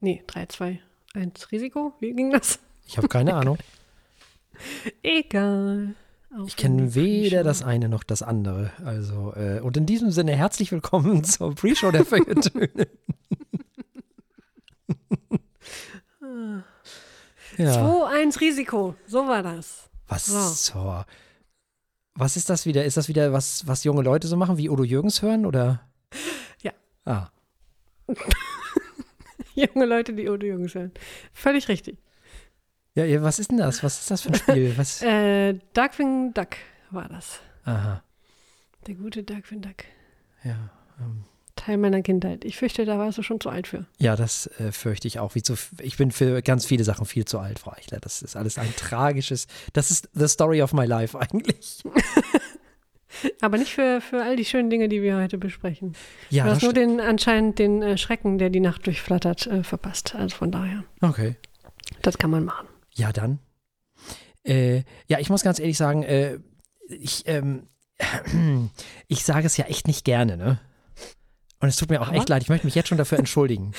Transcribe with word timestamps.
Nee, 0.00 0.22
3, 0.26 0.46
2, 0.46 0.80
1 1.14 1.52
Risiko. 1.52 1.94
Wie 2.00 2.12
ging 2.12 2.30
das? 2.30 2.58
Ich 2.86 2.96
habe 2.98 3.08
keine 3.08 3.34
Ahnung. 3.38 3.58
Egal. 5.02 5.94
Auf 6.36 6.48
Ich 6.48 6.56
kenne 6.56 6.94
weder 6.94 7.42
das 7.44 7.62
eine 7.62 7.88
noch 7.88 8.04
das 8.04 8.22
andere. 8.22 8.70
Also, 8.84 9.32
äh, 9.34 9.60
und 9.60 9.76
in 9.76 9.86
diesem 9.86 10.10
Sinne 10.10 10.36
herzlich 10.36 10.70
willkommen 10.70 11.24
zur 11.28 11.54
Pre-Show 11.54 11.90
der 11.92 12.04
Feuilletöne. 12.04 12.88
ja. 17.56 17.72
2, 17.72 18.06
1 18.22 18.40
Risiko. 18.40 18.94
So 19.06 19.26
war 19.26 19.42
das. 19.42 19.88
Was 20.08 20.26
So. 20.26 21.04
Was 22.14 22.36
ist 22.36 22.50
das 22.50 22.66
wieder? 22.66 22.84
Ist 22.84 22.96
das 22.98 23.08
wieder 23.08 23.32
was, 23.32 23.66
was 23.66 23.84
junge 23.84 24.02
Leute 24.02 24.28
so 24.28 24.36
machen, 24.36 24.58
wie 24.58 24.68
Udo 24.70 24.84
Jürgens 24.84 25.22
hören 25.22 25.44
oder? 25.46 25.80
Ja. 26.62 26.72
Ah, 27.04 27.28
Junge 29.74 29.86
Leute, 29.86 30.12
die 30.12 30.28
Udo 30.28 30.46
Jürgens 30.46 30.74
hören. 30.74 30.92
Völlig 31.32 31.68
richtig. 31.68 31.98
ja, 32.94 33.04
ja, 33.04 33.22
was 33.22 33.38
ist 33.38 33.50
denn 33.50 33.58
das? 33.58 33.82
Was 33.82 34.00
ist 34.00 34.10
das 34.10 34.22
für 34.22 34.28
ein 34.28 34.34
Spiel? 34.36 34.72
Was? 34.78 35.02
Äh, 35.02 35.58
Darkwing 35.72 36.32
Duck 36.34 36.56
war 36.90 37.08
das. 37.08 37.40
Aha, 37.64 38.02
Der 38.86 38.94
gute 38.94 39.22
Darkwing 39.24 39.62
Duck. 39.62 39.84
ja. 40.44 40.70
ähm, 41.00 41.24
Teil 41.56 41.78
meiner 41.78 42.02
Kindheit. 42.02 42.44
Ich 42.44 42.58
fürchte, 42.58 42.84
da 42.84 42.98
warst 42.98 43.16
du 43.16 43.22
schon 43.22 43.40
zu 43.40 43.48
alt 43.48 43.66
für. 43.66 43.86
Ja, 43.98 44.14
das 44.14 44.46
äh, 44.60 44.72
fürchte 44.72 45.08
ich 45.08 45.18
auch. 45.18 45.34
Wie 45.34 45.42
zu, 45.42 45.54
ich 45.80 45.96
bin 45.96 46.10
für 46.12 46.42
ganz 46.42 46.66
viele 46.66 46.84
Sachen 46.84 47.06
viel 47.06 47.24
zu 47.24 47.38
alt, 47.38 47.58
Frau 47.58 47.72
Eichler. 47.72 47.98
Das 47.98 48.20
ist 48.20 48.36
alles 48.36 48.58
ein 48.58 48.72
tragisches. 48.76 49.46
Das 49.72 49.90
ist 49.90 50.10
the 50.12 50.28
story 50.28 50.60
of 50.60 50.74
my 50.74 50.84
life 50.84 51.18
eigentlich. 51.18 51.82
Aber 53.40 53.58
nicht 53.58 53.72
für, 53.72 54.00
für 54.00 54.22
all 54.22 54.36
die 54.36 54.44
schönen 54.44 54.70
Dinge, 54.70 54.88
die 54.88 55.02
wir 55.02 55.16
heute 55.16 55.38
besprechen. 55.38 55.94
Ja, 56.30 56.44
du 56.44 56.50
das 56.50 56.56
hast 56.56 56.62
nur 56.64 56.72
den, 56.72 57.00
anscheinend 57.00 57.58
den 57.58 57.82
äh, 57.82 57.98
Schrecken, 57.98 58.38
der 58.38 58.50
die 58.50 58.60
Nacht 58.60 58.86
durchflattert, 58.86 59.46
äh, 59.46 59.62
verpasst. 59.62 60.14
Also 60.14 60.36
von 60.36 60.50
daher, 60.50 60.84
okay. 61.00 61.36
das 62.02 62.18
kann 62.18 62.30
man 62.30 62.44
machen. 62.44 62.68
Ja, 62.94 63.12
dann. 63.12 63.38
Äh, 64.44 64.82
ja, 65.08 65.18
ich 65.18 65.30
muss 65.30 65.42
ganz 65.42 65.58
ehrlich 65.58 65.76
sagen, 65.76 66.02
äh, 66.02 66.38
ich, 66.88 67.24
ähm, 67.26 67.68
ich 69.08 69.24
sage 69.24 69.46
es 69.46 69.56
ja 69.56 69.66
echt 69.66 69.86
nicht 69.86 70.04
gerne, 70.04 70.36
ne? 70.36 70.60
Und 71.58 71.68
es 71.68 71.76
tut 71.76 71.90
mir 71.90 72.00
auch 72.02 72.08
Aber? 72.08 72.16
echt 72.16 72.28
leid. 72.28 72.42
Ich 72.42 72.48
möchte 72.48 72.66
mich 72.66 72.74
jetzt 72.74 72.88
schon 72.88 72.98
dafür 72.98 73.18
entschuldigen. 73.18 73.72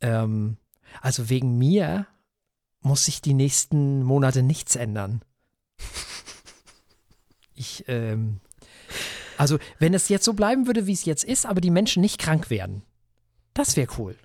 ähm, 0.00 0.56
also 1.00 1.28
wegen 1.28 1.58
mir 1.58 2.06
muss 2.80 3.04
sich 3.04 3.22
die 3.22 3.34
nächsten 3.34 4.02
Monate 4.02 4.42
nichts 4.42 4.76
ändern. 4.76 5.22
Ich, 7.62 7.84
ähm, 7.86 8.40
also 9.38 9.58
wenn 9.78 9.94
es 9.94 10.08
jetzt 10.08 10.24
so 10.24 10.32
bleiben 10.32 10.66
würde, 10.66 10.88
wie 10.88 10.92
es 10.92 11.04
jetzt 11.04 11.22
ist, 11.22 11.46
aber 11.46 11.60
die 11.60 11.70
Menschen 11.70 12.00
nicht 12.00 12.18
krank 12.18 12.50
werden, 12.50 12.82
das 13.54 13.76
wäre 13.76 13.92
cool. 13.98 14.16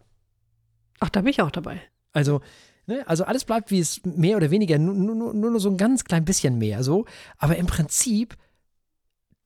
Ach, 0.99 1.09
da 1.09 1.21
bin 1.21 1.29
ich 1.29 1.41
auch 1.41 1.51
dabei. 1.51 1.79
Also, 2.13 2.41
ne, 2.87 3.07
also 3.07 3.25
alles 3.25 3.45
bleibt 3.45 3.69
wie 3.69 3.79
es 3.79 4.03
mehr 4.03 4.37
oder 4.37 4.49
weniger, 4.49 4.79
nur, 4.79 5.13
nur, 5.13 5.33
nur 5.35 5.59
so 5.59 5.69
ein 5.69 5.77
ganz 5.77 6.03
klein 6.03 6.25
bisschen 6.25 6.57
mehr 6.57 6.83
so. 6.83 7.05
Aber 7.37 7.57
im 7.57 7.67
Prinzip, 7.67 8.35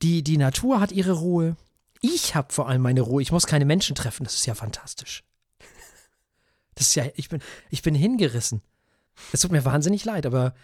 die, 0.00 0.24
die 0.24 0.38
Natur 0.38 0.80
hat 0.80 0.90
ihre 0.90 1.12
Ruhe. 1.12 1.56
Ich 2.00 2.34
habe 2.34 2.50
vor 2.50 2.70
allem 2.70 2.80
meine 2.80 3.02
Ruhe. 3.02 3.20
Ich 3.20 3.30
muss 3.30 3.46
keine 3.46 3.66
Menschen 3.66 3.94
treffen. 3.94 4.24
Das 4.24 4.34
ist 4.34 4.46
ja 4.46 4.54
fantastisch. 4.54 5.22
Das 6.74 6.88
ist 6.88 6.94
ja, 6.94 7.04
ich 7.14 7.28
bin, 7.28 7.42
ich 7.68 7.82
bin 7.82 7.94
hingerissen. 7.94 8.62
Es 9.32 9.40
tut 9.40 9.52
mir 9.52 9.66
wahnsinnig 9.66 10.06
leid, 10.06 10.24
aber 10.24 10.54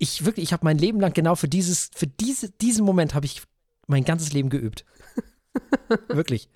ich 0.00 0.24
wirklich, 0.24 0.44
ich 0.44 0.52
habe 0.52 0.64
mein 0.64 0.78
Leben 0.78 0.98
lang 0.98 1.12
genau 1.12 1.36
für 1.36 1.48
dieses, 1.48 1.90
für 1.94 2.06
diese, 2.06 2.50
diesen 2.50 2.84
Moment 2.84 3.14
habe 3.14 3.26
ich 3.26 3.42
mein 3.86 4.04
ganzes 4.04 4.32
Leben 4.32 4.48
geübt. 4.48 4.84
wirklich. 6.08 6.48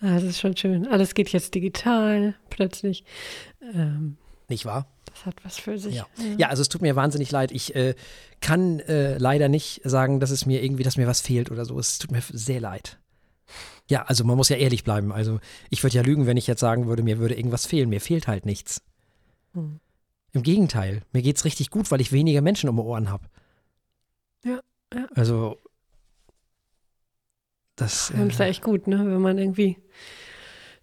Ah, 0.00 0.14
das 0.14 0.24
ist 0.24 0.40
schon 0.40 0.56
schön. 0.56 0.88
Alles 0.88 1.14
geht 1.14 1.28
jetzt 1.30 1.54
digital 1.54 2.34
plötzlich. 2.48 3.04
Ähm, 3.60 4.16
Nicht 4.48 4.64
wahr? 4.64 4.86
das 5.12 5.26
hat 5.26 5.44
was 5.44 5.58
für 5.58 5.78
sich. 5.78 5.96
Ja. 5.96 6.06
ja, 6.38 6.48
also 6.48 6.62
es 6.62 6.68
tut 6.68 6.82
mir 6.82 6.96
wahnsinnig 6.96 7.30
leid. 7.30 7.52
Ich 7.52 7.74
äh, 7.74 7.94
kann 8.40 8.80
äh, 8.80 9.18
leider 9.18 9.48
nicht 9.48 9.82
sagen, 9.84 10.20
dass 10.20 10.30
es 10.30 10.46
mir 10.46 10.62
irgendwie, 10.62 10.82
dass 10.82 10.96
mir 10.96 11.06
was 11.06 11.20
fehlt 11.20 11.50
oder 11.50 11.64
so. 11.64 11.78
Es 11.78 11.98
tut 11.98 12.10
mir 12.10 12.22
sehr 12.32 12.60
leid. 12.60 12.98
Ja, 13.88 14.02
also 14.04 14.24
man 14.24 14.36
muss 14.36 14.48
ja 14.48 14.56
ehrlich 14.56 14.84
bleiben. 14.84 15.12
Also 15.12 15.40
ich 15.68 15.82
würde 15.82 15.96
ja 15.96 16.02
lügen, 16.02 16.26
wenn 16.26 16.36
ich 16.36 16.46
jetzt 16.46 16.60
sagen 16.60 16.86
würde, 16.86 17.02
mir 17.02 17.18
würde 17.18 17.34
irgendwas 17.34 17.66
fehlen. 17.66 17.88
Mir 17.88 18.00
fehlt 18.00 18.28
halt 18.28 18.46
nichts. 18.46 18.82
Hm. 19.52 19.80
Im 20.32 20.42
Gegenteil, 20.42 21.02
mir 21.12 21.22
geht's 21.22 21.44
richtig 21.44 21.70
gut, 21.70 21.90
weil 21.90 22.00
ich 22.00 22.12
weniger 22.12 22.40
Menschen 22.40 22.68
um 22.70 22.76
die 22.76 22.82
Ohren 22.82 23.10
habe. 23.10 23.24
Ja, 24.44 24.60
ja. 24.94 25.06
Also 25.14 25.58
das. 27.76 28.10
Es 28.10 28.36
da 28.36 28.44
Äh, 28.44 28.48
echt 28.50 28.62
gut, 28.62 28.86
ne? 28.86 28.98
wenn 28.98 29.20
man 29.20 29.38
irgendwie 29.38 29.76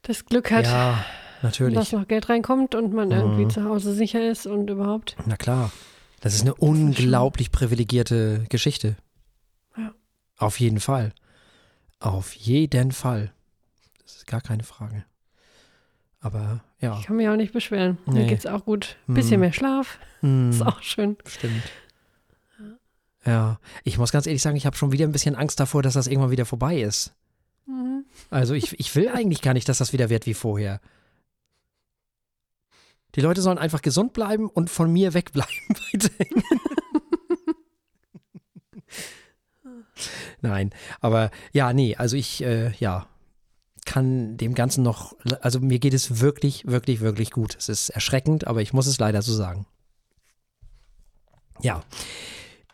das 0.02 0.26
Glück 0.26 0.52
hat, 0.52 0.66
ja, 0.66 1.04
natürlich. 1.42 1.76
dass 1.76 1.92
noch 1.92 2.08
Geld 2.08 2.30
reinkommt 2.30 2.76
und 2.76 2.94
man 2.94 3.12
irgendwie 3.12 3.46
Mhm. 3.46 3.50
zu 3.50 3.64
Hause 3.64 3.94
sicher 3.94 4.30
ist 4.30 4.48
und 4.48 4.70
überhaupt. 4.70 5.16
Na 5.26 5.38
klar. 5.38 5.72
Das 6.22 6.34
ist 6.34 6.42
eine 6.42 6.56
unglaublich 6.56 7.52
privilegierte 7.52 8.46
Geschichte. 8.50 8.98
Ja. 9.78 9.94
Auf 10.38 10.60
jeden 10.60 10.80
Fall. 10.80 11.14
Auf 12.00 12.34
jeden 12.34 12.92
Fall. 12.92 13.32
Das 14.04 14.16
ist 14.18 14.28
gar 14.28 14.42
keine 14.42 14.64
Frage. 14.64 15.06
Aber 16.20 16.64
ja. 16.80 16.98
Ich 17.00 17.06
kann 17.06 17.16
mich 17.16 17.28
auch 17.30 17.36
nicht 17.36 17.54
beschweren. 17.54 17.98
Nee. 18.06 18.22
Mir 18.22 18.28
geht's 18.28 18.46
auch 18.46 18.66
gut. 18.66 18.98
Bisschen 19.08 19.34
Hm. 19.34 19.40
mehr 19.42 19.54
Schlaf, 19.54 20.00
Hm, 20.22 20.50
ist 20.50 20.62
auch 20.62 20.82
schön. 20.82 21.18
stimmt. 21.26 21.64
Ja, 23.26 23.60
ich 23.84 23.98
muss 23.98 24.14
ganz 24.14 24.26
ehrlich 24.26 24.42
sagen, 24.42 24.56
ich 24.56 24.66
habe 24.66 24.78
schon 24.78 24.94
wieder 24.94 25.06
ein 25.06 25.12
bisschen 25.12 25.36
Angst 25.36 25.60
davor, 25.60 25.84
dass 25.84 25.96
das 25.96 26.08
irgendwann 26.08 26.32
wieder 26.32 26.46
vorbei 26.46 26.80
ist. 26.80 27.14
Mhm. 27.66 28.06
Also 28.30 28.54
ich, 28.54 28.80
ich 28.80 28.96
will 28.96 29.10
eigentlich 29.10 29.42
gar 29.42 29.54
nicht, 29.54 29.68
dass 29.68 29.80
das 29.80 29.92
wieder 29.92 30.10
wird 30.10 30.26
wie 30.26 30.34
vorher. 30.34 30.80
Die 33.16 33.22
Leute 33.22 33.42
sollen 33.42 33.58
einfach 33.58 33.82
gesund 33.82 34.14
bleiben 34.14 34.48
und 34.50 34.70
von 34.70 34.92
mir 34.94 35.14
wegbleiben. 35.14 35.52
Nein, 40.42 40.70
aber 41.02 41.32
ja, 41.52 41.74
nee, 41.74 41.96
also 41.96 42.16
ich, 42.16 42.44
äh, 42.44 42.72
ja, 42.80 43.08
kann 43.88 44.36
dem 44.38 44.54
Ganzen 44.54 44.84
noch, 44.84 45.16
also 45.42 45.62
mir 45.62 45.80
geht 45.80 45.94
es 45.94 46.20
wirklich, 46.20 46.68
wirklich, 46.68 47.00
wirklich 47.00 47.32
gut. 47.32 47.56
Es 47.58 47.70
ist 47.70 47.90
erschreckend, 47.90 48.46
aber 48.46 48.62
ich 48.62 48.74
muss 48.74 48.86
es 48.86 49.00
leider 49.00 49.22
so 49.22 49.34
sagen. 49.34 49.66
Ja. 51.62 51.82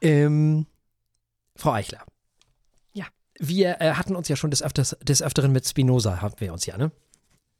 Ähm, 0.01 0.65
Frau 1.55 1.71
Eichler. 1.71 2.03
Ja. 2.93 3.05
Wir 3.39 3.79
äh, 3.79 3.93
hatten 3.93 4.15
uns 4.15 4.27
ja 4.27 4.35
schon 4.35 4.49
des, 4.49 4.63
Öfters, 4.63 4.97
des 5.03 5.21
Öfteren 5.21 5.51
mit 5.51 5.67
Spinoza, 5.67 6.19
haben 6.19 6.33
wir 6.39 6.51
uns 6.51 6.65
ja, 6.65 6.77
ne? 6.77 6.91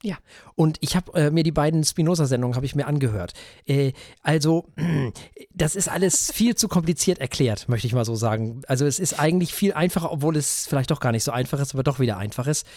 Ja. 0.04 0.18
Und 0.56 0.78
ich 0.82 0.98
habe 0.98 1.14
äh, 1.14 1.32
mir 1.32 1.44
die 1.44 1.54
beiden 1.54 1.84
Spinoza-Sendungen 1.86 2.58
habe 2.58 2.66
ich 2.66 2.76
mir 2.76 2.88
angehört. 2.88 3.34
Äh, 3.66 3.94
also 4.22 4.68
das 5.54 5.78
ist 5.78 5.88
alles 5.88 6.30
viel 6.32 6.56
zu 6.56 6.68
kompliziert 6.68 7.20
erklärt, 7.20 7.70
möchte 7.70 7.88
ich 7.88 7.94
mal 7.94 8.04
so 8.04 8.16
sagen. 8.16 8.64
Also 8.68 8.86
es 8.86 9.00
ist 9.00 9.18
eigentlich 9.18 9.54
viel 9.54 9.72
einfacher, 9.72 10.12
obwohl 10.12 10.36
es 10.36 10.68
vielleicht 10.68 10.92
doch 10.92 11.00
gar 11.00 11.14
nicht 11.14 11.24
so 11.24 11.32
einfach 11.32 11.60
ist, 11.62 11.74
aber 11.74 11.84
doch 11.84 12.00
wieder 12.00 12.18
einfach 12.18 12.48
ist. 12.48 12.68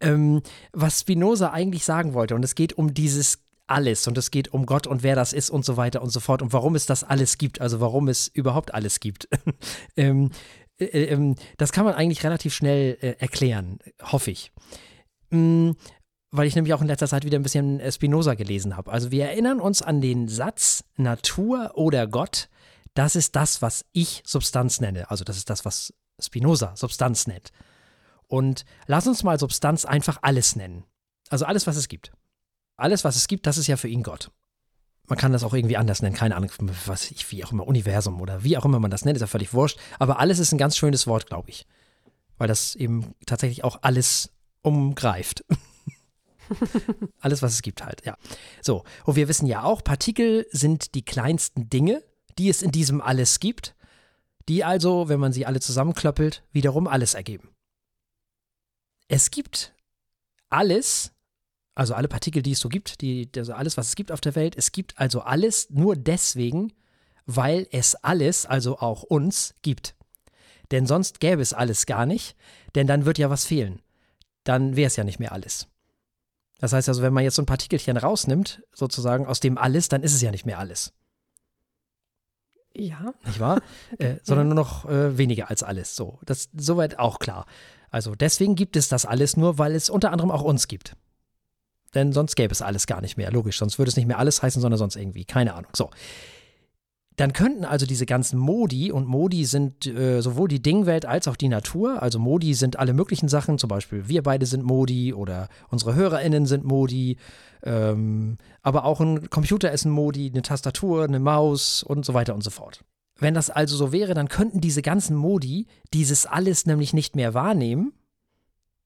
Ähm, 0.00 0.42
was 0.72 1.00
Spinoza 1.00 1.50
eigentlich 1.50 1.84
sagen 1.84 2.14
wollte, 2.14 2.34
und 2.34 2.44
es 2.44 2.54
geht 2.54 2.72
um 2.74 2.94
dieses 2.94 3.38
alles 3.66 4.06
und 4.06 4.18
es 4.18 4.30
geht 4.30 4.52
um 4.52 4.66
Gott 4.66 4.86
und 4.86 5.02
wer 5.02 5.16
das 5.16 5.32
ist 5.32 5.50
und 5.50 5.64
so 5.64 5.76
weiter 5.76 6.02
und 6.02 6.10
so 6.10 6.20
fort 6.20 6.42
und 6.42 6.52
warum 6.52 6.74
es 6.74 6.86
das 6.86 7.04
alles 7.04 7.38
gibt, 7.38 7.60
also 7.60 7.80
warum 7.80 8.08
es 8.08 8.28
überhaupt 8.28 8.74
alles 8.74 9.00
gibt. 9.00 9.28
ähm, 9.96 10.30
äh, 10.78 10.84
ähm, 10.84 11.36
das 11.56 11.72
kann 11.72 11.84
man 11.84 11.94
eigentlich 11.94 12.24
relativ 12.24 12.54
schnell 12.54 12.98
äh, 13.00 13.14
erklären, 13.18 13.78
hoffe 14.02 14.30
ich. 14.30 14.52
Mm, 15.30 15.72
weil 16.30 16.46
ich 16.46 16.56
nämlich 16.56 16.74
auch 16.74 16.80
in 16.80 16.88
letzter 16.88 17.08
Zeit 17.08 17.24
wieder 17.24 17.38
ein 17.38 17.42
bisschen 17.42 17.80
äh, 17.80 17.90
Spinoza 17.90 18.34
gelesen 18.34 18.76
habe. 18.76 18.92
Also 18.92 19.10
wir 19.10 19.24
erinnern 19.26 19.60
uns 19.60 19.82
an 19.82 20.00
den 20.00 20.28
Satz 20.28 20.84
Natur 20.96 21.72
oder 21.74 22.06
Gott, 22.06 22.48
das 22.94 23.16
ist 23.16 23.34
das, 23.36 23.62
was 23.62 23.84
ich 23.92 24.22
Substanz 24.26 24.80
nenne. 24.80 25.10
Also 25.10 25.24
das 25.24 25.36
ist 25.36 25.48
das, 25.48 25.64
was 25.64 25.94
Spinoza 26.20 26.74
Substanz 26.76 27.26
nennt. 27.26 27.50
Und 28.28 28.64
lass 28.86 29.06
uns 29.06 29.22
mal 29.22 29.38
Substanz 29.38 29.84
einfach 29.84 30.18
alles 30.22 30.56
nennen. 30.56 30.84
Also 31.30 31.44
alles, 31.44 31.66
was 31.66 31.76
es 31.76 31.88
gibt. 31.88 32.12
Alles, 32.76 33.04
was 33.04 33.16
es 33.16 33.28
gibt, 33.28 33.46
das 33.46 33.58
ist 33.58 33.66
ja 33.66 33.76
für 33.76 33.88
ihn 33.88 34.02
Gott. 34.02 34.30
Man 35.06 35.18
kann 35.18 35.32
das 35.32 35.44
auch 35.44 35.52
irgendwie 35.52 35.76
anders 35.76 36.00
nennen, 36.00 36.14
keine 36.14 36.34
Ahnung, 36.34 36.50
was 36.86 37.10
ich, 37.10 37.30
wie 37.30 37.44
auch 37.44 37.52
immer, 37.52 37.66
Universum 37.66 38.20
oder 38.20 38.42
wie 38.42 38.56
auch 38.56 38.64
immer 38.64 38.80
man 38.80 38.90
das 38.90 39.04
nennt, 39.04 39.16
ist 39.16 39.20
ja 39.20 39.26
völlig 39.26 39.52
wurscht. 39.52 39.78
Aber 39.98 40.18
alles 40.18 40.38
ist 40.38 40.52
ein 40.52 40.58
ganz 40.58 40.76
schönes 40.76 41.06
Wort, 41.06 41.26
glaube 41.26 41.50
ich. 41.50 41.66
Weil 42.38 42.48
das 42.48 42.74
eben 42.74 43.14
tatsächlich 43.26 43.64
auch 43.64 43.80
alles 43.82 44.30
umgreift. 44.62 45.44
alles, 47.20 47.42
was 47.42 47.52
es 47.52 47.62
gibt 47.62 47.84
halt, 47.84 48.04
ja. 48.06 48.16
So, 48.62 48.84
und 49.04 49.16
wir 49.16 49.28
wissen 49.28 49.46
ja 49.46 49.62
auch, 49.62 49.84
Partikel 49.84 50.46
sind 50.50 50.94
die 50.94 51.04
kleinsten 51.04 51.68
Dinge, 51.68 52.02
die 52.38 52.48
es 52.48 52.62
in 52.62 52.72
diesem 52.72 53.00
alles 53.00 53.40
gibt, 53.40 53.74
die 54.48 54.64
also, 54.64 55.08
wenn 55.08 55.20
man 55.20 55.32
sie 55.32 55.46
alle 55.46 55.60
zusammenklöppelt, 55.60 56.42
wiederum 56.52 56.86
alles 56.86 57.14
ergeben. 57.14 57.53
Es 59.08 59.30
gibt 59.30 59.74
alles, 60.48 61.12
also 61.74 61.94
alle 61.94 62.08
Partikel, 62.08 62.42
die 62.42 62.52
es 62.52 62.60
so 62.60 62.68
gibt, 62.68 63.00
die, 63.00 63.28
also 63.36 63.52
alles, 63.52 63.76
was 63.76 63.88
es 63.88 63.96
gibt 63.96 64.12
auf 64.12 64.20
der 64.20 64.34
Welt, 64.34 64.56
es 64.56 64.72
gibt 64.72 64.98
also 64.98 65.20
alles 65.20 65.70
nur 65.70 65.96
deswegen, 65.96 66.72
weil 67.26 67.66
es 67.70 67.94
alles, 67.96 68.46
also 68.46 68.78
auch 68.78 69.02
uns, 69.02 69.54
gibt. 69.62 69.94
Denn 70.70 70.86
sonst 70.86 71.20
gäbe 71.20 71.42
es 71.42 71.52
alles 71.52 71.86
gar 71.86 72.06
nicht, 72.06 72.36
denn 72.74 72.86
dann 72.86 73.04
wird 73.04 73.18
ja 73.18 73.30
was 73.30 73.44
fehlen. 73.44 73.80
dann 74.44 74.76
wäre 74.76 74.88
es 74.88 74.96
ja 74.96 75.04
nicht 75.04 75.18
mehr 75.18 75.32
alles. 75.32 75.68
Das 76.58 76.72
heißt 76.72 76.88
also, 76.88 77.02
wenn 77.02 77.12
man 77.12 77.24
jetzt 77.24 77.34
so 77.34 77.42
ein 77.42 77.46
Partikelchen 77.46 77.96
rausnimmt, 77.96 78.62
sozusagen 78.72 79.26
aus 79.26 79.40
dem 79.40 79.58
alles, 79.58 79.88
dann 79.88 80.02
ist 80.02 80.14
es 80.14 80.20
ja 80.20 80.30
nicht 80.30 80.46
mehr 80.46 80.58
alles. 80.58 80.92
Ja. 82.74 83.14
Nicht 83.24 83.40
wahr? 83.40 83.62
äh, 83.98 84.16
sondern 84.22 84.48
nur 84.48 84.54
noch 84.54 84.84
äh, 84.84 85.16
weniger 85.16 85.50
als 85.50 85.62
alles. 85.62 85.96
So, 85.96 86.18
das 86.24 86.50
soweit 86.54 86.98
auch 86.98 87.18
klar. 87.18 87.46
Also 87.94 88.16
deswegen 88.16 88.56
gibt 88.56 88.74
es 88.74 88.88
das 88.88 89.06
alles 89.06 89.36
nur, 89.36 89.56
weil 89.56 89.72
es 89.72 89.88
unter 89.88 90.10
anderem 90.10 90.32
auch 90.32 90.42
uns 90.42 90.66
gibt. 90.66 90.96
Denn 91.94 92.12
sonst 92.12 92.34
gäbe 92.34 92.50
es 92.50 92.60
alles 92.60 92.88
gar 92.88 93.00
nicht 93.00 93.16
mehr. 93.16 93.30
Logisch, 93.30 93.56
sonst 93.56 93.78
würde 93.78 93.88
es 93.88 93.96
nicht 93.96 94.08
mehr 94.08 94.18
alles 94.18 94.42
heißen, 94.42 94.60
sondern 94.60 94.78
sonst 94.78 94.96
irgendwie. 94.96 95.24
Keine 95.24 95.54
Ahnung. 95.54 95.70
So. 95.76 95.90
Dann 97.14 97.32
könnten 97.32 97.64
also 97.64 97.86
diese 97.86 98.04
ganzen 98.04 98.36
Modi, 98.36 98.90
und 98.90 99.06
Modi 99.06 99.44
sind 99.44 99.86
äh, 99.86 100.20
sowohl 100.22 100.48
die 100.48 100.60
Dingwelt 100.60 101.06
als 101.06 101.28
auch 101.28 101.36
die 101.36 101.46
Natur, 101.46 102.02
also 102.02 102.18
Modi 102.18 102.54
sind 102.54 102.80
alle 102.80 102.94
möglichen 102.94 103.28
Sachen, 103.28 103.58
zum 103.58 103.68
Beispiel 103.68 104.08
wir 104.08 104.24
beide 104.24 104.46
sind 104.46 104.64
Modi 104.64 105.14
oder 105.14 105.48
unsere 105.68 105.94
HörerInnen 105.94 106.46
sind 106.46 106.64
Modi, 106.64 107.18
ähm, 107.62 108.38
aber 108.62 108.86
auch 108.86 108.98
ein 108.98 109.30
Computer 109.30 109.70
ist 109.70 109.84
ein 109.84 109.92
Modi, 109.92 110.32
eine 110.32 110.42
Tastatur, 110.42 111.04
eine 111.04 111.20
Maus 111.20 111.84
und 111.84 112.04
so 112.04 112.12
weiter 112.12 112.34
und 112.34 112.42
so 112.42 112.50
fort. 112.50 112.82
Wenn 113.18 113.34
das 113.34 113.50
also 113.50 113.76
so 113.76 113.92
wäre, 113.92 114.14
dann 114.14 114.28
könnten 114.28 114.60
diese 114.60 114.82
ganzen 114.82 115.16
Modi 115.16 115.66
dieses 115.92 116.26
alles 116.26 116.66
nämlich 116.66 116.92
nicht 116.92 117.16
mehr 117.16 117.34
wahrnehmen, 117.34 117.92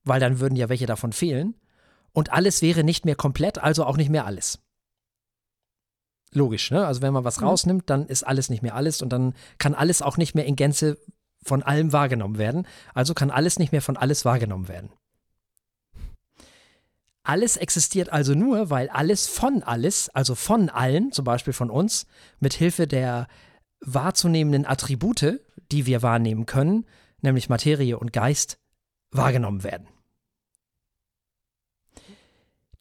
weil 0.05 0.21
dann 0.21 0.41
würden 0.41 0.57
ja 0.57 0.69
welche 0.69 0.87
davon 0.87 1.13
fehlen, 1.13 1.55
und 2.13 2.33
alles 2.33 2.63
wäre 2.63 2.85
nicht 2.85 3.05
mehr 3.05 3.15
komplett, 3.15 3.59
also 3.59 3.85
auch 3.85 3.97
nicht 3.97 4.11
mehr 4.11 4.27
alles. 4.27 4.59
Logisch, 6.33 6.71
ne? 6.71 6.87
Also 6.87 7.01
wenn 7.01 7.13
man 7.13 7.25
was 7.25 7.41
rausnimmt, 7.43 7.89
dann 7.89 8.07
ist 8.07 8.23
alles 8.23 8.51
nicht 8.51 8.63
mehr 8.63 8.75
alles 8.75 9.03
und 9.03 9.11
dann 9.11 9.35
kann 9.59 9.75
alles 9.75 10.03
auch 10.03 10.17
nicht 10.17 10.35
mehr 10.35 10.45
in 10.45 10.57
Gänze 10.57 10.99
von 11.43 11.63
allem 11.63 11.93
wahrgenommen 11.93 12.37
werden. 12.39 12.67
Also 12.93 13.15
kann 13.15 13.31
alles 13.31 13.59
nicht 13.59 13.73
mehr 13.73 13.83
von 13.83 13.97
alles 13.97 14.25
wahrgenommen 14.25 14.69
werden. 14.69 14.91
Alles 17.23 17.57
existiert 17.57 18.11
also 18.11 18.35
nur, 18.35 18.71
weil 18.71 18.89
alles 18.89 19.27
von 19.27 19.63
alles, 19.63 20.09
also 20.11 20.35
von 20.35 20.71
allen, 20.71 21.13
zum 21.13 21.25
Beispiel 21.25 21.53
von 21.53 21.71
uns, 21.71 22.07
mit 22.41 22.55
Hilfe 22.55 22.87
der 22.87 23.29
wahrzunehmenden 23.81 24.67
Attribute, 24.67 25.41
die 25.71 25.87
wir 25.87 26.03
wahrnehmen 26.03 26.47
können, 26.47 26.87
nämlich 27.21 27.49
Materie 27.49 27.99
und 27.99 28.13
Geist, 28.13 28.59
wahrgenommen 29.11 29.65
werden. 29.65 29.89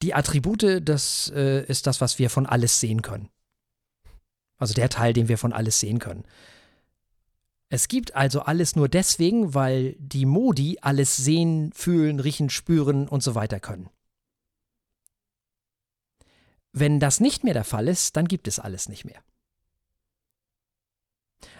Die 0.02 0.14
Attribute, 0.14 0.80
das 0.82 1.32
äh, 1.34 1.64
ist 1.64 1.86
das, 1.86 2.00
was 2.00 2.18
wir 2.18 2.30
von 2.30 2.46
alles 2.46 2.78
sehen 2.80 3.02
können. 3.02 3.30
Also 4.56 4.74
der 4.74 4.88
Teil, 4.88 5.12
den 5.12 5.28
wir 5.28 5.38
von 5.38 5.52
alles 5.52 5.80
sehen 5.80 5.98
können. 5.98 6.24
Es 7.70 7.88
gibt 7.88 8.14
also 8.14 8.40
alles 8.40 8.76
nur 8.76 8.88
deswegen, 8.88 9.54
weil 9.54 9.94
die 9.98 10.24
Modi 10.24 10.78
alles 10.80 11.16
sehen, 11.16 11.72
fühlen, 11.72 12.18
riechen, 12.20 12.48
spüren 12.48 13.08
und 13.08 13.22
so 13.22 13.34
weiter 13.34 13.60
können. 13.60 13.90
Wenn 16.72 17.00
das 17.00 17.20
nicht 17.20 17.44
mehr 17.44 17.54
der 17.54 17.64
Fall 17.64 17.88
ist, 17.88 18.16
dann 18.16 18.26
gibt 18.26 18.48
es 18.48 18.58
alles 18.58 18.88
nicht 18.88 19.04
mehr. 19.04 19.22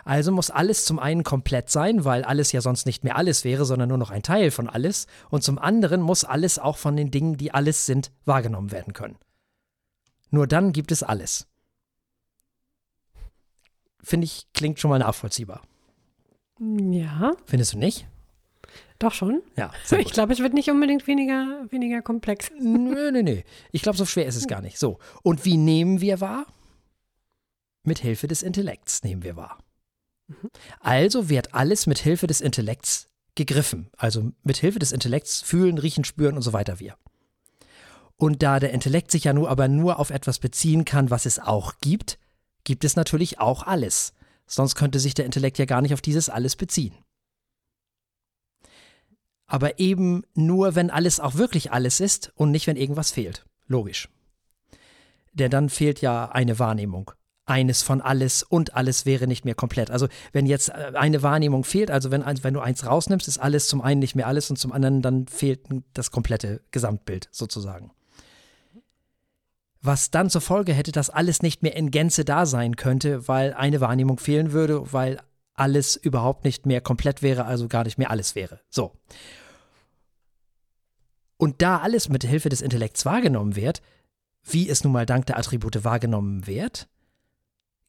Also 0.05 0.33
muss 0.33 0.51
alles 0.51 0.85
zum 0.85 0.99
einen 0.99 1.23
komplett 1.23 1.71
sein, 1.71 2.05
weil 2.05 2.25
alles 2.25 2.53
ja 2.53 2.61
sonst 2.61 2.87
nicht 2.87 3.05
mehr 3.05 3.17
alles 3.17 3.45
wäre, 3.45 3.65
sondern 3.65 3.89
nur 3.89 3.99
noch 3.99 4.11
ein 4.11 4.23
Teil 4.23 4.51
von 4.51 4.69
alles. 4.69 5.07
Und 5.31 5.43
zum 5.45 5.59
anderen 5.59 6.01
muss 6.01 6.25
alles 6.25 6.59
auch 6.59 6.77
von 6.77 6.97
den 6.97 7.11
Dingen, 7.11 7.37
die 7.37 7.53
alles 7.53 7.87
sind, 7.87 8.11
wahrgenommen 8.25 8.73
werden 8.73 8.93
können. 8.93 9.17
Nur 10.31 10.47
dann 10.47 10.73
gibt 10.73 10.93
es 10.93 11.03
alles. 11.03 11.47
Finde 14.03 14.25
ich, 14.25 14.47
klingt 14.55 14.79
schon 14.81 14.91
mal 14.91 14.99
nachvollziehbar. 14.99 15.63
Ja, 16.61 17.33
Findest 17.47 17.75
du 17.75 17.79
nicht? 17.79 18.07
doch 18.99 19.13
schon. 19.13 19.43
Ja, 19.57 19.71
Ich 19.99 20.11
glaube, 20.13 20.33
es 20.33 20.41
wird 20.41 20.55
nicht 20.55 20.71
unbedingt 20.71 21.07
weniger, 21.07 21.67
weniger 21.71 22.03
komplex. 22.03 22.51
Nö, 22.59 23.13
nö, 23.13 23.23
nö. 23.23 23.43
Ich 23.71 23.83
glaube, 23.83 23.97
so 23.97 24.05
schwer 24.05 24.27
ist 24.27 24.35
es 24.37 24.49
gar 24.49 24.61
nicht. 24.61 24.79
So. 24.79 24.99
Und 25.23 25.45
wie 25.45 25.57
nehmen 25.57 26.01
wir 26.01 26.21
wahr? 26.21 26.47
Mit 27.85 28.01
Hilfe 28.01 28.27
des 28.27 28.43
Intellekts 28.43 29.05
nehmen 29.05 29.23
wir 29.23 29.37
wahr. 29.37 29.59
Also 30.81 31.29
wird 31.29 31.55
alles 31.55 31.87
mit 31.87 31.99
Hilfe 31.99 32.27
des 32.27 32.41
Intellekts 32.41 33.09
gegriffen. 33.35 33.91
Also 33.97 34.33
mit 34.43 34.59
Hilfe 34.59 34.79
des 34.79 34.93
Intellekts 34.93 35.41
fühlen, 35.43 35.79
riechen, 35.79 36.05
spüren 36.05 36.37
und 36.37 36.43
so 36.43 36.53
weiter 36.53 36.81
wir. 36.81 36.97
Und 38.17 38.43
da 38.43 38.59
der 38.59 38.73
Intellekt 38.73 39.11
sich 39.11 39.25
ja 39.25 39.33
nur 39.33 39.49
aber 39.49 39.69
nur 39.69 39.99
auf 39.99 40.11
etwas 40.11 40.39
beziehen 40.39 40.85
kann, 40.85 41.11
was 41.11 41.25
es 41.25 41.39
auch 41.39 41.75
gibt, 41.81 42.19
gibt 42.65 42.85
es 42.85 42.97
natürlich 42.97 43.39
auch 43.39 43.63
alles. 43.63 44.13
Sonst 44.47 44.75
könnte 44.75 44.99
sich 44.99 45.15
der 45.15 45.25
Intellekt 45.25 45.59
ja 45.59 45.67
gar 45.67 45.83
nicht 45.83 45.95
auf 45.95 46.01
dieses 46.01 46.29
alles 46.29 46.57
beziehen. 46.57 46.95
Aber 49.47 49.79
eben 49.79 50.25
nur, 50.35 50.75
wenn 50.75 50.91
alles 50.91 51.21
auch 51.21 51.35
wirklich 51.37 51.73
alles 51.73 52.01
ist 52.01 52.33
und 52.35 52.51
nicht, 52.51 52.67
wenn 52.67 52.77
irgendwas 52.77 53.11
fehlt. 53.11 53.47
Logisch. 53.67 54.09
Denn 55.33 55.51
dann 55.51 55.71
fehlt 55.71 56.01
ja 56.01 56.31
eine 56.31 56.59
Wahrnehmung. 56.59 57.13
Eines 57.49 57.83
von 57.83 58.01
alles 58.01 58.43
und 58.43 58.75
alles 58.75 59.07
wäre 59.07 59.27
nicht 59.27 59.45
mehr 59.45 59.55
komplett. 59.55 59.91
Also 59.91 60.09
wenn 60.33 60.47
jetzt 60.47 60.69
äh, 60.69 60.93
eine 60.95 61.23
Wahrnehmung 61.23 61.65
fehlt, 61.65 61.91
also 61.91 62.11
wenn, 62.11 62.25
wenn 62.25 62.55
du 62.55 62.61
eins 62.61 62.85
rausnimmst, 62.85 63.27
ist 63.27 63.39
alles 63.39 63.69
zum 63.69 63.81
einen 63.81 64.01
nicht 64.01 64.15
mehr 64.15 64.27
alles 64.27 64.51
und 64.51 64.57
zum 64.57 64.73
anderen 64.73 65.03
dann 65.03 65.27
fehlt 65.27 65.61
das 65.95 66.11
komplette 66.11 66.61
Gesamtbild 66.71 67.29
sozusagen. 67.33 67.91
Was 69.81 70.11
dann 70.11 70.29
zur 70.29 70.41
Folge 70.41 70.73
hätte, 70.73 70.93
dass 70.93 71.09
alles 71.09 71.41
nicht 71.41 71.63
mehr 71.63 71.77
in 71.77 71.91
Gänze 71.91 72.25
da 72.25 72.47
sein 72.47 72.77
könnte, 72.77 73.29
weil 73.29 73.55
eine 73.55 73.81
Wahrnehmung 73.81 74.19
fehlen 74.19 74.53
würde, 74.53 74.93
weil 74.93 75.21
alles 75.55 75.97
überhaupt 75.97 76.45
nicht 76.45 76.67
mehr 76.67 76.81
komplett 76.81 77.23
wäre, 77.23 77.45
also 77.45 77.69
gar 77.69 77.85
nicht 77.85 77.99
mehr 77.99 78.11
alles 78.11 78.35
wäre. 78.35 78.61
So. 78.71 78.93
Und 81.37 81.63
da 81.63 81.79
alles 81.79 82.09
mit 82.09 82.25
Hilfe 82.25 82.49
des 82.49 82.61
Intellekts 82.61 83.05
wahrgenommen 83.05 83.57
wird, 83.57 83.81
wie 84.45 84.69
es 84.69 84.83
nun 84.83 84.93
mal 84.93 85.07
dank 85.07 85.27
der 85.27 85.39
Attribute 85.39 85.85
wahrgenommen 85.85 86.47
wird, 86.47 86.89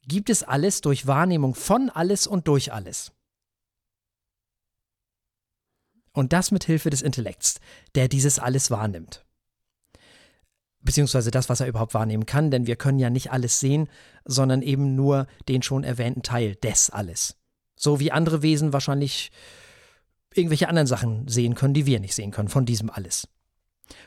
gibt 0.06 0.30
es 0.30 0.42
alles 0.42 0.80
durch 0.80 1.06
Wahrnehmung 1.06 1.54
von 1.54 1.90
alles 1.90 2.26
und 2.26 2.48
durch 2.48 2.72
alles. 2.72 3.12
Und 6.12 6.32
das 6.32 6.50
mit 6.50 6.64
Hilfe 6.64 6.90
des 6.90 7.02
Intellekts, 7.02 7.60
der 7.94 8.08
dieses 8.08 8.38
alles 8.38 8.70
wahrnimmt. 8.70 9.24
Beziehungsweise 10.80 11.30
das, 11.30 11.48
was 11.48 11.60
er 11.60 11.66
überhaupt 11.66 11.94
wahrnehmen 11.94 12.26
kann, 12.26 12.50
denn 12.50 12.66
wir 12.66 12.76
können 12.76 12.98
ja 12.98 13.10
nicht 13.10 13.30
alles 13.30 13.60
sehen, 13.60 13.88
sondern 14.24 14.62
eben 14.62 14.96
nur 14.96 15.26
den 15.48 15.62
schon 15.62 15.84
erwähnten 15.84 16.22
Teil 16.22 16.56
des 16.56 16.90
alles. 16.90 17.36
So 17.76 18.00
wie 18.00 18.12
andere 18.12 18.42
Wesen 18.42 18.72
wahrscheinlich 18.72 19.30
irgendwelche 20.34 20.68
anderen 20.68 20.86
Sachen 20.86 21.28
sehen 21.28 21.54
können, 21.54 21.74
die 21.74 21.86
wir 21.86 22.00
nicht 22.00 22.14
sehen 22.14 22.30
können, 22.30 22.48
von 22.48 22.64
diesem 22.64 22.90
alles. 22.90 23.28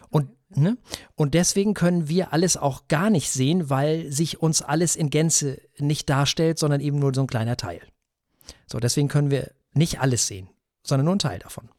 Und, 0.10 0.30
ne? 0.56 0.78
und 1.16 1.34
deswegen 1.34 1.74
können 1.74 2.08
wir 2.08 2.34
alles 2.34 2.58
auch 2.58 2.88
gar 2.88 3.10
nicht 3.10 3.32
sehen, 3.32 3.70
weil 3.70 4.12
sich 4.12 4.42
uns 4.42 4.62
alles 4.62 4.96
in 4.96 5.10
Gänze 5.10 5.62
nicht 5.78 6.10
darstellt, 6.10 6.60
sondern 6.60 6.82
eben 6.82 7.00
nur 7.00 7.14
so 7.14 7.22
ein 7.22 7.28
kleiner 7.28 7.58
Teil. 7.58 7.82
So, 8.68 8.80
deswegen 8.80 9.08
können 9.08 9.32
wir 9.32 9.52
nicht 9.74 10.00
alles 10.00 10.28
sehen, 10.28 10.50
sondern 10.84 11.06
nur 11.06 11.14
einen 11.14 11.20
Teil 11.20 11.40
davon. 11.40 11.70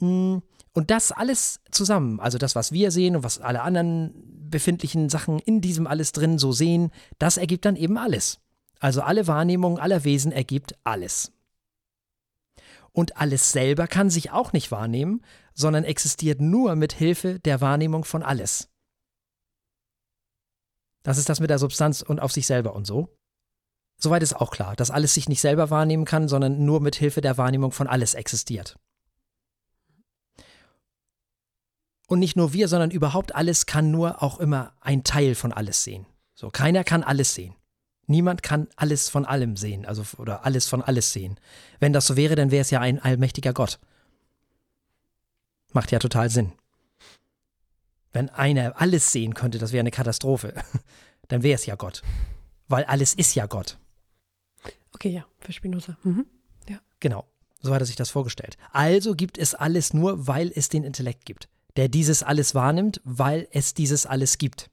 Mm, 0.00 0.38
Und 0.72 0.90
das 0.90 1.12
alles 1.12 1.60
zusammen, 1.70 2.20
also 2.20 2.38
das, 2.38 2.54
was 2.54 2.72
wir 2.72 2.90
sehen 2.90 3.16
und 3.16 3.24
was 3.24 3.40
alle 3.40 3.62
anderen 3.62 4.12
befindlichen 4.50 5.08
Sachen 5.08 5.38
in 5.38 5.60
diesem 5.60 5.86
alles 5.86 6.12
drin 6.12 6.38
so 6.38 6.52
sehen, 6.52 6.90
das 7.18 7.36
ergibt 7.36 7.64
dann 7.64 7.76
eben 7.76 7.96
alles. 7.98 8.40
Also 8.78 9.00
alle 9.02 9.26
Wahrnehmungen 9.26 9.78
aller 9.78 10.04
Wesen 10.04 10.32
ergibt 10.32 10.76
alles. 10.84 11.32
Und 12.92 13.16
alles 13.16 13.52
selber 13.52 13.86
kann 13.86 14.10
sich 14.10 14.30
auch 14.30 14.52
nicht 14.52 14.70
wahrnehmen, 14.70 15.22
sondern 15.56 15.84
existiert 15.84 16.40
nur 16.40 16.76
mit 16.76 16.92
Hilfe 16.92 17.40
der 17.40 17.60
Wahrnehmung 17.60 18.04
von 18.04 18.22
alles. 18.22 18.68
Das 21.02 21.18
ist 21.18 21.28
das 21.28 21.40
mit 21.40 21.50
der 21.50 21.58
Substanz 21.58 22.02
und 22.02 22.20
auf 22.20 22.32
sich 22.32 22.46
selber 22.46 22.74
und 22.74 22.86
so. 22.86 23.16
Soweit 23.98 24.22
ist 24.22 24.34
auch 24.34 24.50
klar, 24.50 24.76
dass 24.76 24.90
alles 24.90 25.14
sich 25.14 25.28
nicht 25.28 25.40
selber 25.40 25.70
wahrnehmen 25.70 26.04
kann, 26.04 26.28
sondern 26.28 26.64
nur 26.64 26.80
mit 26.80 26.96
Hilfe 26.96 27.22
der 27.22 27.38
Wahrnehmung 27.38 27.72
von 27.72 27.86
alles 27.86 28.14
existiert. 28.14 28.78
Und 32.06 32.18
nicht 32.18 32.36
nur 32.36 32.52
wir, 32.52 32.68
sondern 32.68 32.90
überhaupt 32.90 33.34
alles 33.34 33.66
kann 33.66 33.90
nur 33.90 34.22
auch 34.22 34.38
immer 34.38 34.74
ein 34.80 35.02
Teil 35.02 35.34
von 35.34 35.52
alles 35.52 35.82
sehen. 35.82 36.06
So, 36.34 36.50
keiner 36.50 36.84
kann 36.84 37.02
alles 37.02 37.34
sehen. 37.34 37.54
Niemand 38.06 38.42
kann 38.42 38.68
alles 38.76 39.08
von 39.08 39.24
allem 39.24 39.56
sehen, 39.56 39.86
also 39.86 40.04
oder 40.18 40.44
alles 40.44 40.68
von 40.68 40.82
alles 40.82 41.12
sehen. 41.12 41.40
Wenn 41.80 41.92
das 41.92 42.06
so 42.06 42.16
wäre, 42.16 42.36
dann 42.36 42.50
wäre 42.50 42.60
es 42.60 42.70
ja 42.70 42.80
ein 42.80 43.00
allmächtiger 43.00 43.52
Gott. 43.52 43.80
Macht 45.76 45.92
ja 45.92 45.98
total 45.98 46.30
Sinn. 46.30 46.52
Wenn 48.10 48.30
einer 48.30 48.80
alles 48.80 49.12
sehen 49.12 49.34
könnte, 49.34 49.58
das 49.58 49.72
wäre 49.72 49.80
eine 49.80 49.90
Katastrophe. 49.90 50.54
Dann 51.28 51.42
wäre 51.42 51.56
es 51.56 51.66
ja 51.66 51.74
Gott. 51.74 52.00
Weil 52.66 52.84
alles 52.84 53.12
ist 53.12 53.34
ja 53.34 53.44
Gott. 53.44 53.76
Okay, 54.94 55.10
ja, 55.10 55.26
für 55.38 55.52
Spinoza. 55.52 55.98
Mhm. 56.02 56.24
Genau. 57.00 57.28
So 57.60 57.74
hat 57.74 57.82
er 57.82 57.84
sich 57.84 57.96
das 57.96 58.08
vorgestellt. 58.08 58.56
Also 58.72 59.14
gibt 59.14 59.36
es 59.36 59.54
alles 59.54 59.92
nur, 59.92 60.26
weil 60.26 60.50
es 60.54 60.70
den 60.70 60.82
Intellekt 60.82 61.26
gibt, 61.26 61.50
der 61.76 61.90
dieses 61.90 62.22
alles 62.22 62.54
wahrnimmt, 62.54 63.02
weil 63.04 63.46
es 63.50 63.74
dieses 63.74 64.06
alles 64.06 64.38
gibt. 64.38 64.70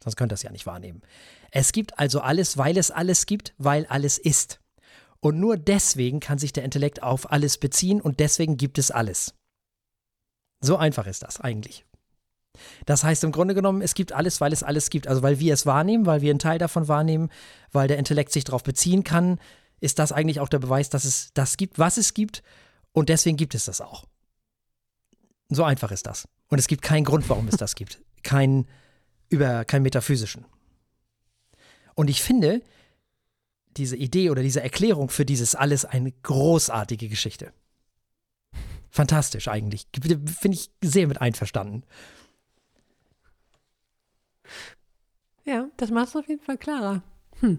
Sonst 0.00 0.14
könnte 0.14 0.34
er 0.34 0.36
es 0.36 0.44
ja 0.44 0.52
nicht 0.52 0.66
wahrnehmen. 0.66 1.02
Es 1.50 1.72
gibt 1.72 1.98
also 1.98 2.20
alles, 2.20 2.58
weil 2.58 2.78
es 2.78 2.92
alles 2.92 3.26
gibt, 3.26 3.54
weil 3.58 3.86
alles 3.86 4.18
ist. 4.18 4.60
Und 5.18 5.40
nur 5.40 5.56
deswegen 5.56 6.20
kann 6.20 6.38
sich 6.38 6.52
der 6.52 6.62
Intellekt 6.62 7.02
auf 7.02 7.32
alles 7.32 7.58
beziehen 7.58 8.00
und 8.00 8.20
deswegen 8.20 8.56
gibt 8.56 8.78
es 8.78 8.92
alles. 8.92 9.34
So 10.60 10.76
einfach 10.76 11.06
ist 11.06 11.22
das 11.22 11.40
eigentlich. 11.40 11.84
Das 12.86 13.04
heißt 13.04 13.24
im 13.24 13.32
Grunde 13.32 13.54
genommen, 13.54 13.82
es 13.82 13.94
gibt 13.94 14.12
alles, 14.12 14.40
weil 14.40 14.52
es 14.52 14.62
alles 14.62 14.90
gibt. 14.90 15.06
Also 15.06 15.22
weil 15.22 15.38
wir 15.38 15.54
es 15.54 15.66
wahrnehmen, 15.66 16.06
weil 16.06 16.20
wir 16.20 16.30
einen 16.30 16.38
Teil 16.38 16.58
davon 16.58 16.88
wahrnehmen, 16.88 17.30
weil 17.72 17.88
der 17.88 17.98
Intellekt 17.98 18.32
sich 18.32 18.44
darauf 18.44 18.62
beziehen 18.62 19.04
kann, 19.04 19.38
ist 19.80 19.98
das 19.98 20.12
eigentlich 20.12 20.40
auch 20.40 20.48
der 20.48 20.58
Beweis, 20.58 20.90
dass 20.90 21.04
es 21.04 21.30
das 21.34 21.56
gibt, 21.56 21.78
was 21.78 21.96
es 21.96 22.14
gibt. 22.14 22.42
Und 22.92 23.08
deswegen 23.08 23.36
gibt 23.36 23.54
es 23.54 23.66
das 23.66 23.80
auch. 23.80 24.04
So 25.48 25.64
einfach 25.64 25.92
ist 25.92 26.06
das. 26.06 26.28
Und 26.48 26.58
es 26.58 26.66
gibt 26.66 26.82
keinen 26.82 27.04
Grund, 27.04 27.28
warum 27.28 27.48
es 27.48 27.56
das 27.56 27.74
gibt. 27.74 28.00
Kein, 28.24 28.66
über, 29.28 29.64
kein 29.64 29.82
metaphysischen. 29.82 30.44
Und 31.94 32.10
ich 32.10 32.20
finde 32.20 32.62
diese 33.76 33.96
Idee 33.96 34.30
oder 34.30 34.42
diese 34.42 34.60
Erklärung 34.60 35.08
für 35.08 35.24
dieses 35.24 35.54
alles 35.54 35.84
eine 35.84 36.10
großartige 36.10 37.08
Geschichte. 37.08 37.52
Fantastisch 38.90 39.48
eigentlich. 39.48 39.86
Finde 39.94 40.56
ich 40.56 40.70
sehr 40.82 41.06
mit 41.06 41.20
einverstanden. 41.20 41.84
Ja, 45.44 45.68
das 45.76 45.90
macht 45.90 46.08
es 46.08 46.16
auf 46.16 46.28
jeden 46.28 46.42
Fall 46.42 46.58
klarer. 46.58 47.02
Hm. 47.40 47.58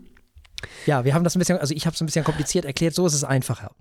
Ja, 0.85 1.05
wir 1.05 1.13
haben 1.13 1.23
das 1.23 1.35
ein 1.35 1.39
bisschen, 1.39 1.57
also 1.57 1.73
ich 1.73 1.85
habe 1.85 1.93
es 1.93 2.01
ein 2.01 2.05
bisschen 2.05 2.25
kompliziert 2.25 2.65
erklärt, 2.65 2.93
so 2.93 3.05
ist 3.05 3.13
es 3.13 3.23
einfacher. 3.23 3.71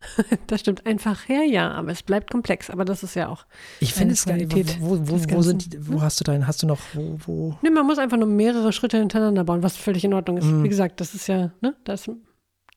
Das 0.46 0.60
stimmt 0.60 0.86
einfach 0.86 1.28
her, 1.28 1.44
ja, 1.44 1.72
aber 1.72 1.90
es 1.90 2.02
bleibt 2.02 2.30
komplex. 2.30 2.70
Aber 2.70 2.84
das 2.84 3.02
ist 3.02 3.14
ja 3.14 3.28
auch. 3.28 3.46
Ich 3.80 3.94
finde 3.94 4.14
es 4.14 4.24
Qualität. 4.24 4.80
Wo, 4.80 4.98
wo, 5.00 5.18
wo, 5.30 5.42
sind, 5.42 5.76
wo 5.80 6.00
hast 6.00 6.20
du 6.20 6.24
deinen, 6.24 6.46
hast 6.46 6.62
du 6.62 6.66
noch, 6.66 6.78
wo, 6.94 7.18
wo? 7.26 7.58
Nee, 7.62 7.70
man 7.70 7.86
muss 7.86 7.98
einfach 7.98 8.16
nur 8.16 8.28
mehrere 8.28 8.72
Schritte 8.72 8.98
hintereinander 8.98 9.44
bauen, 9.44 9.62
was 9.62 9.76
völlig 9.76 10.04
in 10.04 10.14
Ordnung 10.14 10.38
ist. 10.38 10.44
Mm. 10.44 10.64
Wie 10.64 10.68
gesagt, 10.68 11.00
das 11.00 11.14
ist 11.14 11.26
ja, 11.26 11.52
ne, 11.60 11.76
das, 11.84 12.10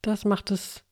das 0.02 0.26
macht 0.26 0.52
es 0.52 0.84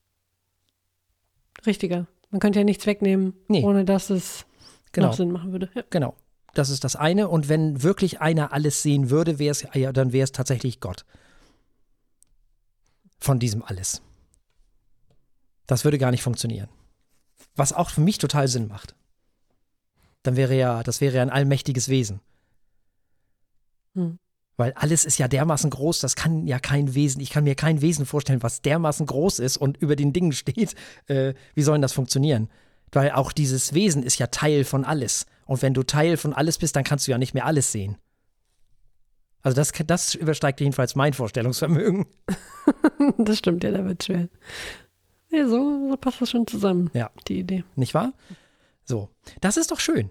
richtiger. 1.66 2.06
Man 2.30 2.40
könnte 2.40 2.60
ja 2.60 2.64
nichts 2.64 2.86
wegnehmen, 2.86 3.34
nee. 3.48 3.62
ohne 3.62 3.84
dass 3.84 4.10
es 4.10 4.46
genau. 4.92 5.08
noch 5.08 5.14
Sinn 5.14 5.32
machen 5.32 5.52
würde. 5.52 5.68
Ja. 5.74 5.82
Genau. 5.90 6.14
Das 6.54 6.68
ist 6.68 6.84
das 6.84 6.96
eine. 6.96 7.28
Und 7.28 7.48
wenn 7.48 7.82
wirklich 7.82 8.20
einer 8.20 8.52
alles 8.52 8.82
sehen 8.82 9.10
würde, 9.10 9.38
wäre 9.38 9.52
es, 9.52 9.66
ja, 9.74 9.92
dann 9.92 10.12
wäre 10.12 10.24
es 10.24 10.32
tatsächlich 10.32 10.80
Gott. 10.80 11.04
Von 13.18 13.38
diesem 13.38 13.62
alles. 13.62 14.02
Das 15.66 15.84
würde 15.84 15.98
gar 15.98 16.10
nicht 16.10 16.22
funktionieren. 16.22 16.68
Was 17.54 17.72
auch 17.72 17.90
für 17.90 18.00
mich 18.00 18.18
total 18.18 18.48
Sinn 18.48 18.66
macht. 18.66 18.94
Dann 20.22 20.36
wäre 20.36 20.54
ja, 20.54 20.82
das 20.82 21.00
wäre 21.00 21.16
ja 21.16 21.22
ein 21.22 21.30
allmächtiges 21.30 21.88
Wesen. 21.88 22.20
Hm. 23.94 24.18
Weil 24.56 24.72
alles 24.74 25.04
ist 25.04 25.18
ja 25.18 25.26
dermaßen 25.26 25.70
groß, 25.70 26.00
das 26.00 26.16
kann 26.16 26.46
ja 26.46 26.58
kein 26.58 26.94
Wesen, 26.94 27.20
ich 27.20 27.30
kann 27.30 27.44
mir 27.44 27.54
kein 27.54 27.80
Wesen 27.80 28.04
vorstellen, 28.04 28.42
was 28.42 28.60
dermaßen 28.60 29.06
groß 29.06 29.38
ist 29.38 29.56
und 29.56 29.76
über 29.78 29.96
den 29.96 30.12
Dingen 30.12 30.32
steht. 30.32 30.74
Äh, 31.06 31.34
wie 31.54 31.62
soll 31.62 31.76
denn 31.76 31.82
das 31.82 31.92
funktionieren? 31.92 32.50
Weil 32.92 33.12
auch 33.12 33.32
dieses 33.32 33.72
Wesen 33.72 34.02
ist 34.02 34.18
ja 34.18 34.26
Teil 34.26 34.64
von 34.64 34.84
alles. 34.84 35.26
Und 35.46 35.62
wenn 35.62 35.74
du 35.74 35.82
Teil 35.82 36.16
von 36.16 36.32
alles 36.32 36.58
bist, 36.58 36.76
dann 36.76 36.84
kannst 36.84 37.06
du 37.06 37.12
ja 37.12 37.18
nicht 37.18 37.34
mehr 37.34 37.46
alles 37.46 37.72
sehen. 37.72 37.96
Also 39.42 39.56
das, 39.56 39.72
das 39.86 40.14
übersteigt 40.14 40.60
jedenfalls 40.60 40.94
mein 40.96 41.14
Vorstellungsvermögen. 41.14 42.06
das 43.18 43.38
stimmt, 43.38 43.64
ja, 43.64 43.70
da 43.70 43.84
wird 43.84 44.04
schwer. 44.04 44.28
Ja, 45.30 45.48
so, 45.48 45.88
so 45.88 45.96
passt 45.96 46.20
das 46.20 46.30
schon 46.30 46.46
zusammen, 46.46 46.90
ja. 46.92 47.10
die 47.28 47.38
Idee. 47.38 47.64
Nicht 47.76 47.94
wahr? 47.94 48.12
So, 48.84 49.08
das 49.40 49.56
ist 49.56 49.70
doch 49.70 49.80
schön, 49.80 50.10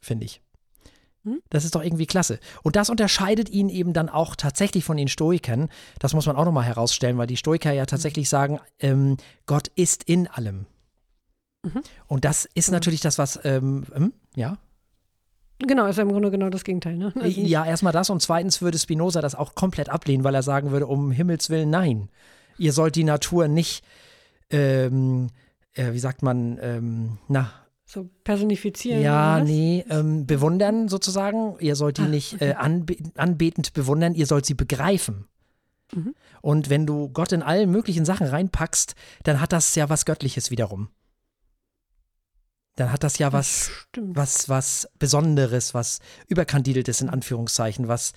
finde 0.00 0.26
ich. 0.26 0.42
Hm? 1.28 1.42
Das 1.50 1.64
ist 1.64 1.74
doch 1.74 1.82
irgendwie 1.82 2.06
klasse. 2.06 2.38
Und 2.62 2.76
das 2.76 2.90
unterscheidet 2.90 3.50
ihn 3.50 3.68
eben 3.68 3.92
dann 3.92 4.08
auch 4.08 4.36
tatsächlich 4.36 4.84
von 4.84 4.96
den 4.96 5.08
Stoikern. 5.08 5.68
Das 5.98 6.14
muss 6.14 6.26
man 6.26 6.36
auch 6.36 6.44
nochmal 6.44 6.64
herausstellen, 6.64 7.18
weil 7.18 7.26
die 7.26 7.36
Stoiker 7.36 7.72
ja 7.72 7.86
tatsächlich 7.86 8.28
sagen, 8.28 8.60
ähm, 8.78 9.16
Gott 9.46 9.68
ist 9.74 10.04
in 10.04 10.26
allem. 10.26 10.66
Mhm. 11.62 11.82
Und 12.06 12.24
das 12.24 12.48
ist 12.54 12.70
natürlich 12.70 13.00
das, 13.00 13.18
was, 13.18 13.38
ähm, 13.44 13.84
ähm, 13.94 14.12
ja. 14.34 14.58
Genau, 15.58 15.86
ist 15.86 15.96
ja 15.96 16.04
im 16.04 16.12
Grunde 16.12 16.30
genau 16.30 16.50
das 16.50 16.64
Gegenteil. 16.64 16.96
Ne? 16.96 17.12
Also 17.20 17.40
ja, 17.40 17.66
erstmal 17.66 17.92
das 17.92 18.10
und 18.10 18.22
zweitens 18.22 18.62
würde 18.62 18.78
Spinoza 18.78 19.20
das 19.20 19.34
auch 19.34 19.54
komplett 19.54 19.88
ablehnen, 19.88 20.24
weil 20.24 20.34
er 20.34 20.42
sagen 20.42 20.70
würde, 20.70 20.86
um 20.86 21.10
Himmels 21.10 21.50
Willen, 21.50 21.70
nein. 21.70 22.08
Ihr 22.58 22.72
sollt 22.72 22.96
die 22.96 23.04
Natur 23.04 23.48
nicht, 23.48 23.84
ähm, 24.50 25.28
äh, 25.74 25.92
wie 25.92 25.98
sagt 25.98 26.22
man, 26.22 26.58
ähm, 26.62 27.18
na. 27.28 27.50
So 27.90 28.10
personifizieren. 28.22 29.00
Ja, 29.00 29.40
nee, 29.40 29.82
ähm, 29.88 30.26
bewundern 30.26 30.88
sozusagen. 30.88 31.56
Ihr 31.58 31.74
sollt 31.74 31.96
die 31.96 32.02
Ach, 32.02 32.08
nicht 32.08 32.34
okay. 32.34 32.50
äh, 32.50 32.54
anbe 32.54 32.96
anbetend 33.16 33.72
bewundern, 33.72 34.14
ihr 34.14 34.26
sollt 34.26 34.44
sie 34.44 34.52
begreifen. 34.52 35.26
Mhm. 35.94 36.14
Und 36.42 36.68
wenn 36.68 36.84
du 36.84 37.08
Gott 37.08 37.32
in 37.32 37.42
allen 37.42 37.70
möglichen 37.70 38.04
Sachen 38.04 38.26
reinpackst, 38.26 38.94
dann 39.22 39.40
hat 39.40 39.54
das 39.54 39.74
ja 39.74 39.88
was 39.88 40.04
Göttliches 40.04 40.50
wiederum 40.50 40.90
dann 42.78 42.92
hat 42.92 43.02
das 43.02 43.18
ja 43.18 43.32
was, 43.32 43.70
das 43.92 44.04
was, 44.14 44.48
was 44.48 44.88
Besonderes, 44.98 45.74
was 45.74 45.98
überkandideltes 46.28 47.00
in 47.00 47.08
Anführungszeichen, 47.08 47.88
was, 47.88 48.12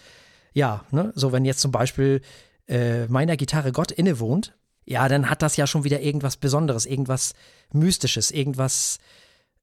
ja, 0.54 0.86
ne, 0.92 1.12
so 1.16 1.32
wenn 1.32 1.46
jetzt 1.46 1.62
zum 1.62 1.72
Beispiel 1.72 2.22
äh, 2.68 3.08
meiner 3.08 3.38
Gitarre 3.38 3.72
Gott 3.72 3.92
innewohnt, 3.92 4.56
ja, 4.86 5.08
dann 5.08 5.30
hat 5.30 5.42
das 5.42 5.58
ja 5.58 5.68
schon 5.68 5.84
wieder 5.84 6.01
irgendwas 6.01 6.38
Besonderes, 6.38 6.86
irgendwas 6.86 7.34
Mystisches, 7.74 8.32
irgendwas, 8.32 9.00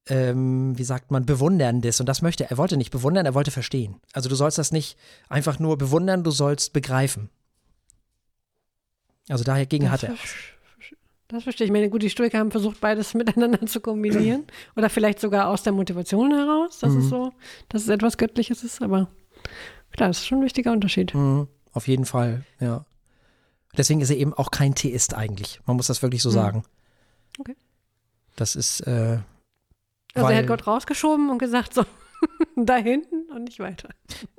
ähm, 0.09 0.77
wie 0.79 0.85
sagt 0.85 1.11
man, 1.11 1.27
Bewunderndes. 1.27 2.00
Und 2.00 2.09
das 2.09 2.23
möchte 2.23 2.45
er. 2.45 2.50
Er 2.50 2.59
wollte 2.59 2.77
nicht 2.77 2.91
bewundern, 2.91 3.27
er 3.27 3.35
wollte 3.35 3.50
verstehen. 3.50 3.97
Also 4.12 4.29
du 4.29 4.35
sollst 4.35 4.59
das 4.59 4.73
nicht 4.73 4.97
einfach 5.29 5.59
nur 5.59 5.77
bewundern, 5.79 6.25
du 6.25 6.31
sollst 6.31 6.73
begreifen. 6.73 7.31
Also 9.29 9.45
dagegen 9.45 9.85
das 9.85 9.93
hat 9.93 10.03
er. 10.05 10.15
Das 11.29 11.43
verstehe 11.43 11.67
ich. 11.67 11.69
Ich 11.69 11.73
meine, 11.73 11.91
gut, 11.91 12.03
die 12.03 12.09
Stoiker 12.09 12.38
haben 12.38 12.50
versucht, 12.50 12.81
beides 12.81 13.12
miteinander 13.15 13.67
zu 13.67 13.81
kombinieren. 13.81 14.47
Oder 14.77 14.88
vielleicht 14.88 15.21
sogar 15.21 15.49
aus 15.49 15.62
der 15.62 15.73
Motivation 15.73 16.33
heraus, 16.33 16.79
dass 16.79 16.93
mhm. 16.95 17.00
es 17.00 17.09
so, 17.09 17.33
dass 17.69 17.83
es 17.83 17.88
etwas 17.88 18.17
Göttliches 18.17 18.65
ist. 18.65 18.83
Aber 18.83 19.09
klar, 19.93 20.09
das 20.09 20.19
ist 20.19 20.27
schon 20.27 20.38
ein 20.38 20.45
wichtiger 20.45 20.73
Unterschied. 20.73 21.15
Mhm. 21.15 21.49
Auf 21.73 21.87
jeden 21.87 22.07
Fall, 22.07 22.45
ja. 22.61 22.87
Deswegen 23.77 24.00
ist 24.00 24.11
er 24.11 24.17
eben 24.17 24.33
auch 24.33 24.50
kein 24.50 24.75
Theist 24.75 25.15
eigentlich. 25.15 25.61
Man 25.67 25.77
muss 25.77 25.88
das 25.88 26.03
wirklich 26.03 26.23
so 26.23 26.31
mhm. 26.31 26.35
sagen. 26.35 26.62
Okay. 27.38 27.57
Das 28.37 28.57
ist. 28.57 28.81
Äh, 28.81 29.19
also 30.15 30.31
er 30.31 30.38
hat 30.38 30.47
Gott 30.47 30.67
rausgeschoben 30.67 31.31
und 31.31 31.38
gesagt, 31.38 31.75
so, 31.75 31.85
da 32.57 32.77
hinten 32.77 33.31
und 33.31 33.45
nicht 33.45 33.59
weiter. 33.59 33.88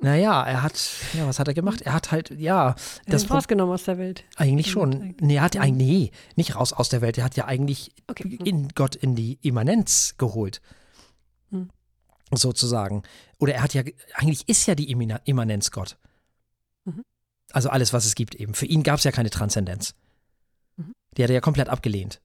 Naja, 0.02 0.44
er 0.44 0.64
hat, 0.64 0.80
ja, 1.14 1.28
was 1.28 1.40
hat 1.40 1.48
er 1.48 1.54
gemacht? 1.54 1.82
Er 1.82 1.94
hat 1.94 2.12
halt, 2.12 2.32
ja. 2.32 2.70
Er 2.70 2.76
das 3.06 3.30
rausgenommen 3.30 3.74
aus 3.74 3.84
der 3.84 3.98
Welt. 3.98 4.26
Eigentlich 4.36 4.70
schon. 4.70 5.16
Nee, 5.20 5.36
er 5.36 5.44
hat 5.44 5.56
ja 5.56 5.62
eigentlich, 5.62 5.88
nee, 5.88 6.12
nicht 6.36 6.56
raus 6.56 6.74
aus 6.74 6.90
der 6.90 7.02
Welt. 7.02 7.18
Er 7.18 7.24
hat 7.24 7.36
ja 7.36 7.46
eigentlich 7.46 7.92
okay. 8.08 8.40
in 8.44 8.70
Gott 8.70 8.96
in 8.96 9.16
die 9.16 9.40
Immanenz 9.42 10.16
geholt. 10.18 10.62
Hm. 11.52 11.70
Sozusagen. 12.32 13.04
Oder 13.40 13.56
er 13.56 13.64
hat 13.64 13.74
ja, 13.74 13.84
eigentlich 14.14 14.48
ist 14.48 14.66
ja 14.66 14.76
die 14.76 14.92
Immanenz 14.92 15.72
Gott. 15.72 15.98
Mhm. 16.86 17.04
Also 17.52 17.70
alles, 17.70 17.94
was 17.94 18.06
es 18.06 18.16
gibt 18.16 18.36
eben. 18.36 18.54
Für 18.54 18.66
ihn 18.66 18.84
gab 18.84 18.98
es 18.98 19.04
ja 19.04 19.12
keine 19.12 19.30
Transzendenz. 19.30 19.96
Mhm. 20.78 20.94
Die 21.18 21.24
hat 21.24 21.30
er 21.30 21.36
ja 21.36 21.42
komplett 21.42 21.70
abgelehnt. 21.70 22.22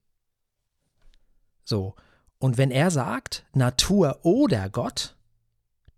So. 1.64 1.94
Und 2.38 2.58
wenn 2.58 2.70
er 2.70 2.90
sagt, 2.90 3.44
Natur 3.52 4.20
oder 4.22 4.68
Gott, 4.68 5.16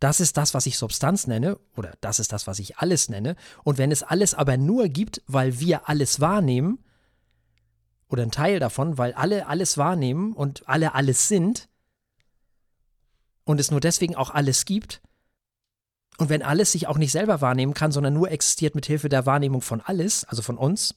das 0.00 0.20
ist 0.20 0.36
das, 0.36 0.54
was 0.54 0.66
ich 0.66 0.76
Substanz 0.76 1.26
nenne, 1.26 1.58
oder 1.76 1.94
das 2.00 2.18
ist 2.18 2.32
das, 2.32 2.46
was 2.46 2.58
ich 2.58 2.78
alles 2.78 3.08
nenne. 3.08 3.36
Und 3.64 3.78
wenn 3.78 3.90
es 3.90 4.02
alles 4.02 4.34
aber 4.34 4.56
nur 4.56 4.88
gibt, 4.88 5.22
weil 5.26 5.58
wir 5.58 5.88
alles 5.88 6.20
wahrnehmen, 6.20 6.78
oder 8.08 8.22
ein 8.22 8.30
Teil 8.30 8.60
davon, 8.60 8.98
weil 8.98 9.14
alle 9.14 9.46
alles 9.46 9.78
wahrnehmen 9.78 10.32
und 10.32 10.68
alle 10.68 10.94
alles 10.94 11.28
sind, 11.28 11.68
und 13.44 13.60
es 13.60 13.70
nur 13.70 13.80
deswegen 13.80 14.16
auch 14.16 14.30
alles 14.30 14.64
gibt, 14.64 15.00
und 16.18 16.28
wenn 16.28 16.42
alles 16.42 16.72
sich 16.72 16.86
auch 16.86 16.98
nicht 16.98 17.12
selber 17.12 17.40
wahrnehmen 17.40 17.74
kann, 17.74 17.92
sondern 17.92 18.14
nur 18.14 18.30
existiert 18.30 18.74
mit 18.74 18.86
Hilfe 18.86 19.08
der 19.08 19.26
Wahrnehmung 19.26 19.60
von 19.60 19.80
alles, 19.80 20.24
also 20.24 20.42
von 20.42 20.56
uns, 20.56 20.94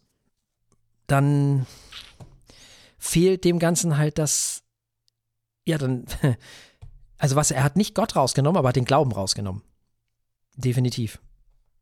dann 1.08 1.66
fehlt 2.98 3.44
dem 3.44 3.60
Ganzen 3.60 3.98
halt 3.98 4.18
das, 4.18 4.64
ja, 5.70 5.78
dann 5.78 6.06
Also 7.20 7.36
was, 7.36 7.52
er 7.52 7.64
hat 7.64 7.76
nicht 7.76 7.94
Gott 7.94 8.16
rausgenommen, 8.16 8.58
aber 8.58 8.70
hat 8.70 8.78
den 8.78 8.86
Glauben 8.86 9.12
rausgenommen. 9.12 9.62
Definitiv. 10.56 11.20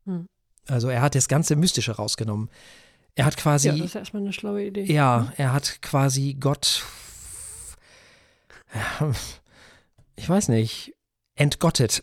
Hm. 0.04 0.26
Also 0.66 0.88
er 0.88 1.00
hat 1.00 1.14
das 1.14 1.28
ganze 1.28 1.54
Mystische 1.56 1.92
rausgenommen. 1.92 2.50
Er 3.14 3.24
hat 3.24 3.36
quasi. 3.36 3.68
Ja, 3.68 3.76
das 3.76 3.86
ist 3.86 3.94
erstmal 3.94 4.22
eine 4.22 4.32
schlaue 4.32 4.66
Idee. 4.66 4.92
Ja, 4.92 5.28
hm. 5.28 5.32
er 5.36 5.52
hat 5.52 5.80
quasi 5.80 6.36
Gott. 6.38 6.84
Ich 10.16 10.28
weiß 10.28 10.48
nicht. 10.48 10.92
Entgottet. 11.36 12.02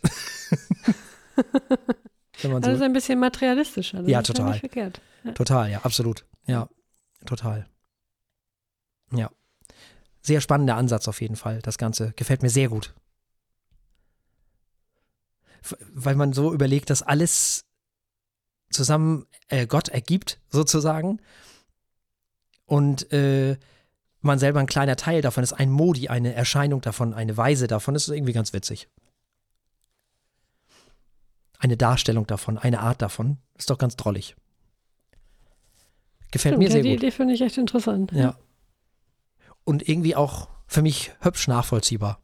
so. 2.38 2.58
Das 2.58 2.74
ist 2.74 2.82
ein 2.82 2.94
bisschen 2.94 3.20
materialistischer. 3.20 4.02
ja, 4.08 4.22
total. 4.22 4.58
Ja. 4.74 5.32
Total, 5.32 5.70
ja, 5.70 5.80
absolut. 5.82 6.24
Ja, 6.46 6.70
total. 7.26 7.68
Ja. 9.12 9.30
Sehr 10.26 10.40
spannender 10.40 10.76
Ansatz 10.76 11.08
auf 11.08 11.20
jeden 11.20 11.36
Fall. 11.36 11.60
Das 11.62 11.78
Ganze 11.78 12.12
gefällt 12.16 12.42
mir 12.42 12.50
sehr 12.50 12.68
gut 12.68 12.94
weil 15.94 16.14
man 16.14 16.32
so 16.32 16.52
überlegt, 16.52 16.90
dass 16.90 17.02
alles 17.02 17.64
zusammen 18.70 19.26
äh, 19.48 19.66
Gott 19.66 19.88
ergibt, 19.88 20.40
sozusagen. 20.48 21.20
Und 22.64 23.12
äh, 23.12 23.56
man 24.20 24.38
selber 24.38 24.60
ein 24.60 24.66
kleiner 24.66 24.96
Teil 24.96 25.22
davon 25.22 25.44
ist, 25.44 25.52
ein 25.52 25.70
Modi, 25.70 26.08
eine 26.08 26.34
Erscheinung 26.34 26.80
davon, 26.80 27.14
eine 27.14 27.36
Weise 27.36 27.68
davon, 27.68 27.94
ist 27.94 28.08
irgendwie 28.08 28.32
ganz 28.32 28.52
witzig. 28.52 28.88
Eine 31.58 31.76
Darstellung 31.76 32.26
davon, 32.26 32.58
eine 32.58 32.80
Art 32.80 33.00
davon, 33.02 33.38
ist 33.56 33.70
doch 33.70 33.78
ganz 33.78 33.96
drollig. 33.96 34.36
Gefällt 36.32 36.54
Stimmt, 36.54 36.64
mir 36.64 36.70
sehr 36.70 36.82
die 36.82 36.90
gut. 36.90 36.98
Idee 36.98 37.10
finde 37.12 37.34
ich 37.34 37.40
echt 37.40 37.56
interessant. 37.56 38.12
Ja. 38.12 38.36
Und 39.66 39.86
irgendwie 39.86 40.16
auch 40.16 40.48
für 40.66 40.80
mich 40.80 41.12
hübsch 41.20 41.48
nachvollziehbar. 41.48 42.22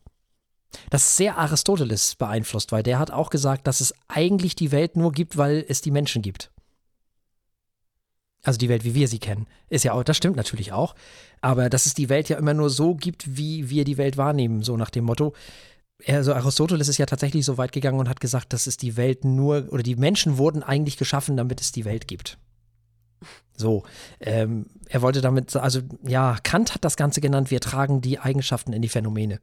Das 0.89 1.03
ist 1.03 1.17
sehr 1.17 1.37
Aristoteles 1.37 2.15
beeinflusst, 2.15 2.73
weil 2.73 2.83
der 2.83 2.99
hat 2.99 3.11
auch 3.11 3.29
gesagt, 3.29 3.67
dass 3.67 3.81
es 3.81 3.93
eigentlich 4.09 4.57
die 4.57 4.73
Welt 4.73 4.97
nur 4.97 5.13
gibt, 5.13 5.37
weil 5.37 5.63
es 5.69 5.83
die 5.83 5.91
Menschen 5.91 6.23
gibt. 6.23 6.51
Also 8.43 8.59
die 8.59 8.69
Welt, 8.69 8.85
wie 8.85 8.95
wir 8.95 9.07
sie 9.07 9.19
kennen. 9.19 9.47
Ist 9.69 9.85
ja 9.85 9.93
auch, 9.93 10.03
das 10.03 10.17
stimmt 10.17 10.37
natürlich 10.37 10.73
auch. 10.73 10.95
Aber 11.41 11.69
dass 11.69 11.87
es 11.87 11.95
die 11.95 12.09
Welt 12.09 12.29
ja 12.29 12.39
immer 12.39 12.55
nur 12.55 12.71
so 12.71 12.95
gibt, 12.95 13.37
wie 13.37 13.69
wir 13.69 13.85
die 13.85 13.99
Welt 13.99 14.17
wahrnehmen, 14.17 14.63
so 14.63 14.77
nach 14.77 14.91
dem 14.91 15.05
Motto. 15.05 15.35
Also 16.07 16.35
Aristoteles 16.35 16.89
ist 16.89 16.99
ja 16.99 17.07
tatsächlich 17.07 17.45
so 17.45 17.59
weit 17.59 17.73
gegangen 17.73 18.01
und 18.01 18.09
hat 18.09 18.21
gesagt, 18.21 18.53
dass 18.53 18.67
es 18.67 18.77
die 18.77 18.97
Welt 18.97 19.25
nur, 19.25 19.69
oder 19.71 19.83
die 19.83 19.97
Menschen 19.97 20.39
wurden 20.39 20.63
eigentlich 20.63 20.97
geschaffen, 20.97 21.37
damit 21.37 21.61
es 21.61 21.71
die 21.71 21.85
Welt 21.85 22.09
gibt. 22.09 22.39
So, 23.57 23.85
ähm, 24.21 24.67
er 24.89 25.03
wollte 25.03 25.21
damit, 25.21 25.55
also 25.57 25.81
ja, 26.03 26.39
Kant 26.43 26.75
hat 26.75 26.85
das 26.85 26.97
Ganze 26.97 27.21
genannt, 27.21 27.51
wir 27.51 27.61
tragen 27.61 28.01
die 28.01 28.19
Eigenschaften 28.19 28.73
in 28.73 28.83
die 28.83 28.89
Phänomene. 28.89 29.41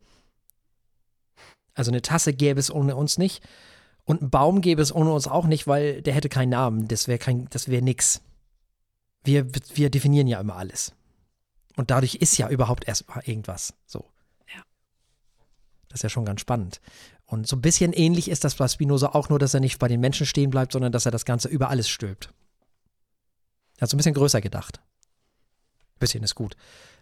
Also 1.74 1.92
eine 1.92 2.02
Tasse 2.02 2.34
gäbe 2.34 2.60
es 2.60 2.74
ohne 2.74 2.96
uns 2.96 3.18
nicht 3.18 3.42
und 4.04 4.22
ein 4.22 4.30
Baum 4.30 4.62
gäbe 4.62 4.82
es 4.82 4.94
ohne 4.94 5.14
uns 5.14 5.28
auch 5.28 5.46
nicht, 5.46 5.68
weil 5.68 6.02
der 6.02 6.14
hätte 6.14 6.30
keinen 6.30 6.50
Namen, 6.50 6.88
das 6.88 7.08
wäre 7.08 7.20
kein, 7.20 7.48
das 7.52 7.70
wäre 7.70 7.82
nix. 7.82 8.22
Wir, 9.24 9.48
wir 9.76 9.90
definieren 9.90 10.28
ja 10.28 10.40
immer 10.40 10.56
alles. 10.56 10.94
Und 11.76 11.92
dadurch 11.92 12.16
ist 12.16 12.38
ja 12.38 12.50
überhaupt 12.50 12.88
erst 12.88 13.08
mal 13.08 13.22
irgendwas. 13.24 13.74
So. 13.86 14.06
Ja. 14.54 14.62
Das 15.88 16.00
ist 16.00 16.04
ja 16.04 16.10
schon 16.10 16.26
ganz 16.26 16.42
spannend. 16.42 16.82
Und 17.26 17.48
so 17.48 17.56
ein 17.56 17.62
bisschen 17.62 17.94
ähnlich 17.94 18.30
ist 18.30 18.44
das 18.44 18.56
bei 18.56 18.68
Spinoza 18.68 19.10
auch 19.14 19.30
nur, 19.30 19.40
dass 19.40 19.54
er 19.54 19.60
nicht 19.60 19.78
bei 19.78 19.88
den 19.88 20.00
Menschen 20.00 20.26
stehen 20.26 20.50
bleibt, 20.50 20.74
sondern 20.74 20.92
dass 20.92 21.06
er 21.06 21.12
das 21.12 21.26
Ganze 21.26 21.48
über 21.48 21.70
alles 21.70 21.88
stülpt. 21.88 22.34
Er 23.80 23.84
hat 23.84 23.90
so 23.90 23.96
ein 23.96 23.98
bisschen 23.98 24.14
größer 24.14 24.42
gedacht. 24.42 24.80
Ein 25.96 26.00
bisschen 26.00 26.24
ist 26.24 26.36
gut. 26.36 26.56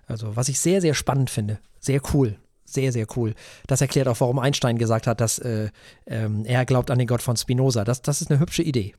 Also, 0.05 0.35
was 0.35 0.47
ich 0.47 0.59
sehr, 0.59 0.79
sehr 0.79 0.93
spannend 0.93 1.29
finde. 1.29 1.59
Sehr 1.79 2.01
cool. 2.13 2.37
Sehr, 2.65 2.91
sehr 2.91 3.07
cool. 3.15 3.33
Das 3.65 3.81
erklärt 3.81 4.07
auch, 4.07 4.19
warum 4.19 4.39
Einstein 4.39 4.77
gesagt 4.77 5.07
hat, 5.07 5.21
dass 5.21 5.39
äh, 5.39 5.69
ähm, 6.05 6.45
er 6.45 6.65
glaubt 6.65 6.91
an 6.91 6.99
den 6.99 7.07
Gott 7.07 7.21
von 7.21 7.35
Spinoza. 7.35 7.83
Das, 7.83 8.01
das 8.01 8.21
ist 8.21 8.29
eine 8.29 8.39
hübsche 8.39 8.61
Idee. 8.61 8.93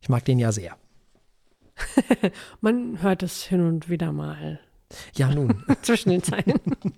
Ich 0.00 0.08
mag 0.08 0.24
den 0.24 0.38
ja 0.38 0.52
sehr. 0.52 0.76
Man 2.60 3.02
hört 3.02 3.22
es 3.22 3.42
hin 3.42 3.66
und 3.66 3.88
wieder 3.88 4.12
mal 4.12 4.60
Ja, 5.14 5.28
nun. 5.34 5.64
zwischen 5.82 6.10
den 6.10 6.22
Zeilen. 6.22 6.60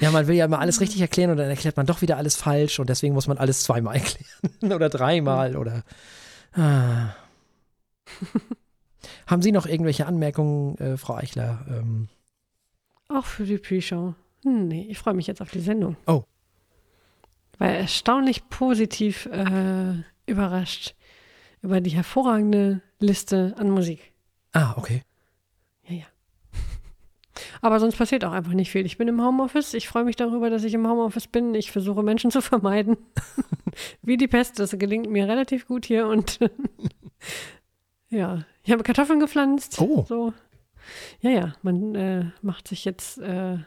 Ja, 0.00 0.10
man 0.10 0.26
will 0.26 0.34
ja 0.34 0.46
immer 0.46 0.58
alles 0.58 0.80
richtig 0.80 1.00
erklären 1.00 1.30
und 1.30 1.36
dann 1.36 1.48
erklärt 1.48 1.76
man 1.76 1.86
doch 1.86 2.02
wieder 2.02 2.16
alles 2.16 2.34
falsch 2.34 2.80
und 2.80 2.90
deswegen 2.90 3.14
muss 3.14 3.28
man 3.28 3.38
alles 3.38 3.62
zweimal 3.62 3.94
erklären 3.94 4.72
oder 4.72 4.88
dreimal 4.88 5.56
oder. 5.56 5.84
Ah. 6.52 7.14
Haben 9.26 9.42
Sie 9.42 9.52
noch 9.52 9.66
irgendwelche 9.66 10.06
Anmerkungen, 10.06 10.76
äh, 10.78 10.96
Frau 10.96 11.14
Eichler? 11.14 11.64
Ähm, 11.68 12.08
Auch 13.08 13.24
für 13.26 13.44
die 13.44 13.58
Pre-Show. 13.58 14.14
Hm, 14.44 14.68
nee, 14.68 14.86
ich 14.88 14.98
freue 14.98 15.14
mich 15.14 15.26
jetzt 15.26 15.40
auf 15.42 15.50
die 15.50 15.60
Sendung. 15.60 15.96
Oh. 16.06 16.24
Weil 17.58 17.74
erstaunlich 17.76 18.48
positiv 18.48 19.26
äh, 19.26 19.94
überrascht 20.26 20.94
über 21.62 21.80
die 21.80 21.90
hervorragende 21.90 22.82
Liste 22.98 23.54
an 23.56 23.70
Musik. 23.70 24.12
ah, 24.52 24.74
okay. 24.76 25.02
Ja, 25.86 25.94
ja. 25.96 26.04
Aber 27.62 27.80
sonst 27.80 27.96
passiert 27.96 28.24
auch 28.24 28.32
einfach 28.32 28.52
nicht 28.52 28.70
viel. 28.70 28.84
Ich 28.84 28.98
bin 28.98 29.08
im 29.08 29.22
Homeoffice. 29.22 29.74
Ich 29.74 29.88
freue 29.88 30.04
mich 30.04 30.16
darüber, 30.16 30.50
dass 30.50 30.64
ich 30.64 30.74
im 30.74 30.86
Homeoffice 30.86 31.26
bin. 31.26 31.54
Ich 31.54 31.70
versuche 31.70 32.02
Menschen 32.02 32.30
zu 32.30 32.42
vermeiden. 32.42 32.96
Wie 34.02 34.16
die 34.16 34.28
Pest. 34.28 34.58
Das 34.58 34.72
gelingt 34.78 35.10
mir 35.10 35.26
relativ 35.28 35.66
gut 35.66 35.86
hier. 35.86 36.06
Und 36.06 36.38
ja, 38.14 38.44
ich 38.62 38.72
habe 38.72 38.82
Kartoffeln 38.82 39.20
gepflanzt. 39.20 39.80
Oh. 39.80 40.04
So. 40.08 40.32
Ja, 41.20 41.30
ja. 41.30 41.52
Man 41.62 41.94
äh, 41.94 42.24
macht 42.42 42.68
sich 42.68 42.84
jetzt, 42.84 43.18
äh, 43.18 43.58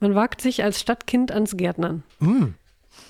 man 0.00 0.14
wagt 0.14 0.40
sich 0.40 0.62
als 0.62 0.80
Stadtkind 0.80 1.32
ans 1.32 1.56
Gärtnern. 1.56 2.02
Mm. 2.20 2.54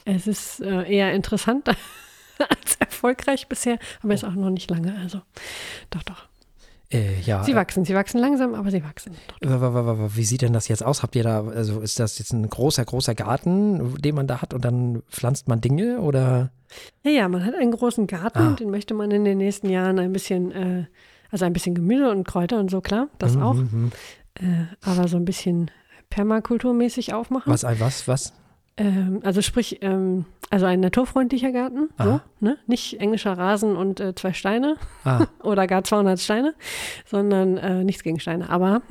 Es 0.04 0.26
ist 0.26 0.60
äh, 0.60 0.82
eher 0.82 1.12
interessant 1.12 1.68
als 2.38 2.76
erfolgreich 2.76 3.48
bisher, 3.48 3.78
aber 4.02 4.14
ist 4.14 4.24
auch 4.24 4.32
noch 4.32 4.50
nicht 4.50 4.70
lange. 4.70 4.98
Also, 4.98 5.22
doch, 5.90 6.02
doch. 6.02 6.28
Äh, 6.92 7.20
ja. 7.22 7.42
Sie 7.42 7.54
wachsen, 7.56 7.84
sie 7.84 7.94
wachsen 7.94 8.18
langsam, 8.20 8.54
aber 8.54 8.70
sie 8.70 8.82
wachsen. 8.84 9.12
Äh, 9.40 9.48
Wie 9.48 10.22
sieht 10.24 10.42
denn 10.42 10.52
das 10.52 10.68
jetzt 10.68 10.84
aus? 10.84 11.02
Habt 11.02 11.16
ihr 11.16 11.24
da, 11.24 11.44
also 11.44 11.80
ist 11.80 11.98
das 11.98 12.18
jetzt 12.20 12.32
ein 12.32 12.48
großer, 12.48 12.84
großer 12.84 13.14
Garten, 13.16 13.94
den 14.00 14.14
man 14.14 14.26
da 14.28 14.40
hat 14.40 14.54
und 14.54 14.64
dann 14.64 15.02
pflanzt 15.10 15.48
man 15.48 15.60
Dinge 15.60 16.00
oder? 16.00 16.50
Ja, 17.04 17.10
ja, 17.10 17.28
man 17.28 17.44
hat 17.44 17.54
einen 17.54 17.72
großen 17.72 18.06
Garten, 18.06 18.38
Ah. 18.38 18.52
den 18.52 18.70
möchte 18.70 18.94
man 18.94 19.10
in 19.10 19.24
den 19.24 19.38
nächsten 19.38 19.68
Jahren 19.68 19.98
ein 19.98 20.12
bisschen, 20.12 20.52
äh, 20.52 20.84
also 21.30 21.44
ein 21.44 21.52
bisschen 21.52 21.74
Gemüse 21.74 22.08
und 22.10 22.24
Kräuter 22.26 22.58
und 22.60 22.70
so, 22.70 22.80
klar, 22.80 23.08
das 23.18 23.34
Mhm, 23.34 23.42
auch, 23.42 23.54
mhm. 23.54 23.90
äh, 24.34 24.44
aber 24.82 25.08
so 25.08 25.16
ein 25.16 25.24
bisschen 25.24 25.70
permakulturmäßig 26.10 27.14
aufmachen. 27.14 27.52
Was, 27.52 27.64
ein 27.64 27.80
was, 27.80 28.06
was? 28.08 28.32
Ähm, 28.78 29.20
also 29.24 29.40
sprich, 29.40 29.78
ähm, 29.82 30.26
also 30.50 30.66
ein 30.66 30.80
naturfreundlicher 30.80 31.50
Garten, 31.50 31.88
so, 31.98 32.20
ne? 32.40 32.58
nicht 32.66 33.00
englischer 33.00 33.32
Rasen 33.36 33.74
und 33.74 34.00
äh, 34.00 34.14
zwei 34.14 34.32
Steine 34.34 34.76
Ah, 35.04 35.26
oder 35.42 35.66
gar 35.66 35.82
200 35.82 36.20
Steine, 36.20 36.54
sondern 37.06 37.56
äh, 37.56 37.84
nichts 37.84 38.02
gegen 38.02 38.20
Steine, 38.20 38.50
aber 38.50 38.82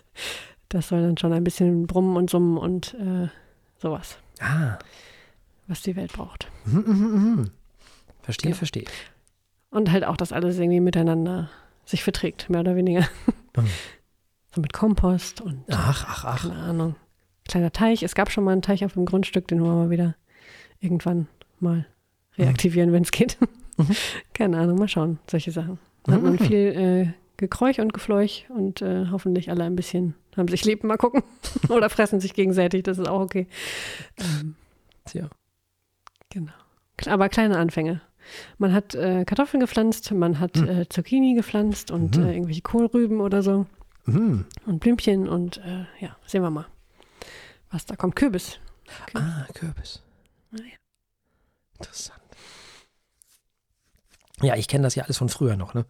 das 0.70 0.88
soll 0.88 1.02
dann 1.02 1.18
schon 1.18 1.32
ein 1.34 1.44
bisschen 1.44 1.86
brummen 1.86 2.16
und 2.16 2.30
summen 2.30 2.56
und 2.56 2.94
äh, 2.94 3.28
sowas, 3.76 4.16
ah. 4.40 4.78
was 5.66 5.82
die 5.82 5.94
Welt 5.94 6.12
braucht. 6.12 6.50
Mhm, 6.64 6.84
mhm, 6.86 7.34
mhm. 7.36 7.50
Verstehe, 8.22 8.50
Genau. 8.50 8.58
verstehe. 8.58 8.84
Und 9.70 9.90
halt 9.92 10.04
auch, 10.04 10.16
dass 10.16 10.32
alles 10.32 10.58
irgendwie 10.58 10.80
miteinander 10.80 11.50
sich 11.84 12.02
verträgt, 12.02 12.48
mehr 12.48 12.60
oder 12.60 12.76
weniger. 12.76 13.06
Mhm. 13.56 13.66
So 14.54 14.62
mit 14.62 14.72
Kompost 14.72 15.42
und 15.42 15.62
Ach, 15.70 16.06
ach, 16.08 16.24
ach. 16.24 16.42
keine 16.48 16.54
Ahnung. 16.54 16.96
Kleiner 17.48 17.72
Teich. 17.72 18.02
Es 18.02 18.14
gab 18.14 18.30
schon 18.30 18.44
mal 18.44 18.52
einen 18.52 18.62
Teich 18.62 18.84
auf 18.84 18.92
dem 18.92 19.04
Grundstück, 19.06 19.48
den 19.48 19.60
wollen 19.62 19.84
wir 19.84 19.90
wieder 19.90 20.14
irgendwann 20.80 21.26
mal 21.60 21.86
reaktivieren, 22.36 22.92
wenn 22.92 23.02
es 23.02 23.10
geht. 23.10 23.36
Mhm. 23.76 23.88
keine 24.34 24.58
Ahnung, 24.58 24.78
mal 24.78 24.88
schauen, 24.88 25.18
solche 25.28 25.50
Sachen. 25.50 25.78
Dann 26.04 26.14
hat 26.16 26.22
man 26.22 26.32
Mhm. 26.34 26.38
viel 26.38 26.56
äh, 26.58 27.12
Gekräuch 27.36 27.80
und 27.80 27.92
Gefleuch 27.92 28.46
und 28.48 28.82
äh, 28.82 29.06
hoffentlich 29.10 29.50
alle 29.50 29.64
ein 29.64 29.76
bisschen 29.76 30.14
haben 30.36 30.48
sich 30.48 30.64
lieb, 30.64 30.84
mal 30.84 30.96
gucken. 30.96 31.22
Oder 31.68 31.90
fressen 31.90 32.20
sich 32.20 32.32
gegenseitig, 32.34 32.84
das 32.84 32.98
ist 32.98 33.08
auch 33.08 33.20
okay. 33.20 33.46
Ähm, 34.18 34.54
Tja. 35.04 35.28
Genau. 36.30 36.52
Aber 37.06 37.28
kleine 37.28 37.56
Anfänge. 37.58 38.00
Man 38.58 38.72
hat 38.74 38.94
äh, 38.94 39.24
Kartoffeln 39.24 39.60
gepflanzt, 39.60 40.12
man 40.12 40.38
hat 40.38 40.56
Hm. 40.58 40.68
äh, 40.68 40.88
Zucchini 40.88 41.34
gepflanzt 41.34 41.90
und 41.90 42.16
Mhm. 42.18 42.24
äh, 42.24 42.32
irgendwelche 42.34 42.60
Kohlrüben 42.62 43.20
oder 43.20 43.42
so 43.42 43.66
Mhm. 44.04 44.44
und 44.66 44.80
Blümchen 44.80 45.28
und 45.28 45.58
äh, 45.58 45.86
ja, 46.00 46.16
sehen 46.26 46.42
wir 46.42 46.50
mal, 46.50 46.66
was 47.70 47.86
da 47.86 47.96
kommt. 47.96 48.16
Kürbis. 48.16 48.58
Ah, 49.14 49.46
Kürbis. 49.54 50.02
Ah, 50.52 50.56
ja. 50.56 50.76
Interessant. 51.78 52.20
Ja, 54.40 54.54
ich 54.56 54.68
kenne 54.68 54.84
das 54.84 54.94
ja 54.94 55.04
alles 55.04 55.18
von 55.18 55.28
früher 55.28 55.56
noch, 55.56 55.74
ne? 55.74 55.84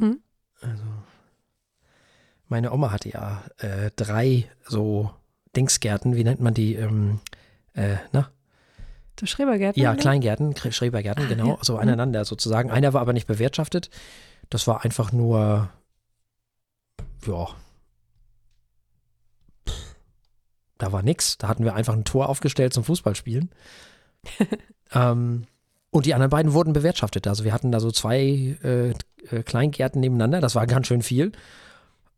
Mhm. 0.00 0.20
Also, 0.60 0.84
meine 2.48 2.72
Oma 2.72 2.90
hatte 2.92 3.08
ja 3.10 3.42
äh, 3.58 3.90
drei 3.96 4.48
so 4.64 5.12
Dingsgärten, 5.56 6.14
wie 6.14 6.24
nennt 6.24 6.40
man 6.40 6.54
die? 6.54 6.74
Ähm, 6.76 7.20
äh, 7.74 7.96
na? 8.12 8.30
So 9.18 9.26
Schrebergärten? 9.26 9.80
Ja, 9.80 9.92
oder? 9.92 10.00
Kleingärten, 10.00 10.54
Schrebergärten, 10.56 11.24
Ah, 11.24 11.28
genau, 11.28 11.48
ja. 11.48 11.58
so 11.62 11.74
Mhm. 11.74 11.80
aneinander 11.80 12.24
sozusagen. 12.24 12.70
Einer 12.70 12.92
war 12.92 13.00
aber 13.00 13.12
nicht 13.12 13.26
bewirtschaftet. 13.26 13.90
Das 14.50 14.66
war 14.66 14.84
einfach 14.84 15.12
nur, 15.12 15.68
ja, 17.26 17.46
da 20.78 20.92
war 20.92 21.02
nix. 21.02 21.38
Da 21.38 21.48
hatten 21.48 21.64
wir 21.64 21.74
einfach 21.74 21.94
ein 21.94 22.04
Tor 22.04 22.28
aufgestellt 22.28 22.72
zum 22.72 22.84
Fußballspielen. 22.84 23.50
ähm, 24.92 25.44
und 25.90 26.06
die 26.06 26.14
anderen 26.14 26.30
beiden 26.30 26.52
wurden 26.52 26.72
bewirtschaftet. 26.72 27.26
Also 27.26 27.44
wir 27.44 27.52
hatten 27.52 27.70
da 27.70 27.78
so 27.80 27.90
zwei 27.90 28.56
äh, 28.62 28.90
äh, 29.30 29.42
Kleingärten 29.44 30.00
nebeneinander. 30.00 30.40
Das 30.40 30.54
war 30.54 30.66
ganz 30.66 30.86
schön 30.86 31.02
viel. 31.02 31.32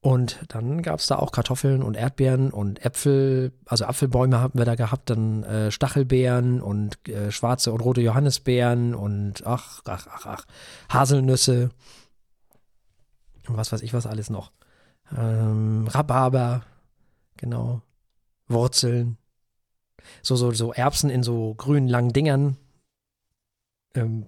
Und 0.01 0.39
dann 0.49 0.83
gab 0.83 1.01
es 1.01 1.09
da 1.09 1.17
auch 1.17 1.33
Kartoffeln 1.33 1.83
und 1.83 1.97
Erdbeeren 1.97 2.53
und 2.53 2.85
Äpfel, 2.85 3.53
also 3.67 3.87
Apfelbäume 3.87 4.39
haben 4.39 4.57
wir 4.57 4.65
da 4.65 4.77
gehabt, 4.77 5.11
dann 5.11 5.43
äh, 5.43 5.71
Stachelbeeren 5.73 6.61
und 6.61 7.09
äh, 7.09 7.33
schwarze 7.33 7.73
und 7.73 7.81
rote 7.81 8.03
Johannisbeeren 8.03 8.95
und 8.95 9.45
ach, 9.45 9.83
ach, 9.85 10.07
ach, 10.09 10.27
ach, 10.27 10.45
Haselnüsse 10.89 11.71
und 13.49 13.57
was 13.57 13.73
weiß 13.73 13.83
ich 13.83 13.95
was 13.95 14.07
alles 14.07 14.31
noch. 14.31 14.53
Ähm, 15.17 15.89
Rhabarber, 15.89 16.63
genau, 17.37 17.83
Wurzeln, 18.49 19.19
so, 20.23 20.37
so, 20.37 20.53
so 20.53 20.73
Erbsen 20.73 21.11
in 21.11 21.23
so 21.23 21.55
grünen 21.55 21.89
langen 21.89 22.13
Dingern. 22.13 22.57
Ähm, 23.95 24.27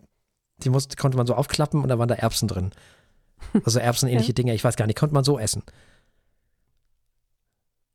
die 0.58 0.70
musste, 0.70 0.96
konnte 0.96 1.16
man 1.16 1.26
so 1.26 1.34
aufklappen 1.34 1.82
und 1.82 1.88
da 1.88 1.98
waren 1.98 2.08
da 2.08 2.16
Erbsen 2.16 2.48
drin. 2.48 2.72
Also 3.64 3.78
Erbsenähnliche 3.78 4.34
Dinge, 4.34 4.54
ich 4.54 4.64
weiß 4.64 4.76
gar 4.76 4.86
nicht, 4.86 4.98
konnte 4.98 5.14
man 5.14 5.24
so 5.24 5.38
essen. 5.38 5.62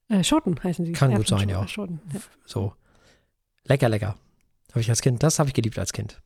Äh, 0.09 0.23
Schoten 0.23 0.61
heißen 0.61 0.85
sie. 0.85 0.91
Kann 0.93 1.15
gut 1.15 1.27
sein, 1.27 1.49
ja. 1.49 1.67
Schoten. 1.67 2.01
ja. 2.13 2.19
So. 2.45 2.73
Lecker, 3.65 3.89
lecker. 3.89 4.15
Habe 4.71 4.81
ich 4.81 4.89
als 4.89 5.01
Kind, 5.01 5.23
das 5.23 5.39
habe 5.39 5.49
ich 5.49 5.53
geliebt 5.53 5.77
als 5.77 5.93
Kind. 5.93 6.21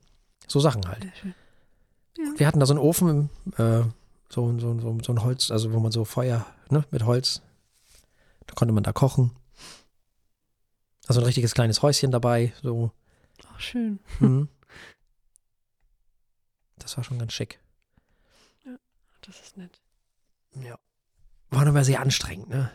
So 0.47 0.59
Sachen 0.59 0.87
halt. 0.87 1.05
Schön. 1.21 1.33
Wir 2.37 2.47
hatten 2.47 2.59
da 2.59 2.65
so 2.65 2.73
einen 2.73 2.79
Ofen, 2.79 3.29
äh, 3.57 3.83
so, 4.29 4.57
so, 4.59 4.79
so, 4.79 4.97
so 5.03 5.13
ein 5.13 5.23
Holz, 5.23 5.51
also 5.51 5.71
wo 5.73 5.79
man 5.79 5.91
so 5.91 6.03
Feuer, 6.03 6.45
ne, 6.69 6.83
mit 6.89 7.05
Holz. 7.05 7.41
Da 8.47 8.55
konnte 8.55 8.73
man 8.73 8.83
da 8.83 8.91
kochen. 8.91 9.31
Also 11.07 11.21
ein 11.21 11.25
richtiges 11.25 11.53
kleines 11.53 11.81
Häuschen 11.81 12.11
dabei, 12.11 12.53
so. 12.61 12.91
Ach, 13.53 13.59
schön. 13.59 13.99
Mhm. 14.19 14.49
Das 16.79 16.95
war 16.95 17.03
schon 17.03 17.19
ganz 17.19 17.33
schick. 17.33 17.59
Das 19.21 19.41
ist 19.41 19.57
nett. 19.57 19.81
Ja. 20.63 20.77
War 21.49 21.67
aber 21.67 21.83
sehr 21.83 21.99
anstrengend, 22.01 22.49
ne? 22.49 22.71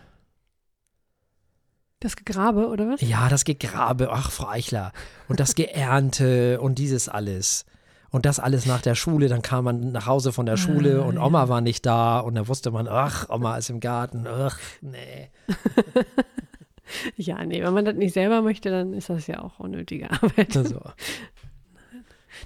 Das 2.01 2.17
Gegrabe, 2.17 2.67
oder 2.69 2.89
was? 2.89 3.01
Ja, 3.01 3.29
das 3.29 3.45
Gegrabe, 3.45 4.11
ach, 4.11 4.31
Frau 4.33 4.49
Eichler. 4.49 4.93
Und 5.29 5.41
das 5.41 5.55
Geernte 5.55 6.61
und 6.61 6.75
dieses 6.79 7.09
alles. 7.09 7.65
Und 8.11 8.27
das 8.27 8.39
alles 8.41 8.67
nach 8.67 8.83
der 8.83 8.97
Schule, 8.97 9.29
dann 9.29 9.41
kam 9.41 9.65
man 9.65 9.93
nach 9.93 10.07
Hause 10.07 10.33
von 10.33 10.45
der 10.45 10.59
Schule 10.59 11.01
Ah, 11.03 11.07
und 11.07 11.15
ja. 11.15 11.23
Oma 11.23 11.49
war 11.49 11.61
nicht 11.63 11.87
da 11.87 12.19
und 12.19 12.35
da 12.35 12.49
wusste 12.49 12.71
man, 12.71 12.89
ach, 12.89 13.31
Oma 13.31 13.57
ist 13.57 13.71
im 13.71 13.81
Garten, 13.81 14.27
ach, 14.27 14.59
nee. 14.83 15.31
Ja, 17.17 17.45
nee, 17.45 17.63
wenn 17.63 17.73
man 17.73 17.85
das 17.85 17.95
nicht 17.95 18.15
selber 18.15 18.43
möchte, 18.43 18.71
dann 18.71 18.93
ist 18.93 19.09
das 19.11 19.27
ja 19.27 19.43
auch 19.43 19.59
unnötige 19.59 20.11
Arbeit. 20.11 20.53
So. 20.53 20.81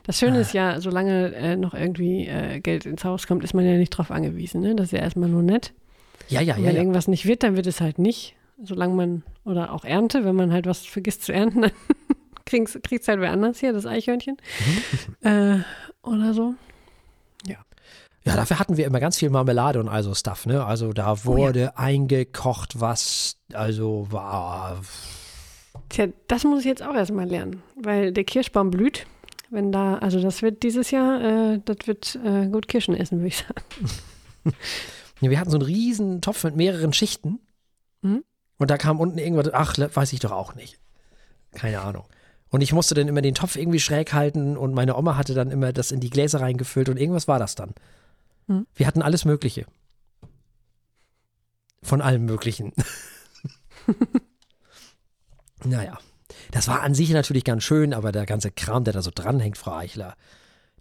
Das 0.04 0.18
Schöne 0.18 0.40
ist 0.40 0.52
ja, 0.52 0.80
solange 0.80 1.34
äh, 1.34 1.56
noch 1.56 1.74
irgendwie 1.74 2.26
äh, 2.26 2.60
Geld 2.60 2.86
ins 2.86 3.04
Haus 3.04 3.26
kommt, 3.26 3.44
ist 3.44 3.54
man 3.54 3.64
ja 3.64 3.76
nicht 3.76 3.90
drauf 3.90 4.10
angewiesen. 4.10 4.60
Ne? 4.60 4.74
Das 4.74 4.86
ist 4.86 4.92
ja 4.92 5.00
erstmal 5.00 5.28
nur 5.28 5.42
nett. 5.42 5.72
Ja, 6.28 6.40
ja, 6.40 6.54
Und 6.54 6.60
ja, 6.60 6.68
wenn 6.68 6.76
ja. 6.76 6.80
irgendwas 6.82 7.08
nicht 7.08 7.26
wird, 7.26 7.42
dann 7.42 7.56
wird 7.56 7.66
es 7.66 7.80
halt 7.80 7.98
nicht. 7.98 8.34
Solange 8.62 8.94
man, 8.94 9.22
oder 9.44 9.72
auch 9.72 9.84
Ernte, 9.84 10.24
wenn 10.24 10.34
man 10.34 10.52
halt 10.52 10.66
was 10.66 10.86
vergisst 10.86 11.24
zu 11.24 11.32
ernten, 11.32 11.62
dann 11.62 11.72
kriegt 12.44 12.78
es 12.92 13.08
halt 13.08 13.20
wer 13.20 13.30
anders 13.32 13.60
hier, 13.60 13.72
das 13.72 13.86
Eichhörnchen. 13.86 14.36
Mhm. 15.22 15.28
Äh, 15.28 15.58
oder 16.02 16.34
so. 16.34 16.54
Ja, 18.26 18.34
dafür 18.34 18.58
hatten 18.58 18.76
wir 18.76 18.86
immer 18.86 18.98
ganz 18.98 19.18
viel 19.18 19.30
Marmelade 19.30 19.78
und 19.78 19.88
also 19.88 20.12
Stuff, 20.12 20.46
ne? 20.46 20.64
Also 20.64 20.92
da 20.92 21.12
Oh 21.12 21.24
wurde 21.24 21.78
eingekocht, 21.78 22.80
was 22.80 23.36
also 23.52 24.08
war. 24.10 24.80
Tja, 25.90 26.08
das 26.26 26.42
muss 26.42 26.60
ich 26.60 26.66
jetzt 26.66 26.82
auch 26.82 26.94
erstmal 26.94 27.28
lernen, 27.28 27.62
weil 27.80 28.12
der 28.12 28.24
Kirschbaum 28.24 28.70
blüht. 28.70 29.06
Wenn 29.48 29.70
da, 29.70 29.98
also 29.98 30.20
das 30.20 30.42
wird 30.42 30.64
dieses 30.64 30.90
Jahr, 30.90 31.20
äh, 31.54 31.60
das 31.64 31.86
wird 31.86 32.18
äh, 32.24 32.48
gut 32.48 32.66
Kirschen 32.66 32.96
essen, 32.96 33.18
würde 33.18 33.28
ich 33.28 33.38
sagen. 33.38 33.62
Ja, 35.22 35.30
wir 35.30 35.40
hatten 35.40 35.50
so 35.50 35.56
einen 35.56 35.64
riesen 35.64 36.20
Topf 36.20 36.44
mit 36.44 36.56
mehreren 36.56 36.92
Schichten. 36.92 37.40
Mhm. 38.02 38.22
Und 38.58 38.70
da 38.70 38.76
kam 38.76 39.00
unten 39.00 39.16
irgendwas, 39.16 39.48
ach, 39.54 39.74
weiß 39.78 40.12
ich 40.12 40.20
doch 40.20 40.30
auch 40.30 40.54
nicht. 40.54 40.78
Keine 41.52 41.80
Ahnung. 41.80 42.04
Und 42.50 42.60
ich 42.60 42.74
musste 42.74 42.94
dann 42.94 43.08
immer 43.08 43.22
den 43.22 43.34
Topf 43.34 43.56
irgendwie 43.56 43.80
schräg 43.80 44.12
halten 44.12 44.58
und 44.58 44.74
meine 44.74 44.94
Oma 44.94 45.16
hatte 45.16 45.32
dann 45.32 45.50
immer 45.50 45.72
das 45.72 45.90
in 45.90 46.00
die 46.00 46.10
Gläser 46.10 46.42
reingefüllt 46.42 46.90
und 46.90 46.98
irgendwas 46.98 47.28
war 47.28 47.38
das 47.38 47.54
dann. 47.54 47.70
Mhm. 48.46 48.66
Wir 48.74 48.86
hatten 48.86 49.02
alles 49.02 49.24
Mögliche. 49.24 49.66
Von 51.82 52.00
allem 52.00 52.24
Möglichen. 52.24 52.72
naja. 55.64 55.98
Das 56.50 56.68
war 56.68 56.82
an 56.82 56.94
sich 56.94 57.10
natürlich 57.10 57.44
ganz 57.44 57.62
schön, 57.62 57.94
aber 57.94 58.12
der 58.12 58.26
ganze 58.26 58.50
Kram, 58.50 58.84
der 58.84 58.92
da 58.92 59.02
so 59.02 59.10
dranhängt, 59.14 59.58
Frau 59.58 59.74
Eichler. 59.74 60.14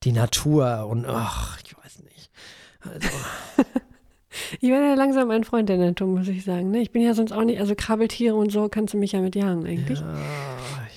Die 0.03 0.11
Natur 0.11 0.87
und 0.87 1.05
ach, 1.05 1.59
ich 1.63 1.77
weiß 1.77 1.99
nicht. 2.03 2.31
Also, 2.81 3.07
Ich 4.59 4.69
werde 4.69 4.87
ja 4.87 4.93
langsam 4.95 5.31
ein 5.31 5.43
Freund 5.43 5.69
der 5.69 5.77
Natur, 5.77 6.07
muss 6.07 6.27
ich 6.27 6.43
sagen. 6.43 6.71
Ne? 6.71 6.81
Ich 6.81 6.91
bin 6.91 7.01
ja 7.01 7.13
sonst 7.13 7.31
auch 7.31 7.43
nicht, 7.43 7.59
also 7.59 7.73
Krabbeltiere 7.75 8.35
und 8.35 8.51
so 8.51 8.67
kannst 8.69 8.93
du 8.93 8.97
mich 8.97 9.13
ja 9.13 9.21
mit 9.21 9.35
jagen 9.35 9.65
eigentlich. 9.65 9.99
ja, 9.99 10.17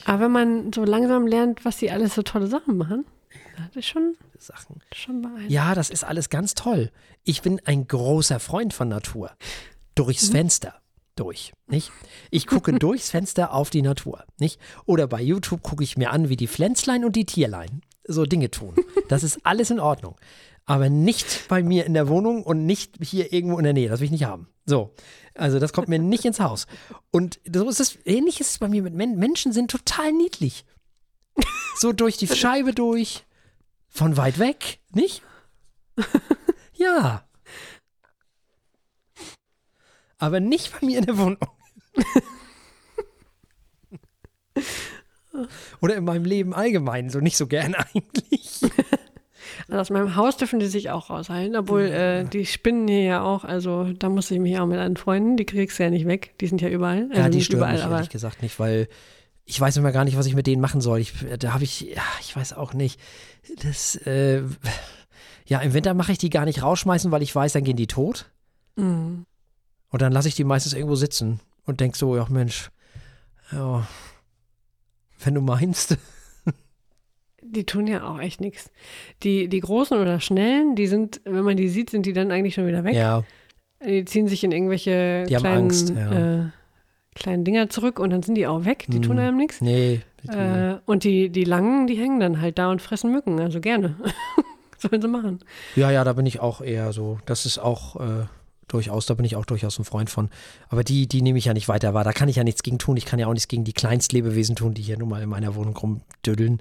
Aber 0.04 0.24
wenn 0.24 0.32
man 0.32 0.72
so 0.72 0.84
langsam 0.84 1.26
lernt, 1.26 1.64
was 1.64 1.76
die 1.76 1.90
alles 1.90 2.14
so 2.14 2.22
tolle 2.22 2.46
Sachen 2.46 2.76
machen, 2.76 3.04
das 3.66 3.76
ist 3.76 3.86
schon, 3.86 4.16
Sachen. 4.38 4.80
schon 4.94 5.22
beeindruckend. 5.22 5.50
Ja, 5.50 5.74
das 5.74 5.90
ist 5.90 6.04
alles 6.04 6.30
ganz 6.30 6.54
toll. 6.54 6.90
Ich 7.24 7.42
bin 7.42 7.60
ein 7.64 7.86
großer 7.86 8.40
Freund 8.40 8.72
von 8.72 8.88
Natur. 8.88 9.32
Durchs 9.94 10.30
Fenster. 10.30 10.80
Durch, 11.16 11.52
nicht? 11.66 11.90
Ich 12.30 12.46
gucke 12.46 12.72
durchs 12.78 13.10
Fenster 13.10 13.52
auf 13.52 13.70
die 13.70 13.82
Natur, 13.82 14.24
nicht? 14.38 14.60
Oder 14.86 15.08
bei 15.08 15.20
YouTube 15.20 15.62
gucke 15.62 15.82
ich 15.82 15.96
mir 15.96 16.10
an, 16.10 16.28
wie 16.28 16.36
die 16.36 16.46
Pflänzlein 16.46 17.04
und 17.04 17.16
die 17.16 17.26
Tierlein 17.26 17.82
so 18.06 18.24
Dinge 18.24 18.50
tun. 18.50 18.74
Das 19.08 19.22
ist 19.22 19.38
alles 19.42 19.70
in 19.70 19.80
Ordnung. 19.80 20.16
Aber 20.66 20.90
nicht 20.90 21.48
bei 21.48 21.62
mir 21.62 21.86
in 21.86 21.94
der 21.94 22.08
Wohnung 22.08 22.42
und 22.42 22.66
nicht 22.66 22.96
hier 23.02 23.32
irgendwo 23.32 23.56
in 23.56 23.64
der 23.64 23.72
Nähe. 23.72 23.88
Das 23.88 24.00
will 24.00 24.04
ich 24.04 24.10
nicht 24.10 24.24
haben. 24.24 24.48
So. 24.66 24.92
Also, 25.34 25.58
das 25.58 25.72
kommt 25.72 25.88
mir 25.88 25.98
nicht 25.98 26.26
ins 26.26 26.40
Haus. 26.40 26.66
Und 27.10 27.40
so 27.50 27.66
ist 27.70 27.80
es, 27.80 27.96
ähnlich 28.04 28.38
ist 28.38 28.50
es 28.50 28.58
bei 28.58 28.68
mir 28.68 28.82
mit 28.82 28.92
Men 28.92 29.16
Menschen 29.16 29.52
sind 29.52 29.70
total 29.70 30.12
niedlich. 30.12 30.66
So 31.76 31.94
durch 31.94 32.18
die 32.18 32.26
Scheibe 32.36 32.74
durch, 32.74 33.24
von 33.88 34.16
weit 34.16 34.38
weg, 34.38 34.78
nicht? 34.92 35.22
Ja. 36.78 37.24
Aber 40.18 40.40
nicht 40.40 40.72
bei 40.72 40.86
mir 40.86 40.98
in 40.98 41.06
der 41.06 41.18
Wohnung. 41.18 41.38
Oder 45.80 45.96
in 45.96 46.04
meinem 46.04 46.24
Leben 46.24 46.54
allgemein, 46.54 47.10
so 47.10 47.20
nicht 47.20 47.36
so 47.36 47.46
gern 47.46 47.74
eigentlich. 47.74 48.60
Also 49.68 49.80
aus 49.80 49.90
meinem 49.90 50.16
Haus 50.16 50.36
dürfen 50.36 50.60
die 50.60 50.66
sich 50.66 50.90
auch 50.90 51.10
raushalten, 51.10 51.56
obwohl 51.56 51.82
äh, 51.82 52.24
die 52.24 52.46
spinnen 52.46 52.88
hier 52.88 53.02
ja 53.02 53.22
auch, 53.22 53.44
also 53.44 53.92
da 53.92 54.08
muss 54.08 54.30
ich 54.30 54.38
mich 54.38 54.58
auch 54.58 54.66
mit 54.66 54.78
anfreunden, 54.78 55.36
die 55.36 55.44
kriegst 55.44 55.78
du 55.78 55.84
ja 55.84 55.90
nicht 55.90 56.06
weg, 56.06 56.34
die 56.40 56.46
sind 56.46 56.60
ja 56.60 56.68
überall. 56.68 57.08
Also 57.10 57.20
ja, 57.20 57.28
die 57.28 57.42
stören 57.42 57.60
überall, 57.60 57.74
mich 57.74 57.84
ehrlich 57.84 58.10
gesagt 58.10 58.42
nicht, 58.42 58.58
weil 58.58 58.88
ich 59.48 59.58
weiß 59.58 59.78
immer 59.78 59.92
gar 59.92 60.04
nicht, 60.04 60.18
was 60.18 60.26
ich 60.26 60.34
mit 60.34 60.46
denen 60.46 60.60
machen 60.60 60.82
soll. 60.82 61.00
Ich, 61.00 61.14
da 61.38 61.54
habe 61.54 61.64
ich, 61.64 61.80
ja, 61.80 62.02
ich 62.20 62.36
weiß 62.36 62.52
auch 62.52 62.74
nicht. 62.74 63.00
Das, 63.62 63.96
äh, 63.96 64.42
ja, 65.46 65.60
im 65.60 65.72
Winter 65.72 65.94
mache 65.94 66.12
ich 66.12 66.18
die 66.18 66.28
gar 66.28 66.44
nicht 66.44 66.62
rausschmeißen, 66.62 67.10
weil 67.10 67.22
ich 67.22 67.34
weiß, 67.34 67.54
dann 67.54 67.64
gehen 67.64 67.78
die 67.78 67.86
tot. 67.86 68.30
Mm. 68.76 69.22
Und 69.88 70.02
dann 70.02 70.12
lasse 70.12 70.28
ich 70.28 70.34
die 70.34 70.44
meistens 70.44 70.74
irgendwo 70.74 70.96
sitzen 70.96 71.40
und 71.64 71.80
denk 71.80 71.96
so, 71.96 72.14
ja 72.14 72.26
Mensch, 72.28 72.70
ja, 73.50 73.88
wenn 75.24 75.34
du 75.34 75.40
meinst. 75.40 75.96
Die 77.40 77.64
tun 77.64 77.86
ja 77.86 78.06
auch 78.06 78.18
echt 78.18 78.42
nichts. 78.42 78.70
Die, 79.22 79.48
die 79.48 79.60
großen 79.60 79.96
oder 79.96 80.20
schnellen, 80.20 80.74
die 80.74 80.86
sind, 80.86 81.22
wenn 81.24 81.44
man 81.44 81.56
die 81.56 81.68
sieht, 81.68 81.88
sind 81.88 82.04
die 82.04 82.12
dann 82.12 82.30
eigentlich 82.30 82.54
schon 82.54 82.66
wieder 82.66 82.84
weg. 82.84 82.94
Ja, 82.94 83.24
Die 83.82 84.04
ziehen 84.04 84.28
sich 84.28 84.44
in 84.44 84.52
irgendwelche 84.52 85.24
Die 85.26 85.34
haben 85.34 85.42
kleinen, 85.42 85.58
Angst, 85.58 85.88
ja. 85.88 86.42
äh, 86.42 86.50
kleinen 87.18 87.44
Dinger 87.44 87.68
zurück 87.68 87.98
und 87.98 88.10
dann 88.10 88.22
sind 88.22 88.34
die 88.36 88.46
auch 88.46 88.64
weg, 88.64 88.84
die 88.88 89.00
tun 89.00 89.16
Mhm. 89.16 89.22
einem 89.22 89.36
nichts. 89.36 89.60
nee. 89.60 90.00
die- 90.22 90.28
Äh, 90.28 90.76
und 90.86 91.04
die, 91.04 91.28
die 91.30 91.44
langen, 91.44 91.86
die 91.86 91.94
hängen 91.94 92.18
dann 92.20 92.40
halt 92.40 92.58
da 92.58 92.70
und 92.70 92.82
fressen 92.82 93.12
Mücken, 93.12 93.38
also 93.40 93.60
gerne. 93.60 93.94
Sollen 94.78 95.00
sie 95.02 95.08
machen. 95.08 95.40
Ja, 95.76 95.90
ja, 95.90 96.04
da 96.04 96.12
bin 96.12 96.26
ich 96.26 96.40
auch 96.40 96.60
eher 96.60 96.92
so. 96.92 97.18
Das 97.26 97.46
ist 97.46 97.58
auch 97.58 97.96
äh, 97.96 98.26
durchaus, 98.68 99.06
da 99.06 99.14
bin 99.14 99.24
ich 99.24 99.34
auch 99.36 99.44
durchaus 99.44 99.78
ein 99.78 99.84
Freund 99.84 100.08
von. 100.10 100.28
Aber 100.68 100.84
die, 100.84 101.06
die 101.08 101.22
nehme 101.22 101.38
ich 101.38 101.46
ja 101.46 101.54
nicht 101.54 101.68
weiter 101.68 101.94
wahr. 101.94 102.04
Da 102.04 102.12
kann 102.12 102.28
ich 102.28 102.36
ja 102.36 102.44
nichts 102.44 102.62
gegen 102.62 102.78
tun. 102.78 102.96
Ich 102.96 103.04
kann 103.04 103.18
ja 103.18 103.26
auch 103.26 103.32
nichts 103.32 103.48
gegen 103.48 103.64
die 103.64 103.72
Kleinstlebewesen 103.72 104.54
tun, 104.56 104.74
die 104.74 104.82
hier 104.82 104.98
nun 104.98 105.08
mal 105.08 105.22
in 105.22 105.28
meiner 105.28 105.54
Wohnung 105.56 105.76
rumdüddeln. 105.76 106.60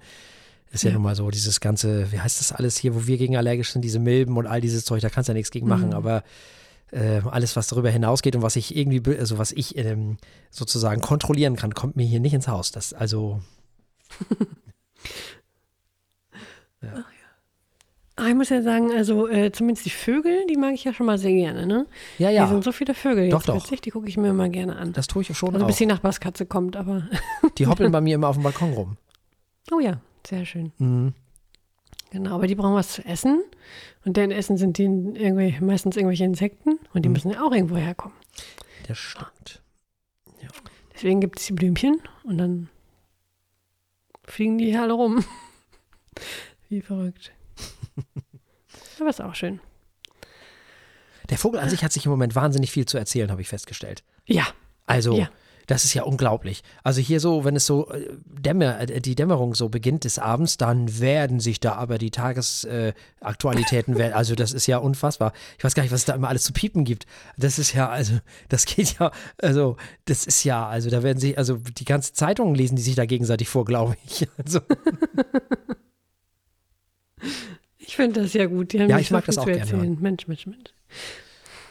Ist 0.71 0.83
ja, 0.83 0.89
Ja. 0.89 0.95
nun 0.95 1.03
mal 1.03 1.15
so, 1.15 1.29
dieses 1.31 1.59
ganze, 1.59 2.11
wie 2.11 2.19
heißt 2.19 2.39
das 2.39 2.51
alles 2.51 2.77
hier, 2.77 2.93
wo 2.95 3.07
wir 3.07 3.17
gegen 3.17 3.37
allergisch 3.37 3.71
sind, 3.71 3.83
diese 3.83 3.99
Milben 3.99 4.35
und 4.37 4.47
all 4.47 4.61
dieses 4.61 4.83
Zeug, 4.85 5.01
da 5.01 5.09
kannst 5.09 5.29
du 5.29 5.31
ja 5.31 5.35
nichts 5.35 5.51
gegen 5.51 5.67
machen. 5.67 5.89
Mhm. 5.89 5.93
Aber 5.95 6.23
äh, 6.91 7.21
alles, 7.29 7.55
was 7.55 7.67
darüber 7.67 7.89
hinausgeht 7.89 8.35
und 8.35 8.41
was 8.41 8.55
ich 8.55 8.75
irgendwie, 8.75 9.17
also 9.17 9.37
was 9.37 9.51
ich 9.51 9.77
ähm, 9.77 10.17
sozusagen 10.51 11.01
kontrollieren 11.01 11.55
kann, 11.55 11.73
kommt 11.73 11.95
mir 11.95 12.05
hier 12.05 12.19
nicht 12.19 12.33
ins 12.33 12.47
Haus. 12.47 12.71
Das 12.71 12.93
also, 12.93 13.41
Ah, 18.19 18.29
ich 18.29 18.33
muss 18.35 18.49
ja 18.49 18.63
sagen, 18.63 18.91
also 18.91 19.27
äh, 19.27 19.51
zumindest 19.51 19.85
die 19.85 19.91
Vögel, 19.91 20.47
die 20.49 20.55
mag 20.57 20.73
ich 20.73 20.83
ja 20.83 20.91
schon 20.91 21.05
mal 21.05 21.19
sehr 21.19 21.33
gerne, 21.33 21.67
ne? 21.67 21.85
ja, 22.17 22.29
Hier 22.29 22.37
ja, 22.37 22.47
sind 22.47 22.63
so 22.63 22.71
viele 22.71 22.95
Vögel 22.95 23.29
Doch, 23.29 23.41
jetzt 23.41 23.49
doch. 23.49 23.55
witzig, 23.63 23.81
die 23.81 23.91
gucke 23.91 24.07
ich 24.09 24.17
mir 24.17 24.29
immer 24.29 24.49
gerne 24.49 24.75
an. 24.75 24.91
das 24.91 25.05
tue 25.05 25.21
ich 25.21 25.37
schon 25.37 25.53
Also 25.53 25.65
auch. 25.65 25.67
bis 25.67 25.77
die 25.77 25.85
Nachbarskatze 25.85 26.47
kommt, 26.47 26.75
aber 26.75 27.07
Die 27.59 27.67
hoppeln 27.67 27.91
bei 27.91 28.01
mir 28.01 28.15
immer 28.15 28.29
auf 28.29 28.35
dem 28.37 28.41
Balkon 28.41 28.73
rum. 28.73 28.97
oh 29.71 29.79
ja, 29.79 30.01
sehr 30.25 30.45
schön. 30.45 30.71
Mhm. 30.79 31.13
Genau, 32.11 32.35
aber 32.35 32.47
die 32.47 32.55
brauchen 32.55 32.73
was 32.75 32.93
zu 32.93 33.05
essen 33.05 33.43
und 34.05 34.15
deren 34.17 34.31
Essen 34.31 34.57
sind 34.57 34.77
die 34.77 34.83
irgendwie, 34.83 35.57
meistens 35.59 35.97
irgendwelche 35.97 36.23
Insekten 36.23 36.79
und 36.93 37.03
die 37.03 37.09
Mhm. 37.09 37.13
müssen 37.13 37.31
ja 37.31 37.43
auch 37.45 37.51
irgendwo 37.51 37.75
herkommen. 37.77 38.15
Das 38.87 38.97
stimmt. 38.97 39.61
Deswegen 40.93 41.21
gibt 41.21 41.37
es 41.39 41.45
die 41.45 41.53
Blümchen 41.53 42.01
und 42.23 42.37
dann 42.39 42.69
fliegen 44.25 44.57
die 44.57 44.65
hier 44.65 44.81
alle 44.81 44.93
rum. 44.93 45.23
Wie 46.69 46.81
verrückt. 46.81 47.31
Aber 48.99 49.09
ist 49.09 49.21
auch 49.21 49.35
schön. 49.35 49.59
Der 51.29 51.37
Vogel 51.37 51.59
an 51.59 51.69
sich 51.69 51.83
hat 51.83 51.91
sich 51.93 52.05
im 52.05 52.11
Moment 52.11 52.33
wahnsinnig 52.35 52.71
viel 52.71 52.85
zu 52.85 52.97
erzählen, 52.97 53.29
habe 53.29 53.41
ich 53.41 53.47
festgestellt. 53.49 54.03
Ja, 54.25 54.47
Also, 54.87 55.17
Ja. 55.17 55.29
Das 55.67 55.83
ist 55.83 55.93
ja 55.93 56.03
unglaublich. 56.03 56.63
Also 56.81 57.01
hier 57.01 57.19
so, 57.19 57.43
wenn 57.43 57.57
es 57.57 57.65
so 57.65 57.91
äh, 57.91 58.07
Dämmer, 58.25 58.79
äh, 58.79 59.01
die 59.01 59.15
Dämmerung 59.15 59.53
so 59.53 59.67
beginnt 59.67 60.05
des 60.05 60.17
Abends, 60.17 60.57
dann 60.57 60.99
werden 60.99 61.41
sich 61.41 61.59
da 61.59 61.73
aber 61.73 61.97
die 61.97 62.09
Tagesaktualitäten, 62.09 63.99
äh, 63.99 64.11
also 64.13 64.33
das 64.35 64.53
ist 64.53 64.65
ja 64.65 64.77
unfassbar. 64.77 65.33
Ich 65.57 65.63
weiß 65.65 65.75
gar 65.75 65.83
nicht, 65.83 65.91
was 65.91 65.99
es 65.99 66.05
da 66.05 66.15
immer 66.15 66.29
alles 66.29 66.43
zu 66.43 66.53
piepen 66.53 66.85
gibt. 66.85 67.05
Das 67.37 67.59
ist 67.59 67.73
ja, 67.73 67.89
also, 67.89 68.13
das 68.47 68.65
geht 68.65 68.97
ja, 68.97 69.11
also, 69.41 69.75
das 70.05 70.25
ist 70.25 70.45
ja, 70.45 70.67
also 70.67 70.89
da 70.89 71.03
werden 71.03 71.19
sich, 71.19 71.37
also 71.37 71.57
die 71.57 71.85
ganze 71.85 72.13
Zeitungen 72.13 72.55
lesen 72.55 72.77
die 72.77 72.81
sich 72.81 72.95
da 72.95 73.05
gegenseitig 73.05 73.49
vor, 73.49 73.65
glaube 73.65 73.95
ich. 74.05 74.27
Also. 74.37 74.61
Ich 77.77 77.95
finde 77.95 78.21
das 78.21 78.33
ja 78.33 78.45
gut. 78.45 78.73
Ja, 78.73 78.99
ich 78.99 79.11
mag 79.11 79.25
das 79.25 79.37
auch 79.37 79.45
gerne 79.45 79.69
hören. 79.69 79.97
Mensch, 79.99 80.27
Mensch, 80.27 80.45
Mensch. 80.45 80.69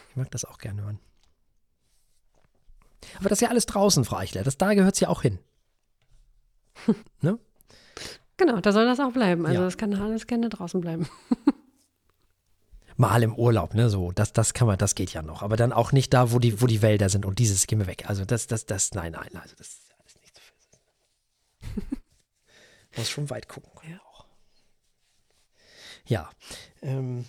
Ich 0.09 0.15
mag 0.15 0.29
das 0.31 0.45
auch 0.45 0.57
gerne 0.57 0.83
hören. 0.83 0.99
Aber 3.15 3.29
das 3.29 3.37
ist 3.37 3.41
ja 3.41 3.49
alles 3.49 3.65
draußen, 3.65 4.05
Frau 4.05 4.17
Eichler. 4.17 4.43
Das, 4.43 4.57
da 4.57 4.73
gehört 4.73 4.95
es 4.95 4.99
ja 4.99 5.09
auch 5.09 5.21
hin. 5.21 5.39
ne? 7.21 7.39
Genau, 8.37 8.59
da 8.61 8.71
soll 8.71 8.85
das 8.85 8.99
auch 8.99 9.11
bleiben. 9.11 9.45
Also 9.45 9.59
ja. 9.59 9.65
das 9.65 9.77
kann 9.77 9.93
alles 9.93 10.27
gerne 10.27 10.49
draußen 10.49 10.79
bleiben. 10.79 11.07
Mal 12.97 13.21
im 13.21 13.35
Urlaub, 13.35 13.73
ne? 13.75 13.89
So, 13.89 14.11
das, 14.11 14.33
das 14.33 14.53
kann 14.53 14.67
man, 14.67 14.77
das 14.77 14.95
geht 14.95 15.13
ja 15.13 15.21
noch. 15.21 15.43
Aber 15.43 15.55
dann 15.55 15.71
auch 15.71 15.91
nicht 15.91 16.13
da, 16.13 16.31
wo 16.31 16.39
die, 16.39 16.61
wo 16.61 16.67
die 16.67 16.81
Wälder 16.81 17.09
sind 17.09 17.25
und 17.25 17.39
dieses 17.39 17.67
gehen 17.67 17.79
wir 17.79 17.87
weg. 17.87 18.09
Also 18.09 18.25
das, 18.25 18.47
das, 18.47 18.65
das, 18.65 18.93
nein, 18.93 19.11
nein, 19.11 19.29
also 19.39 19.55
das 19.55 19.67
ist 19.67 19.93
alles 19.99 20.15
nicht 20.21 20.35
zu 20.35 20.41
viel. 21.61 21.97
Muss 22.95 23.09
schon 23.09 23.29
weit 23.29 23.47
gucken. 23.47 23.71
Ja. 23.87 23.99
Ja. 26.07 26.29
Ähm, 26.81 27.25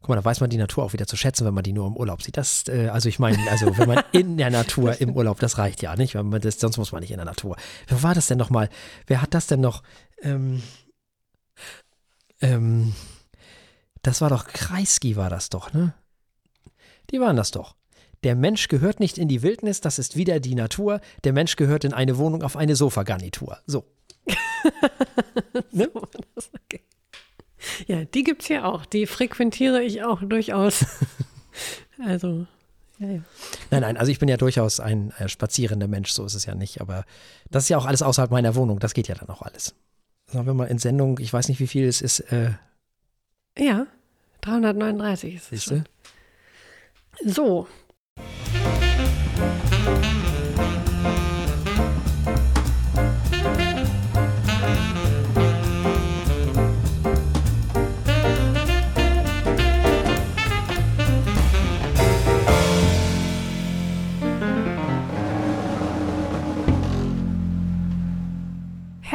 Guck 0.00 0.10
mal, 0.10 0.16
da 0.16 0.24
weiß 0.24 0.40
man 0.40 0.50
die 0.50 0.56
Natur 0.56 0.84
auch 0.84 0.92
wieder 0.92 1.06
zu 1.06 1.16
schätzen, 1.16 1.44
wenn 1.44 1.54
man 1.54 1.64
die 1.64 1.72
nur 1.72 1.86
im 1.86 1.96
Urlaub 1.96 2.22
sieht. 2.22 2.36
Das, 2.36 2.64
äh, 2.68 2.88
also 2.88 3.08
ich 3.08 3.18
meine, 3.18 3.38
also 3.50 3.76
wenn 3.76 3.88
man 3.88 4.04
in 4.12 4.36
der 4.36 4.50
Natur 4.50 5.00
im 5.00 5.14
Urlaub, 5.14 5.40
das 5.40 5.58
reicht 5.58 5.82
ja 5.82 5.96
nicht, 5.96 6.14
weil 6.14 6.22
man 6.22 6.40
das, 6.40 6.60
sonst 6.60 6.76
muss 6.76 6.92
man 6.92 7.00
nicht 7.00 7.10
in 7.10 7.16
der 7.16 7.26
Natur. 7.26 7.56
Wer 7.88 8.02
war 8.02 8.14
das 8.14 8.28
denn 8.28 8.38
nochmal? 8.38 8.68
Wer 9.06 9.22
hat 9.22 9.34
das 9.34 9.48
denn 9.48 9.60
noch? 9.60 9.82
Ähm, 10.22 10.62
ähm, 12.40 12.94
das 14.02 14.20
war 14.20 14.30
doch 14.30 14.46
Kreisky, 14.46 15.16
war 15.16 15.30
das 15.30 15.48
doch, 15.48 15.72
ne? 15.72 15.94
Die 17.10 17.20
waren 17.20 17.36
das 17.36 17.50
doch. 17.50 17.74
Der 18.24 18.34
Mensch 18.34 18.68
gehört 18.68 19.00
nicht 19.00 19.18
in 19.18 19.28
die 19.28 19.42
Wildnis, 19.42 19.80
das 19.80 19.98
ist 19.98 20.16
wieder 20.16 20.40
die 20.40 20.54
Natur. 20.54 21.00
Der 21.24 21.32
Mensch 21.32 21.56
gehört 21.56 21.84
in 21.84 21.92
eine 21.92 22.18
Wohnung 22.18 22.42
auf 22.42 22.56
eine 22.56 22.74
Sofagarnitur. 22.76 23.58
So. 23.66 23.84
ne? 25.70 25.88
so 26.36 26.50
okay. 26.64 26.82
Ja, 27.86 28.04
die 28.04 28.24
gibt 28.24 28.42
es 28.42 28.48
ja 28.48 28.64
auch. 28.64 28.86
Die 28.86 29.06
frequentiere 29.06 29.82
ich 29.82 30.02
auch 30.02 30.22
durchaus. 30.22 30.84
also, 32.04 32.46
ja, 32.98 33.08
ja. 33.08 33.20
Nein, 33.70 33.80
nein, 33.82 33.96
also 33.96 34.10
ich 34.10 34.18
bin 34.18 34.28
ja 34.28 34.36
durchaus 34.36 34.80
ein 34.80 35.12
äh, 35.18 35.28
spazierender 35.28 35.88
Mensch, 35.88 36.10
so 36.12 36.24
ist 36.24 36.34
es 36.34 36.46
ja 36.46 36.54
nicht. 36.54 36.80
Aber 36.80 37.04
das 37.50 37.64
ist 37.64 37.68
ja 37.68 37.78
auch 37.78 37.86
alles 37.86 38.02
außerhalb 38.02 38.30
meiner 38.30 38.54
Wohnung. 38.54 38.78
Das 38.78 38.94
geht 38.94 39.08
ja 39.08 39.14
dann 39.14 39.28
auch 39.28 39.42
alles. 39.42 39.74
Sagen 40.26 40.46
wir 40.46 40.54
mal 40.54 40.66
in 40.66 40.78
Sendung, 40.78 41.18
ich 41.20 41.32
weiß 41.32 41.48
nicht, 41.48 41.60
wie 41.60 41.66
viel 41.66 41.86
es 41.86 42.02
ist. 42.02 42.20
Äh, 42.32 42.52
ja, 43.58 43.86
339 44.42 45.34
ist 45.34 45.42
es. 45.42 45.48
Siehste? 45.48 45.84
So. 47.24 47.66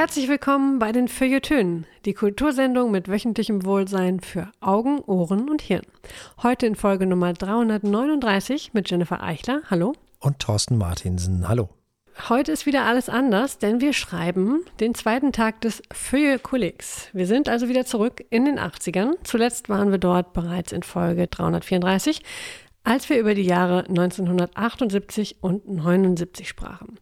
Herzlich 0.04 0.28
willkommen 0.28 0.80
bei 0.80 0.92
den 0.92 1.08
Feuilletönen, 1.08 1.86
die 2.04 2.14
Kultursendung 2.14 2.92
mit 2.92 3.08
wöchentlichem 3.08 3.64
Wohlsein 3.64 4.20
für 4.20 4.52
Augen, 4.60 5.00
Ohren 5.00 5.50
und 5.50 5.62
Hirn. 5.62 5.86
Heute 6.44 6.66
in 6.66 6.76
Folge 6.76 7.06
Nummer 7.06 7.32
339 7.32 8.74
mit 8.74 8.92
Jennifer 8.92 9.24
Eichler. 9.24 9.62
Hallo. 9.70 9.94
Und 10.20 10.40
Thorsten 10.40 10.78
Martinsen. 10.78 11.48
Hallo. 11.48 11.70
Heute 12.28 12.52
ist 12.52 12.66
wieder 12.66 12.84
alles 12.84 13.08
anders, 13.08 13.60
denn 13.60 13.80
wir 13.80 13.94
schreiben 13.94 14.66
den 14.82 14.94
zweiten 14.94 15.32
Tag 15.32 15.62
des 15.62 15.82
Feuille 15.94 16.38
Collegs. 16.38 17.08
Wir 17.14 17.26
sind 17.26 17.48
also 17.48 17.70
wieder 17.70 17.86
zurück 17.86 18.26
in 18.30 18.44
den 18.44 18.60
80ern. 18.60 19.14
Zuletzt 19.24 19.70
waren 19.70 19.92
wir 19.92 20.00
dort 20.00 20.34
bereits 20.34 20.74
in 20.74 20.84
Folge 20.84 21.28
334 21.28 22.22
als 22.84 23.10
wir 23.10 23.18
über 23.18 23.34
die 23.34 23.44
Jahre 23.44 23.86
1978 23.88 25.38
und 25.42 25.68
79 25.68 26.48
sprachen. 26.48 27.00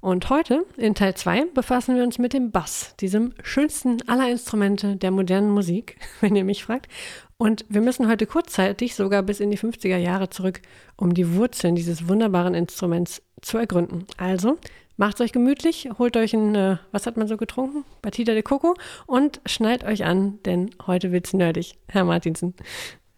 Und 0.00 0.28
heute, 0.28 0.64
in 0.76 0.94
Teil 0.94 1.14
2, 1.14 1.46
befassen 1.54 1.96
wir 1.96 2.02
uns 2.02 2.18
mit 2.18 2.34
dem 2.34 2.50
Bass, 2.50 2.94
diesem 3.00 3.32
schönsten 3.42 4.06
aller 4.08 4.28
Instrumente 4.30 4.96
der 4.96 5.10
modernen 5.10 5.50
Musik, 5.50 5.96
wenn 6.20 6.36
ihr 6.36 6.44
mich 6.44 6.64
fragt. 6.64 6.90
Und 7.38 7.64
wir 7.68 7.80
müssen 7.80 8.08
heute 8.08 8.26
kurzzeitig 8.26 8.94
sogar 8.94 9.22
bis 9.22 9.40
in 9.40 9.50
die 9.50 9.58
50er 9.58 9.96
Jahre 9.96 10.28
zurück, 10.28 10.60
um 10.96 11.14
die 11.14 11.34
Wurzeln 11.34 11.74
dieses 11.74 12.08
wunderbaren 12.08 12.54
Instruments 12.54 13.22
zu 13.40 13.58
ergründen. 13.58 14.06
Also, 14.18 14.58
macht 14.96 15.20
euch 15.20 15.32
gemütlich, 15.32 15.88
holt 15.98 16.16
euch 16.16 16.34
ein, 16.34 16.54
äh, 16.54 16.76
was 16.92 17.06
hat 17.06 17.16
man 17.16 17.26
so 17.26 17.36
getrunken? 17.36 17.84
Batida 18.02 18.34
de 18.34 18.42
Coco 18.42 18.74
und 19.06 19.40
schnallt 19.46 19.82
euch 19.82 20.04
an, 20.04 20.38
denn 20.44 20.70
heute 20.86 21.10
wird's 21.10 21.32
nerdig. 21.32 21.78
Herr 21.88 22.04
Martinsen. 22.04 22.54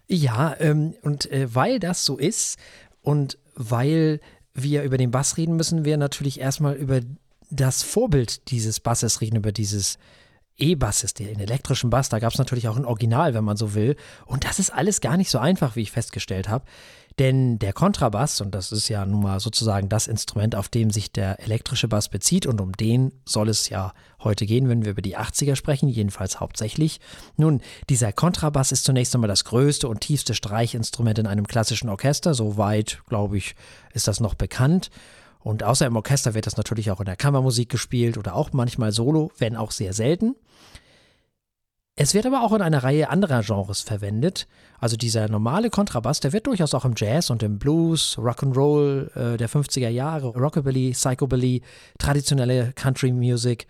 Ja, 0.06 0.54
ähm, 0.58 0.94
und 1.02 1.30
äh, 1.30 1.54
weil 1.54 1.78
das 1.78 2.04
so 2.04 2.18
ist 2.18 2.58
und 3.02 3.38
weil 3.54 4.20
wir 4.52 4.82
über 4.82 4.98
den 4.98 5.10
Bass 5.10 5.36
reden, 5.36 5.56
müssen 5.56 5.84
wir 5.84 5.96
natürlich 5.96 6.40
erstmal 6.40 6.74
über 6.74 7.00
das 7.50 7.82
Vorbild 7.82 8.50
dieses 8.50 8.80
Basses 8.80 9.20
reden, 9.20 9.36
über 9.36 9.52
dieses 9.52 9.98
E-Basses, 10.56 11.14
den 11.14 11.40
elektrischen 11.40 11.90
Bass. 11.90 12.08
Da 12.08 12.18
gab 12.18 12.32
es 12.32 12.38
natürlich 12.38 12.68
auch 12.68 12.76
ein 12.76 12.84
Original, 12.84 13.34
wenn 13.34 13.44
man 13.44 13.56
so 13.56 13.74
will. 13.74 13.96
Und 14.26 14.44
das 14.44 14.58
ist 14.58 14.70
alles 14.70 15.00
gar 15.00 15.16
nicht 15.16 15.30
so 15.30 15.38
einfach, 15.38 15.74
wie 15.74 15.82
ich 15.82 15.90
festgestellt 15.90 16.48
habe. 16.48 16.64
Denn 17.20 17.60
der 17.60 17.72
Kontrabass, 17.72 18.40
und 18.40 18.54
das 18.54 18.72
ist 18.72 18.88
ja 18.88 19.06
nun 19.06 19.22
mal 19.22 19.38
sozusagen 19.38 19.88
das 19.88 20.08
Instrument, 20.08 20.56
auf 20.56 20.68
dem 20.68 20.90
sich 20.90 21.12
der 21.12 21.40
elektrische 21.40 21.86
Bass 21.86 22.08
bezieht, 22.08 22.44
und 22.44 22.60
um 22.60 22.72
den 22.72 23.12
soll 23.24 23.48
es 23.48 23.68
ja 23.68 23.92
heute 24.22 24.46
gehen, 24.46 24.68
wenn 24.68 24.84
wir 24.84 24.92
über 24.92 25.02
die 25.02 25.16
80er 25.16 25.54
sprechen, 25.54 25.88
jedenfalls 25.88 26.40
hauptsächlich. 26.40 27.00
Nun, 27.36 27.60
dieser 27.88 28.12
Kontrabass 28.12 28.72
ist 28.72 28.84
zunächst 28.84 29.14
einmal 29.14 29.28
das 29.28 29.44
größte 29.44 29.86
und 29.86 30.00
tiefste 30.00 30.34
Streichinstrument 30.34 31.20
in 31.20 31.28
einem 31.28 31.46
klassischen 31.46 31.88
Orchester. 31.88 32.34
Soweit, 32.34 33.02
glaube 33.08 33.38
ich, 33.38 33.54
ist 33.92 34.08
das 34.08 34.18
noch 34.18 34.34
bekannt. 34.34 34.90
Und 35.38 35.62
außer 35.62 35.86
im 35.86 35.94
Orchester 35.94 36.34
wird 36.34 36.46
das 36.46 36.56
natürlich 36.56 36.90
auch 36.90 37.00
in 37.00 37.06
der 37.06 37.16
Kammermusik 37.16 37.68
gespielt 37.68 38.18
oder 38.18 38.34
auch 38.34 38.52
manchmal 38.52 38.92
solo, 38.92 39.30
wenn 39.38 39.56
auch 39.56 39.70
sehr 39.70 39.92
selten. 39.92 40.34
Es 41.96 42.12
wird 42.12 42.26
aber 42.26 42.42
auch 42.42 42.52
in 42.52 42.60
einer 42.60 42.82
Reihe 42.82 43.08
anderer 43.08 43.42
Genres 43.42 43.80
verwendet. 43.80 44.48
Also 44.80 44.96
dieser 44.96 45.28
normale 45.28 45.70
Kontrabass, 45.70 46.18
der 46.18 46.32
wird 46.32 46.48
durchaus 46.48 46.74
auch 46.74 46.84
im 46.84 46.94
Jazz 46.96 47.30
und 47.30 47.42
im 47.44 47.60
Blues, 47.60 48.18
Rock'n'Roll 48.18 49.34
äh, 49.34 49.36
der 49.36 49.48
50er 49.48 49.88
Jahre, 49.88 50.26
Rockabilly, 50.26 50.90
Psychobilly, 50.90 51.62
traditionelle 51.98 52.72
Country 52.74 53.12
Music, 53.12 53.68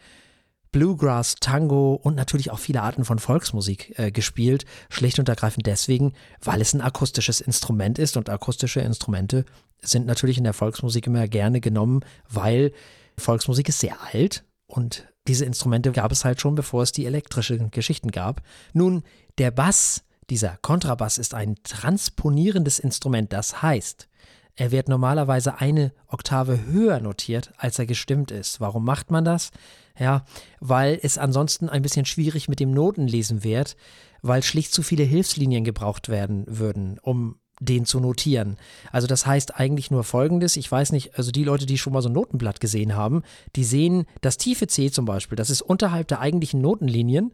Bluegrass, 0.72 1.36
Tango 1.36 2.00
und 2.02 2.14
natürlich 2.14 2.50
auch 2.50 2.58
viele 2.58 2.80
Arten 2.80 3.04
von 3.04 3.18
Volksmusik 3.18 3.96
äh, 3.98 4.10
gespielt. 4.10 4.64
Schlicht 4.88 5.18
und 5.18 5.28
ergreifend 5.28 5.66
deswegen, 5.66 6.14
weil 6.42 6.62
es 6.62 6.72
ein 6.72 6.80
akustisches 6.80 7.42
Instrument 7.42 7.98
ist 7.98 8.16
und 8.16 8.30
akustische 8.30 8.80
Instrumente 8.80 9.44
sind 9.82 10.06
natürlich 10.06 10.38
in 10.38 10.44
der 10.44 10.54
Volksmusik 10.54 11.06
immer 11.06 11.28
gerne 11.28 11.60
genommen, 11.60 12.00
weil 12.30 12.72
Volksmusik 13.18 13.68
ist 13.68 13.80
sehr 13.80 13.98
alt 14.12 14.44
und 14.66 15.06
diese 15.26 15.44
Instrumente 15.44 15.92
gab 15.92 16.12
es 16.12 16.24
halt 16.24 16.40
schon, 16.40 16.54
bevor 16.54 16.82
es 16.82 16.92
die 16.92 17.06
elektrischen 17.06 17.70
Geschichten 17.70 18.10
gab. 18.10 18.42
Nun, 18.72 19.02
der 19.38 19.50
Bass, 19.50 20.04
dieser 20.30 20.58
Kontrabass 20.62 21.18
ist 21.18 21.34
ein 21.34 21.56
transponierendes 21.62 22.78
Instrument. 22.78 23.32
Das 23.32 23.62
heißt, 23.62 24.08
er 24.56 24.70
wird 24.70 24.88
normalerweise 24.88 25.58
eine 25.58 25.92
Oktave 26.06 26.64
höher 26.66 27.00
notiert, 27.00 27.52
als 27.56 27.78
er 27.78 27.86
gestimmt 27.86 28.30
ist. 28.30 28.60
Warum 28.60 28.84
macht 28.84 29.10
man 29.10 29.24
das? 29.24 29.50
Ja, 29.98 30.24
weil 30.60 30.98
es 31.02 31.18
ansonsten 31.18 31.68
ein 31.68 31.82
bisschen 31.82 32.04
schwierig 32.04 32.48
mit 32.48 32.60
dem 32.60 32.72
Notenlesen 32.72 33.44
wird, 33.44 33.76
weil 34.22 34.42
schlicht 34.42 34.72
zu 34.72 34.82
viele 34.82 35.04
Hilfslinien 35.04 35.64
gebraucht 35.64 36.08
werden 36.08 36.44
würden, 36.46 36.98
um 37.00 37.38
den 37.60 37.84
zu 37.84 38.00
notieren. 38.00 38.56
Also 38.90 39.06
das 39.06 39.26
heißt 39.26 39.58
eigentlich 39.58 39.90
nur 39.90 40.04
Folgendes, 40.04 40.56
ich 40.56 40.70
weiß 40.70 40.92
nicht, 40.92 41.16
also 41.16 41.30
die 41.30 41.44
Leute, 41.44 41.66
die 41.66 41.78
schon 41.78 41.92
mal 41.92 42.02
so 42.02 42.08
ein 42.08 42.14
Notenblatt 42.14 42.60
gesehen 42.60 42.96
haben, 42.96 43.22
die 43.56 43.64
sehen 43.64 44.06
das 44.20 44.36
tiefe 44.36 44.66
C 44.66 44.90
zum 44.90 45.04
Beispiel, 45.04 45.36
das 45.36 45.50
ist 45.50 45.62
unterhalb 45.62 46.08
der 46.08 46.20
eigentlichen 46.20 46.60
Notenlinien 46.60 47.32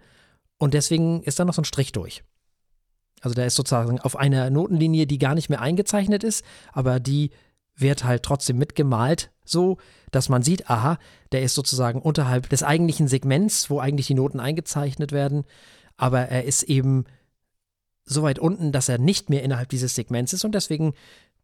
und 0.58 0.74
deswegen 0.74 1.22
ist 1.22 1.38
da 1.38 1.44
noch 1.44 1.54
so 1.54 1.62
ein 1.62 1.66
Strich 1.66 1.92
durch. 1.92 2.22
Also 3.22 3.34
da 3.34 3.44
ist 3.44 3.56
sozusagen 3.56 4.00
auf 4.00 4.16
einer 4.16 4.50
Notenlinie, 4.50 5.06
die 5.06 5.18
gar 5.18 5.34
nicht 5.34 5.50
mehr 5.50 5.60
eingezeichnet 5.60 6.24
ist, 6.24 6.44
aber 6.72 7.00
die 7.00 7.30
wird 7.76 8.04
halt 8.04 8.22
trotzdem 8.22 8.58
mitgemalt, 8.58 9.30
so 9.44 9.78
dass 10.10 10.28
man 10.28 10.42
sieht, 10.42 10.68
aha, 10.68 10.98
der 11.32 11.42
ist 11.42 11.54
sozusagen 11.54 12.02
unterhalb 12.02 12.48
des 12.48 12.62
eigentlichen 12.62 13.08
Segments, 13.08 13.70
wo 13.70 13.80
eigentlich 13.80 14.06
die 14.06 14.14
Noten 14.14 14.40
eingezeichnet 14.40 15.12
werden, 15.12 15.44
aber 15.96 16.20
er 16.20 16.44
ist 16.44 16.64
eben 16.64 17.04
so 18.14 18.22
weit 18.22 18.38
unten, 18.38 18.72
dass 18.72 18.88
er 18.88 18.98
nicht 18.98 19.30
mehr 19.30 19.42
innerhalb 19.42 19.68
dieses 19.68 19.94
Segments 19.94 20.32
ist 20.32 20.44
und 20.44 20.54
deswegen 20.54 20.94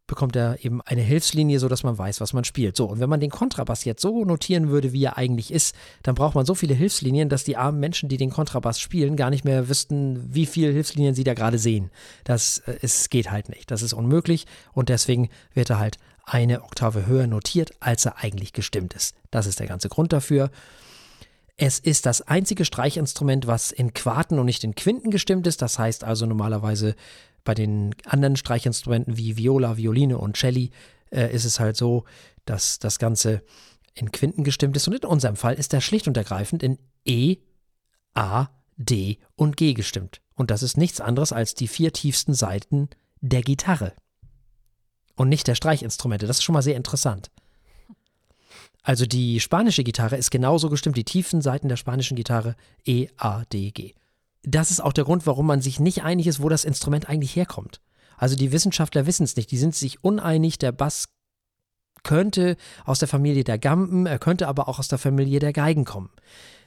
bekommt 0.07 0.37
er 0.37 0.63
eben 0.63 0.81
eine 0.81 1.01
Hilfslinie, 1.01 1.59
sodass 1.59 1.83
man 1.83 1.97
weiß, 1.97 2.21
was 2.21 2.31
man 2.31 2.45
spielt. 2.45 2.77
So, 2.77 2.85
und 2.85 2.99
wenn 2.99 3.09
man 3.09 3.19
den 3.19 3.29
Kontrabass 3.29 3.83
jetzt 3.83 4.01
so 4.01 4.23
notieren 4.23 4.69
würde, 4.69 4.93
wie 4.93 5.03
er 5.03 5.17
eigentlich 5.17 5.51
ist, 5.51 5.75
dann 6.01 6.15
braucht 6.15 6.33
man 6.33 6.45
so 6.45 6.55
viele 6.55 6.73
Hilfslinien, 6.73 7.27
dass 7.27 7.43
die 7.43 7.57
armen 7.57 7.79
Menschen, 7.79 8.07
die 8.07 8.17
den 8.17 8.29
Kontrabass 8.29 8.79
spielen, 8.79 9.17
gar 9.17 9.29
nicht 9.29 9.43
mehr 9.43 9.67
wüssten, 9.67 10.33
wie 10.33 10.45
viele 10.45 10.71
Hilfslinien 10.71 11.13
sie 11.13 11.25
da 11.25 11.33
gerade 11.33 11.59
sehen. 11.59 11.91
Das 12.23 12.59
äh, 12.59 12.77
es 12.81 13.09
geht 13.09 13.29
halt 13.29 13.49
nicht. 13.49 13.69
Das 13.69 13.81
ist 13.81 13.93
unmöglich 13.93 14.45
und 14.73 14.89
deswegen 14.89 15.29
wird 15.53 15.69
er 15.69 15.79
halt 15.79 15.97
eine 16.23 16.63
Oktave 16.63 17.05
höher 17.05 17.27
notiert, 17.27 17.71
als 17.79 18.05
er 18.05 18.17
eigentlich 18.17 18.53
gestimmt 18.53 18.93
ist. 18.93 19.15
Das 19.29 19.45
ist 19.45 19.59
der 19.59 19.67
ganze 19.67 19.89
Grund 19.89 20.13
dafür. 20.13 20.51
Es 21.57 21.79
ist 21.79 22.05
das 22.05 22.21
einzige 22.21 22.65
Streichinstrument, 22.65 23.47
was 23.47 23.71
in 23.71 23.93
Quarten 23.93 24.37
und 24.37 24.45
nicht 24.45 24.63
in 24.63 24.75
Quinten 24.75 25.09
gestimmt 25.09 25.47
ist. 25.47 25.63
Das 25.63 25.79
heißt 25.79 26.03
also 26.03 26.27
normalerweise 26.27 26.95
bei 27.43 27.55
den 27.55 27.95
anderen 28.05 28.35
Streichinstrumenten 28.35 29.17
wie 29.17 29.37
Viola, 29.37 29.75
Violine 29.75 30.19
und 30.19 30.37
Celli 30.37 30.69
äh, 31.11 31.33
ist 31.33 31.45
es 31.45 31.59
halt 31.59 31.75
so, 31.75 32.05
dass 32.45 32.77
das 32.77 32.99
Ganze 32.99 33.41
in 33.95 34.11
Quinten 34.11 34.43
gestimmt 34.43 34.77
ist. 34.77 34.87
Und 34.87 34.93
in 34.93 35.09
unserem 35.09 35.35
Fall 35.35 35.55
ist 35.55 35.73
er 35.73 35.81
schlicht 35.81 36.07
und 36.07 36.15
ergreifend 36.15 36.61
in 36.61 36.77
E, 37.05 37.37
A, 38.13 38.49
D 38.77 39.17
und 39.35 39.57
G 39.57 39.73
gestimmt. 39.73 40.21
Und 40.35 40.51
das 40.51 40.61
ist 40.61 40.77
nichts 40.77 41.01
anderes 41.01 41.33
als 41.33 41.55
die 41.55 41.67
vier 41.67 41.91
tiefsten 41.91 42.35
Seiten 42.35 42.89
der 43.21 43.41
Gitarre. 43.41 43.93
Und 45.15 45.29
nicht 45.29 45.47
der 45.47 45.55
Streichinstrumente. 45.55 46.27
Das 46.27 46.37
ist 46.37 46.43
schon 46.43 46.53
mal 46.53 46.61
sehr 46.61 46.75
interessant. 46.75 47.31
Also 48.87 49.05
die 49.05 49.41
spanische 49.41 49.83
Gitarre 49.83 50.15
ist 50.15 50.31
genauso 50.31 50.69
gestimmt, 50.69 50.95
die 50.95 51.03
tiefen 51.03 51.41
Seiten 51.41 51.67
der 51.67 51.75
spanischen 51.75 52.15
Gitarre 52.15 52.55
E, 52.85 53.09
A, 53.17 53.43
D, 53.51 53.71
G. 53.71 53.93
Das 54.43 54.71
ist 54.71 54.79
auch 54.79 54.93
der 54.93 55.03
Grund, 55.03 55.27
warum 55.27 55.45
man 55.45 55.59
sich 55.59 55.81
nicht 55.81 56.03
einig 56.03 56.25
ist, 56.25 56.41
wo 56.41 56.47
das 56.47 56.63
Instrument 56.63 57.09
eigentlich 57.09 57.35
herkommt. 57.35 57.81
Also 58.15 58.37
die 58.37 58.53
Wissenschaftler 58.53 59.05
wissen 59.05 59.25
es 59.25 59.35
nicht, 59.35 59.51
die 59.51 59.57
sind 59.57 59.75
sich 59.75 60.05
uneinig, 60.05 60.57
der 60.57 60.71
Bass 60.71 61.09
könnte 62.03 62.55
aus 62.85 62.99
der 62.99 63.09
Familie 63.09 63.43
der 63.43 63.57
Gamben, 63.57 64.05
er 64.05 64.19
könnte 64.19 64.47
aber 64.47 64.69
auch 64.69 64.79
aus 64.79 64.87
der 64.87 64.99
Familie 64.99 65.39
der 65.39 65.51
Geigen 65.51 65.83
kommen. 65.83 66.09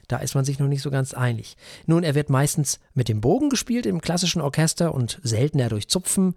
Da 0.07 0.17
ist 0.17 0.35
man 0.35 0.45
sich 0.45 0.59
noch 0.59 0.67
nicht 0.67 0.83
so 0.83 0.91
ganz 0.91 1.15
einig. 1.15 1.57
Nun, 1.87 2.03
er 2.03 2.13
wird 2.13 2.29
meistens 2.29 2.79
mit 2.93 3.09
dem 3.09 3.19
Bogen 3.19 3.49
gespielt 3.49 3.87
im 3.87 3.99
klassischen 3.99 4.43
Orchester 4.43 4.93
und 4.93 5.19
seltener 5.23 5.69
durch 5.69 5.87
Zupfen. 5.87 6.35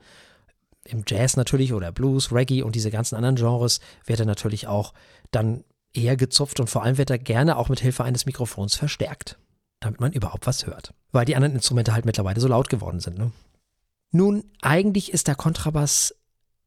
Im 0.87 1.05
Jazz 1.07 1.37
natürlich 1.37 1.75
oder 1.75 1.92
Blues, 1.92 2.33
Reggae 2.33 2.62
und 2.62 2.75
diese 2.75 2.90
ganzen 2.90 3.16
anderen 3.16 3.37
Genres 3.37 3.81
wird 4.07 4.20
er 4.20 4.27
natürlich 4.27 4.66
auch 4.66 4.94
dann 5.31 5.62
eher 5.94 6.16
gezupft 6.16 6.61
und 6.61 6.68
vor 6.68 6.83
allem 6.83 6.98
wird 6.98 7.11
er 7.11 7.18
gerne 7.18 7.57
auch 7.57 7.68
mit 7.68 7.80
Hilfe 7.80 8.04
eines 8.04 8.26
Mikrofons 8.26 8.74
verstärkt, 8.74 9.38
damit 9.80 10.00
man 10.00 10.12
überhaupt 10.12 10.46
was 10.46 10.66
hört. 10.66 10.92
Weil 11.12 11.24
die 11.24 11.37
anderen 11.37 11.54
Instrumente 11.54 11.94
halt 11.94 12.04
mittlerweile 12.04 12.40
so 12.40 12.48
laut 12.48 12.68
geworden 12.68 13.00
sind. 13.00 13.18
Ne? 13.18 13.30
Nun, 14.11 14.44
eigentlich 14.61 15.12
ist 15.12 15.28
der 15.28 15.35
Kontrabass 15.35 16.14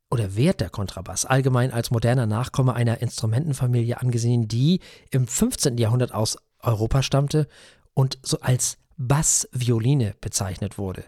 oder 0.10 0.36
wird 0.36 0.62
der 0.62 0.70
Kontrabass 0.70 1.26
allgemein 1.26 1.72
als 1.72 1.92
moderner 1.92 2.26
Nachkomme 2.26 2.74
einer 2.74 3.02
Instrumentenfamilie 3.02 4.00
angesehen, 4.00 4.48
die 4.48 4.80
im 5.12 5.28
15. 5.28 5.78
Jahrhundert 5.78 6.14
aus 6.14 6.38
Europa 6.60 7.04
stammte 7.04 7.48
und 7.94 8.18
so 8.22 8.40
als 8.40 8.78
Bassvioline 8.98 10.16
bezeichnet 10.22 10.78
wurde. 10.78 11.04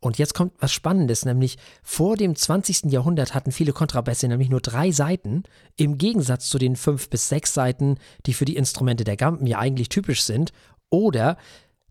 Und 0.00 0.18
jetzt 0.18 0.34
kommt 0.34 0.52
was 0.58 0.72
Spannendes, 0.72 1.24
nämlich 1.24 1.56
vor 1.82 2.16
dem 2.16 2.36
20. 2.36 2.92
Jahrhundert 2.92 3.34
hatten 3.34 3.52
viele 3.52 3.72
Kontrabässe 3.72 4.28
nämlich 4.28 4.50
nur 4.50 4.60
drei 4.60 4.90
Seiten, 4.90 5.44
im 5.76 5.96
Gegensatz 5.96 6.48
zu 6.48 6.58
den 6.58 6.76
fünf 6.76 7.08
bis 7.08 7.28
sechs 7.28 7.54
Seiten, 7.54 7.98
die 8.26 8.34
für 8.34 8.44
die 8.44 8.56
Instrumente 8.56 9.04
der 9.04 9.16
Gampen 9.16 9.46
ja 9.46 9.58
eigentlich 9.58 9.88
typisch 9.88 10.22
sind, 10.22 10.52
oder 10.90 11.38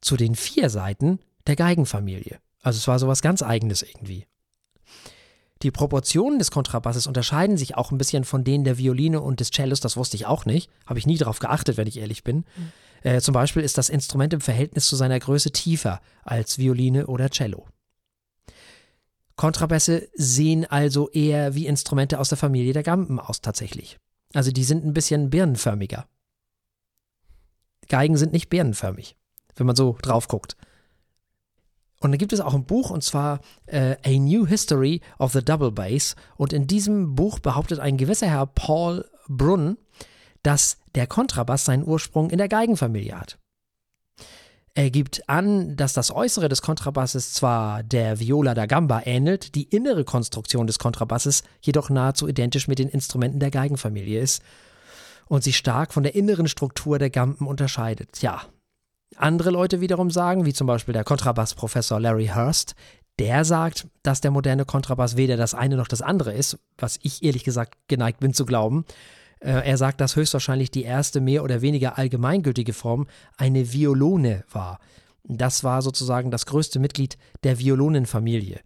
zu 0.02 0.16
den 0.16 0.36
vier 0.36 0.70
Seiten 0.70 1.20
der 1.48 1.56
Geigenfamilie. 1.56 2.40
Also 2.62 2.78
es 2.78 2.88
war 2.88 3.00
sowas 3.00 3.22
ganz 3.22 3.42
Eigenes 3.42 3.82
irgendwie. 3.82 4.28
Die 5.64 5.72
Proportionen 5.72 6.40
des 6.40 6.52
Kontrabasses 6.52 7.08
unterscheiden 7.08 7.58
sich 7.58 7.76
auch 7.76 7.92
ein 7.92 7.98
bisschen 7.98 8.26
von 8.26 8.44
denen 8.44 8.64
der 8.64 8.78
Violine 8.78 9.22
und 9.22 9.40
des 9.40 9.50
Cellos, 9.50 9.80
das 9.80 9.98
wusste 9.98 10.18
ich 10.18 10.26
auch 10.26 10.46
nicht. 10.46 10.70
Habe 10.86 11.00
ich 11.00 11.08
nie 11.08 11.18
darauf 11.18 11.40
geachtet, 11.40 11.78
wenn 11.78 11.88
ich 11.88 11.98
ehrlich 11.98 12.24
bin. 12.24 12.38
Mhm. 12.38 12.72
Äh, 13.04 13.22
zum 13.22 13.34
Beispiel 13.34 13.62
ist 13.62 13.78
das 13.78 13.90
Instrument 13.90 14.34
im 14.34 14.42
Verhältnis 14.42 14.88
zu 14.88 14.96
seiner 14.96 15.20
Größe 15.20 15.52
tiefer 15.52 16.02
als 16.24 16.58
Violine 16.58 17.08
oder 17.08 17.30
Cello. 17.30 17.68
Kontrabässe 19.36 20.08
sehen 20.14 20.66
also 20.66 21.10
eher 21.10 21.54
wie 21.54 21.68
Instrumente 21.68 22.20
aus 22.20 22.30
der 22.30 22.38
Familie 22.38 22.74
der 22.74 22.84
Gamben 22.84 23.20
aus 23.20 23.42
tatsächlich. 23.42 24.00
Also 24.34 24.52
die 24.52 24.64
sind 24.64 24.86
ein 24.86 24.94
bisschen 24.94 25.30
birnenförmiger. 25.30 26.08
Geigen 27.90 28.16
sind 28.16 28.32
nicht 28.32 28.50
birnenförmig, 28.50 29.18
wenn 29.56 29.68
man 29.68 29.76
so 29.76 29.98
drauf 30.02 30.28
guckt. 30.28 30.56
Und 32.00 32.12
dann 32.12 32.18
gibt 32.18 32.34
es 32.34 32.42
auch 32.42 32.54
ein 32.54 32.66
Buch, 32.66 32.90
und 32.90 33.04
zwar 33.04 33.40
äh, 33.66 33.96
A 34.04 34.20
New 34.20 34.46
History 34.46 35.02
of 35.20 35.32
the 35.34 35.44
Double 35.44 35.72
Bass. 35.72 36.16
Und 36.36 36.54
in 36.54 36.68
diesem 36.68 37.16
Buch 37.16 37.40
behauptet 37.40 37.80
ein 37.80 37.98
gewisser 37.98 38.28
Herr 38.28 38.46
Paul 38.46 39.10
Brunn, 39.28 39.78
dass 40.44 40.78
der 40.96 41.08
Kontrabass 41.08 41.66
seinen 41.66 41.86
Ursprung 41.86 42.30
in 42.30 42.38
der 42.38 42.50
Geigenfamilie 42.50 43.20
hat. 43.20 43.38
Er 44.76 44.90
gibt 44.90 45.30
an, 45.30 45.76
dass 45.76 45.94
das 45.94 46.10
Äußere 46.10 46.50
des 46.50 46.64
Kontrabasses 46.64 47.34
zwar 47.34 47.84
der 47.84 48.20
Viola 48.20 48.56
da 48.56 48.66
Gamba 48.66 49.02
ähnelt, 49.06 49.54
die 49.54 49.64
innere 49.64 50.04
Konstruktion 50.04 50.66
des 50.66 50.80
Kontrabasses 50.80 51.44
jedoch 51.62 51.92
nahezu 51.92 52.28
identisch 52.28 52.68
mit 52.68 52.80
den 52.80 52.90
Instrumenten 52.90 53.40
der 53.40 53.52
Geigenfamilie 53.52 54.20
ist 54.20 54.42
und 55.28 55.44
sich 55.44 55.58
stark 55.58 55.94
von 55.94 56.02
der 56.02 56.16
inneren 56.16 56.48
Struktur 56.48 56.98
der 56.98 57.12
Gampen 57.12 57.46
unterscheidet. 57.46 58.22
Ja. 58.22 58.42
Andere 59.16 59.52
Leute 59.52 59.80
wiederum 59.80 60.10
sagen, 60.10 60.46
wie 60.46 60.54
zum 60.54 60.66
Beispiel 60.66 60.94
der 60.94 61.04
Kontrabassprofessor 61.04 62.00
Larry 62.00 62.32
Hurst, 62.34 62.74
der 63.20 63.46
sagt, 63.46 63.88
dass 64.02 64.22
der 64.22 64.32
moderne 64.32 64.66
Kontrabass 64.66 65.18
weder 65.18 65.38
das 65.38 65.54
eine 65.54 65.78
noch 65.78 65.88
das 65.88 66.02
andere 66.02 66.34
ist, 66.34 66.58
was 66.80 67.00
ich 67.04 67.24
ehrlich 67.24 67.44
gesagt 67.44 67.78
geneigt 67.88 68.22
bin 68.22 68.34
zu 68.34 68.44
glauben. 68.44 68.86
Äh, 69.44 69.68
er 69.68 69.78
sagt, 69.78 70.00
dass 70.02 70.16
höchstwahrscheinlich 70.16 70.72
die 70.72 70.84
erste 70.84 71.20
mehr 71.20 71.44
oder 71.44 71.62
weniger 71.62 71.98
allgemeingültige 71.98 72.74
Form 72.74 73.08
eine 73.38 73.74
Violone 73.74 74.46
war. 74.50 74.80
Das 75.26 75.64
war 75.64 75.82
sozusagen 75.82 76.32
das 76.32 76.46
größte 76.46 76.80
Mitglied 76.80 77.18
der 77.44 77.60
Violonenfamilie. 77.60 78.60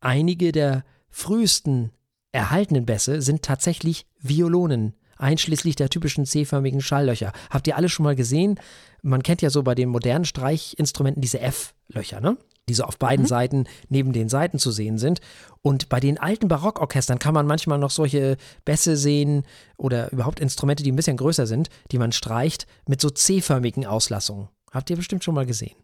Einige 0.00 0.52
der 0.52 0.84
frühesten 1.10 1.90
erhaltenen 2.32 2.86
Bässe 2.86 3.22
sind 3.22 3.42
tatsächlich 3.42 4.06
Violonen, 4.20 4.94
einschließlich 5.16 5.76
der 5.76 5.88
typischen 5.88 6.26
C-förmigen 6.26 6.80
Schalllöcher. 6.80 7.32
Habt 7.50 7.66
ihr 7.66 7.76
alle 7.76 7.88
schon 7.88 8.04
mal 8.04 8.16
gesehen? 8.16 8.60
Man 9.02 9.22
kennt 9.22 9.42
ja 9.42 9.50
so 9.50 9.62
bei 9.62 9.74
den 9.74 9.88
modernen 9.88 10.24
Streichinstrumenten 10.24 11.22
diese 11.22 11.40
F-Löcher, 11.40 12.20
ne? 12.20 12.36
Die 12.68 12.74
so 12.74 12.84
auf 12.84 12.98
beiden 12.98 13.24
mhm. 13.24 13.28
Seiten 13.28 13.64
neben 13.88 14.12
den 14.12 14.28
Seiten 14.28 14.58
zu 14.58 14.70
sehen 14.70 14.98
sind. 14.98 15.20
Und 15.62 15.88
bei 15.88 16.00
den 16.00 16.18
alten 16.18 16.48
Barockorchestern 16.48 17.18
kann 17.18 17.34
man 17.34 17.46
manchmal 17.46 17.78
noch 17.78 17.90
solche 17.90 18.36
Bässe 18.64 18.96
sehen 18.96 19.44
oder 19.76 20.12
überhaupt 20.12 20.40
Instrumente, 20.40 20.82
die 20.82 20.92
ein 20.92 20.96
bisschen 20.96 21.16
größer 21.16 21.46
sind, 21.46 21.68
die 21.92 21.98
man 21.98 22.12
streicht 22.12 22.66
mit 22.88 23.00
so 23.00 23.10
C-förmigen 23.10 23.86
Auslassungen. 23.86 24.48
Habt 24.72 24.90
ihr 24.90 24.96
bestimmt 24.96 25.24
schon 25.24 25.34
mal 25.34 25.46
gesehen. 25.46 25.76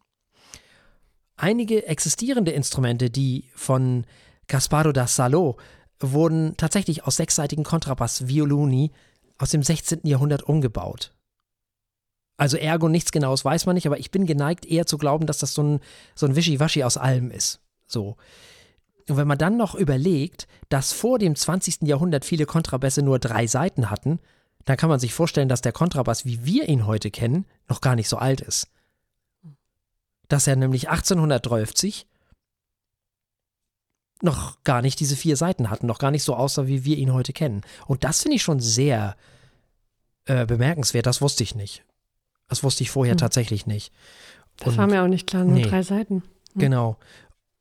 Einige 1.36 1.86
existierende 1.86 2.52
Instrumente, 2.52 3.10
die 3.10 3.50
von 3.54 4.04
Gasparo 4.48 4.92
da 4.92 5.06
Salo 5.06 5.56
wurden 6.00 6.56
tatsächlich 6.56 7.04
aus 7.04 7.16
sechsseitigen 7.16 7.64
Kontrabass-Violoni 7.64 8.90
aus 9.38 9.50
dem 9.50 9.62
16. 9.62 10.00
Jahrhundert 10.04 10.42
umgebaut. 10.42 11.12
Also 12.42 12.57
ergo 12.57 12.88
nichts 12.88 13.12
Genaues 13.12 13.44
weiß 13.44 13.66
man 13.66 13.76
nicht, 13.76 13.87
aber 13.87 14.00
ich 14.00 14.11
bin 14.11 14.26
geneigt 14.26 14.66
eher 14.66 14.85
zu 14.85 14.98
glauben, 14.98 15.28
dass 15.28 15.38
das 15.38 15.55
so 15.55 15.62
ein, 15.62 15.81
so 16.16 16.26
ein 16.26 16.35
Wischiwaschi 16.35 16.83
aus 16.83 16.96
allem 16.96 17.31
ist. 17.31 17.61
So. 17.87 18.16
Und 19.09 19.16
wenn 19.16 19.28
man 19.28 19.38
dann 19.38 19.57
noch 19.57 19.76
überlegt, 19.76 20.48
dass 20.68 20.92
vor 20.92 21.20
dem 21.20 21.37
20. 21.37 21.83
Jahrhundert 21.83 22.24
viele 22.24 22.44
Kontrabässe 22.44 23.02
nur 23.02 23.20
drei 23.20 23.46
Seiten 23.46 23.90
hatten, 23.90 24.18
dann 24.64 24.76
kann 24.76 24.90
man 24.90 24.98
sich 24.98 25.14
vorstellen, 25.14 25.48
dass 25.48 25.61
der 25.61 25.70
Kontrabass, 25.70 26.24
wie 26.24 26.44
wir 26.44 26.68
ihn 26.68 26.85
heute 26.85 27.12
kennen, 27.12 27.46
noch 27.68 27.81
gar 27.81 27.94
nicht 27.94 28.09
so 28.09 28.16
alt 28.16 28.40
ist. 28.40 28.66
Dass 30.26 30.48
er 30.48 30.57
nämlich 30.57 30.88
1830 30.88 32.09
noch 34.20 34.64
gar 34.64 34.83
nicht 34.83 34.98
diese 34.98 35.14
vier 35.14 35.37
Seiten 35.37 35.70
hatten, 35.70 35.87
noch 35.87 36.00
gar 36.00 36.11
nicht 36.11 36.24
so 36.24 36.35
aussah, 36.35 36.66
wie 36.66 36.85
wir 36.85 36.98
ihn 36.98 37.12
heute 37.12 37.33
kennen. 37.33 37.61
Und 37.87 38.02
das 38.02 38.22
finde 38.22 38.35
ich 38.35 38.42
schon 38.42 38.59
sehr 38.59 39.16
äh, 40.24 40.44
bemerkenswert, 40.44 41.07
das 41.07 41.22
wusste 41.22 41.44
ich 41.44 41.55
nicht. 41.55 41.85
Das 42.48 42.62
wusste 42.62 42.83
ich 42.83 42.90
vorher 42.90 43.14
hm. 43.14 43.18
tatsächlich 43.18 43.66
nicht. 43.66 43.92
Das 44.59 44.68
Und, 44.68 44.78
war 44.78 44.87
mir 44.87 45.02
auch 45.02 45.09
nicht 45.09 45.26
klar, 45.26 45.44
nur 45.44 45.55
nee, 45.55 45.62
drei 45.62 45.83
Seiten. 45.83 46.22
Hm. 46.52 46.61
Genau. 46.61 46.98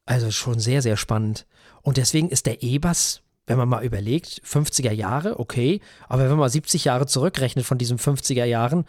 Also 0.05 0.31
schon 0.31 0.59
sehr, 0.59 0.81
sehr 0.81 0.97
spannend. 0.97 1.45
Und 1.81 1.97
deswegen 1.97 2.29
ist 2.29 2.45
der 2.45 2.61
E-Bass, 2.63 3.21
wenn 3.47 3.57
man 3.57 3.69
mal 3.69 3.83
überlegt, 3.83 4.41
50er 4.45 4.91
Jahre, 4.91 5.39
okay, 5.39 5.81
aber 6.07 6.23
wenn 6.23 6.29
man 6.31 6.39
mal 6.39 6.49
70 6.49 6.85
Jahre 6.85 7.07
zurückrechnet 7.07 7.65
von 7.65 7.77
diesen 7.77 7.97
50er 7.97 8.45
Jahren, 8.45 8.85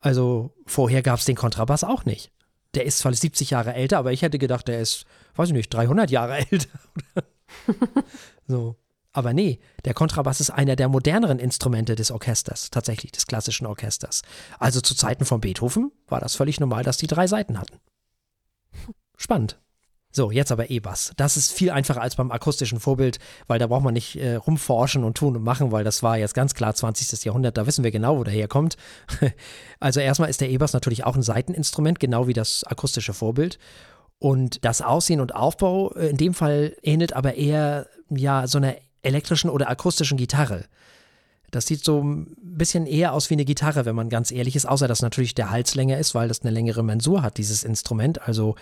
also 0.00 0.52
vorher 0.66 1.02
gab 1.02 1.18
es 1.18 1.24
den 1.24 1.36
Kontrabass 1.36 1.84
auch 1.84 2.04
nicht. 2.04 2.30
Der 2.74 2.84
ist 2.84 2.98
zwar 2.98 3.12
70 3.12 3.50
Jahre 3.50 3.74
älter, 3.74 3.98
aber 3.98 4.12
ich 4.12 4.22
hätte 4.22 4.38
gedacht, 4.38 4.68
der 4.68 4.80
ist, 4.80 5.06
weiß 5.34 5.48
ich 5.48 5.54
nicht, 5.54 5.72
300 5.72 6.10
Jahre 6.10 6.36
älter. 6.50 6.68
so. 8.46 8.76
Aber 9.16 9.32
nee, 9.32 9.60
der 9.86 9.94
Kontrabass 9.94 10.42
ist 10.42 10.50
einer 10.50 10.76
der 10.76 10.90
moderneren 10.90 11.38
Instrumente 11.38 11.94
des 11.94 12.10
Orchesters, 12.10 12.70
tatsächlich 12.70 13.12
des 13.12 13.26
klassischen 13.26 13.66
Orchesters. 13.66 14.20
Also 14.58 14.82
zu 14.82 14.94
Zeiten 14.94 15.24
von 15.24 15.40
Beethoven 15.40 15.90
war 16.06 16.20
das 16.20 16.36
völlig 16.36 16.60
normal, 16.60 16.84
dass 16.84 16.98
die 16.98 17.06
drei 17.06 17.26
Seiten 17.26 17.58
hatten. 17.58 17.80
Spannend. 19.16 19.58
So, 20.12 20.30
jetzt 20.30 20.52
aber 20.52 20.68
E-Bass. 20.68 21.14
Das 21.16 21.38
ist 21.38 21.50
viel 21.50 21.70
einfacher 21.70 22.02
als 22.02 22.16
beim 22.16 22.30
akustischen 22.30 22.78
Vorbild, 22.78 23.18
weil 23.46 23.58
da 23.58 23.68
braucht 23.68 23.84
man 23.84 23.94
nicht 23.94 24.16
äh, 24.16 24.34
rumforschen 24.34 25.02
und 25.02 25.16
tun 25.16 25.34
und 25.34 25.42
machen, 25.42 25.72
weil 25.72 25.82
das 25.82 26.02
war 26.02 26.18
jetzt 26.18 26.34
ganz 26.34 26.52
klar 26.52 26.74
20. 26.74 27.24
Jahrhundert, 27.24 27.56
da 27.56 27.66
wissen 27.66 27.84
wir 27.84 27.90
genau, 27.92 28.18
wo 28.18 28.24
der 28.24 28.34
herkommt. 28.34 28.76
also 29.80 30.00
erstmal 30.00 30.28
ist 30.28 30.42
der 30.42 30.50
E-Bass 30.50 30.74
natürlich 30.74 31.04
auch 31.04 31.16
ein 31.16 31.22
Seiteninstrument, 31.22 32.00
genau 32.00 32.26
wie 32.26 32.34
das 32.34 32.64
akustische 32.64 33.14
Vorbild. 33.14 33.58
Und 34.18 34.62
das 34.66 34.82
Aussehen 34.82 35.20
und 35.20 35.34
Aufbau 35.34 35.94
äh, 35.94 36.08
in 36.08 36.18
dem 36.18 36.34
Fall 36.34 36.76
ähnelt 36.82 37.14
aber 37.14 37.34
eher 37.36 37.86
ja 38.10 38.46
so 38.46 38.58
einer 38.58 38.76
elektrischen 39.02 39.50
oder 39.50 39.68
akustischen 39.68 40.18
Gitarre. 40.18 40.64
Das 41.50 41.66
sieht 41.66 41.84
so 41.84 42.02
ein 42.02 42.36
bisschen 42.40 42.86
eher 42.86 43.12
aus 43.12 43.30
wie 43.30 43.34
eine 43.34 43.44
Gitarre, 43.44 43.84
wenn 43.84 43.94
man 43.94 44.08
ganz 44.08 44.30
ehrlich 44.30 44.56
ist, 44.56 44.66
außer 44.66 44.88
dass 44.88 45.02
natürlich 45.02 45.34
der 45.34 45.50
Hals 45.50 45.74
länger 45.74 45.98
ist, 45.98 46.14
weil 46.14 46.28
das 46.28 46.42
eine 46.42 46.50
längere 46.50 46.82
Mensur 46.82 47.22
hat, 47.22 47.38
dieses 47.38 47.62
Instrument. 47.64 48.26
Also 48.26 48.56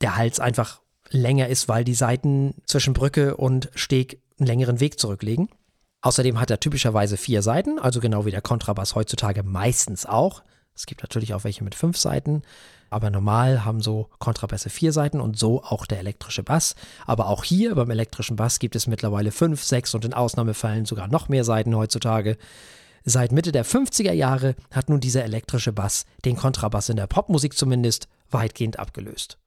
der 0.00 0.16
Hals 0.16 0.38
einfach 0.38 0.80
länger 1.10 1.48
ist, 1.48 1.68
weil 1.68 1.84
die 1.84 1.94
Seiten 1.94 2.54
zwischen 2.66 2.92
Brücke 2.94 3.36
und 3.36 3.70
Steg 3.74 4.20
einen 4.38 4.46
längeren 4.46 4.80
Weg 4.80 4.98
zurücklegen. 4.98 5.48
Außerdem 6.02 6.40
hat 6.40 6.50
er 6.50 6.60
typischerweise 6.60 7.16
vier 7.16 7.42
Seiten, 7.42 7.78
also 7.78 8.00
genau 8.00 8.24
wie 8.24 8.30
der 8.30 8.40
Kontrabass 8.40 8.94
heutzutage 8.94 9.42
meistens 9.42 10.06
auch. 10.06 10.42
Es 10.74 10.86
gibt 10.86 11.02
natürlich 11.02 11.34
auch 11.34 11.44
welche 11.44 11.64
mit 11.64 11.74
fünf 11.74 11.98
Seiten, 11.98 12.42
aber 12.90 13.10
normal 13.10 13.64
haben 13.64 13.80
so 13.80 14.08
Kontrabässe 14.18 14.70
vier 14.70 14.92
Seiten 14.92 15.20
und 15.20 15.38
so 15.38 15.62
auch 15.62 15.86
der 15.86 15.98
elektrische 15.98 16.42
Bass. 16.42 16.74
Aber 17.06 17.28
auch 17.28 17.44
hier 17.44 17.74
beim 17.74 17.90
elektrischen 17.90 18.36
Bass 18.36 18.58
gibt 18.58 18.74
es 18.76 18.86
mittlerweile 18.86 19.30
fünf, 19.30 19.62
sechs 19.62 19.94
und 19.94 20.04
in 20.04 20.14
Ausnahmefällen 20.14 20.86
sogar 20.86 21.08
noch 21.08 21.28
mehr 21.28 21.44
Seiten 21.44 21.76
heutzutage. 21.76 22.36
Seit 23.04 23.32
Mitte 23.32 23.52
der 23.52 23.64
50er 23.64 24.12
Jahre 24.12 24.56
hat 24.70 24.88
nun 24.88 25.00
dieser 25.00 25.24
elektrische 25.24 25.72
Bass 25.72 26.04
den 26.24 26.36
Kontrabass 26.36 26.88
in 26.88 26.96
der 26.96 27.06
Popmusik 27.06 27.56
zumindest 27.56 28.08
weitgehend 28.30 28.78
abgelöst. 28.78 29.38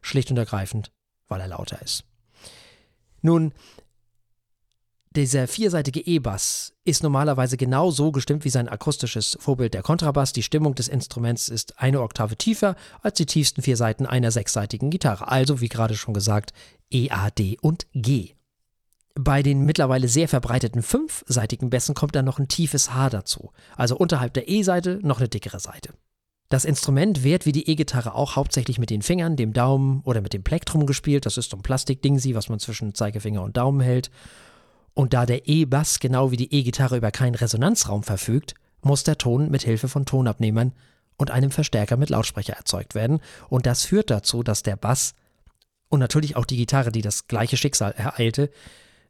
Schlicht 0.00 0.30
und 0.30 0.36
ergreifend, 0.36 0.92
weil 1.28 1.40
er 1.40 1.48
lauter 1.48 1.82
ist. 1.82 2.04
Nun, 3.20 3.52
dieser 5.16 5.46
vierseitige 5.46 6.00
E-Bass 6.00 6.72
ist 6.84 7.02
normalerweise 7.02 7.56
genau 7.56 7.90
so 7.90 8.10
gestimmt 8.10 8.44
wie 8.44 8.50
sein 8.50 8.68
akustisches 8.68 9.36
Vorbild 9.40 9.74
der 9.74 9.82
Kontrabass. 9.82 10.32
Die 10.32 10.42
Stimmung 10.42 10.74
des 10.74 10.88
Instruments 10.88 11.48
ist 11.48 11.78
eine 11.80 12.00
Oktave 12.00 12.36
tiefer 12.36 12.74
als 13.00 13.16
die 13.16 13.26
tiefsten 13.26 13.62
vier 13.62 13.76
Seiten 13.76 14.06
einer 14.06 14.30
sechsseitigen 14.30 14.90
Gitarre. 14.90 15.28
Also, 15.28 15.60
wie 15.60 15.68
gerade 15.68 15.96
schon 15.96 16.14
gesagt, 16.14 16.52
E, 16.90 17.10
A, 17.10 17.30
D 17.30 17.56
und 17.60 17.86
G. 17.94 18.34
Bei 19.14 19.44
den 19.44 19.64
mittlerweile 19.64 20.08
sehr 20.08 20.26
verbreiteten 20.26 20.82
fünfseitigen 20.82 21.70
Bässen 21.70 21.94
kommt 21.94 22.16
dann 22.16 22.24
noch 22.24 22.40
ein 22.40 22.48
tiefes 22.48 22.92
H 22.92 23.10
dazu. 23.10 23.52
Also 23.76 23.96
unterhalb 23.96 24.34
der 24.34 24.48
E-Seite 24.48 24.98
noch 25.02 25.18
eine 25.18 25.28
dickere 25.28 25.60
Seite. 25.60 25.94
Das 26.48 26.64
Instrument 26.64 27.22
wird 27.22 27.46
wie 27.46 27.52
die 27.52 27.68
E-Gitarre 27.68 28.14
auch 28.14 28.34
hauptsächlich 28.34 28.78
mit 28.78 28.90
den 28.90 29.02
Fingern, 29.02 29.36
dem 29.36 29.52
Daumen 29.52 30.02
oder 30.04 30.20
mit 30.20 30.32
dem 30.32 30.42
Plektrum 30.42 30.86
gespielt. 30.86 31.26
Das 31.26 31.38
ist 31.38 31.50
so 31.50 31.56
ein 31.56 31.62
Plastikdingsi, 31.62 32.34
was 32.34 32.48
man 32.48 32.58
zwischen 32.58 32.94
Zeigefinger 32.94 33.42
und 33.42 33.56
Daumen 33.56 33.80
hält. 33.80 34.10
Und 34.94 35.12
da 35.12 35.26
der 35.26 35.48
E-Bass 35.48 35.98
genau 35.98 36.30
wie 36.30 36.36
die 36.36 36.52
E-Gitarre 36.54 36.96
über 36.96 37.10
keinen 37.10 37.34
Resonanzraum 37.34 38.02
verfügt, 38.02 38.54
muss 38.82 39.02
der 39.02 39.18
Ton 39.18 39.50
mit 39.50 39.62
Hilfe 39.62 39.88
von 39.88 40.06
Tonabnehmern 40.06 40.72
und 41.16 41.30
einem 41.30 41.50
Verstärker 41.50 41.96
mit 41.96 42.10
Lautsprecher 42.10 42.54
erzeugt 42.54 42.94
werden. 42.94 43.20
Und 43.48 43.66
das 43.66 43.84
führt 43.84 44.10
dazu, 44.10 44.42
dass 44.42 44.62
der 44.62 44.76
Bass 44.76 45.14
und 45.88 46.00
natürlich 46.00 46.36
auch 46.36 46.44
die 46.44 46.56
Gitarre, 46.56 46.92
die 46.92 47.02
das 47.02 47.28
gleiche 47.28 47.56
Schicksal 47.56 47.92
ereilte, 47.92 48.50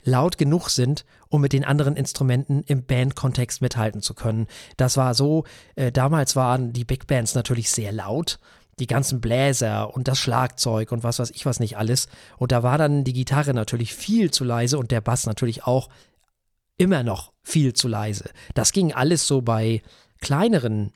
laut 0.04 0.36
genug 0.36 0.68
sind, 0.68 1.04
um 1.28 1.40
mit 1.40 1.52
den 1.52 1.64
anderen 1.64 1.96
Instrumenten 1.96 2.62
im 2.66 2.84
Bandkontext 2.84 3.62
mithalten 3.62 4.02
zu 4.02 4.14
können. 4.14 4.46
Das 4.76 4.96
war 4.96 5.14
so, 5.14 5.44
äh, 5.76 5.90
damals 5.90 6.36
waren 6.36 6.72
die 6.72 6.84
Big 6.84 7.06
Bands 7.06 7.34
natürlich 7.34 7.70
sehr 7.70 7.90
laut, 7.90 8.38
die 8.78 8.86
ganzen 8.86 9.20
Bläser 9.20 9.94
und 9.94 10.08
das 10.08 10.18
Schlagzeug 10.18 10.92
und 10.92 11.02
was 11.02 11.18
weiß 11.18 11.30
ich 11.30 11.46
was 11.46 11.60
nicht 11.60 11.76
alles. 11.76 12.08
Und 12.36 12.52
da 12.52 12.62
war 12.62 12.78
dann 12.78 13.04
die 13.04 13.12
Gitarre 13.12 13.54
natürlich 13.54 13.94
viel 13.94 14.30
zu 14.30 14.44
leise 14.44 14.78
und 14.78 14.90
der 14.90 15.00
Bass 15.00 15.26
natürlich 15.26 15.64
auch 15.64 15.88
immer 16.76 17.02
noch 17.02 17.32
viel 17.42 17.72
zu 17.72 17.88
leise. 17.88 18.30
Das 18.54 18.72
ging 18.72 18.92
alles 18.92 19.26
so 19.26 19.42
bei 19.42 19.82
kleineren 20.20 20.92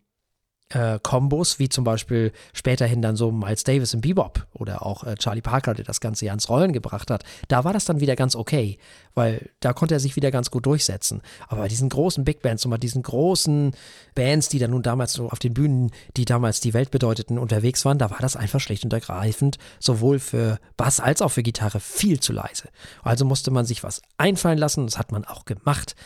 äh, 0.71 0.99
Kombos, 1.03 1.59
wie 1.59 1.69
zum 1.69 1.85
Beispiel 1.85 2.33
späterhin 2.53 3.01
dann 3.01 3.17
so 3.17 3.33
Miles 3.33 3.65
Davis 3.65 3.95
im 3.95 4.01
Bebop 4.01 4.47
oder 4.53 4.85
auch 4.85 5.05
äh, 5.05 5.15
Charlie 5.17 5.41
Parker, 5.41 5.75
der 5.75 5.85
das 5.85 6.01
Ganze 6.01 6.27
ja 6.27 6.33
ans 6.33 6.49
Rollen 6.49 6.73
gebracht 6.73 7.11
hat, 7.11 7.25
da 7.49 7.65
war 7.65 7.73
das 7.73 7.85
dann 7.85 8.01
wieder 8.01 8.17
ganz 8.17 8.37
okay, 8.37 8.79
weil 9.15 9.51
da 9.61 9.73
konnte 9.73 9.95
er 9.95 10.01
sich 10.01 10.17
wieder 10.17 10.31
ganz 10.31 10.51
gut 10.51 10.67
durchsetzen. 10.67 11.23
Aber 11.49 11.63
bei 11.63 11.69
diesen 11.69 11.89
großen 11.89 12.25
Big 12.25 12.43
Bands 12.43 12.65
und 12.65 12.71
bei 12.71 12.79
diesen 12.79 13.03
großen 13.03 13.73
Bands, 14.15 14.49
die 14.49 14.59
dann 14.59 14.73
nun 14.73 14.83
damals 14.83 15.15
so 15.15 15.29
auf 15.31 15.39
den 15.39 15.55
Bühnen, 15.55 15.91
die 16.17 16.25
damals 16.25 16.61
die 16.61 16.75
Welt 16.75 16.91
bedeuteten, 16.91 17.39
unterwegs 17.39 17.85
waren, 17.85 17.99
da 17.99 18.11
war 18.11 18.19
das 18.21 18.37
einfach 18.37 18.61
schlicht 18.61 18.85
und 18.85 18.93
ergreifend 18.93 19.59
sowohl 19.79 20.19
für 20.19 20.59
Bass 20.77 21.01
als 21.01 21.23
auch 21.23 21.31
für 21.31 21.43
Gitarre 21.43 21.81
viel 21.81 22.21
zu 22.21 22.33
leise. 22.33 22.69
Also 23.03 23.25
musste 23.25 23.51
man 23.51 23.65
sich 23.65 23.83
was 23.83 24.03
einfallen 24.19 24.59
lassen, 24.59 24.87
das 24.87 24.99
hat 24.99 25.13
man 25.13 25.25
auch 25.25 25.45
gemacht. 25.47 25.97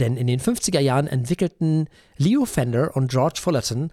Denn 0.00 0.16
in 0.16 0.26
den 0.26 0.40
50er 0.40 0.80
Jahren 0.80 1.06
entwickelten 1.06 1.88
Leo 2.16 2.44
Fender 2.44 2.96
und 2.96 3.10
George 3.10 3.40
Fullerton 3.40 3.92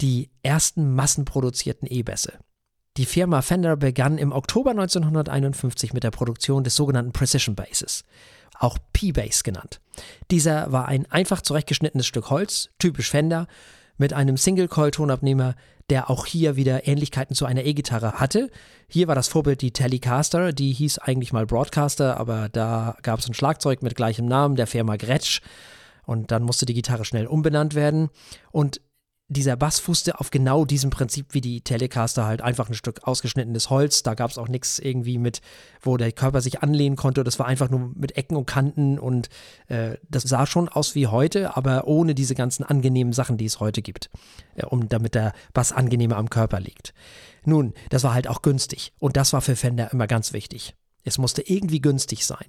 die 0.00 0.30
ersten 0.42 0.94
massenproduzierten 0.94 1.88
E-Bässe. 1.90 2.38
Die 2.96 3.06
Firma 3.06 3.42
Fender 3.42 3.76
begann 3.76 4.18
im 4.18 4.32
Oktober 4.32 4.70
1951 4.70 5.92
mit 5.92 6.02
der 6.02 6.10
Produktion 6.10 6.64
des 6.64 6.74
sogenannten 6.74 7.12
Precision 7.12 7.54
Basses, 7.54 8.02
auch 8.58 8.78
P-Bass 8.92 9.44
genannt. 9.44 9.80
Dieser 10.32 10.72
war 10.72 10.86
ein 10.86 11.06
einfach 11.10 11.42
zurechtgeschnittenes 11.42 12.06
Stück 12.06 12.30
Holz, 12.30 12.70
typisch 12.78 13.10
Fender, 13.10 13.46
mit 13.98 14.12
einem 14.12 14.36
Single-Coil-Tonabnehmer, 14.36 15.54
der 15.90 16.10
auch 16.10 16.26
hier 16.26 16.56
wieder 16.56 16.86
Ähnlichkeiten 16.86 17.34
zu 17.34 17.46
einer 17.46 17.64
E-Gitarre 17.64 18.14
hatte. 18.14 18.50
Hier 18.88 19.08
war 19.08 19.14
das 19.14 19.28
Vorbild 19.28 19.62
die 19.62 19.72
Telecaster, 19.72 20.52
die 20.52 20.72
hieß 20.72 20.98
eigentlich 20.98 21.32
mal 21.32 21.46
Broadcaster, 21.46 22.18
aber 22.18 22.48
da 22.48 22.96
gab 23.02 23.20
es 23.20 23.28
ein 23.28 23.34
Schlagzeug 23.34 23.82
mit 23.82 23.94
gleichem 23.94 24.26
Namen, 24.26 24.56
der 24.56 24.66
Firma 24.66 24.96
Gretsch. 24.96 25.40
Und 26.04 26.30
dann 26.30 26.42
musste 26.42 26.66
die 26.66 26.74
Gitarre 26.74 27.04
schnell 27.04 27.26
umbenannt 27.26 27.74
werden. 27.74 28.08
Und 28.50 28.80
dieser 29.28 29.56
Bass 29.56 29.78
fußte 29.78 30.18
auf 30.18 30.30
genau 30.30 30.64
diesem 30.64 30.88
Prinzip 30.88 31.34
wie 31.34 31.42
die 31.42 31.60
Telecaster 31.60 32.24
halt 32.24 32.40
einfach 32.40 32.68
ein 32.68 32.74
Stück 32.74 33.06
ausgeschnittenes 33.06 33.68
Holz. 33.68 34.02
Da 34.02 34.14
gab 34.14 34.30
es 34.30 34.38
auch 34.38 34.48
nichts 34.48 34.78
irgendwie 34.78 35.18
mit, 35.18 35.42
wo 35.82 35.98
der 35.98 36.12
Körper 36.12 36.40
sich 36.40 36.62
anlehnen 36.62 36.96
konnte. 36.96 37.24
Das 37.24 37.38
war 37.38 37.46
einfach 37.46 37.68
nur 37.68 37.92
mit 37.94 38.16
Ecken 38.16 38.36
und 38.36 38.46
Kanten 38.46 38.98
und 38.98 39.28
äh, 39.68 39.98
das 40.08 40.22
sah 40.22 40.46
schon 40.46 40.68
aus 40.70 40.94
wie 40.94 41.06
heute, 41.08 41.56
aber 41.56 41.86
ohne 41.86 42.14
diese 42.14 42.34
ganzen 42.34 42.64
angenehmen 42.64 43.12
Sachen, 43.12 43.36
die 43.36 43.44
es 43.44 43.60
heute 43.60 43.82
gibt, 43.82 44.08
äh, 44.56 44.64
um 44.64 44.88
damit 44.88 45.14
der 45.14 45.34
Bass 45.52 45.72
angenehmer 45.72 46.16
am 46.16 46.30
Körper 46.30 46.58
liegt. 46.58 46.94
Nun, 47.44 47.74
das 47.90 48.04
war 48.04 48.14
halt 48.14 48.28
auch 48.28 48.40
günstig 48.40 48.92
und 48.98 49.16
das 49.16 49.34
war 49.34 49.42
für 49.42 49.56
Fender 49.56 49.92
immer 49.92 50.06
ganz 50.06 50.32
wichtig. 50.32 50.74
Es 51.04 51.18
musste 51.18 51.42
irgendwie 51.42 51.80
günstig 51.80 52.26
sein. 52.26 52.46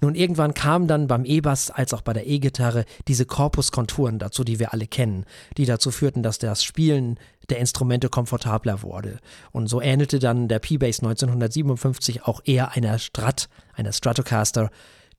Nun, 0.00 0.14
irgendwann 0.14 0.54
kamen 0.54 0.86
dann 0.88 1.06
beim 1.06 1.24
E-Bass 1.24 1.70
als 1.70 1.94
auch 1.94 2.02
bei 2.02 2.12
der 2.12 2.26
E-Gitarre 2.26 2.84
diese 3.08 3.26
Korpuskonturen 3.26 4.18
dazu, 4.18 4.44
die 4.44 4.58
wir 4.58 4.72
alle 4.72 4.86
kennen, 4.86 5.24
die 5.56 5.66
dazu 5.66 5.90
führten, 5.90 6.22
dass 6.22 6.38
das 6.38 6.62
Spielen 6.62 7.18
der 7.48 7.58
Instrumente 7.58 8.08
komfortabler 8.08 8.82
wurde. 8.82 9.20
Und 9.52 9.68
so 9.68 9.80
ähnelte 9.80 10.18
dann 10.18 10.48
der 10.48 10.58
P-Bass 10.58 11.00
1957 11.00 12.24
auch 12.24 12.40
eher 12.44 12.72
einer 12.72 12.98
Strat, 12.98 13.48
einer 13.74 13.92
Stratocaster, 13.92 14.70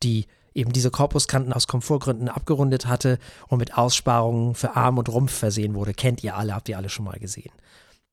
die 0.04 0.26
eben 0.54 0.74
diese 0.74 0.92
Korpuskanten 0.92 1.54
aus 1.54 1.68
Komfortgründen 1.68 2.30
abgerundet 2.30 2.88
hatte 2.88 3.20
und 3.48 3.60
mit 3.60 3.78
Aussparungen 3.78 4.56
für 4.56 4.76
Arm 4.76 4.98
und 4.98 5.10
Rumpf 5.10 5.32
versehen 5.32 5.76
wurde. 5.76 5.94
Kennt 5.94 6.24
ihr 6.24 6.36
alle, 6.36 6.56
habt 6.56 6.68
ihr 6.68 6.78
alle 6.78 6.90
schon 6.90 7.06
mal 7.06 7.20
gesehen. 7.20 7.52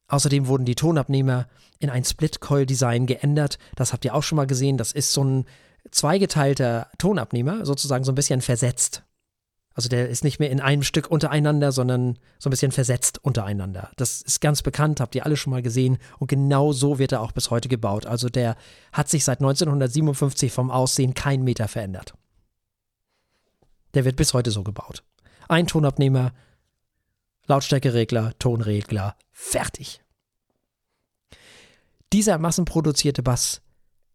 Außerdem 0.08 0.46
wurden 0.46 0.66
die 0.66 0.74
Tonabnehmer 0.74 1.48
in 1.78 1.88
ein 1.88 2.04
Split-Coil-Design 2.04 3.06
geändert. 3.06 3.58
Das 3.74 3.92
habt 3.92 4.04
ihr 4.04 4.14
auch 4.14 4.22
schon 4.22 4.36
mal 4.36 4.46
gesehen. 4.46 4.76
Das 4.76 4.92
ist 4.92 5.12
so 5.12 5.24
ein 5.24 5.46
zweigeteilter 5.90 6.88
Tonabnehmer 6.98 7.64
sozusagen 7.64 8.04
so 8.04 8.12
ein 8.12 8.16
bisschen 8.16 8.40
versetzt. 8.40 9.02
Also 9.74 9.88
der 9.88 10.08
ist 10.08 10.22
nicht 10.22 10.38
mehr 10.38 10.50
in 10.50 10.60
einem 10.60 10.84
Stück 10.84 11.10
untereinander, 11.10 11.72
sondern 11.72 12.16
so 12.38 12.48
ein 12.48 12.52
bisschen 12.52 12.70
versetzt 12.70 13.18
untereinander. 13.24 13.90
Das 13.96 14.22
ist 14.22 14.40
ganz 14.40 14.62
bekannt, 14.62 15.00
habt 15.00 15.16
ihr 15.16 15.26
alle 15.26 15.36
schon 15.36 15.50
mal 15.50 15.62
gesehen. 15.62 15.98
Und 16.18 16.28
genau 16.28 16.72
so 16.72 17.00
wird 17.00 17.10
er 17.10 17.20
auch 17.20 17.32
bis 17.32 17.50
heute 17.50 17.68
gebaut. 17.68 18.06
Also 18.06 18.28
der 18.28 18.56
hat 18.92 19.08
sich 19.08 19.24
seit 19.24 19.40
1957 19.40 20.52
vom 20.52 20.70
Aussehen 20.70 21.14
kein 21.14 21.42
Meter 21.42 21.66
verändert. 21.66 22.14
Der 23.94 24.04
wird 24.04 24.16
bis 24.16 24.32
heute 24.32 24.52
so 24.52 24.62
gebaut. 24.62 25.02
Ein 25.48 25.66
Tonabnehmer, 25.66 26.32
Lautstärkeregler, 27.46 28.32
Tonregler, 28.38 29.16
fertig. 29.32 30.02
Dieser 32.12 32.38
massenproduzierte 32.38 33.24
Bass 33.24 33.60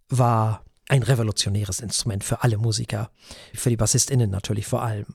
war 0.07 0.63
ein 0.90 1.04
revolutionäres 1.04 1.80
Instrument 1.80 2.24
für 2.24 2.44
alle 2.44 2.58
Musiker, 2.58 3.12
für 3.54 3.70
die 3.70 3.78
BassistInnen 3.78 4.30
natürlich 4.30 4.68
vor 4.68 4.84
allem. 4.84 5.06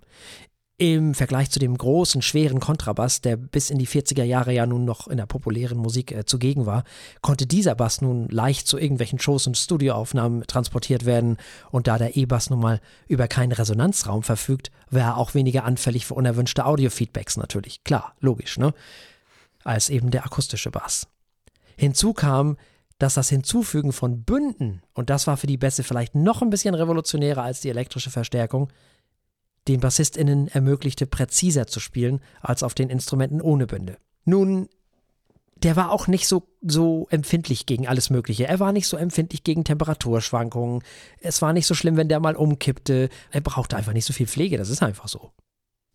Im 0.77 1.15
Vergleich 1.15 1.51
zu 1.51 1.61
dem 1.61 1.79
großen, 1.79 2.21
schweren 2.21 2.59
Kontrabass, 2.59 3.21
der 3.21 3.37
bis 3.37 3.71
in 3.71 3.79
die 3.79 3.87
40er 3.87 4.25
Jahre 4.25 4.53
ja 4.53 4.67
nun 4.67 4.85
noch 4.85 5.07
in 5.07 5.19
der 5.19 5.27
populären 5.27 5.79
Musik 5.79 6.11
äh, 6.11 6.25
zugegen 6.25 6.67
war, 6.67 6.83
konnte 7.21 7.47
dieser 7.47 7.77
Bass 7.77 8.01
nun 8.01 8.29
leicht 8.29 8.67
zu 8.67 8.77
irgendwelchen 8.77 9.21
Shows 9.21 9.47
und 9.47 9.57
Studioaufnahmen 9.57 10.43
transportiert 10.49 11.05
werden. 11.05 11.37
Und 11.71 11.87
da 11.87 11.97
der 11.97 12.17
E-Bass 12.17 12.51
nun 12.51 12.59
mal 12.59 12.81
über 13.07 13.29
keinen 13.29 13.53
Resonanzraum 13.53 14.25
verfügt, 14.25 14.73
war 14.91 15.03
er 15.03 15.17
auch 15.17 15.35
weniger 15.35 15.65
anfällig 15.65 16.07
für 16.07 16.15
unerwünschte 16.15 16.67
Audio-Feedbacks 16.67 17.37
natürlich. 17.37 17.85
Klar, 17.85 18.17
logisch, 18.19 18.59
ne? 18.59 18.75
Als 19.63 19.91
eben 19.91 20.11
der 20.11 20.27
akustische 20.27 20.73
Bass. 20.73 21.07
Hinzu 21.77 22.15
kam, 22.15 22.57
dass 22.99 23.15
das 23.15 23.29
Hinzufügen 23.29 23.93
von 23.93 24.23
Bünden, 24.23 24.83
und 24.93 25.11
das 25.11 25.27
war 25.27 25.37
für 25.37 25.47
die 25.47 25.57
Bässe 25.57 25.83
vielleicht 25.83 26.15
noch 26.15 26.43
ein 26.43 26.51
bisschen 26.51 26.75
revolutionärer 26.75 27.43
als 27.43 27.61
die 27.61 27.69
elektrische 27.69 28.11
Verstärkung, 28.11 28.71
den 29.69 29.81
BassistInnen 29.81 30.49
ermöglichte, 30.49 31.07
präziser 31.07 31.67
zu 31.67 31.81
spielen 31.81 32.21
als 32.41 32.63
auf 32.63 32.75
den 32.75 32.91
Instrumenten 32.91 33.41
ohne 33.41 33.67
Bünde. 33.67 33.97
Nun, 34.25 34.69
der 35.57 35.77
war 35.77 35.91
auch 35.91 36.07
nicht 36.07 36.29
so, 36.29 36.47
so 36.61 37.07
empfindlich 37.11 37.65
gegen 37.65 37.89
alles 37.89 38.11
Mögliche. 38.11 38.47
Er 38.47 38.61
war 38.61 38.73
nicht 38.73 38.87
so 38.87 38.97
empfindlich 38.97 39.45
gegen 39.45 39.65
Temperaturschwankungen. 39.65 40.83
Es 41.21 41.41
war 41.41 41.53
nicht 41.53 41.67
so 41.67 41.75
schlimm, 41.75 41.97
wenn 41.97 42.09
der 42.09 42.21
mal 42.21 42.37
umkippte. 42.37 43.09
Er 43.31 43.41
brauchte 43.41 43.77
einfach 43.77 43.93
nicht 43.93 44.05
so 44.05 44.13
viel 44.13 44.27
Pflege, 44.27 44.59
das 44.59 44.69
ist 44.69 44.83
einfach 44.83 45.09
so. 45.09 45.33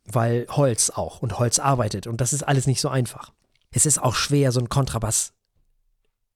Weil 0.06 0.48
Holz 0.50 0.90
auch 0.90 1.22
und 1.22 1.38
Holz 1.38 1.60
arbeitet 1.60 2.08
und 2.08 2.20
das 2.20 2.34
ist 2.34 2.44
alles 2.44 2.66
nicht 2.66 2.82
so 2.82 2.90
einfach. 2.90 3.34
Es 3.72 3.86
ist 3.86 4.02
auch 4.02 4.16
schwer, 4.16 4.52
so 4.52 4.60
einen 4.60 4.70
Kontrabass 4.70 5.34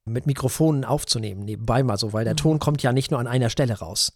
mit 0.06 0.26
Mikrofonen 0.26 0.86
aufzunehmen, 0.86 1.45
nebenbei 1.45 1.84
mal 1.84 1.97
so, 1.97 2.14
weil 2.14 2.26
der 2.26 2.34
mhm. 2.34 2.38
Ton 2.38 2.60
kommt 2.60 2.84
ja 2.84 2.91
nicht 2.91 3.12
nur 3.12 3.20
an 3.20 3.28
einer 3.28 3.49
Stelle 3.49 3.80
raus. 3.80 4.14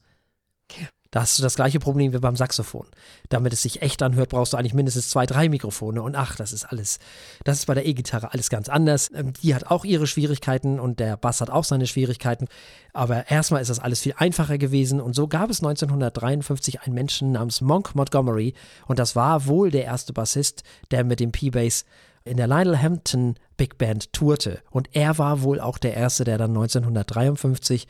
Da 1.12 1.22
hast 1.22 1.40
du 1.40 1.44
das 1.44 1.56
gleiche 1.56 1.80
Problem 1.80 2.14
wie 2.14 2.18
beim 2.18 2.36
Saxophon. 2.36 2.86
Damit 3.30 3.54
es 3.54 3.62
sich 3.62 3.82
echt 3.82 4.04
anhört, 4.04 4.30
brauchst 4.30 4.54
du 4.54 4.58
eigentlich 4.58 4.74
mindestens 4.74 5.10
zwei, 5.10 5.26
drei 5.26 5.48
Mikrofone. 5.48 6.02
Und 6.02 6.16
ach, 6.16 6.36
das 6.36 6.52
ist 6.52 6.66
alles, 6.66 7.00
das 7.46 7.60
ist 7.60 7.66
bei 7.66 7.74
der 7.74 7.86
E-Gitarre 7.86 8.34
alles 8.34 8.50
ganz 8.50 8.68
anders. 8.68 9.10
Ähm, 9.14 9.34
die 9.42 9.56
hat 9.56 9.68
auch 9.68 9.86
ihre 9.86 10.06
Schwierigkeiten 10.06 10.80
und 10.80 11.00
der 11.00 11.16
Bass 11.16 11.40
hat 11.40 11.50
auch 11.50 11.64
seine 11.64 11.88
Schwierigkeiten. 11.88 12.48
Aber 12.94 13.32
erstmal 13.32 13.62
ist 13.62 13.70
das 13.70 13.80
alles 13.80 14.02
viel 14.02 14.16
einfacher 14.18 14.58
gewesen. 14.58 15.00
Und 15.00 15.16
so 15.16 15.28
gab 15.28 15.50
es 15.50 15.60
1953 15.60 16.82
einen 16.82 16.96
Menschen 16.96 17.32
namens 17.32 17.62
Monk 17.62 17.96
Montgomery. 17.96 18.54
Und 18.86 19.00
das 19.00 19.16
war 19.16 19.46
wohl 19.46 19.72
der 19.72 19.86
erste 19.86 20.12
Bassist, 20.12 20.64
der 20.92 21.06
mit 21.06 21.22
dem 21.22 21.32
P-Bass 21.32 21.86
in 22.28 22.38
der 22.38 22.48
Lionel 22.48 22.82
Hampton 22.82 23.36
Big 23.58 23.78
Band 23.78 24.14
tourte. 24.14 24.62
Und 24.70 24.90
er 24.94 25.18
war 25.18 25.42
wohl 25.42 25.60
auch 25.60 25.78
der 25.78 25.96
erste, 25.96 26.24
der 26.24 26.38
dann 26.38 26.52
1953 26.52 27.88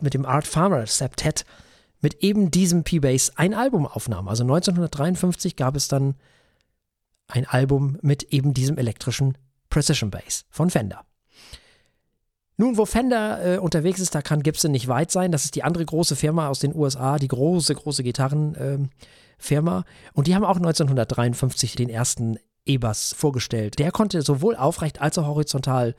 mit 0.00 0.14
dem 0.14 0.26
Art 0.26 0.46
Farmer 0.46 0.86
Septet 0.86 1.44
mit 2.00 2.22
eben 2.22 2.50
diesem 2.50 2.82
P-Bass 2.82 3.32
ein 3.36 3.54
Album 3.54 3.86
aufnahm. 3.86 4.28
Also 4.28 4.42
1953 4.42 5.56
gab 5.56 5.76
es 5.76 5.88
dann 5.88 6.16
ein 7.28 7.46
Album 7.46 7.98
mit 8.02 8.24
eben 8.24 8.52
diesem 8.52 8.76
elektrischen 8.76 9.38
Precision 9.70 10.10
Bass 10.10 10.44
von 10.50 10.68
Fender. 10.68 11.04
Nun, 12.58 12.76
wo 12.76 12.84
Fender 12.84 13.54
äh, 13.54 13.58
unterwegs 13.58 14.00
ist, 14.00 14.14
da 14.14 14.20
kann 14.20 14.42
Gibson 14.42 14.72
nicht 14.72 14.88
weit 14.88 15.10
sein. 15.10 15.32
Das 15.32 15.44
ist 15.44 15.54
die 15.54 15.64
andere 15.64 15.84
große 15.84 16.16
Firma 16.16 16.48
aus 16.48 16.58
den 16.58 16.74
USA, 16.74 17.18
die 17.18 17.28
große, 17.28 17.74
große 17.74 18.02
Gitarrenfirma. 18.02 18.90
Äh, 19.80 20.10
und 20.12 20.26
die 20.26 20.34
haben 20.34 20.44
auch 20.44 20.56
1953 20.56 21.76
den 21.76 21.88
ersten 21.88 22.38
E-Bass 22.66 23.14
vorgestellt. 23.16 23.78
Der 23.78 23.92
konnte 23.92 24.22
sowohl 24.22 24.56
aufrecht 24.56 25.00
als 25.00 25.18
auch 25.18 25.26
horizontal 25.26 25.94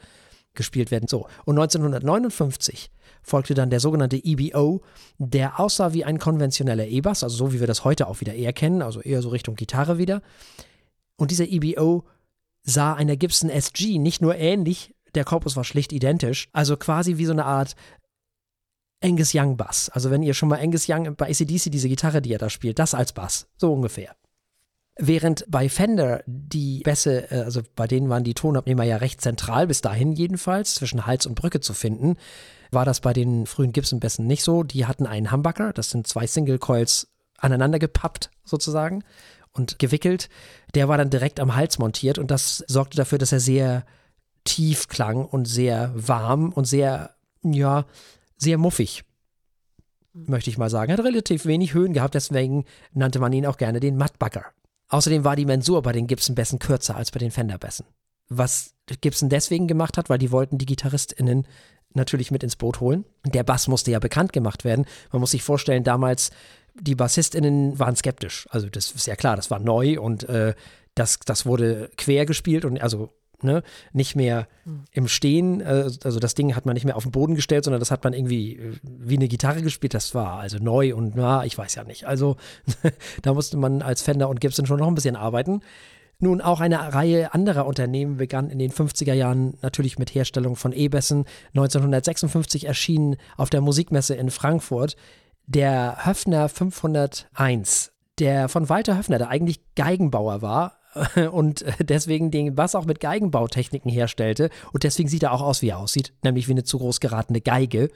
gespielt 0.53 0.91
werden. 0.91 1.07
So, 1.07 1.27
und 1.45 1.57
1959 1.57 2.91
folgte 3.21 3.53
dann 3.53 3.69
der 3.69 3.79
sogenannte 3.79 4.23
EBO, 4.23 4.81
der 5.17 5.59
aussah 5.59 5.93
wie 5.93 6.05
ein 6.05 6.19
konventioneller 6.19 6.87
E-Bass, 6.87 7.23
also 7.23 7.35
so 7.35 7.53
wie 7.53 7.59
wir 7.59 7.67
das 7.67 7.83
heute 7.83 8.07
auch 8.07 8.21
wieder 8.21 8.33
eher 8.35 8.53
kennen, 8.53 8.81
also 8.81 9.01
eher 9.01 9.21
so 9.21 9.29
Richtung 9.29 9.55
Gitarre 9.55 9.97
wieder. 9.97 10.21
Und 11.17 11.31
dieser 11.31 11.47
EBO 11.47 12.03
sah 12.63 12.93
einer 12.93 13.17
Gibson 13.17 13.49
SG 13.49 13.97
nicht 13.97 14.21
nur 14.21 14.35
ähnlich, 14.35 14.93
der 15.15 15.25
Korpus 15.25 15.55
war 15.55 15.63
schlicht 15.63 15.91
identisch, 15.93 16.49
also 16.53 16.77
quasi 16.77 17.17
wie 17.17 17.25
so 17.25 17.33
eine 17.33 17.45
Art 17.45 17.75
Angus 19.03 19.33
Young 19.35 19.57
Bass. 19.57 19.89
Also 19.89 20.11
wenn 20.11 20.23
ihr 20.23 20.33
schon 20.33 20.49
mal 20.49 20.59
Angus 20.59 20.87
Young 20.87 21.15
bei 21.15 21.29
ACDC 21.29 21.71
diese 21.71 21.89
Gitarre, 21.89 22.21
die 22.21 22.33
er 22.33 22.39
da 22.39 22.49
spielt, 22.49 22.79
das 22.79 22.93
als 22.93 23.11
Bass, 23.11 23.47
so 23.57 23.73
ungefähr. 23.73 24.15
Während 24.97 25.45
bei 25.47 25.69
Fender 25.69 26.23
die 26.27 26.81
Bässe, 26.81 27.31
äh, 27.31 27.41
also 27.41 27.61
bei 27.75 27.87
denen 27.87 28.09
waren 28.09 28.23
die 28.23 28.35
Tonabnehmer 28.35 28.83
ja 28.83 28.97
recht 28.97 29.21
zentral, 29.21 29.67
bis 29.67 29.81
dahin 29.81 30.13
jedenfalls, 30.13 30.75
zwischen 30.75 31.05
Hals 31.05 31.25
und 31.25 31.35
Brücke 31.35 31.59
zu 31.61 31.73
finden, 31.73 32.17
war 32.71 32.85
das 32.85 33.01
bei 33.01 33.13
den 33.13 33.45
frühen 33.45 33.71
Gibson-Bässen 33.71 34.27
nicht 34.27 34.43
so. 34.43 34.63
Die 34.63 34.85
hatten 34.85 35.07
einen 35.07 35.31
Humbucker, 35.31 35.73
das 35.73 35.89
sind 35.89 36.07
zwei 36.07 36.27
Single-Coils 36.27 37.07
aneinander 37.37 37.79
gepappt 37.79 38.29
sozusagen 38.43 39.03
und 39.51 39.79
gewickelt. 39.79 40.29
Der 40.75 40.87
war 40.87 40.97
dann 40.97 41.09
direkt 41.09 41.39
am 41.39 41.55
Hals 41.55 41.79
montiert 41.79 42.17
und 42.17 42.29
das 42.29 42.63
sorgte 42.67 42.97
dafür, 42.97 43.17
dass 43.17 43.31
er 43.31 43.39
sehr 43.39 43.85
tief 44.43 44.87
klang 44.87 45.25
und 45.25 45.45
sehr 45.45 45.91
warm 45.95 46.51
und 46.51 46.65
sehr, 46.65 47.15
ja, 47.43 47.85
sehr 48.37 48.57
muffig 48.57 49.03
möchte 50.13 50.49
ich 50.49 50.59
mal 50.59 50.69
sagen. 50.69 50.91
Er 50.91 50.97
hat 50.97 51.05
relativ 51.05 51.45
wenig 51.45 51.73
Höhen 51.73 51.93
gehabt, 51.93 52.13
deswegen 52.13 52.65
nannte 52.93 53.19
man 53.19 53.33
ihn 53.33 53.47
auch 53.47 53.57
gerne 53.57 53.79
den 53.79 53.97
Mudbugger. 53.97 54.45
Außerdem 54.89 55.23
war 55.23 55.35
die 55.35 55.45
Mensur 55.45 55.81
bei 55.81 55.91
den 55.91 56.07
Gibson-Bässen 56.07 56.59
kürzer 56.59 56.95
als 56.95 57.11
bei 57.11 57.19
den 57.19 57.31
Fender-Bässen. 57.31 57.85
Was 58.29 58.73
Gibson 59.01 59.29
deswegen 59.29 59.67
gemacht 59.67 59.97
hat, 59.97 60.09
weil 60.09 60.17
die 60.17 60.31
wollten 60.31 60.57
die 60.57 60.65
GitarristInnen 60.65 61.47
natürlich 61.93 62.31
mit 62.31 62.43
ins 62.43 62.55
Boot 62.55 62.79
holen. 62.79 63.05
Der 63.25 63.43
Bass 63.43 63.67
musste 63.67 63.91
ja 63.91 63.99
bekannt 63.99 64.33
gemacht 64.33 64.63
werden. 64.63 64.85
Man 65.11 65.19
muss 65.19 65.31
sich 65.31 65.43
vorstellen, 65.43 65.83
damals, 65.83 66.31
die 66.73 66.95
BassistInnen 66.95 67.77
waren 67.79 67.95
skeptisch. 67.95 68.47
Also, 68.49 68.69
das 68.69 68.91
ist 68.91 69.07
ja 69.07 69.15
klar, 69.15 69.35
das 69.35 69.51
war 69.51 69.59
neu 69.59 69.99
und 69.99 70.23
äh, 70.23 70.55
das, 70.95 71.19
das 71.19 71.45
wurde 71.45 71.91
quer 71.97 72.25
gespielt 72.25 72.65
und 72.65 72.81
also 72.81 73.13
ne, 73.43 73.63
nicht 73.91 74.15
mehr 74.15 74.47
hm. 74.63 74.83
im 74.91 75.07
Stehen, 75.07 75.61
äh, 75.61 75.89
also 76.03 76.19
das 76.19 76.35
Ding 76.35 76.55
hat 76.55 76.65
man 76.65 76.73
nicht 76.73 76.85
mehr 76.85 76.95
auf 76.95 77.03
den 77.03 77.11
Boden 77.11 77.35
gestellt, 77.35 77.63
sondern 77.63 77.79
das 77.79 77.91
hat 77.91 78.03
man 78.03 78.13
irgendwie 78.13 78.57
äh, 78.57 78.73
wie 78.83 79.15
eine 79.15 79.27
Gitarre 79.27 79.61
gespielt. 79.61 79.93
Das 79.93 80.15
war 80.15 80.39
also 80.39 80.57
neu 80.57 80.95
und 80.95 81.15
na, 81.15 81.45
ich 81.45 81.57
weiß 81.57 81.75
ja 81.75 81.83
nicht. 81.83 82.05
Also 82.05 82.37
da 83.21 83.33
musste 83.33 83.57
man 83.57 83.81
als 83.81 84.01
Fender 84.01 84.29
und 84.29 84.41
Gibson 84.41 84.65
schon 84.65 84.79
noch 84.79 84.87
ein 84.87 84.95
bisschen 84.95 85.15
arbeiten. 85.15 85.61
Nun, 86.19 86.39
auch 86.39 86.61
eine 86.61 86.93
Reihe 86.93 87.33
anderer 87.33 87.65
Unternehmen 87.65 88.17
begann 88.17 88.49
in 88.49 88.59
den 88.59 88.71
50er 88.71 89.13
Jahren 89.13 89.57
natürlich 89.61 89.99
mit 89.99 90.15
Herstellung 90.15 90.55
von 90.55 90.71
E-Bässen. 90.71 91.25
1956 91.49 92.65
erschien 92.65 93.17
auf 93.35 93.49
der 93.49 93.61
Musikmesse 93.61 94.15
in 94.15 94.31
Frankfurt 94.31 94.95
der 95.45 96.05
Höfner 96.05 96.47
501, 96.47 97.91
der 98.19 98.47
von 98.47 98.69
Walter 98.69 98.97
Höfner, 98.97 99.17
der 99.17 99.29
eigentlich 99.29 99.59
Geigenbauer 99.75 100.41
war, 100.41 100.79
und 101.31 101.65
deswegen 101.79 102.31
den 102.31 102.55
Bass 102.55 102.75
auch 102.75 102.85
mit 102.85 102.99
Geigenbautechniken 102.99 103.91
herstellte. 103.91 104.49
Und 104.71 104.83
deswegen 104.83 105.09
sieht 105.09 105.23
er 105.23 105.31
auch 105.31 105.41
aus, 105.41 105.61
wie 105.61 105.69
er 105.69 105.79
aussieht, 105.79 106.13
nämlich 106.23 106.47
wie 106.47 106.51
eine 106.53 106.63
zu 106.63 106.77
groß 106.77 106.99
geratene 106.99 107.41
Geige, 107.41 107.89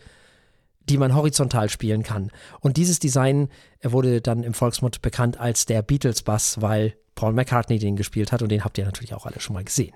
die 0.89 0.97
man 0.97 1.15
horizontal 1.15 1.69
spielen 1.69 2.03
kann. 2.03 2.31
Und 2.61 2.77
dieses 2.77 2.99
Design 2.99 3.49
wurde 3.83 4.21
dann 4.21 4.43
im 4.43 4.53
Volksmund 4.53 5.01
bekannt 5.01 5.39
als 5.39 5.65
der 5.65 5.81
Beatles-Bass, 5.81 6.61
weil 6.61 6.95
Paul 7.15 7.33
McCartney 7.33 7.79
den 7.79 7.95
gespielt 7.95 8.31
hat 8.31 8.41
und 8.41 8.49
den 8.49 8.63
habt 8.63 8.77
ihr 8.77 8.85
natürlich 8.85 9.13
auch 9.13 9.25
alle 9.25 9.39
schon 9.39 9.55
mal 9.55 9.63
gesehen. 9.63 9.95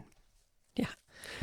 Ja. 0.78 0.88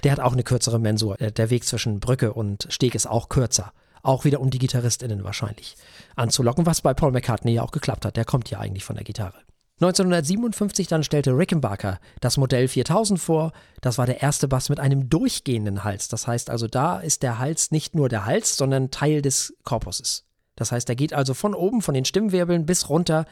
Der 0.02 0.12
hat 0.12 0.20
auch 0.20 0.32
eine 0.32 0.42
kürzere 0.42 0.78
Mensur. 0.78 1.16
Der 1.16 1.50
Weg 1.50 1.64
zwischen 1.64 2.00
Brücke 2.00 2.32
und 2.32 2.66
Steg 2.68 2.94
ist 2.94 3.06
auch 3.06 3.28
kürzer. 3.28 3.72
Auch 4.02 4.24
wieder 4.24 4.40
um 4.40 4.50
die 4.50 4.58
GitarristInnen 4.58 5.24
wahrscheinlich 5.24 5.76
anzulocken, 6.14 6.66
was 6.66 6.82
bei 6.82 6.94
Paul 6.94 7.12
McCartney 7.12 7.52
ja 7.52 7.62
auch 7.62 7.72
geklappt 7.72 8.04
hat. 8.04 8.16
Der 8.16 8.24
kommt 8.24 8.50
ja 8.50 8.58
eigentlich 8.58 8.84
von 8.84 8.96
der 8.96 9.04
Gitarre. 9.04 9.38
1957 9.80 10.88
dann 10.88 11.04
stellte 11.04 11.30
Rickenbacker 11.36 12.00
das 12.20 12.36
Modell 12.36 12.66
4000 12.66 13.20
vor. 13.20 13.52
Das 13.80 13.96
war 13.96 14.06
der 14.06 14.22
erste 14.22 14.48
Bass 14.48 14.68
mit 14.68 14.80
einem 14.80 15.08
durchgehenden 15.08 15.84
Hals. 15.84 16.08
Das 16.08 16.26
heißt 16.26 16.50
also, 16.50 16.66
da 16.66 16.98
ist 16.98 17.22
der 17.22 17.38
Hals 17.38 17.70
nicht 17.70 17.94
nur 17.94 18.08
der 18.08 18.26
Hals, 18.26 18.56
sondern 18.56 18.90
Teil 18.90 19.22
des 19.22 19.54
Korpuses. 19.62 20.24
Das 20.56 20.72
heißt, 20.72 20.88
er 20.88 20.96
geht 20.96 21.12
also 21.12 21.34
von 21.34 21.54
oben, 21.54 21.80
von 21.80 21.94
den 21.94 22.04
Stimmwirbeln 22.04 22.66
bis 22.66 22.88
runter, 22.88 23.24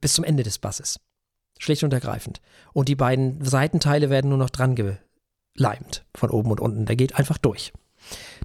bis 0.00 0.14
zum 0.14 0.24
Ende 0.24 0.42
des 0.42 0.58
Basses. 0.58 0.98
Schlicht 1.60 1.84
und 1.84 1.92
ergreifend. 1.92 2.40
Und 2.72 2.88
die 2.88 2.96
beiden 2.96 3.44
Seitenteile 3.44 4.10
werden 4.10 4.30
nur 4.30 4.38
noch 4.38 4.50
dran 4.50 4.74
geleimt, 4.74 6.04
von 6.16 6.30
oben 6.30 6.50
und 6.50 6.60
unten. 6.60 6.86
Der 6.86 6.96
geht 6.96 7.14
einfach 7.14 7.38
durch. 7.38 7.72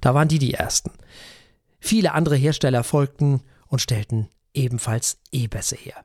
Da 0.00 0.14
waren 0.14 0.28
die 0.28 0.38
die 0.38 0.54
ersten. 0.54 0.92
Viele 1.80 2.12
andere 2.12 2.36
Hersteller 2.36 2.84
folgten 2.84 3.42
und 3.66 3.80
stellten 3.80 4.28
ebenfalls 4.54 5.18
E-Bässe 5.32 5.74
her. 5.74 6.04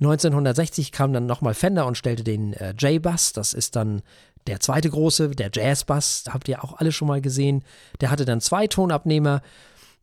1960 0.00 0.92
kam 0.92 1.12
dann 1.12 1.26
nochmal 1.26 1.54
Fender 1.54 1.86
und 1.86 1.96
stellte 1.96 2.24
den 2.24 2.54
äh, 2.54 2.72
J-Bass. 2.72 3.32
Das 3.32 3.52
ist 3.52 3.76
dann 3.76 4.02
der 4.46 4.60
zweite 4.60 4.88
große, 4.88 5.30
der 5.30 5.50
Jazz-Bass. 5.52 6.24
Habt 6.30 6.48
ihr 6.48 6.64
auch 6.64 6.78
alle 6.78 6.92
schon 6.92 7.08
mal 7.08 7.20
gesehen. 7.20 7.62
Der 8.00 8.10
hatte 8.10 8.24
dann 8.24 8.40
zwei 8.40 8.66
Tonabnehmer. 8.66 9.42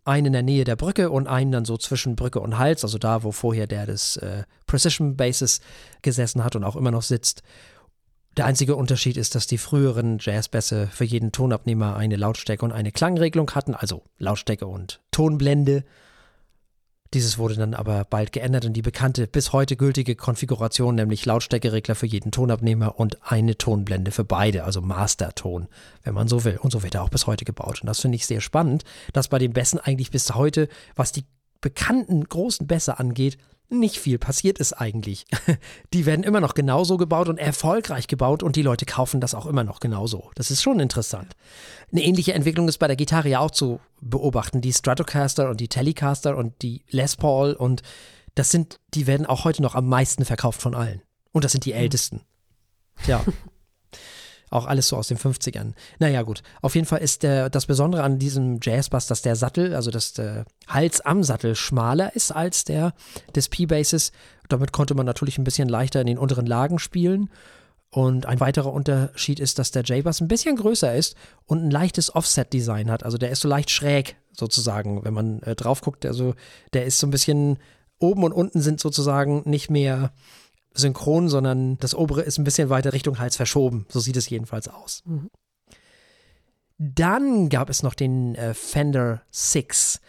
Einen 0.05 0.27
in 0.27 0.33
der 0.33 0.43
Nähe 0.43 0.63
der 0.63 0.77
Brücke 0.77 1.09
und 1.09 1.27
einen 1.27 1.51
dann 1.51 1.65
so 1.65 1.75
zwischen 1.75 2.15
Brücke 2.15 2.39
und 2.39 2.57
Hals, 2.57 2.85
also 2.85 2.97
da, 2.97 3.23
wo 3.23 3.33
vorher 3.33 3.67
der 3.67 3.85
des 3.85 4.15
äh, 4.15 4.43
Precision 4.65 5.17
Basses 5.17 5.59
gesessen 6.01 6.45
hat 6.45 6.55
und 6.55 6.63
auch 6.63 6.77
immer 6.77 6.91
noch 6.91 7.01
sitzt. 7.01 7.43
Der 8.37 8.45
einzige 8.45 8.77
Unterschied 8.77 9.17
ist, 9.17 9.35
dass 9.35 9.47
die 9.47 9.57
früheren 9.57 10.19
Jazzbässe 10.21 10.87
für 10.87 11.03
jeden 11.03 11.33
Tonabnehmer 11.33 11.97
eine 11.97 12.15
Lautstärke 12.15 12.63
und 12.63 12.71
eine 12.71 12.93
Klangregelung 12.93 13.51
hatten, 13.51 13.73
also 13.73 14.03
Lautstärke 14.17 14.67
und 14.67 15.01
Tonblende. 15.11 15.83
Dieses 17.13 17.37
wurde 17.37 17.55
dann 17.55 17.73
aber 17.73 18.05
bald 18.05 18.31
geändert 18.31 18.65
und 18.65 18.73
die 18.73 18.81
bekannte 18.81 19.27
bis 19.27 19.53
heute 19.53 19.77
gültige 19.77 20.15
Konfiguration, 20.15 20.95
nämlich 20.95 21.25
Lautstärkeregler 21.25 21.95
für 21.95 22.05
jeden 22.05 22.31
Tonabnehmer 22.31 22.99
und 22.99 23.17
eine 23.23 23.57
Tonblende 23.57 24.11
für 24.11 24.25
beide, 24.25 24.63
also 24.63 24.81
Masterton, 24.81 25.67
wenn 26.03 26.13
man 26.13 26.27
so 26.27 26.43
will. 26.43 26.57
Und 26.57 26.71
so 26.71 26.83
wird 26.83 26.95
er 26.95 27.03
auch 27.03 27.09
bis 27.09 27.27
heute 27.27 27.45
gebaut. 27.45 27.81
Und 27.81 27.87
das 27.87 28.01
finde 28.01 28.15
ich 28.15 28.25
sehr 28.25 28.41
spannend, 28.41 28.83
dass 29.13 29.29
bei 29.29 29.39
den 29.39 29.53
Bässen 29.53 29.79
eigentlich 29.79 30.11
bis 30.11 30.33
heute, 30.35 30.67
was 30.95 31.11
die 31.11 31.25
bekannten 31.61 32.23
großen 32.23 32.67
Bässe 32.67 32.99
angeht, 32.99 33.37
nicht 33.69 33.99
viel 33.99 34.17
passiert 34.17 34.59
ist 34.59 34.73
eigentlich. 34.73 35.25
Die 35.93 36.05
werden 36.05 36.23
immer 36.23 36.39
noch 36.39 36.53
genauso 36.53 36.97
gebaut 36.97 37.29
und 37.29 37.37
erfolgreich 37.37 38.07
gebaut 38.07 38.43
und 38.43 38.55
die 38.55 38.61
Leute 38.61 38.85
kaufen 38.85 39.19
das 39.19 39.33
auch 39.33 39.45
immer 39.45 39.63
noch 39.63 39.79
genauso. 39.79 40.31
Das 40.35 40.51
ist 40.51 40.61
schon 40.61 40.79
interessant. 40.79 41.35
Eine 41.91 42.03
ähnliche 42.03 42.33
Entwicklung 42.33 42.67
ist 42.67 42.77
bei 42.77 42.87
der 42.87 42.95
Gitarre 42.95 43.29
ja 43.29 43.39
auch 43.39 43.51
zu 43.51 43.79
beobachten. 44.01 44.61
Die 44.61 44.73
Stratocaster 44.73 45.49
und 45.49 45.59
die 45.59 45.67
Telecaster 45.67 46.37
und 46.37 46.61
die 46.61 46.83
Les 46.89 47.15
Paul 47.15 47.53
und 47.53 47.81
das 48.35 48.51
sind, 48.51 48.79
die 48.93 49.07
werden 49.07 49.25
auch 49.25 49.45
heute 49.45 49.61
noch 49.61 49.75
am 49.75 49.87
meisten 49.87 50.23
verkauft 50.23 50.61
von 50.61 50.75
allen. 50.75 51.01
Und 51.31 51.43
das 51.43 51.51
sind 51.51 51.65
die 51.65 51.73
hm. 51.73 51.79
ältesten. 51.79 52.21
Ja. 53.05 53.23
Auch 54.49 54.65
alles 54.65 54.87
so 54.87 54.97
aus 54.97 55.07
den 55.07 55.17
50ern. 55.17 55.73
Naja, 55.99 56.21
gut. 56.21 56.41
Auf 56.61 56.75
jeden 56.75 56.87
Fall 56.87 56.99
ist 56.99 57.23
der, 57.23 57.49
das 57.49 57.65
Besondere 57.65 58.03
an 58.03 58.17
diesem 58.19 58.59
Jazzbass, 58.61 59.07
dass 59.07 59.21
der 59.21 59.35
Sattel, 59.35 59.75
also 59.75 59.91
dass 59.91 60.13
der 60.13 60.45
Hals 60.67 61.01
am 61.01 61.23
Sattel 61.23 61.55
schmaler 61.55 62.15
ist 62.15 62.31
als 62.31 62.63
der 62.63 62.93
des 63.35 63.49
P-Basses. 63.49 64.11
Damit 64.47 64.71
konnte 64.71 64.95
man 64.95 65.05
natürlich 65.05 65.37
ein 65.37 65.43
bisschen 65.43 65.67
leichter 65.67 65.99
in 66.01 66.07
den 66.07 66.17
unteren 66.17 66.45
Lagen 66.45 66.79
spielen. 66.79 67.29
Und 67.89 68.25
ein 68.25 68.39
weiterer 68.39 68.71
Unterschied 68.71 69.39
ist, 69.39 69.59
dass 69.59 69.71
der 69.71 69.83
J-Bass 69.83 70.21
ein 70.21 70.27
bisschen 70.27 70.55
größer 70.57 70.93
ist 70.95 71.15
und 71.45 71.63
ein 71.63 71.71
leichtes 71.71 72.13
Offset-Design 72.13 72.91
hat. 72.91 73.03
Also 73.03 73.17
der 73.17 73.31
ist 73.31 73.41
so 73.41 73.47
leicht 73.47 73.69
schräg, 73.69 74.17
sozusagen, 74.31 75.03
wenn 75.03 75.13
man 75.13 75.41
äh, 75.43 75.55
drauf 75.55 75.81
guckt. 75.81 76.05
Also 76.05 76.35
der 76.73 76.85
ist 76.85 76.99
so 76.99 77.07
ein 77.07 77.11
bisschen, 77.11 77.57
oben 77.99 78.23
und 78.23 78.33
unten 78.33 78.61
sind 78.61 78.79
sozusagen 78.79 79.43
nicht 79.45 79.69
mehr 79.69 80.11
synchron, 80.77 81.29
sondern 81.29 81.77
das 81.77 81.95
obere 81.95 82.21
ist 82.21 82.37
ein 82.37 82.43
bisschen 82.43 82.69
weiter 82.69 82.93
Richtung 82.93 83.19
Hals 83.19 83.35
verschoben. 83.35 83.85
So 83.89 83.99
sieht 83.99 84.17
es 84.17 84.29
jedenfalls 84.29 84.67
aus. 84.67 85.03
Mhm. 85.05 85.29
Dann 86.77 87.49
gab 87.49 87.69
es 87.69 87.83
noch 87.83 87.95
den 87.95 88.35
äh, 88.35 88.53
Fender 88.53 89.23
Six. 89.31 89.99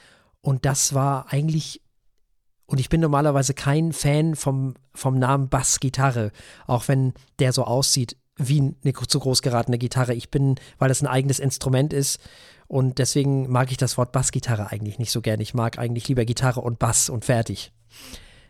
Und 0.41 0.65
das 0.65 0.95
war 0.95 1.33
eigentlich, 1.33 1.83
und 2.67 2.79
ich 2.79 2.89
bin 2.89 3.01
normalerweise 3.01 3.55
kein 3.55 3.93
Fan 3.93 4.37
vom, 4.37 4.75
vom 4.95 5.19
Namen 5.19 5.49
Bassgitarre, 5.49 6.31
auch 6.67 6.89
wenn 6.89 7.15
der 7.39 7.53
so 7.53 7.65
aussieht 7.65 8.17
wie 8.37 8.61
eine 8.61 8.93
zu 8.93 9.19
groß 9.19 9.43
geratene 9.43 9.79
Gitarre. 9.79 10.15
Ich 10.15 10.31
bin, 10.31 10.57
weil 10.79 10.89
das 10.89 11.03
ein 11.03 11.09
eigenes 11.09 11.41
Instrument 11.41 11.93
ist 11.93 12.21
und 12.69 12.99
deswegen 12.99 13.51
mag 13.51 13.71
ich 13.73 13.79
das 13.79 13.99
Wort 13.99 14.13
Bassgitarre 14.13 14.71
eigentlich 14.71 14.99
nicht 14.99 15.11
so 15.11 15.21
gern. 15.23 15.41
Ich 15.41 15.55
mag 15.55 15.79
eigentlich 15.79 16.07
lieber 16.07 16.25
Gitarre 16.25 16.61
und 16.61 16.79
Bass 16.79 17.11
und 17.11 17.25
fertig 17.25 17.73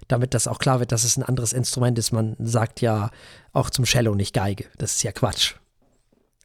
damit 0.08 0.34
das 0.34 0.48
auch 0.48 0.58
klar 0.58 0.80
wird, 0.80 0.92
dass 0.92 1.04
es 1.04 1.16
ein 1.16 1.22
anderes 1.22 1.52
Instrument 1.52 1.98
ist. 1.98 2.12
Man 2.12 2.36
sagt 2.38 2.80
ja 2.80 3.10
auch 3.52 3.70
zum 3.70 3.84
Cello 3.84 4.14
nicht 4.14 4.34
Geige. 4.34 4.64
Das 4.78 4.96
ist 4.96 5.02
ja 5.02 5.12
Quatsch. 5.12 5.54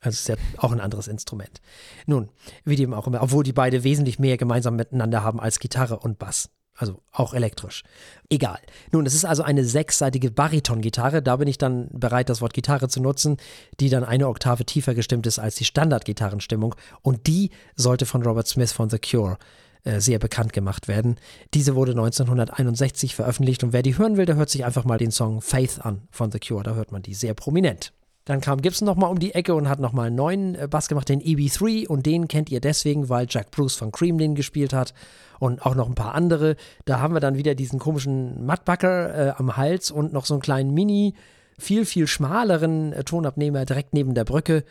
Also 0.02 0.16
es 0.16 0.20
ist 0.20 0.28
ja 0.28 0.36
auch 0.58 0.72
ein 0.72 0.82
anderes 0.82 1.08
Instrument. 1.08 1.62
Nun, 2.06 2.30
wie 2.66 2.76
dem 2.76 2.94
auch 2.94 3.08
immer, 3.08 3.24
obwohl 3.24 3.44
die 3.44 3.54
beide 3.54 3.84
wesentlich 3.84 4.20
mehr 4.20 4.38
gemeinsam 4.38 4.76
miteinander 4.76 5.24
haben 5.24 5.40
als 5.40 5.60
Gitarre 5.60 6.00
und 6.00 6.20
Bass. 6.20 6.50
Also 6.76 7.02
auch 7.12 7.36
elektrisch. 7.36 7.84
Egal. 8.30 8.58
Nun, 8.92 9.06
es 9.06 9.14
ist 9.14 9.26
also 9.26 9.44
eine 9.44 9.64
sechsseitige 9.64 10.32
Bariton-Gitarre. 10.32 11.22
Da 11.22 11.36
bin 11.36 11.48
ich 11.48 11.60
dann 11.60 11.88
bereit, 11.92 12.30
das 12.30 12.42
Wort 12.42 12.54
Gitarre 12.54 12.90
zu 12.90 13.00
nutzen, 13.00 13.38
die 13.80 13.90
dann 13.90 14.04
eine 14.04 14.28
Oktave 14.28 14.66
tiefer 14.66 14.96
gestimmt 14.96 15.28
ist 15.28 15.38
als 15.38 15.56
die 15.56 15.66
Standard-Gitarrenstimmung. 15.66 16.74
Und 17.04 17.28
die 17.28 17.52
sollte 17.76 18.08
von 18.08 18.24
Robert 18.24 18.48
Smith 18.48 18.72
von 18.72 18.90
The 18.90 18.98
Cure 18.98 19.38
äh, 19.84 20.00
sehr 20.00 20.20
bekannt 20.20 20.54
gemacht 20.54 20.88
werden. 20.88 21.18
Diese 21.54 21.76
wurde 21.76 21.92
1961 21.92 23.16
veröffentlicht 23.16 23.64
und 23.64 23.74
wer 23.74 23.82
die 23.82 23.98
hören 23.98 24.18
will, 24.18 24.26
der 24.26 24.36
hört 24.36 24.50
sich 24.50 24.66
einfach 24.66 24.86
mal 24.86 24.98
den 24.98 25.12
Song 25.12 25.42
Faith 25.42 25.80
an 25.82 26.04
von 26.12 26.32
The 26.32 26.40
Cure. 26.40 26.64
Da 26.64 26.76
hört 26.76 26.92
man 26.92 27.02
die 27.02 27.14
sehr 27.14 27.34
prominent. 27.34 27.94
Dann 28.26 28.40
kam 28.40 28.62
Gibson 28.62 28.86
nochmal 28.86 29.12
um 29.12 29.20
die 29.20 29.36
Ecke 29.36 29.54
und 29.54 29.68
hat 29.68 29.80
nochmal 29.80 30.08
einen 30.08 30.16
neuen 30.16 30.56
äh, 30.56 30.68
Bass 30.70 30.88
gemacht, 30.88 31.10
den 31.10 31.22
EB3. 31.22 31.88
Und 31.88 32.06
den 32.06 32.28
kennt 32.28 32.50
ihr 32.50 32.62
deswegen, 32.62 33.10
weil 33.10 33.28
Jack 33.30 33.52
Bruce 33.52 33.76
von 33.76 33.92
Cream 33.92 34.18
den 34.18 34.36
gespielt 34.36 34.72
hat. 34.72 34.94
Und 35.40 35.66
auch 35.66 35.76
noch 35.76 35.90
ein 35.90 35.96
paar 35.96 36.16
andere. 36.16 36.56
Da 36.86 37.00
haben 37.00 37.14
wir 37.14 37.20
dann 37.20 37.38
wieder 37.38 37.54
diesen 37.54 37.80
komischen 37.80 38.46
Mudbucker 38.46 39.28
äh, 39.28 39.34
am 39.38 39.58
Hals 39.58 39.92
und 39.92 40.14
noch 40.14 40.26
so 40.26 40.36
einen 40.36 40.42
kleinen 40.42 40.74
Mini, 40.74 41.16
viel, 41.60 41.86
viel 41.86 42.08
schmaleren 42.08 42.94
äh, 42.94 43.04
Tonabnehmer 43.04 43.66
direkt 43.66 43.94
neben 43.94 44.14
der 44.14 44.24
Brücke. 44.24 44.64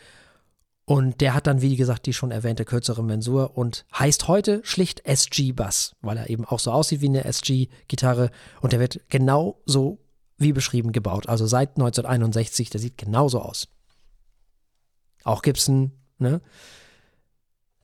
Und 0.85 1.21
der 1.21 1.35
hat 1.35 1.47
dann, 1.47 1.63
wie 1.63 1.77
gesagt, 1.77 2.07
die 2.07 2.13
schon 2.13 2.33
erwähnte 2.33 2.65
kürzere 2.65 3.05
Mensur 3.05 3.57
und 3.57 3.85
heißt 3.97 4.27
heute 4.27 4.61
schlicht 4.65 5.07
SG 5.07 5.53
Bass, 5.53 5.95
weil 6.01 6.17
er 6.17 6.29
eben 6.29 6.45
auch 6.45 6.59
so 6.59 6.73
aussieht 6.73 7.01
wie 7.01 7.09
eine 7.09 7.25
SG-Gitarre. 7.25 8.31
Und 8.61 8.73
der 8.73 8.81
wird 8.81 9.01
genau 9.09 9.61
so 9.65 9.99
wie 10.39 10.53
beschrieben 10.53 10.91
gebaut. 10.91 11.29
Also 11.29 11.47
seit 11.47 11.71
1961, 11.77 12.71
der 12.71 12.81
sieht 12.81 12.99
genauso 12.99 13.41
aus. 13.41 13.69
Auch 15.23 15.43
Gibson, 15.43 15.93
ne? 16.19 16.41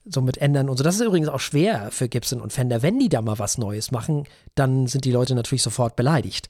So 0.03 0.21
mit 0.21 0.37
ändern 0.37 0.69
und 0.69 0.77
so. 0.77 0.83
Das 0.83 0.95
ist 0.95 1.01
übrigens 1.01 1.29
auch 1.29 1.39
schwer 1.39 1.91
für 1.91 2.09
Gibson 2.09 2.41
und 2.41 2.51
Fender. 2.51 2.81
Wenn 2.81 2.99
die 2.99 3.09
da 3.09 3.21
mal 3.21 3.39
was 3.39 3.57
Neues 3.57 3.91
machen, 3.91 4.27
dann 4.55 4.87
sind 4.87 5.05
die 5.05 5.11
Leute 5.11 5.35
natürlich 5.35 5.61
sofort 5.61 5.95
beleidigt. 5.95 6.49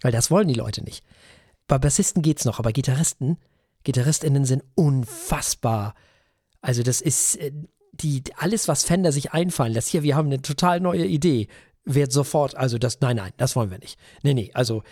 Weil 0.00 0.12
das 0.12 0.30
wollen 0.30 0.48
die 0.48 0.54
Leute 0.54 0.82
nicht. 0.82 1.04
Bei 1.68 1.78
Bassisten 1.78 2.22
geht's 2.22 2.44
noch, 2.44 2.58
aber 2.58 2.72
Gitarristen, 2.72 3.38
GitarristInnen 3.84 4.44
sind 4.44 4.64
unfassbar. 4.74 5.94
Also, 6.60 6.82
das 6.82 7.00
ist 7.00 7.36
äh, 7.36 7.52
die, 7.92 8.22
alles, 8.36 8.68
was 8.68 8.84
Fender 8.84 9.12
sich 9.12 9.32
einfallen 9.32 9.72
lässt. 9.72 9.88
Hier, 9.88 10.02
wir 10.02 10.16
haben 10.16 10.26
eine 10.26 10.42
total 10.42 10.80
neue 10.80 11.06
Idee. 11.06 11.48
Wird 11.84 12.12
sofort, 12.12 12.56
also 12.56 12.78
das, 12.78 13.00
nein, 13.00 13.16
nein, 13.16 13.32
das 13.38 13.56
wollen 13.56 13.72
wir 13.72 13.78
nicht. 13.78 13.98
Nee, 14.22 14.34
nee, 14.34 14.52
also 14.54 14.84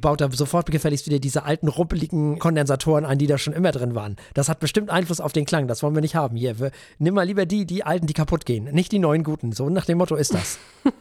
baut 0.00 0.20
da 0.20 0.28
sofort 0.32 0.72
gefälligst 0.72 1.06
wieder 1.06 1.20
diese 1.20 1.44
alten, 1.44 1.68
ruppeligen 1.68 2.40
Kondensatoren 2.40 3.04
ein, 3.04 3.18
die 3.18 3.28
da 3.28 3.38
schon 3.38 3.52
immer 3.52 3.70
drin 3.70 3.94
waren. 3.94 4.16
Das 4.34 4.48
hat 4.48 4.58
bestimmt 4.58 4.90
Einfluss 4.90 5.20
auf 5.20 5.32
den 5.32 5.44
Klang, 5.44 5.68
das 5.68 5.84
wollen 5.84 5.94
wir 5.94 6.02
nicht 6.02 6.16
haben. 6.16 6.36
Hier, 6.36 6.58
wir, 6.58 6.72
nimm 6.98 7.14
mal 7.14 7.22
lieber 7.22 7.46
die, 7.46 7.64
die 7.64 7.84
alten, 7.84 8.08
die 8.08 8.12
kaputt 8.12 8.44
gehen, 8.44 8.64
nicht 8.64 8.90
die 8.90 8.98
neuen 8.98 9.22
guten. 9.22 9.52
So 9.52 9.68
nach 9.68 9.84
dem 9.84 9.98
Motto 9.98 10.16
ist 10.16 10.34
das. 10.34 10.58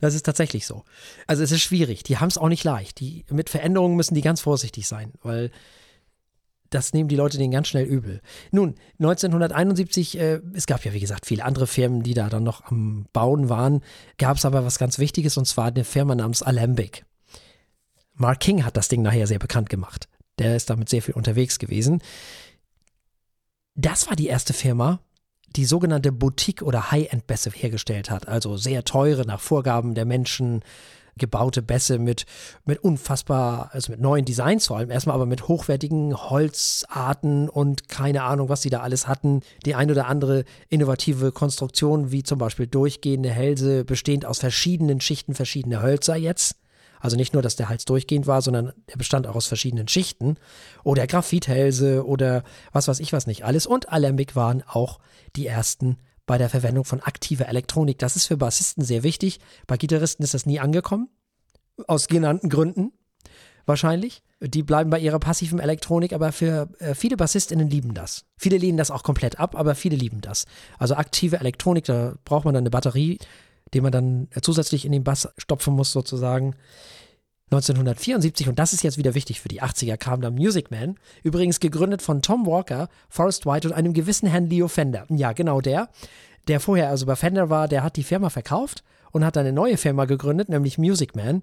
Das 0.00 0.14
ist 0.14 0.24
tatsächlich 0.24 0.66
so. 0.66 0.84
Also 1.26 1.42
es 1.42 1.52
ist 1.52 1.60
schwierig. 1.60 2.02
Die 2.02 2.16
haben 2.16 2.28
es 2.28 2.38
auch 2.38 2.48
nicht 2.48 2.64
leicht. 2.64 3.00
Die, 3.00 3.26
mit 3.30 3.50
Veränderungen 3.50 3.96
müssen 3.96 4.14
die 4.14 4.22
ganz 4.22 4.40
vorsichtig 4.40 4.88
sein, 4.88 5.12
weil 5.22 5.50
das 6.70 6.92
nehmen 6.92 7.08
die 7.08 7.16
Leute 7.16 7.38
den 7.38 7.50
ganz 7.50 7.68
schnell 7.68 7.86
übel. 7.86 8.20
Nun, 8.50 8.74
1971, 8.98 10.18
äh, 10.18 10.40
es 10.54 10.66
gab 10.66 10.84
ja 10.84 10.92
wie 10.92 11.00
gesagt 11.00 11.26
viele 11.26 11.44
andere 11.44 11.66
Firmen, 11.66 12.02
die 12.02 12.14
da 12.14 12.28
dann 12.28 12.44
noch 12.44 12.64
am 12.64 13.06
Bauen 13.12 13.48
waren, 13.48 13.82
gab 14.18 14.36
es 14.36 14.44
aber 14.44 14.64
was 14.64 14.78
ganz 14.78 14.98
Wichtiges 14.98 15.36
und 15.36 15.46
zwar 15.46 15.66
eine 15.66 15.84
Firma 15.84 16.14
namens 16.14 16.42
Alembic. 16.42 17.04
Mark 18.14 18.40
King 18.40 18.64
hat 18.64 18.76
das 18.76 18.88
Ding 18.88 19.02
nachher 19.02 19.26
sehr 19.26 19.38
bekannt 19.38 19.70
gemacht. 19.70 20.08
Der 20.38 20.56
ist 20.56 20.70
damit 20.70 20.88
sehr 20.88 21.02
viel 21.02 21.14
unterwegs 21.14 21.58
gewesen. 21.58 22.02
Das 23.74 24.08
war 24.08 24.16
die 24.16 24.26
erste 24.26 24.52
Firma, 24.52 25.00
die 25.56 25.64
sogenannte 25.64 26.12
Boutique- 26.12 26.62
oder 26.62 26.90
High-End-Bässe 26.90 27.50
hergestellt 27.50 28.10
hat. 28.10 28.28
Also 28.28 28.56
sehr 28.56 28.84
teure 28.84 29.24
nach 29.24 29.40
Vorgaben 29.40 29.94
der 29.94 30.04
Menschen, 30.04 30.62
gebaute 31.18 31.62
Bässe 31.62 31.98
mit, 31.98 32.24
mit 32.64 32.78
unfassbar, 32.78 33.70
also 33.72 33.92
mit 33.92 34.00
neuen 34.00 34.24
Designs 34.24 34.66
vor 34.68 34.78
allem, 34.78 34.90
erstmal 34.90 35.14
aber 35.14 35.26
mit 35.26 35.48
hochwertigen 35.48 36.16
Holzarten 36.16 37.48
und 37.48 37.88
keine 37.88 38.22
Ahnung, 38.22 38.48
was 38.48 38.62
sie 38.62 38.70
da 38.70 38.80
alles 38.80 39.06
hatten. 39.06 39.42
Die 39.66 39.74
ein 39.74 39.90
oder 39.90 40.06
andere 40.06 40.44
innovative 40.68 41.32
Konstruktion, 41.32 42.10
wie 42.12 42.22
zum 42.22 42.38
Beispiel 42.38 42.66
durchgehende 42.66 43.30
Hälse, 43.30 43.84
bestehend 43.84 44.24
aus 44.24 44.38
verschiedenen 44.38 45.00
Schichten 45.00 45.34
verschiedener 45.34 45.82
Hölzer 45.82 46.16
jetzt. 46.16 46.56
Also 47.00 47.16
nicht 47.16 47.32
nur, 47.32 47.42
dass 47.42 47.56
der 47.56 47.68
Hals 47.68 47.84
durchgehend 47.84 48.26
war, 48.26 48.42
sondern 48.42 48.72
er 48.86 48.96
bestand 48.96 49.26
auch 49.26 49.36
aus 49.36 49.46
verschiedenen 49.46 49.88
Schichten. 49.88 50.36
Oder 50.82 51.06
Graphithälse 51.06 52.04
oder 52.04 52.42
was 52.72 52.88
weiß 52.88 53.00
ich 53.00 53.12
was 53.12 53.26
nicht 53.26 53.44
alles. 53.44 53.66
Und 53.66 53.92
Alembic 53.92 54.34
waren 54.34 54.62
auch 54.66 54.98
die 55.36 55.46
ersten 55.46 55.96
bei 56.28 56.38
der 56.38 56.48
Verwendung 56.48 56.84
von 56.84 57.00
aktiver 57.00 57.48
Elektronik. 57.48 57.98
Das 57.98 58.14
ist 58.14 58.26
für 58.26 58.36
Bassisten 58.36 58.84
sehr 58.84 59.02
wichtig. 59.02 59.40
Bei 59.66 59.76
Gitarristen 59.76 60.22
ist 60.22 60.34
das 60.34 60.46
nie 60.46 60.60
angekommen. 60.60 61.08
Aus 61.88 62.06
genannten 62.06 62.50
Gründen. 62.50 62.92
Wahrscheinlich. 63.66 64.22
Die 64.40 64.62
bleiben 64.62 64.90
bei 64.90 65.00
ihrer 65.00 65.18
passiven 65.18 65.58
Elektronik, 65.58 66.12
aber 66.12 66.30
für 66.30 66.68
äh, 66.78 66.94
viele 66.94 67.16
BassistInnen 67.16 67.68
lieben 67.68 67.92
das. 67.94 68.24
Viele 68.36 68.56
lehnen 68.56 68.78
das 68.78 68.92
auch 68.92 69.02
komplett 69.02 69.40
ab, 69.40 69.56
aber 69.56 69.74
viele 69.74 69.96
lieben 69.96 70.20
das. 70.20 70.44
Also 70.78 70.94
aktive 70.94 71.40
Elektronik, 71.40 71.84
da 71.84 72.14
braucht 72.24 72.44
man 72.44 72.54
dann 72.54 72.62
eine 72.62 72.70
Batterie, 72.70 73.18
die 73.74 73.80
man 73.80 73.90
dann 73.90 74.28
zusätzlich 74.42 74.84
in 74.84 74.92
den 74.92 75.04
Bass 75.04 75.28
stopfen 75.38 75.74
muss, 75.74 75.90
sozusagen. 75.90 76.54
1974, 77.50 78.48
und 78.48 78.58
das 78.58 78.74
ist 78.74 78.82
jetzt 78.82 78.98
wieder 78.98 79.14
wichtig 79.14 79.40
für 79.40 79.48
die 79.48 79.62
80er, 79.62 79.96
kam 79.96 80.20
dann 80.20 80.34
Music 80.34 80.70
Man, 80.70 80.96
übrigens 81.22 81.60
gegründet 81.60 82.02
von 82.02 82.20
Tom 82.20 82.46
Walker, 82.46 82.88
Forrest 83.08 83.46
White 83.46 83.68
und 83.68 83.74
einem 83.74 83.94
gewissen 83.94 84.28
Herrn 84.28 84.46
Leo 84.46 84.68
Fender. 84.68 85.06
Ja, 85.08 85.32
genau 85.32 85.62
der, 85.62 85.88
der 86.46 86.60
vorher 86.60 86.90
also 86.90 87.06
bei 87.06 87.16
Fender 87.16 87.48
war, 87.48 87.66
der 87.66 87.82
hat 87.82 87.96
die 87.96 88.02
Firma 88.02 88.28
verkauft 88.28 88.84
und 89.12 89.24
hat 89.24 89.38
eine 89.38 89.52
neue 89.52 89.78
Firma 89.78 90.04
gegründet, 90.04 90.50
nämlich 90.50 90.76
Music 90.76 91.16
Man. 91.16 91.42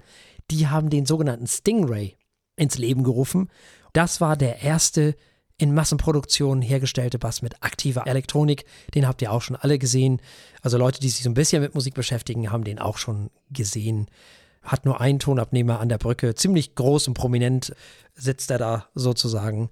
Die 0.51 0.67
haben 0.67 0.91
den 0.91 1.07
sogenannten 1.07 1.47
Stingray 1.47 2.15
ins 2.55 2.77
Leben 2.77 3.03
gerufen. 3.03 3.49
Das 3.93 4.21
war 4.21 4.37
der 4.37 4.61
erste 4.61 5.15
in 5.57 5.73
Massenproduktion 5.73 6.61
hergestellte 6.61 7.17
Bass 7.17 7.41
mit 7.41 7.63
aktiver 7.63 8.05
Elektronik. 8.07 8.65
Den 8.93 9.07
habt 9.07 9.21
ihr 9.21 9.31
auch 9.31 9.41
schon 9.41 9.55
alle 9.55 9.79
gesehen. 9.79 10.21
Also 10.61 10.77
Leute, 10.77 10.99
die 10.99 11.09
sich 11.09 11.23
so 11.23 11.29
ein 11.29 11.35
bisschen 11.35 11.61
mit 11.61 11.73
Musik 11.75 11.93
beschäftigen, 11.93 12.51
haben 12.51 12.65
den 12.65 12.77
auch 12.77 12.97
schon 12.97 13.31
gesehen 13.49 14.07
hat 14.65 14.85
nur 14.85 14.99
einen 14.99 15.19
Tonabnehmer 15.19 15.79
an 15.79 15.89
der 15.89 15.97
Brücke, 15.97 16.35
ziemlich 16.35 16.75
groß 16.75 17.07
und 17.07 17.13
prominent 17.13 17.73
sitzt 18.15 18.51
er 18.51 18.57
da 18.57 18.87
sozusagen. 18.95 19.69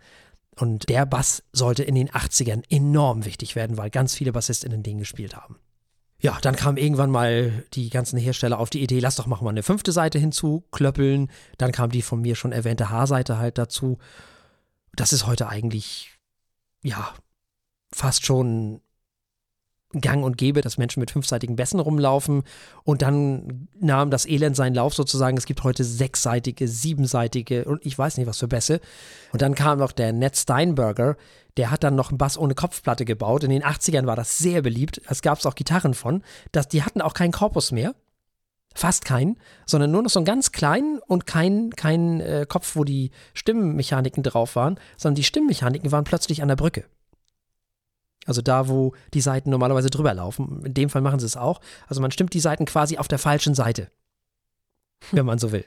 Und 0.56 0.88
der 0.90 1.06
Bass 1.06 1.44
sollte 1.52 1.84
in 1.84 1.96
den 1.96 2.10
80ern 2.10 2.64
enorm 2.70 3.26
wichtig 3.26 3.56
werden, 3.56 3.78
weil 3.78 3.90
ganz 3.90 4.14
viele 4.14 4.32
BassistInnen 4.32 4.84
den 4.84 5.00
gespielt 5.00 5.36
haben. 5.36 5.58
Ja, 6.20 6.38
dann 6.42 6.56
kam 6.56 6.78
irgendwann 6.78 7.12
mal 7.12 7.66
die 7.74 7.90
ganzen 7.90 8.18
Hersteller 8.18 8.60
auf 8.60 8.70
die 8.70 8.82
Idee, 8.82 9.00
lass 9.00 9.18
doch 9.18 9.26
mal 9.26 9.46
eine 9.46 9.64
fünfte 9.64 9.92
Seite 9.92 10.20
hinzuklöppeln. 10.20 11.30
Dann 11.58 11.74
kam 11.74 11.90
die 11.90 12.02
von 12.02 12.22
mir 12.22 12.36
schon 12.36 12.54
erwähnte 12.54 12.90
H-Seite 12.90 13.40
halt 13.40 13.58
dazu. 13.58 13.98
Das 14.96 15.12
ist 15.12 15.28
heute 15.28 15.50
eigentlich, 15.50 16.12
ja, 16.82 17.14
fast 17.92 18.26
schon 18.26 18.80
gang 20.02 20.24
und 20.24 20.38
gäbe, 20.38 20.62
dass 20.62 20.78
Menschen 20.78 21.00
mit 21.00 21.12
fünfseitigen 21.12 21.56
Bässen 21.56 21.80
rumlaufen. 21.80 22.44
Und 22.84 23.02
dann 23.02 23.68
nahm 23.80 24.10
das 24.10 24.26
Elend 24.26 24.56
seinen 24.56 24.76
Lauf 24.76 24.94
sozusagen. 24.94 25.38
Es 25.38 25.46
gibt 25.46 25.64
heute 25.64 25.84
sechsseitige, 25.84 26.68
siebenseitige 26.68 27.66
und 27.66 27.86
ich 27.86 27.98
weiß 27.98 28.18
nicht 28.18 28.28
was 28.28 28.40
für 28.40 28.48
Bässe. 28.48 28.80
Und 29.32 29.42
dann 29.42 29.56
kam 29.56 29.80
noch 29.80 29.92
der 29.92 30.14
Ned 30.14 30.36
Steinberger, 30.38 31.16
der 31.58 31.70
hat 31.70 31.84
dann 31.84 31.96
noch 31.96 32.10
einen 32.10 32.18
Bass 32.18 32.38
ohne 32.38 32.56
Kopfplatte 32.56 33.06
gebaut. 33.06 33.44
In 33.44 33.50
den 33.50 33.64
80ern 33.64 34.06
war 34.06 34.16
das 34.16 34.38
sehr 34.38 34.62
beliebt. 34.62 35.02
Es 35.08 35.22
gab 35.22 35.44
auch 35.46 35.56
Gitarren 35.56 35.94
von. 35.94 36.24
Das, 36.52 36.68
die 36.68 36.84
hatten 36.84 37.02
auch 37.02 37.14
keinen 37.14 37.32
Korpus 37.32 37.72
mehr. 37.72 37.94
Fast 38.76 39.06
keinen, 39.06 39.38
sondern 39.68 39.92
nur 39.92 40.02
noch 40.02 40.10
so 40.10 40.18
einen 40.18 40.26
ganz 40.26 40.52
kleinen 40.52 40.98
und 41.00 41.28
keinen 41.28 41.70
kein, 41.72 42.22
äh, 42.22 42.48
Kopf, 42.50 42.76
wo 42.76 42.84
die 42.84 43.12
Stimmmechaniken 43.36 44.24
drauf 44.24 44.56
waren, 44.56 44.80
sondern 44.98 45.16
die 45.16 45.24
Stimmmechaniken 45.24 45.92
waren 45.92 46.06
plötzlich 46.06 46.42
an 46.42 46.48
der 46.48 46.56
Brücke. 46.56 46.86
Also 48.26 48.42
da, 48.42 48.68
wo 48.68 48.94
die 49.14 49.22
Seiten 49.22 49.50
normalerweise 49.50 49.90
drüber 49.90 50.14
laufen. 50.14 50.64
In 50.66 50.74
dem 50.74 50.90
Fall 50.90 51.02
machen 51.02 51.20
sie 51.20 51.26
es 51.26 51.38
auch. 51.38 51.62
Also 51.88 52.02
man 52.02 52.12
stimmt 52.12 52.34
die 52.34 52.40
Seiten 52.40 52.66
quasi 52.66 52.98
auf 52.98 53.08
der 53.08 53.20
falschen 53.20 53.56
Seite, 53.56 53.90
wenn 55.12 55.26
man 55.26 55.40
so 55.40 55.52
will. 55.52 55.66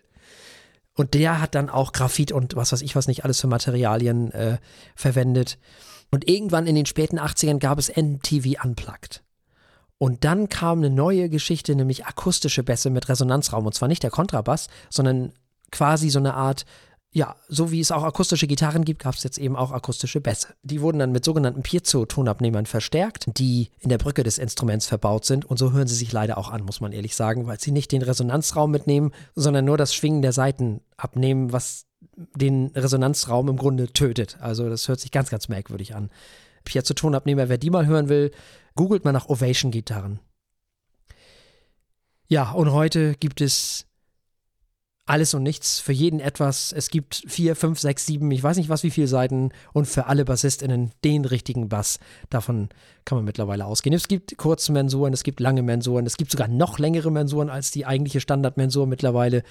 Und 0.94 1.12
der 1.14 1.40
hat 1.40 1.54
dann 1.54 1.68
auch 1.68 1.92
Graphit 1.92 2.32
und 2.32 2.56
was 2.56 2.72
weiß 2.72 2.80
ich 2.80 2.96
was 2.96 3.06
nicht 3.06 3.24
alles 3.24 3.40
für 3.40 3.48
Materialien 3.48 4.32
äh, 4.32 4.58
verwendet. 4.94 5.58
Und 6.10 6.28
irgendwann 6.28 6.66
in 6.66 6.74
den 6.74 6.86
späten 6.86 7.18
80ern 7.18 7.58
gab 7.58 7.78
es 7.78 7.94
MTV 7.94 8.64
Unplugged. 8.64 9.22
Und 9.98 10.24
dann 10.24 10.48
kam 10.48 10.78
eine 10.78 10.90
neue 10.90 11.28
Geschichte, 11.28 11.74
nämlich 11.74 12.06
akustische 12.06 12.62
Bässe 12.62 12.90
mit 12.90 13.08
Resonanzraum. 13.08 13.66
Und 13.66 13.74
zwar 13.74 13.88
nicht 13.88 14.02
der 14.02 14.10
Kontrabass, 14.10 14.68
sondern 14.90 15.32
quasi 15.70 16.10
so 16.10 16.18
eine 16.18 16.34
Art 16.34 16.64
ja, 17.16 17.34
so 17.48 17.70
wie 17.70 17.80
es 17.80 17.92
auch 17.92 18.02
akustische 18.02 18.46
Gitarren 18.46 18.84
gibt, 18.84 19.02
gab 19.02 19.14
es 19.14 19.22
jetzt 19.22 19.38
eben 19.38 19.56
auch 19.56 19.72
akustische 19.72 20.20
Bässe. 20.20 20.48
Die 20.62 20.82
wurden 20.82 20.98
dann 20.98 21.12
mit 21.12 21.24
sogenannten 21.24 21.62
Piezo-Tonabnehmern 21.62 22.66
verstärkt, 22.66 23.24
die 23.38 23.70
in 23.78 23.88
der 23.88 23.96
Brücke 23.96 24.22
des 24.22 24.36
Instruments 24.36 24.86
verbaut 24.86 25.24
sind. 25.24 25.46
Und 25.46 25.56
so 25.56 25.72
hören 25.72 25.86
sie 25.86 25.94
sich 25.94 26.12
leider 26.12 26.36
auch 26.36 26.50
an, 26.50 26.62
muss 26.62 26.82
man 26.82 26.92
ehrlich 26.92 27.16
sagen, 27.16 27.46
weil 27.46 27.58
sie 27.58 27.70
nicht 27.70 27.90
den 27.90 28.02
Resonanzraum 28.02 28.70
mitnehmen, 28.70 29.12
sondern 29.34 29.64
nur 29.64 29.78
das 29.78 29.94
Schwingen 29.94 30.20
der 30.20 30.32
Saiten 30.32 30.82
abnehmen, 30.98 31.54
was 31.54 31.86
den 32.34 32.66
Resonanzraum 32.74 33.48
im 33.48 33.56
Grunde 33.56 33.90
tötet. 33.90 34.36
Also 34.42 34.68
das 34.68 34.86
hört 34.86 35.00
sich 35.00 35.10
ganz, 35.10 35.30
ganz 35.30 35.48
merkwürdig 35.48 35.94
an. 35.94 36.10
Piezo-Tonabnehmer, 36.64 37.48
wer 37.48 37.56
die 37.56 37.70
mal 37.70 37.86
hören 37.86 38.10
will, 38.10 38.30
googelt 38.74 39.06
mal 39.06 39.12
nach 39.12 39.30
Ovation-Gitarren. 39.30 40.20
Ja, 42.28 42.50
und 42.50 42.72
heute 42.72 43.14
gibt 43.14 43.40
es 43.40 43.85
alles 45.06 45.34
und 45.34 45.44
nichts, 45.44 45.78
für 45.78 45.92
jeden 45.92 46.18
etwas. 46.18 46.72
Es 46.72 46.90
gibt 46.90 47.22
vier, 47.26 47.54
fünf, 47.54 47.78
sechs, 47.78 48.06
sieben, 48.06 48.30
ich 48.32 48.42
weiß 48.42 48.56
nicht 48.56 48.68
was, 48.68 48.82
wie 48.82 48.90
viele 48.90 49.06
Seiten 49.06 49.50
und 49.72 49.86
für 49.86 50.06
alle 50.06 50.24
BassistInnen 50.24 50.90
den 51.04 51.24
richtigen 51.24 51.68
Bass. 51.68 52.00
Davon 52.28 52.68
kann 53.04 53.16
man 53.16 53.24
mittlerweile 53.24 53.66
ausgehen. 53.66 53.94
Es 53.94 54.08
gibt 54.08 54.36
kurze 54.36 54.72
Mensuren, 54.72 55.12
es 55.12 55.22
gibt 55.22 55.38
lange 55.38 55.62
Mensuren, 55.62 56.06
es 56.06 56.16
gibt 56.16 56.32
sogar 56.32 56.48
noch 56.48 56.80
längere 56.80 57.12
Mensuren 57.12 57.50
als 57.50 57.70
die 57.70 57.86
eigentliche 57.86 58.20
Standardmensur 58.20 58.86
mittlerweile. 58.88 59.44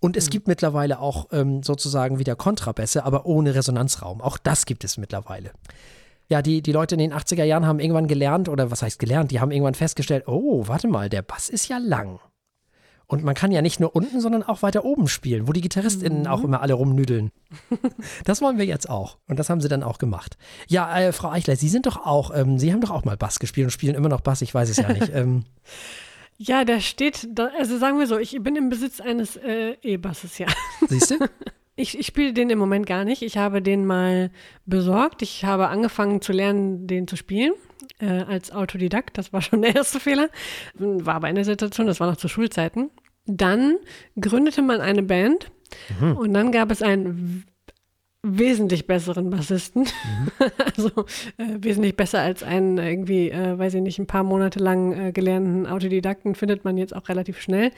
Und 0.00 0.16
es 0.16 0.26
mhm. 0.26 0.30
gibt 0.30 0.48
mittlerweile 0.48 0.98
auch 0.98 1.28
ähm, 1.30 1.62
sozusagen 1.62 2.18
wieder 2.18 2.34
Kontrabässe, 2.34 3.04
aber 3.04 3.26
ohne 3.26 3.54
Resonanzraum. 3.54 4.20
Auch 4.20 4.38
das 4.38 4.66
gibt 4.66 4.82
es 4.82 4.98
mittlerweile. 4.98 5.52
Ja, 6.28 6.42
die, 6.42 6.62
die 6.62 6.72
Leute 6.72 6.96
in 6.96 7.00
den 7.00 7.12
80er 7.12 7.44
Jahren 7.44 7.66
haben 7.66 7.80
irgendwann 7.80 8.08
gelernt, 8.08 8.48
oder 8.48 8.70
was 8.70 8.82
heißt 8.82 8.98
gelernt, 8.98 9.30
die 9.30 9.40
haben 9.40 9.50
irgendwann 9.50 9.74
festgestellt, 9.74 10.26
oh, 10.26 10.66
warte 10.66 10.88
mal, 10.88 11.08
der 11.08 11.22
Bass 11.22 11.48
ist 11.48 11.68
ja 11.68 11.78
lang. 11.78 12.20
Und 13.10 13.24
man 13.24 13.34
kann 13.34 13.50
ja 13.50 13.60
nicht 13.60 13.80
nur 13.80 13.96
unten, 13.96 14.20
sondern 14.20 14.44
auch 14.44 14.62
weiter 14.62 14.84
oben 14.84 15.08
spielen, 15.08 15.48
wo 15.48 15.52
die 15.52 15.62
GitarristInnen 15.62 16.20
mhm. 16.20 16.26
auch 16.28 16.44
immer 16.44 16.62
alle 16.62 16.74
rumnüdeln. 16.74 17.32
das 18.24 18.40
wollen 18.40 18.56
wir 18.56 18.64
jetzt 18.64 18.88
auch. 18.88 19.18
Und 19.26 19.40
das 19.40 19.50
haben 19.50 19.60
sie 19.60 19.66
dann 19.66 19.82
auch 19.82 19.98
gemacht. 19.98 20.38
Ja, 20.68 20.96
äh, 20.96 21.12
Frau 21.12 21.28
Eichler, 21.28 21.56
Sie 21.56 21.68
sind 21.68 21.86
doch 21.86 22.06
auch, 22.06 22.30
ähm, 22.32 22.60
Sie 22.60 22.72
haben 22.72 22.80
doch 22.80 22.92
auch 22.92 23.04
mal 23.04 23.16
Bass 23.16 23.40
gespielt 23.40 23.64
und 23.64 23.72
spielen 23.72 23.96
immer 23.96 24.08
noch 24.08 24.20
Bass, 24.20 24.42
ich 24.42 24.54
weiß 24.54 24.70
es 24.70 24.76
ja 24.76 24.92
nicht. 24.92 25.00
Ähm, 25.12 25.42
ja, 26.38 26.64
der 26.64 26.78
steht, 26.78 27.28
da, 27.32 27.50
also 27.58 27.78
sagen 27.78 27.98
wir 27.98 28.06
so, 28.06 28.16
ich 28.16 28.38
bin 28.40 28.54
im 28.54 28.68
Besitz 28.68 29.00
eines 29.00 29.36
äh, 29.36 29.74
E-Basses, 29.82 30.38
ja. 30.38 30.46
Siehst 30.88 31.10
du? 31.10 31.16
Ich, 31.76 31.98
ich 31.98 32.06
spiele 32.06 32.34
den 32.34 32.50
im 32.50 32.58
Moment 32.58 32.84
gar 32.84 33.04
nicht. 33.04 33.22
Ich 33.22 33.38
habe 33.38 33.62
den 33.62 33.86
mal 33.86 34.30
besorgt. 34.66 35.22
Ich 35.22 35.46
habe 35.46 35.68
angefangen 35.68 36.20
zu 36.20 36.30
lernen, 36.32 36.86
den 36.86 37.08
zu 37.08 37.16
spielen 37.16 37.54
äh, 38.00 38.06
als 38.06 38.52
Autodidakt. 38.52 39.16
Das 39.16 39.32
war 39.32 39.40
schon 39.40 39.62
der 39.62 39.74
erste 39.76 39.98
Fehler. 39.98 40.28
War 40.74 41.14
aber 41.14 41.28
eine 41.28 41.44
Situation, 41.44 41.86
das 41.86 41.98
war 41.98 42.10
noch 42.10 42.18
zu 42.18 42.28
Schulzeiten. 42.28 42.90
Dann 43.36 43.76
gründete 44.18 44.62
man 44.62 44.80
eine 44.80 45.02
Band 45.02 45.50
mhm. 46.00 46.16
und 46.16 46.34
dann 46.34 46.52
gab 46.52 46.70
es 46.70 46.82
einen 46.82 47.44
wesentlich 48.22 48.86
besseren 48.86 49.30
Bassisten. 49.30 49.82
Mhm. 49.82 50.30
also 50.76 50.88
äh, 51.38 51.56
wesentlich 51.58 51.96
besser 51.96 52.20
als 52.20 52.42
einen 52.42 52.78
irgendwie, 52.78 53.30
äh, 53.30 53.58
weiß 53.58 53.74
ich 53.74 53.82
nicht, 53.82 53.98
ein 53.98 54.06
paar 54.06 54.24
Monate 54.24 54.58
lang 54.58 54.92
äh, 54.92 55.12
gelernten 55.12 55.66
Autodidakten 55.66 56.34
findet 56.34 56.64
man 56.64 56.76
jetzt 56.76 56.94
auch 56.94 57.08
relativ 57.08 57.40
schnell. 57.40 57.70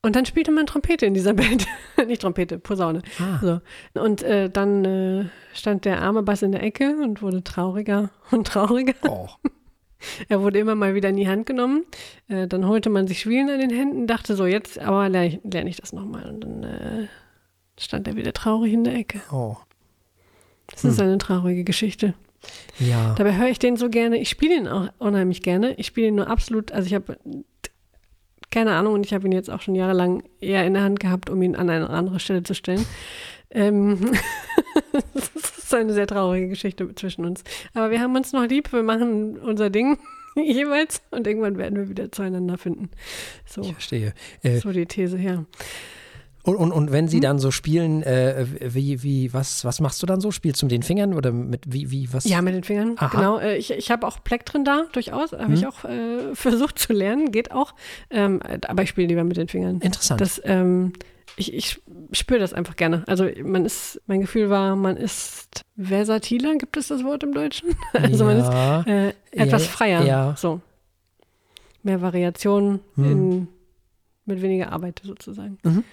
Und 0.00 0.14
dann 0.14 0.26
spielte 0.26 0.52
man 0.52 0.66
Trompete 0.66 1.06
in 1.06 1.14
dieser 1.14 1.34
Band. 1.34 1.66
Nicht 2.06 2.22
Trompete, 2.22 2.58
Posaune. 2.58 3.02
Ah. 3.18 3.38
So. 3.40 4.00
Und 4.00 4.22
äh, 4.22 4.48
dann 4.48 4.84
äh, 4.84 5.24
stand 5.54 5.84
der 5.84 6.02
arme 6.02 6.22
Bass 6.22 6.42
in 6.42 6.52
der 6.52 6.62
Ecke 6.62 6.96
und 7.02 7.22
wurde 7.22 7.42
trauriger 7.42 8.10
und 8.30 8.46
trauriger. 8.46 8.94
Oh. 9.08 9.28
er 10.28 10.42
wurde 10.42 10.58
immer 10.58 10.74
mal 10.74 10.94
wieder 10.94 11.08
in 11.08 11.16
die 11.16 11.28
Hand 11.28 11.46
genommen. 11.46 11.84
Äh, 12.28 12.46
dann 12.46 12.66
holte 12.66 12.90
man 12.90 13.06
sich 13.06 13.20
Schwielen 13.20 13.50
an 13.50 13.60
den 13.60 13.70
Händen, 13.70 14.06
dachte 14.06 14.36
so, 14.36 14.46
jetzt 14.46 14.78
aber 14.78 15.08
lerne 15.08 15.28
ich, 15.28 15.40
lern 15.44 15.66
ich 15.66 15.76
das 15.76 15.92
nochmal. 15.92 16.28
Und 16.28 16.40
dann 16.40 16.62
äh, 16.62 17.06
stand 17.78 18.08
er 18.08 18.16
wieder 18.16 18.32
traurig 18.32 18.72
in 18.72 18.84
der 18.84 18.94
Ecke. 18.94 19.20
Oh. 19.32 19.56
Das 20.68 20.82
hm. 20.82 20.90
ist 20.90 21.00
eine 21.00 21.18
traurige 21.18 21.64
Geschichte. 21.64 22.14
Ja. 22.78 23.14
Dabei 23.16 23.36
höre 23.36 23.48
ich 23.48 23.58
den 23.58 23.76
so 23.76 23.88
gerne. 23.88 24.18
Ich 24.18 24.28
spiele 24.28 24.56
ihn 24.56 24.68
auch 24.68 24.88
unheimlich 24.98 25.42
gerne. 25.42 25.74
Ich 25.74 25.86
spiele 25.86 26.08
ihn 26.08 26.14
nur 26.14 26.28
absolut, 26.28 26.72
also 26.72 26.86
ich 26.86 26.94
habe 26.94 27.18
keine 28.50 28.74
Ahnung, 28.74 28.94
und 28.94 29.04
ich 29.04 29.12
habe 29.12 29.26
ihn 29.26 29.32
jetzt 29.32 29.50
auch 29.50 29.60
schon 29.60 29.74
jahrelang 29.74 30.22
eher 30.40 30.64
in 30.64 30.74
der 30.74 30.82
Hand 30.82 31.00
gehabt, 31.00 31.28
um 31.28 31.42
ihn 31.42 31.54
an 31.54 31.68
eine 31.68 31.90
andere 31.90 32.18
Stelle 32.18 32.42
zu 32.42 32.54
stellen. 32.54 32.86
Ähm 33.50 34.12
ist 35.68 35.74
eine 35.74 35.92
sehr 35.92 36.06
traurige 36.06 36.48
Geschichte 36.48 36.94
zwischen 36.94 37.24
uns. 37.24 37.44
Aber 37.74 37.90
wir 37.90 38.00
haben 38.00 38.16
uns 38.16 38.32
noch 38.32 38.46
lieb, 38.46 38.72
wir 38.72 38.82
machen 38.82 39.38
unser 39.38 39.70
Ding 39.70 39.98
jeweils 40.36 41.02
und 41.10 41.26
irgendwann 41.26 41.58
werden 41.58 41.78
wir 41.78 41.88
wieder 41.88 42.10
zueinander 42.10 42.58
finden. 42.58 42.90
So, 43.46 43.62
ich 43.62 43.72
verstehe. 43.72 44.14
Äh, 44.42 44.58
so 44.58 44.72
die 44.72 44.86
These, 44.86 45.18
ja. 45.18 45.44
Und, 46.44 46.56
und, 46.56 46.72
und 46.72 46.92
wenn 46.92 47.08
sie 47.08 47.18
hm? 47.18 47.22
dann 47.22 47.38
so 47.38 47.50
spielen, 47.50 48.02
äh, 48.02 48.46
wie, 48.62 49.02
wie, 49.02 49.34
was, 49.34 49.66
was 49.66 49.80
machst 49.80 50.02
du 50.02 50.06
dann 50.06 50.20
so? 50.20 50.30
Spielst 50.30 50.62
du 50.62 50.66
mit 50.66 50.72
den 50.72 50.82
Fingern 50.82 51.12
oder 51.12 51.30
mit 51.30 51.64
wie, 51.66 51.90
wie, 51.90 52.10
was? 52.12 52.24
Ja, 52.24 52.40
mit 52.40 52.54
den 52.54 52.64
Fingern, 52.64 52.94
Aha. 52.96 53.08
genau. 53.08 53.38
Äh, 53.38 53.58
ich 53.58 53.70
ich 53.70 53.90
habe 53.90 54.06
auch 54.06 54.24
Plektren 54.24 54.64
da, 54.64 54.84
durchaus. 54.92 55.32
Habe 55.32 55.48
hm. 55.48 55.54
ich 55.54 55.66
auch 55.66 55.84
äh, 55.84 56.34
versucht 56.34 56.78
zu 56.78 56.94
lernen, 56.94 57.32
geht 57.32 57.52
auch. 57.52 57.74
Ähm, 58.08 58.40
aber 58.66 58.82
ich 58.82 58.88
spiele 58.88 59.08
lieber 59.08 59.24
mit 59.24 59.36
den 59.36 59.48
Fingern. 59.48 59.80
Interessant. 59.80 60.22
Das, 60.22 60.40
ähm, 60.44 60.94
ich, 61.38 61.54
ich 61.54 61.80
spüre 62.12 62.40
das 62.40 62.52
einfach 62.52 62.76
gerne. 62.76 63.04
Also 63.06 63.28
man 63.44 63.64
ist, 63.64 64.00
mein 64.06 64.20
Gefühl 64.20 64.50
war, 64.50 64.76
man 64.76 64.96
ist 64.96 65.62
versatiler, 65.80 66.56
gibt 66.56 66.76
es 66.76 66.88
das 66.88 67.04
Wort 67.04 67.22
im 67.22 67.32
Deutschen? 67.32 67.74
Also 67.92 68.28
ja, 68.28 68.34
man 68.34 68.38
ist 68.38 68.86
äh, 68.88 69.14
etwas 69.30 69.66
ja, 69.66 69.70
freier. 69.70 70.04
Ja. 70.04 70.34
So. 70.36 70.60
Mehr 71.82 72.02
Variation 72.02 72.80
hm. 72.96 73.48
mit 74.26 74.42
weniger 74.42 74.72
Arbeit 74.72 75.00
sozusagen. 75.04 75.58
Mhm. 75.62 75.84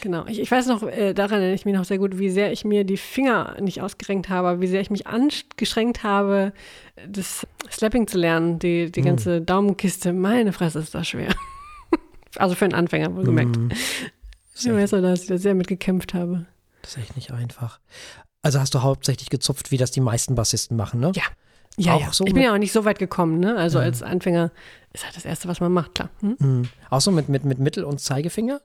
Genau. 0.00 0.24
Ich, 0.26 0.40
ich 0.40 0.50
weiß 0.50 0.66
noch, 0.68 0.82
äh, 0.84 1.12
daran 1.14 1.40
erinnere 1.40 1.54
ich 1.54 1.64
mich 1.64 1.74
noch 1.74 1.84
sehr 1.84 1.98
gut, 1.98 2.18
wie 2.18 2.30
sehr 2.30 2.52
ich 2.52 2.64
mir 2.64 2.84
die 2.84 2.96
Finger 2.96 3.56
nicht 3.60 3.82
ausgerenkt 3.82 4.28
habe, 4.28 4.60
wie 4.60 4.66
sehr 4.66 4.80
ich 4.80 4.90
mich 4.90 5.06
angeschränkt 5.06 6.04
habe, 6.04 6.52
das 7.08 7.46
Slapping 7.70 8.06
zu 8.06 8.16
lernen, 8.16 8.58
die, 8.60 8.90
die 8.90 9.02
mm. 9.02 9.04
ganze 9.04 9.40
Daumenkiste. 9.40 10.12
Meine 10.12 10.52
Fresse 10.52 10.78
ist 10.78 10.94
das 10.94 11.08
schwer. 11.08 11.34
also 12.36 12.54
für 12.54 12.66
einen 12.66 12.74
Anfänger, 12.74 13.14
wohlgemerkt. 13.16 13.56
Mm. 13.56 13.68
Ich 14.64 14.72
weiß 14.72 14.92
noch, 14.92 15.02
dass 15.02 15.22
ich 15.22 15.28
da 15.28 15.38
sehr 15.38 15.54
mit 15.54 15.68
gekämpft 15.68 16.14
habe. 16.14 16.46
Das 16.82 16.92
ist 16.92 16.98
echt 16.98 17.16
nicht 17.16 17.32
einfach. 17.32 17.80
Also 18.42 18.58
hast 18.58 18.74
du 18.74 18.82
hauptsächlich 18.82 19.30
gezupft, 19.30 19.70
wie 19.70 19.76
das 19.76 19.90
die 19.90 20.00
meisten 20.00 20.34
Bassisten 20.34 20.76
machen, 20.76 21.00
ne? 21.00 21.12
Ja. 21.14 21.24
Ja, 21.76 21.94
auch 21.94 22.00
ja. 22.00 22.12
So 22.12 22.26
ich 22.26 22.34
bin 22.34 22.42
ja 22.42 22.52
auch 22.52 22.58
nicht 22.58 22.72
so 22.72 22.84
weit 22.84 22.98
gekommen, 22.98 23.38
ne? 23.38 23.56
Also 23.56 23.78
ja. 23.78 23.84
als 23.84 24.02
Anfänger 24.02 24.50
ist 24.92 25.04
halt 25.04 25.16
das 25.16 25.24
Erste, 25.24 25.48
was 25.48 25.60
man 25.60 25.72
macht, 25.72 25.94
klar. 25.94 26.10
Hm? 26.20 26.36
Mhm. 26.38 26.62
Auch 26.90 27.00
so 27.00 27.10
mit, 27.10 27.28
mit, 27.28 27.44
mit 27.44 27.58
Mittel- 27.58 27.84
und 27.84 28.00
Zeigefinger? 28.00 28.60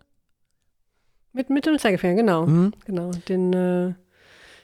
Mit 1.31 1.49
Mittel- 1.49 1.73
und 1.73 1.79
Zeigefinger, 1.79 2.15
genau. 2.15 2.45
Mhm. 2.45 2.73
Genau. 2.85 3.11
Den, 3.11 3.53
äh, 3.53 3.93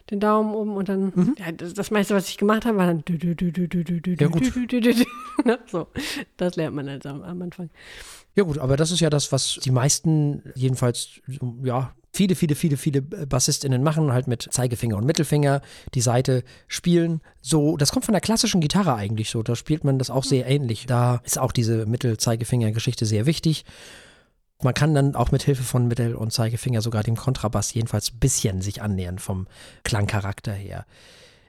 den 0.10 0.20
Daumen 0.20 0.54
oben 0.54 0.76
und 0.76 0.90
dann, 0.90 1.12
mhm. 1.14 1.36
ja, 1.38 1.52
das, 1.52 1.74
das, 1.74 1.92
meiste, 1.92 2.16
was 2.16 2.30
ich 2.30 2.38
gemacht 2.38 2.66
habe, 2.66 2.78
war 2.78 2.88
dann 2.88 3.04
du, 3.06 3.18
du, 3.18 3.36
du, 3.36 3.52
du, 3.52 3.68
du, 3.68 3.84
du, 3.84 4.02
du, 4.02 4.12
ja, 4.12 4.28
gut. 4.28 4.56
Du, 4.56 4.66
du, 4.66 4.82
du, 4.82 4.94
du, 4.94 5.06
So, 5.68 5.88
das 6.38 6.56
lernt 6.56 6.76
man 6.76 6.90
halt 6.90 7.06
am, 7.06 7.24
am 7.24 7.42
Anfang. 7.42 7.70
Ja 8.36 8.44
gut, 8.44 8.58
aber 8.58 8.78
das 8.78 8.92
ist 8.92 9.02
ja 9.02 9.10
das, 9.10 9.32
was 9.32 9.60
die 9.64 9.72
meisten 9.72 10.42
jedenfalls, 10.56 11.20
ja, 11.64 11.94
viele, 12.14 12.36
viele, 12.36 12.56
viele, 12.56 12.78
viele 12.78 13.02
BassistInnen 13.02 13.84
machen, 13.84 14.12
halt 14.12 14.28
mit 14.28 14.48
Zeigefinger 14.52 14.98
und 14.98 15.06
Mittelfinger 15.06 15.62
die 15.94 16.02
Seite 16.02 16.44
spielen. 16.68 17.22
So, 17.42 17.78
das 17.78 17.92
kommt 17.92 18.06
von 18.06 18.14
der 18.14 18.22
klassischen 18.22 18.62
Gitarre 18.62 18.96
eigentlich 18.96 19.30
so. 19.30 19.44
Da 19.44 19.56
spielt 19.56 19.84
man 19.84 20.00
das 20.00 20.10
auch 20.10 20.24
sehr 20.24 20.48
ähnlich. 20.48 20.86
Da 20.86 21.22
ist 21.24 21.38
auch 21.38 21.52
diese 21.52 21.86
Mittel-Zeigefinger-Geschichte 21.86 23.06
sehr 23.06 23.26
wichtig. 23.26 23.66
Man 24.62 24.74
kann 24.74 24.94
dann 24.94 25.16
auch 25.16 25.32
mit 25.32 25.44
Hilfe 25.44 25.64
von 25.64 25.88
Mittel- 25.88 26.16
und 26.16 26.32
Zeigefinger 26.32 26.82
sogar 26.82 27.04
dem 27.04 27.16
Kontrabass 27.16 27.74
jedenfalls 27.74 28.14
ein 28.14 28.20
bisschen 28.20 28.62
sich 28.62 28.82
annähern 28.82 29.18
vom 29.18 29.48
Klangcharakter 29.84 30.54
her. 30.54 30.86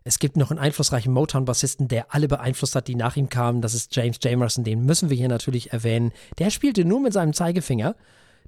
Es 0.05 0.19
gibt 0.19 0.37
noch 0.37 0.51
einen 0.51 0.59
einflussreichen 0.59 1.13
Motown-Bassisten, 1.13 1.89
der 1.89 2.15
alle 2.15 2.29
beeinflusst 2.29 2.75
hat, 2.75 2.89
die 2.89 2.95
nach 2.95 3.17
ihm 3.17 3.29
kamen. 3.29 3.63
Das 3.63 3.75
ist 3.75 3.95
James 3.95 4.19
Jamerson, 4.23 4.65
den 4.65 4.85
müssen 4.85 5.11
wir 5.11 5.17
hier 5.17 5.29
natürlich 5.29 5.73
erwähnen. 5.73 6.13
Der 6.39 6.51
spielte 6.51 6.85
nur 6.85 7.01
mit 7.01 7.13
seinem 7.13 7.33
Zeigefinger, 7.33 7.95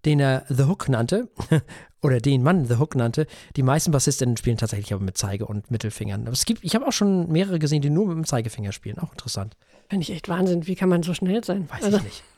den 0.04 0.20
er 0.20 0.44
The 0.48 0.64
Hook 0.64 0.88
nannte, 0.88 1.28
oder 2.02 2.20
den 2.20 2.42
man 2.42 2.66
The 2.66 2.76
Hook 2.76 2.94
nannte. 2.94 3.26
Die 3.56 3.62
meisten 3.62 3.90
Bassistinnen 3.90 4.36
spielen 4.36 4.58
tatsächlich 4.58 4.92
aber 4.92 5.02
mit 5.02 5.16
Zeige- 5.16 5.46
und 5.46 5.70
Mittelfingern. 5.70 6.22
Aber 6.22 6.32
es 6.32 6.44
gibt, 6.44 6.62
ich 6.64 6.74
habe 6.74 6.86
auch 6.86 6.92
schon 6.92 7.30
mehrere 7.30 7.58
gesehen, 7.58 7.82
die 7.82 7.90
nur 7.90 8.06
mit 8.06 8.16
dem 8.16 8.26
Zeigefinger 8.26 8.72
spielen. 8.72 8.98
Auch 8.98 9.12
interessant. 9.12 9.56
Finde 9.88 10.02
ich 10.02 10.12
echt 10.12 10.28
Wahnsinn. 10.28 10.66
Wie 10.66 10.74
kann 10.74 10.88
man 10.88 11.02
so 11.02 11.14
schnell 11.14 11.44
sein? 11.44 11.68
Weiß 11.70 11.84
also, 11.84 11.98
ich 11.98 12.04
nicht. 12.04 12.22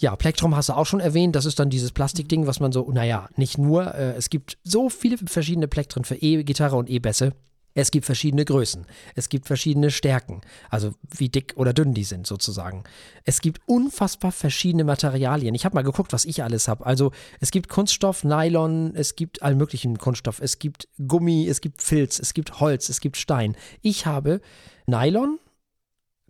Ja, 0.00 0.14
Plektrum 0.14 0.54
hast 0.54 0.68
du 0.68 0.74
auch 0.74 0.86
schon 0.86 1.00
erwähnt. 1.00 1.34
Das 1.34 1.44
ist 1.44 1.58
dann 1.58 1.70
dieses 1.70 1.90
Plastikding, 1.90 2.46
was 2.46 2.60
man 2.60 2.70
so, 2.70 2.88
naja, 2.92 3.28
nicht 3.34 3.58
nur. 3.58 3.92
Äh, 3.96 4.12
es 4.12 4.30
gibt 4.30 4.58
so 4.62 4.88
viele 4.88 5.18
verschiedene 5.18 5.66
Plektren 5.66 6.04
für 6.04 6.14
E-Gitarre 6.14 6.76
und 6.76 6.88
E-Bässe. 6.88 7.32
Es 7.74 7.90
gibt 7.90 8.04
verschiedene 8.04 8.44
Größen. 8.44 8.86
Es 9.14 9.28
gibt 9.28 9.46
verschiedene 9.46 9.90
Stärken. 9.90 10.40
Also 10.70 10.92
wie 11.16 11.28
dick 11.28 11.54
oder 11.56 11.72
dünn 11.72 11.94
die 11.94 12.04
sind 12.04 12.26
sozusagen. 12.26 12.84
Es 13.24 13.40
gibt 13.40 13.60
unfassbar 13.66 14.32
verschiedene 14.32 14.84
Materialien. 14.84 15.54
Ich 15.54 15.64
habe 15.64 15.76
mal 15.76 15.82
geguckt, 15.82 16.12
was 16.12 16.24
ich 16.24 16.42
alles 16.42 16.66
habe. 16.66 16.84
Also 16.84 17.12
es 17.38 17.50
gibt 17.50 17.68
Kunststoff, 17.68 18.24
Nylon, 18.24 18.94
es 18.96 19.14
gibt 19.14 19.42
all 19.42 19.54
möglichen 19.54 19.98
Kunststoff. 19.98 20.40
Es 20.40 20.58
gibt 20.58 20.88
Gummi, 21.06 21.46
es 21.48 21.60
gibt 21.60 21.80
Filz, 21.80 22.18
es 22.18 22.34
gibt 22.34 22.58
Holz, 22.58 22.88
es 22.88 23.00
gibt 23.00 23.16
Stein. 23.16 23.56
Ich 23.82 24.04
habe 24.04 24.40
Nylon, 24.86 25.38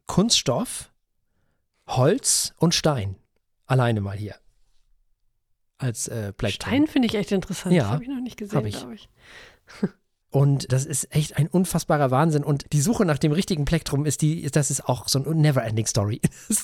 Kunststoff, 0.07 0.93
Holz 1.87 2.53
und 2.59 2.75
Stein. 2.75 3.17
Alleine 3.67 4.01
mal 4.03 4.17
hier. 4.17 4.37
Als 5.79 6.09
äh, 6.09 6.35
Stein 6.49 6.87
finde 6.87 7.07
ich 7.07 7.15
echt 7.15 7.33
interessant. 7.33 7.75
Ja, 7.75 7.85
das 7.85 7.93
habe 7.93 8.03
ich 8.03 8.11
noch 8.11 8.21
nicht 8.21 8.37
gesehen, 8.37 8.69
glaube 8.69 8.95
ich. 8.95 9.09
Und 10.31 10.73
das 10.73 10.87
ist 10.87 11.15
echt 11.15 11.37
ein 11.37 11.49
unfassbarer 11.49 12.11
Wahnsinn. 12.11 12.45
Und 12.45 12.73
die 12.73 12.81
Suche 12.81 13.05
nach 13.05 13.19
dem 13.19 13.33
richtigen 13.33 13.65
Plektrum 13.65 14.07
ist 14.07 14.23
die, 14.23 14.49
das 14.51 14.71
ist 14.71 14.89
auch 14.89 15.09
so 15.09 15.23
eine 15.23 15.35
Never-Ending 15.35 15.87
Story. 15.87 16.21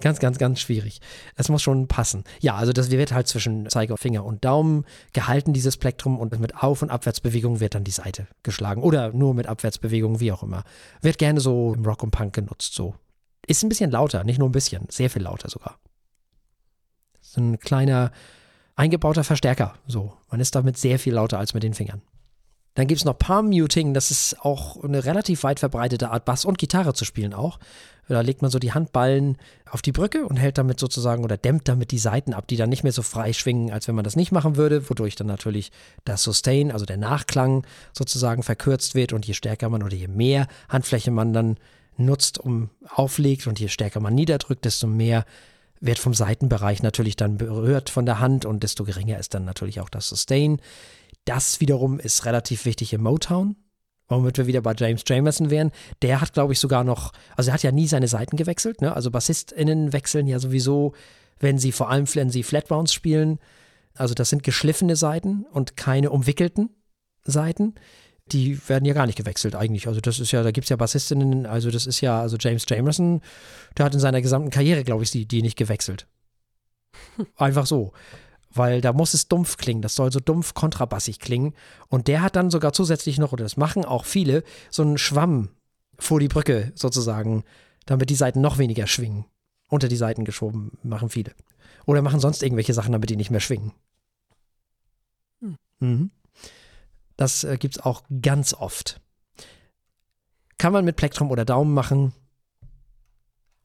Ganz, 0.00 0.18
ganz, 0.18 0.38
ganz 0.38 0.58
schwierig. 0.58 1.00
Das 1.36 1.48
muss 1.48 1.62
schon 1.62 1.86
passen. 1.86 2.24
Ja, 2.40 2.56
also 2.56 2.72
das 2.72 2.90
wird 2.90 3.12
halt 3.12 3.28
zwischen 3.28 3.70
Zeigefinger 3.70 4.24
und 4.24 4.44
Daumen 4.44 4.84
gehalten, 5.12 5.52
dieses 5.52 5.76
Plektrum, 5.76 6.18
und 6.18 6.38
mit 6.40 6.62
Auf- 6.62 6.82
und 6.82 6.90
Abwärtsbewegungen 6.90 7.60
wird 7.60 7.76
dann 7.76 7.84
die 7.84 7.92
Seite 7.92 8.26
geschlagen. 8.42 8.82
Oder 8.82 9.12
nur 9.12 9.34
mit 9.34 9.46
Abwärtsbewegungen, 9.46 10.18
wie 10.18 10.32
auch 10.32 10.42
immer. 10.42 10.64
Wird 11.00 11.18
gerne 11.18 11.40
so 11.40 11.74
im 11.74 11.84
Rock 11.84 12.02
und 12.02 12.10
Punk 12.10 12.34
genutzt, 12.34 12.74
so. 12.74 12.96
Ist 13.46 13.62
ein 13.62 13.68
bisschen 13.68 13.92
lauter, 13.92 14.24
nicht 14.24 14.38
nur 14.38 14.48
ein 14.48 14.52
bisschen, 14.52 14.86
sehr 14.90 15.10
viel 15.10 15.22
lauter 15.22 15.48
sogar. 15.48 15.78
So 17.20 17.40
ein 17.40 17.60
kleiner 17.60 18.10
eingebauter 18.76 19.24
Verstärker. 19.24 19.74
So, 19.86 20.12
man 20.30 20.40
ist 20.40 20.54
damit 20.54 20.78
sehr 20.78 20.98
viel 20.98 21.14
lauter 21.14 21.38
als 21.38 21.54
mit 21.54 21.62
den 21.62 21.74
Fingern. 21.74 22.02
Dann 22.74 22.88
gibt 22.88 22.98
es 22.98 23.04
noch 23.04 23.16
Palm 23.16 23.50
Muting, 23.50 23.94
das 23.94 24.10
ist 24.10 24.44
auch 24.44 24.82
eine 24.82 25.04
relativ 25.04 25.44
weit 25.44 25.60
verbreitete 25.60 26.10
Art, 26.10 26.24
Bass 26.24 26.44
und 26.44 26.58
Gitarre 26.58 26.92
zu 26.92 27.04
spielen 27.04 27.32
auch. 27.32 27.60
Da 28.08 28.20
legt 28.20 28.42
man 28.42 28.50
so 28.50 28.58
die 28.58 28.72
Handballen 28.72 29.38
auf 29.70 29.80
die 29.80 29.92
Brücke 29.92 30.26
und 30.26 30.36
hält 30.36 30.58
damit 30.58 30.80
sozusagen 30.80 31.24
oder 31.24 31.36
dämmt 31.36 31.68
damit 31.68 31.92
die 31.92 31.98
Saiten 31.98 32.34
ab, 32.34 32.48
die 32.48 32.56
dann 32.56 32.68
nicht 32.68 32.82
mehr 32.82 32.92
so 32.92 33.02
frei 33.02 33.32
schwingen, 33.32 33.72
als 33.72 33.86
wenn 33.86 33.94
man 33.94 34.04
das 34.04 34.16
nicht 34.16 34.32
machen 34.32 34.56
würde, 34.56 34.90
wodurch 34.90 35.14
dann 35.14 35.28
natürlich 35.28 35.70
das 36.04 36.24
Sustain, 36.24 36.72
also 36.72 36.84
der 36.84 36.96
Nachklang 36.96 37.64
sozusagen 37.92 38.42
verkürzt 38.42 38.96
wird 38.96 39.12
und 39.12 39.24
je 39.24 39.34
stärker 39.34 39.68
man 39.68 39.82
oder 39.82 39.94
je 39.94 40.08
mehr 40.08 40.48
Handfläche 40.68 41.12
man 41.12 41.32
dann 41.32 41.56
nutzt, 41.96 42.38
um 42.38 42.70
auflegt 42.88 43.46
und 43.46 43.60
je 43.60 43.68
stärker 43.68 44.00
man 44.00 44.16
niederdrückt, 44.16 44.64
desto 44.64 44.88
mehr 44.88 45.24
wird 45.84 45.98
vom 45.98 46.14
Seitenbereich 46.14 46.82
natürlich 46.82 47.16
dann 47.16 47.36
berührt 47.36 47.90
von 47.90 48.06
der 48.06 48.18
Hand 48.18 48.44
und 48.46 48.62
desto 48.62 48.84
geringer 48.84 49.18
ist 49.18 49.34
dann 49.34 49.44
natürlich 49.44 49.80
auch 49.80 49.90
das 49.90 50.08
Sustain. 50.08 50.60
Das 51.26 51.60
wiederum 51.60 51.98
ist 51.98 52.24
relativ 52.24 52.64
wichtig 52.64 52.92
im 52.94 53.02
Motown, 53.02 53.56
womit 54.08 54.38
wir 54.38 54.46
wieder 54.46 54.62
bei 54.62 54.74
James 54.76 55.02
Jamerson 55.06 55.50
wären. 55.50 55.72
Der 56.00 56.20
hat, 56.20 56.32
glaube 56.32 56.54
ich, 56.54 56.60
sogar 56.60 56.84
noch, 56.84 57.12
also 57.36 57.50
er 57.50 57.54
hat 57.54 57.62
ja 57.62 57.72
nie 57.72 57.86
seine 57.86 58.08
Seiten 58.08 58.36
gewechselt, 58.36 58.80
ne? 58.80 58.94
Also 58.94 59.10
BassistInnen 59.10 59.92
wechseln 59.92 60.26
ja 60.26 60.38
sowieso, 60.38 60.94
wenn 61.38 61.58
sie 61.58 61.72
vor 61.72 61.90
allem, 61.90 62.06
wenn 62.14 62.30
sie 62.30 62.42
Flatrounds 62.42 62.92
spielen. 62.92 63.38
Also 63.94 64.14
das 64.14 64.30
sind 64.30 64.42
geschliffene 64.42 64.96
Seiten 64.96 65.44
und 65.52 65.76
keine 65.76 66.10
umwickelten 66.10 66.70
Seiten 67.24 67.74
die 68.32 68.68
werden 68.68 68.84
ja 68.84 68.94
gar 68.94 69.06
nicht 69.06 69.18
gewechselt 69.18 69.54
eigentlich. 69.54 69.86
Also 69.86 70.00
das 70.00 70.18
ist 70.18 70.32
ja, 70.32 70.42
da 70.42 70.50
gibt 70.50 70.64
es 70.64 70.70
ja 70.70 70.76
Bassistinnen, 70.76 71.46
also 71.46 71.70
das 71.70 71.86
ist 71.86 72.00
ja, 72.00 72.20
also 72.20 72.36
James 72.38 72.64
Jamerson, 72.68 73.20
der 73.76 73.86
hat 73.86 73.94
in 73.94 74.00
seiner 74.00 74.22
gesamten 74.22 74.50
Karriere, 74.50 74.84
glaube 74.84 75.04
ich, 75.04 75.10
die, 75.10 75.26
die 75.26 75.42
nicht 75.42 75.56
gewechselt. 75.56 76.06
Einfach 77.36 77.66
so. 77.66 77.92
Weil 78.50 78.80
da 78.80 78.92
muss 78.92 79.14
es 79.14 79.28
dumpf 79.28 79.56
klingen, 79.56 79.82
das 79.82 79.96
soll 79.96 80.12
so 80.12 80.20
dumpf 80.20 80.54
kontrabassig 80.54 81.18
klingen. 81.18 81.54
Und 81.88 82.08
der 82.08 82.22
hat 82.22 82.36
dann 82.36 82.50
sogar 82.50 82.72
zusätzlich 82.72 83.18
noch, 83.18 83.32
oder 83.32 83.42
das 83.42 83.56
machen 83.56 83.84
auch 83.84 84.04
viele, 84.04 84.44
so 84.70 84.82
einen 84.82 84.96
Schwamm 84.96 85.50
vor 85.98 86.20
die 86.20 86.28
Brücke 86.28 86.72
sozusagen, 86.74 87.44
damit 87.84 88.10
die 88.10 88.14
Seiten 88.14 88.40
noch 88.40 88.58
weniger 88.58 88.86
schwingen. 88.86 89.26
Unter 89.68 89.88
die 89.88 89.96
Seiten 89.96 90.24
geschoben 90.24 90.78
machen 90.82 91.10
viele. 91.10 91.32
Oder 91.84 92.00
machen 92.00 92.20
sonst 92.20 92.42
irgendwelche 92.42 92.74
Sachen, 92.74 92.92
damit 92.92 93.10
die 93.10 93.16
nicht 93.16 93.30
mehr 93.30 93.40
schwingen. 93.40 93.72
Hm. 95.40 95.56
Mhm. 95.80 96.10
Das 97.16 97.44
äh, 97.44 97.56
gibt 97.58 97.76
es 97.76 97.82
auch 97.82 98.02
ganz 98.22 98.54
oft. 98.54 99.00
Kann 100.58 100.72
man 100.72 100.84
mit 100.84 100.96
Plektrum 100.96 101.30
oder 101.30 101.44
Daumen 101.44 101.74
machen. 101.74 102.12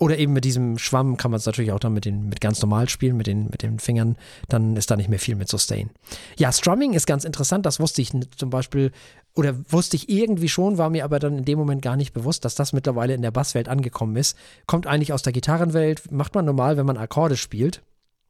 Oder 0.01 0.17
eben 0.17 0.31
mit 0.31 0.45
diesem 0.45 0.77
Schwamm 0.77 1.17
kann 1.17 1.29
man 1.29 1.39
es 1.39 1.45
natürlich 1.45 1.73
auch 1.73 1.79
dann 1.79 1.93
mit, 1.93 2.05
den, 2.05 2.29
mit 2.29 2.39
ganz 2.39 2.61
normal 2.61 2.87
spielen, 2.87 3.17
mit 3.17 3.27
den, 3.27 3.49
mit 3.49 3.63
den 3.63 3.79
Fingern. 3.79 4.15
Dann 4.47 4.77
ist 4.77 4.89
da 4.89 4.95
nicht 4.95 5.09
mehr 5.09 5.19
viel 5.19 5.35
mit 5.35 5.49
Sustain. 5.49 5.89
Ja, 6.37 6.53
Strumming 6.53 6.93
ist 6.93 7.05
ganz 7.05 7.25
interessant. 7.25 7.65
Das 7.65 7.81
wusste 7.81 8.01
ich 8.01 8.13
zum 8.37 8.49
Beispiel, 8.49 8.93
oder 9.35 9.55
wusste 9.69 9.97
ich 9.97 10.07
irgendwie 10.07 10.47
schon, 10.47 10.77
war 10.77 10.89
mir 10.89 11.03
aber 11.03 11.19
dann 11.19 11.39
in 11.39 11.45
dem 11.45 11.59
Moment 11.59 11.81
gar 11.81 11.97
nicht 11.97 12.13
bewusst, 12.13 12.45
dass 12.45 12.55
das 12.55 12.71
mittlerweile 12.71 13.13
in 13.13 13.21
der 13.21 13.31
Basswelt 13.31 13.67
angekommen 13.67 14.15
ist. 14.15 14.37
Kommt 14.67 14.87
eigentlich 14.87 15.11
aus 15.11 15.21
der 15.21 15.33
Gitarrenwelt, 15.33 16.09
macht 16.13 16.33
man 16.33 16.45
normal, 16.45 16.77
wenn 16.77 16.85
man 16.85 16.97
Akkorde 16.97 17.35
spielt. 17.35 17.81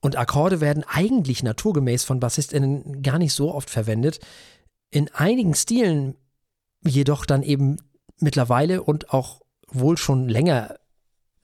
Und 0.01 0.15
Akkorde 0.15 0.61
werden 0.61 0.84
eigentlich 0.88 1.43
naturgemäß 1.43 2.03
von 2.03 2.20
BassistInnen 2.20 3.03
gar 3.03 3.20
nicht 3.20 3.34
so 3.34 3.53
oft 3.53 3.70
verwendet 3.70 4.20
in 4.91 5.09
einigen 5.13 5.53
Stilen 5.53 6.15
jedoch 6.83 7.25
dann 7.25 7.43
eben 7.43 7.77
mittlerweile 8.19 8.83
und 8.83 9.13
auch 9.13 9.41
wohl 9.67 9.97
schon 9.97 10.27
länger 10.27 10.75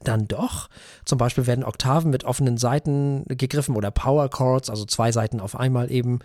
dann 0.04 0.28
doch. 0.28 0.70
Zum 1.04 1.18
Beispiel 1.18 1.48
werden 1.48 1.64
Oktaven 1.64 2.12
mit 2.12 2.24
offenen 2.24 2.58
Seiten 2.58 3.26
gegriffen 3.28 3.76
oder 3.76 3.92
Power 3.92 4.30
Chords, 4.30 4.70
also 4.70 4.86
zwei 4.86 5.12
Seiten 5.12 5.40
auf 5.40 5.56
einmal 5.56 5.92
eben. 5.92 6.20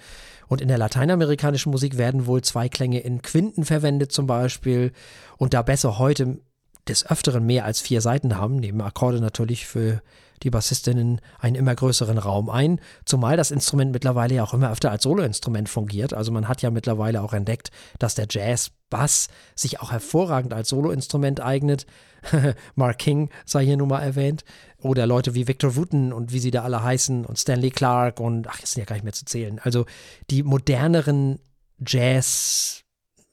Und 0.48 0.60
in 0.60 0.68
der 0.68 0.78
lateinamerikanischen 0.78 1.70
Musik 1.70 1.96
werden 1.96 2.26
wohl 2.26 2.42
zwei 2.42 2.68
Klänge 2.68 3.00
in 3.00 3.22
Quinten 3.22 3.64
verwendet 3.64 4.12
zum 4.12 4.26
Beispiel. 4.26 4.92
Und 5.38 5.54
da 5.54 5.62
Bässe 5.62 5.98
heute 5.98 6.40
des 6.88 7.08
Öfteren 7.08 7.44
mehr 7.46 7.64
als 7.64 7.80
vier 7.80 8.00
Seiten 8.00 8.36
haben, 8.36 8.56
nehmen 8.56 8.80
Akkorde 8.80 9.20
natürlich 9.20 9.66
für 9.66 10.02
die 10.42 10.50
Bassistinnen 10.50 11.20
einen 11.38 11.56
immer 11.56 11.74
größeren 11.74 12.18
Raum 12.18 12.48
ein, 12.48 12.80
zumal 13.04 13.36
das 13.36 13.50
Instrument 13.50 13.92
mittlerweile 13.92 14.36
ja 14.36 14.44
auch 14.44 14.54
immer 14.54 14.70
öfter 14.70 14.90
als 14.90 15.02
Soloinstrument 15.02 15.68
fungiert. 15.68 16.14
Also 16.14 16.32
man 16.32 16.48
hat 16.48 16.62
ja 16.62 16.70
mittlerweile 16.70 17.22
auch 17.22 17.32
entdeckt, 17.32 17.70
dass 17.98 18.14
der 18.14 18.26
Jazz-Bass 18.28 19.28
sich 19.54 19.80
auch 19.80 19.92
hervorragend 19.92 20.54
als 20.54 20.70
Soloinstrument 20.70 21.40
eignet. 21.40 21.86
Mark 22.74 22.98
King 22.98 23.30
sei 23.44 23.64
hier 23.64 23.76
nun 23.76 23.88
mal 23.88 24.00
erwähnt. 24.00 24.44
Oder 24.78 25.06
Leute 25.06 25.34
wie 25.34 25.46
Victor 25.46 25.76
Wooten 25.76 26.12
und 26.12 26.32
wie 26.32 26.38
sie 26.38 26.50
da 26.50 26.62
alle 26.62 26.82
heißen 26.82 27.26
und 27.26 27.38
Stanley 27.38 27.70
Clark 27.70 28.18
und 28.18 28.48
ach, 28.48 28.58
jetzt 28.60 28.72
sind 28.72 28.80
ja 28.80 28.86
gar 28.86 28.94
nicht 28.96 29.04
mehr 29.04 29.12
zu 29.12 29.26
zählen. 29.26 29.60
Also 29.62 29.84
die 30.30 30.42
moderneren 30.42 31.38
Jazz, 31.84 32.82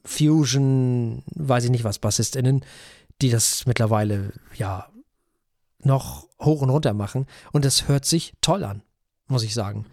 Fusion, 0.04 1.22
weiß 1.34 1.64
ich 1.64 1.70
nicht 1.70 1.84
was, 1.84 1.98
BassistInnen, 1.98 2.64
die 3.20 3.30
das 3.30 3.66
mittlerweile 3.66 4.32
ja 4.54 4.88
noch 5.80 6.28
hoch 6.40 6.62
und 6.62 6.70
runter 6.70 6.94
machen. 6.94 7.26
Und 7.52 7.64
es 7.64 7.88
hört 7.88 8.04
sich 8.04 8.34
toll 8.40 8.64
an, 8.64 8.82
muss 9.26 9.42
ich 9.42 9.54
sagen. 9.54 9.86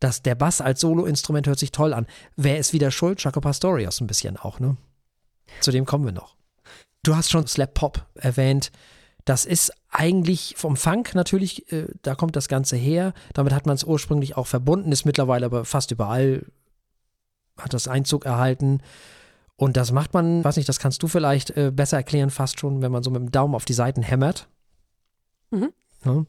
Das, 0.00 0.22
der 0.22 0.34
Bass 0.34 0.60
als 0.60 0.80
Soloinstrument 0.80 1.46
hört 1.46 1.58
sich 1.58 1.70
toll 1.70 1.94
an. 1.94 2.06
Wer 2.36 2.58
ist 2.58 2.72
wieder 2.72 2.90
schuld? 2.90 3.22
Jaco 3.22 3.40
Pastorius 3.40 4.00
ein 4.00 4.06
bisschen 4.06 4.36
auch, 4.36 4.58
ne? 4.58 4.76
Zu 5.60 5.70
dem 5.70 5.84
kommen 5.84 6.04
wir 6.04 6.12
noch. 6.12 6.36
Du 7.04 7.14
hast 7.14 7.30
schon 7.30 7.46
Slap 7.46 7.74
Pop 7.74 8.06
erwähnt. 8.14 8.72
Das 9.24 9.44
ist 9.44 9.72
eigentlich 9.90 10.54
vom 10.56 10.76
Funk 10.76 11.14
natürlich, 11.14 11.70
äh, 11.72 11.86
da 12.02 12.14
kommt 12.14 12.34
das 12.34 12.48
Ganze 12.48 12.76
her. 12.76 13.12
Damit 13.34 13.52
hat 13.52 13.66
man 13.66 13.76
es 13.76 13.84
ursprünglich 13.84 14.36
auch 14.36 14.46
verbunden, 14.46 14.90
ist 14.90 15.04
mittlerweile 15.04 15.46
aber 15.46 15.64
fast 15.64 15.92
überall, 15.92 16.46
hat 17.56 17.74
das 17.74 17.86
Einzug 17.86 18.24
erhalten. 18.24 18.80
Und 19.62 19.76
das 19.76 19.92
macht 19.92 20.12
man, 20.12 20.42
weiß 20.42 20.56
nicht, 20.56 20.68
das 20.68 20.80
kannst 20.80 21.04
du 21.04 21.06
vielleicht 21.06 21.56
äh, 21.56 21.70
besser 21.72 21.96
erklären, 21.96 22.30
fast 22.30 22.58
schon, 22.58 22.82
wenn 22.82 22.90
man 22.90 23.04
so 23.04 23.12
mit 23.12 23.22
dem 23.22 23.30
Daumen 23.30 23.54
auf 23.54 23.64
die 23.64 23.74
Seiten 23.74 24.02
hämmert. 24.02 24.48
Mhm. 25.52 25.72
Ja. 26.04 26.24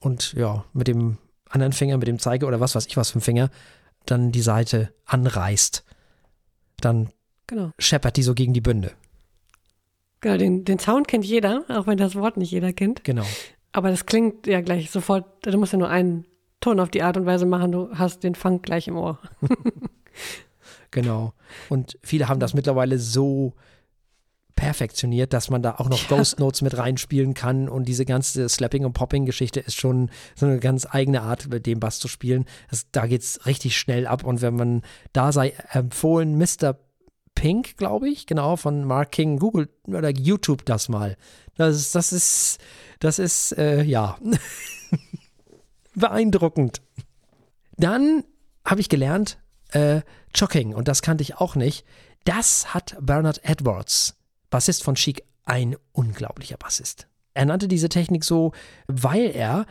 Und 0.00 0.32
ja, 0.32 0.64
mit 0.72 0.88
dem 0.88 1.18
anderen 1.48 1.72
Finger, 1.72 1.96
mit 1.96 2.08
dem 2.08 2.18
Zeige 2.18 2.44
oder 2.44 2.58
was 2.58 2.74
weiß 2.74 2.86
ich 2.86 2.96
was 2.96 3.12
für 3.12 3.20
ein 3.20 3.22
Finger, 3.22 3.50
dann 4.04 4.32
die 4.32 4.40
Seite 4.42 4.92
anreißt, 5.04 5.84
dann 6.80 7.10
Genau. 7.46 7.70
scheppert 7.78 8.16
die 8.16 8.24
so 8.24 8.34
gegen 8.34 8.52
die 8.52 8.60
Bünde. 8.60 8.90
Genau, 10.20 10.36
den, 10.36 10.64
den 10.64 10.80
Sound 10.80 11.06
kennt 11.06 11.24
jeder, 11.24 11.64
auch 11.68 11.86
wenn 11.86 11.98
das 11.98 12.16
Wort 12.16 12.36
nicht 12.36 12.50
jeder 12.50 12.72
kennt. 12.72 13.04
Genau. 13.04 13.26
Aber 13.70 13.90
das 13.90 14.06
klingt 14.06 14.48
ja 14.48 14.60
gleich 14.60 14.90
sofort, 14.90 15.46
du 15.46 15.56
musst 15.56 15.72
ja 15.72 15.78
nur 15.78 15.88
einen 15.88 16.26
Ton 16.60 16.80
auf 16.80 16.88
die 16.90 17.04
Art 17.04 17.16
und 17.16 17.26
Weise 17.26 17.46
machen, 17.46 17.70
du 17.70 17.90
hast 17.94 18.24
den 18.24 18.34
Funk 18.34 18.64
gleich 18.64 18.88
im 18.88 18.96
Ohr. 18.96 19.20
Genau. 20.92 21.32
Und 21.68 21.98
viele 22.02 22.28
haben 22.28 22.38
das 22.38 22.54
mittlerweile 22.54 22.98
so 23.00 23.54
perfektioniert, 24.54 25.32
dass 25.32 25.50
man 25.50 25.62
da 25.62 25.76
auch 25.78 25.88
noch 25.88 25.98
Ja. 26.08 26.16
Ghost 26.16 26.38
Notes 26.38 26.62
mit 26.62 26.76
reinspielen 26.76 27.34
kann 27.34 27.68
und 27.68 27.88
diese 27.88 28.04
ganze 28.04 28.48
Slapping- 28.48 28.84
und 28.84 28.92
Popping-Geschichte 28.92 29.60
ist 29.60 29.74
schon 29.74 30.10
so 30.36 30.46
eine 30.46 30.60
ganz 30.60 30.86
eigene 30.88 31.22
Art, 31.22 31.48
mit 31.48 31.66
dem 31.66 31.80
Bass 31.80 31.98
zu 31.98 32.06
spielen. 32.06 32.44
Das, 32.70 32.86
da 32.92 33.06
geht's 33.06 33.44
richtig 33.46 33.76
schnell 33.76 34.06
ab 34.06 34.22
und 34.22 34.40
wenn 34.42 34.54
man 34.54 34.82
da 35.12 35.32
sei 35.32 35.54
empfohlen, 35.72 36.36
Mr. 36.38 36.76
Pink, 37.34 37.76
glaube 37.78 38.08
ich, 38.08 38.26
genau, 38.26 38.56
von 38.56 38.84
Mark 38.84 39.12
King, 39.12 39.38
Google 39.38 39.68
oder 39.86 40.10
YouTube 40.10 40.64
das 40.66 40.88
mal. 40.88 41.16
Das 41.56 41.74
ist, 41.74 41.94
das 41.94 42.12
ist, 42.12 42.58
das 43.00 43.18
ist, 43.18 43.56
äh, 43.58 43.82
ja, 43.82 44.18
beeindruckend. 45.94 46.82
Dann 47.78 48.22
habe 48.64 48.80
ich 48.80 48.88
gelernt, 48.88 49.38
äh, 49.72 50.02
Chocking, 50.34 50.74
und 50.74 50.88
das 50.88 51.02
kannte 51.02 51.22
ich 51.22 51.36
auch 51.36 51.54
nicht. 51.54 51.84
Das 52.24 52.72
hat 52.72 52.96
Bernard 53.00 53.44
Edwards, 53.44 54.16
Bassist 54.50 54.82
von 54.84 54.94
Chic, 54.94 55.24
ein 55.44 55.76
unglaublicher 55.92 56.56
Bassist. 56.56 57.08
Er 57.34 57.46
nannte 57.46 57.68
diese 57.68 57.88
Technik 57.88 58.24
so, 58.24 58.52
weil 58.86 59.30
er 59.34 59.66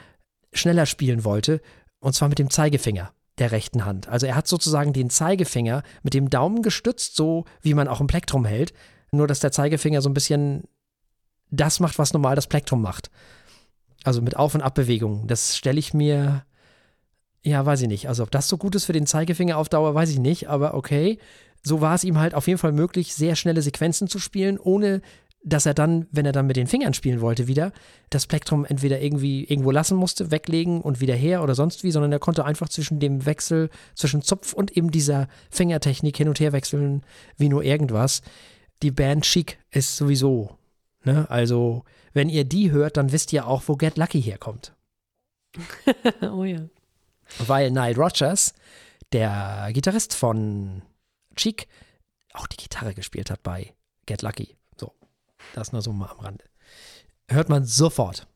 schneller 0.53 0.85
spielen 0.85 1.23
wollte, 1.23 1.61
und 1.99 2.13
zwar 2.13 2.29
mit 2.29 2.39
dem 2.39 2.49
Zeigefinger 2.49 3.13
der 3.37 3.51
rechten 3.51 3.85
Hand. 3.85 4.07
Also 4.07 4.25
er 4.25 4.35
hat 4.35 4.47
sozusagen 4.47 4.93
den 4.93 5.09
Zeigefinger 5.09 5.83
mit 6.03 6.13
dem 6.13 6.29
Daumen 6.29 6.61
gestützt, 6.61 7.15
so 7.15 7.45
wie 7.61 7.73
man 7.73 7.87
auch 7.87 8.01
ein 8.01 8.07
Plektrum 8.07 8.45
hält, 8.45 8.73
nur 9.11 9.27
dass 9.27 9.39
der 9.39 9.51
Zeigefinger 9.51 10.01
so 10.01 10.09
ein 10.09 10.13
bisschen 10.13 10.63
das 11.49 11.79
macht, 11.79 11.99
was 11.99 12.13
normal 12.13 12.35
das 12.35 12.47
Plektrum 12.47 12.81
macht. 12.81 13.09
Also 14.03 14.21
mit 14.21 14.35
Auf- 14.35 14.55
und 14.55 14.61
Abbewegungen. 14.61 15.27
Das 15.27 15.55
stelle 15.57 15.79
ich 15.79 15.93
mir, 15.93 16.45
ja, 17.43 17.65
weiß 17.65 17.81
ich 17.81 17.87
nicht. 17.87 18.07
Also 18.07 18.23
ob 18.23 18.31
das 18.31 18.47
so 18.47 18.57
gut 18.57 18.75
ist 18.75 18.85
für 18.85 18.93
den 18.93 19.07
Zeigefinger 19.07 19.57
auf 19.57 19.69
Dauer, 19.69 19.95
weiß 19.95 20.09
ich 20.09 20.19
nicht, 20.19 20.49
aber 20.49 20.73
okay. 20.73 21.17
So 21.63 21.81
war 21.81 21.95
es 21.95 22.03
ihm 22.03 22.19
halt 22.19 22.33
auf 22.33 22.47
jeden 22.47 22.59
Fall 22.59 22.71
möglich, 22.71 23.13
sehr 23.13 23.35
schnelle 23.35 23.61
Sequenzen 23.61 24.07
zu 24.07 24.19
spielen, 24.19 24.57
ohne 24.59 25.01
dass 25.43 25.65
er 25.65 25.73
dann, 25.73 26.07
wenn 26.11 26.25
er 26.25 26.33
dann 26.33 26.45
mit 26.45 26.55
den 26.55 26.67
Fingern 26.67 26.93
spielen 26.93 27.21
wollte, 27.21 27.47
wieder 27.47 27.71
das 28.11 28.27
Plektrum 28.27 28.63
entweder 28.63 29.01
irgendwie 29.01 29.43
irgendwo 29.43 29.71
lassen 29.71 29.97
musste, 29.97 30.29
weglegen 30.29 30.81
und 30.81 31.01
wieder 31.01 31.15
her 31.15 31.41
oder 31.41 31.55
sonst 31.55 31.83
wie, 31.83 31.91
sondern 31.91 32.11
er 32.11 32.19
konnte 32.19 32.45
einfach 32.45 32.69
zwischen 32.69 32.99
dem 32.99 33.25
Wechsel, 33.25 33.69
zwischen 33.95 34.21
Zupf 34.21 34.53
und 34.53 34.77
eben 34.77 34.91
dieser 34.91 35.27
Fingertechnik 35.49 36.15
hin 36.15 36.27
und 36.27 36.39
her 36.39 36.51
wechseln, 36.51 37.03
wie 37.37 37.49
nur 37.49 37.63
irgendwas. 37.63 38.21
Die 38.83 38.91
Band 38.91 39.23
Chic 39.23 39.57
ist 39.71 39.95
sowieso, 39.95 40.57
ne? 41.03 41.29
Also, 41.29 41.83
wenn 42.13 42.29
ihr 42.29 42.43
die 42.43 42.71
hört, 42.71 42.97
dann 42.97 43.11
wisst 43.11 43.33
ihr 43.33 43.47
auch, 43.47 43.63
wo 43.65 43.75
Get 43.75 43.97
Lucky 43.97 44.21
herkommt. 44.21 44.75
oh 46.21 46.43
ja. 46.43 46.67
Weil 47.39 47.71
Nile 47.71 47.95
Rodgers, 47.95 48.53
der 49.11 49.69
Gitarrist 49.73 50.13
von 50.13 50.81
Cheek, 51.35 51.67
auch 52.33 52.47
die 52.47 52.57
Gitarre 52.57 52.93
gespielt 52.93 53.29
hat 53.29 53.43
bei 53.43 53.73
Get 54.05 54.21
Lucky. 54.21 54.55
So, 54.79 54.93
das 55.53 55.71
nur 55.71 55.81
so 55.81 55.91
mal 55.91 56.09
am 56.09 56.19
Rande. 56.19 56.45
Hört 57.29 57.49
man 57.49 57.65
sofort. 57.65 58.27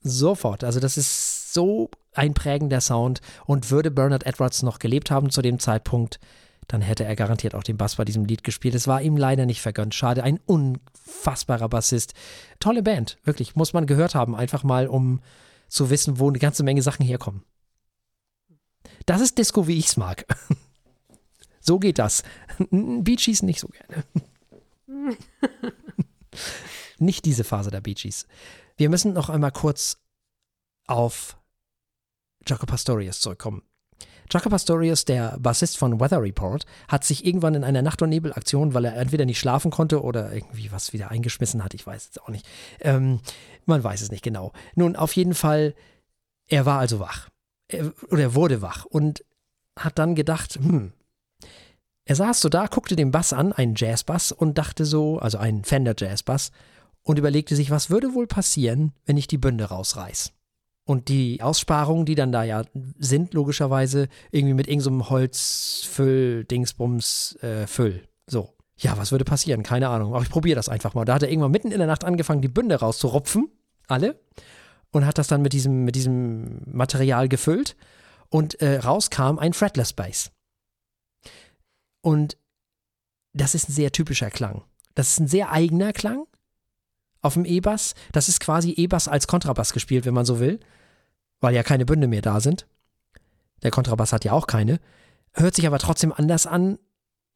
Sofort. 0.00 0.64
Also 0.64 0.80
das 0.80 0.96
ist 0.96 1.52
so 1.52 1.90
ein 2.12 2.34
prägender 2.34 2.80
Sound. 2.80 3.20
Und 3.46 3.70
würde 3.70 3.90
Bernard 3.90 4.26
Edwards 4.26 4.62
noch 4.62 4.78
gelebt 4.78 5.10
haben 5.10 5.30
zu 5.30 5.42
dem 5.42 5.58
Zeitpunkt, 5.58 6.20
dann 6.68 6.80
hätte 6.80 7.04
er 7.04 7.16
garantiert 7.16 7.54
auch 7.54 7.62
den 7.62 7.76
Bass 7.76 7.96
bei 7.96 8.04
diesem 8.04 8.24
Lied 8.24 8.42
gespielt. 8.42 8.74
Es 8.74 8.88
war 8.88 9.02
ihm 9.02 9.16
leider 9.16 9.46
nicht 9.46 9.60
vergönnt. 9.60 9.94
Schade, 9.94 10.22
ein 10.22 10.40
unfassbarer 10.46 11.68
Bassist. 11.68 12.14
Tolle 12.58 12.82
Band, 12.82 13.18
wirklich. 13.24 13.54
Muss 13.54 13.72
man 13.72 13.86
gehört 13.86 14.14
haben, 14.14 14.34
einfach 14.34 14.62
mal, 14.62 14.86
um 14.86 15.20
zu 15.68 15.90
wissen, 15.90 16.18
wo 16.18 16.28
eine 16.28 16.38
ganze 16.38 16.62
Menge 16.62 16.82
Sachen 16.82 17.04
herkommen. 17.04 17.44
Das 19.06 19.20
ist 19.20 19.38
Disco, 19.38 19.66
wie 19.66 19.78
ich 19.78 19.86
es 19.86 19.96
mag. 19.96 20.26
So 21.66 21.78
geht 21.78 21.98
das. 21.98 22.24
Bee 22.70 23.16
nicht 23.40 23.58
so 23.58 23.68
gerne. 23.68 24.04
nicht 26.98 27.24
diese 27.24 27.42
Phase 27.42 27.70
der 27.70 27.80
Bee. 27.80 27.96
Wir 28.76 28.90
müssen 28.90 29.14
noch 29.14 29.30
einmal 29.30 29.50
kurz 29.50 29.96
auf 30.86 31.38
Jaco 32.46 32.66
Pastorius 32.66 33.20
zurückkommen. 33.20 33.62
Jaco 34.30 34.48
Pastorius, 34.48 35.04
der 35.04 35.38
Bassist 35.38 35.78
von 35.78 36.00
Weather 36.00 36.20
Report, 36.20 36.64
hat 36.88 37.04
sich 37.04 37.24
irgendwann 37.24 37.54
in 37.54 37.64
einer 37.64 37.82
Nacht- 37.82 38.02
und 38.02 38.08
Nebelaktion, 38.08 38.74
weil 38.74 38.84
er 38.84 38.96
entweder 38.96 39.24
nicht 39.24 39.38
schlafen 39.38 39.70
konnte 39.70 40.02
oder 40.02 40.32
irgendwie 40.32 40.72
was 40.72 40.92
wieder 40.92 41.10
eingeschmissen 41.10 41.62
hat, 41.62 41.74
ich 41.74 41.86
weiß 41.86 42.06
jetzt 42.06 42.22
auch 42.22 42.28
nicht. 42.28 42.46
Ähm, 42.80 43.20
man 43.66 43.84
weiß 43.84 44.02
es 44.02 44.10
nicht 44.10 44.24
genau. 44.24 44.52
Nun, 44.74 44.96
auf 44.96 45.14
jeden 45.14 45.34
Fall, 45.34 45.74
er 46.46 46.66
war 46.66 46.78
also 46.78 47.00
wach. 47.00 47.28
Er, 47.74 47.92
oder 48.10 48.22
er 48.22 48.34
wurde 48.34 48.62
wach 48.62 48.84
und 48.84 49.24
hat 49.78 49.98
dann 49.98 50.14
gedacht, 50.14 50.54
hm, 50.54 50.92
er 52.06 52.16
saß 52.16 52.40
so 52.40 52.48
da, 52.48 52.66
guckte 52.66 52.96
den 52.96 53.10
Bass 53.10 53.32
an, 53.32 53.52
einen 53.52 53.74
Jazzbass, 53.76 54.30
und 54.32 54.58
dachte 54.58 54.84
so, 54.84 55.18
also 55.18 55.38
einen 55.38 55.64
Fender 55.64 55.94
Jazzbass, 55.96 56.50
und 57.02 57.18
überlegte 57.18 57.56
sich, 57.56 57.70
was 57.70 57.90
würde 57.90 58.14
wohl 58.14 58.26
passieren, 58.26 58.92
wenn 59.06 59.16
ich 59.16 59.26
die 59.26 59.38
Bünde 59.38 59.64
rausreiß. 59.64 60.32
Und 60.86 61.08
die 61.08 61.40
Aussparungen, 61.40 62.04
die 62.04 62.14
dann 62.14 62.32
da 62.32 62.44
ja 62.44 62.62
sind, 62.98 63.32
logischerweise 63.32 64.08
irgendwie 64.30 64.54
mit 64.54 64.68
irgendeinem 64.68 65.08
Holzfüll, 65.08 66.44
Dingsbums, 66.44 67.36
äh, 67.40 67.66
Füll. 67.66 68.06
So. 68.26 68.50
Ja, 68.76 68.98
was 68.98 69.12
würde 69.12 69.24
passieren? 69.24 69.62
Keine 69.62 69.88
Ahnung. 69.88 70.14
Aber 70.14 70.22
ich 70.22 70.30
probiere 70.30 70.56
das 70.56 70.68
einfach 70.68 70.94
mal. 70.94 71.04
Da 71.04 71.14
hat 71.14 71.22
er 71.22 71.30
irgendwann 71.30 71.52
mitten 71.52 71.70
in 71.70 71.78
der 71.78 71.86
Nacht 71.86 72.04
angefangen, 72.04 72.42
die 72.42 72.48
Bünde 72.48 72.74
rauszurupfen. 72.74 73.50
Alle. 73.86 74.20
Und 74.94 75.04
hat 75.06 75.18
das 75.18 75.26
dann 75.26 75.42
mit 75.42 75.52
diesem, 75.52 75.84
mit 75.84 75.96
diesem 75.96 76.62
Material 76.66 77.28
gefüllt. 77.28 77.74
Und 78.28 78.60
äh, 78.60 78.78
rauskam 78.78 79.38
ein 79.38 79.52
Fretless 79.52 79.92
Bass. 79.92 80.30
Und 82.00 82.36
das 83.32 83.56
ist 83.56 83.68
ein 83.68 83.72
sehr 83.72 83.90
typischer 83.90 84.30
Klang. 84.30 84.62
Das 84.94 85.08
ist 85.08 85.18
ein 85.18 85.26
sehr 85.26 85.50
eigener 85.50 85.92
Klang 85.92 86.26
auf 87.22 87.34
dem 87.34 87.44
E-Bass. 87.44 87.94
Das 88.12 88.28
ist 88.28 88.38
quasi 88.38 88.70
E-Bass 88.70 89.08
als 89.08 89.26
Kontrabass 89.26 89.72
gespielt, 89.72 90.04
wenn 90.04 90.14
man 90.14 90.26
so 90.26 90.38
will, 90.38 90.60
weil 91.40 91.54
ja 91.54 91.64
keine 91.64 91.86
Bünde 91.86 92.06
mehr 92.06 92.22
da 92.22 92.38
sind. 92.38 92.68
Der 93.64 93.72
Kontrabass 93.72 94.12
hat 94.12 94.24
ja 94.24 94.32
auch 94.32 94.46
keine. 94.46 94.78
Hört 95.32 95.56
sich 95.56 95.66
aber 95.66 95.80
trotzdem 95.80 96.12
anders 96.12 96.46
an, 96.46 96.78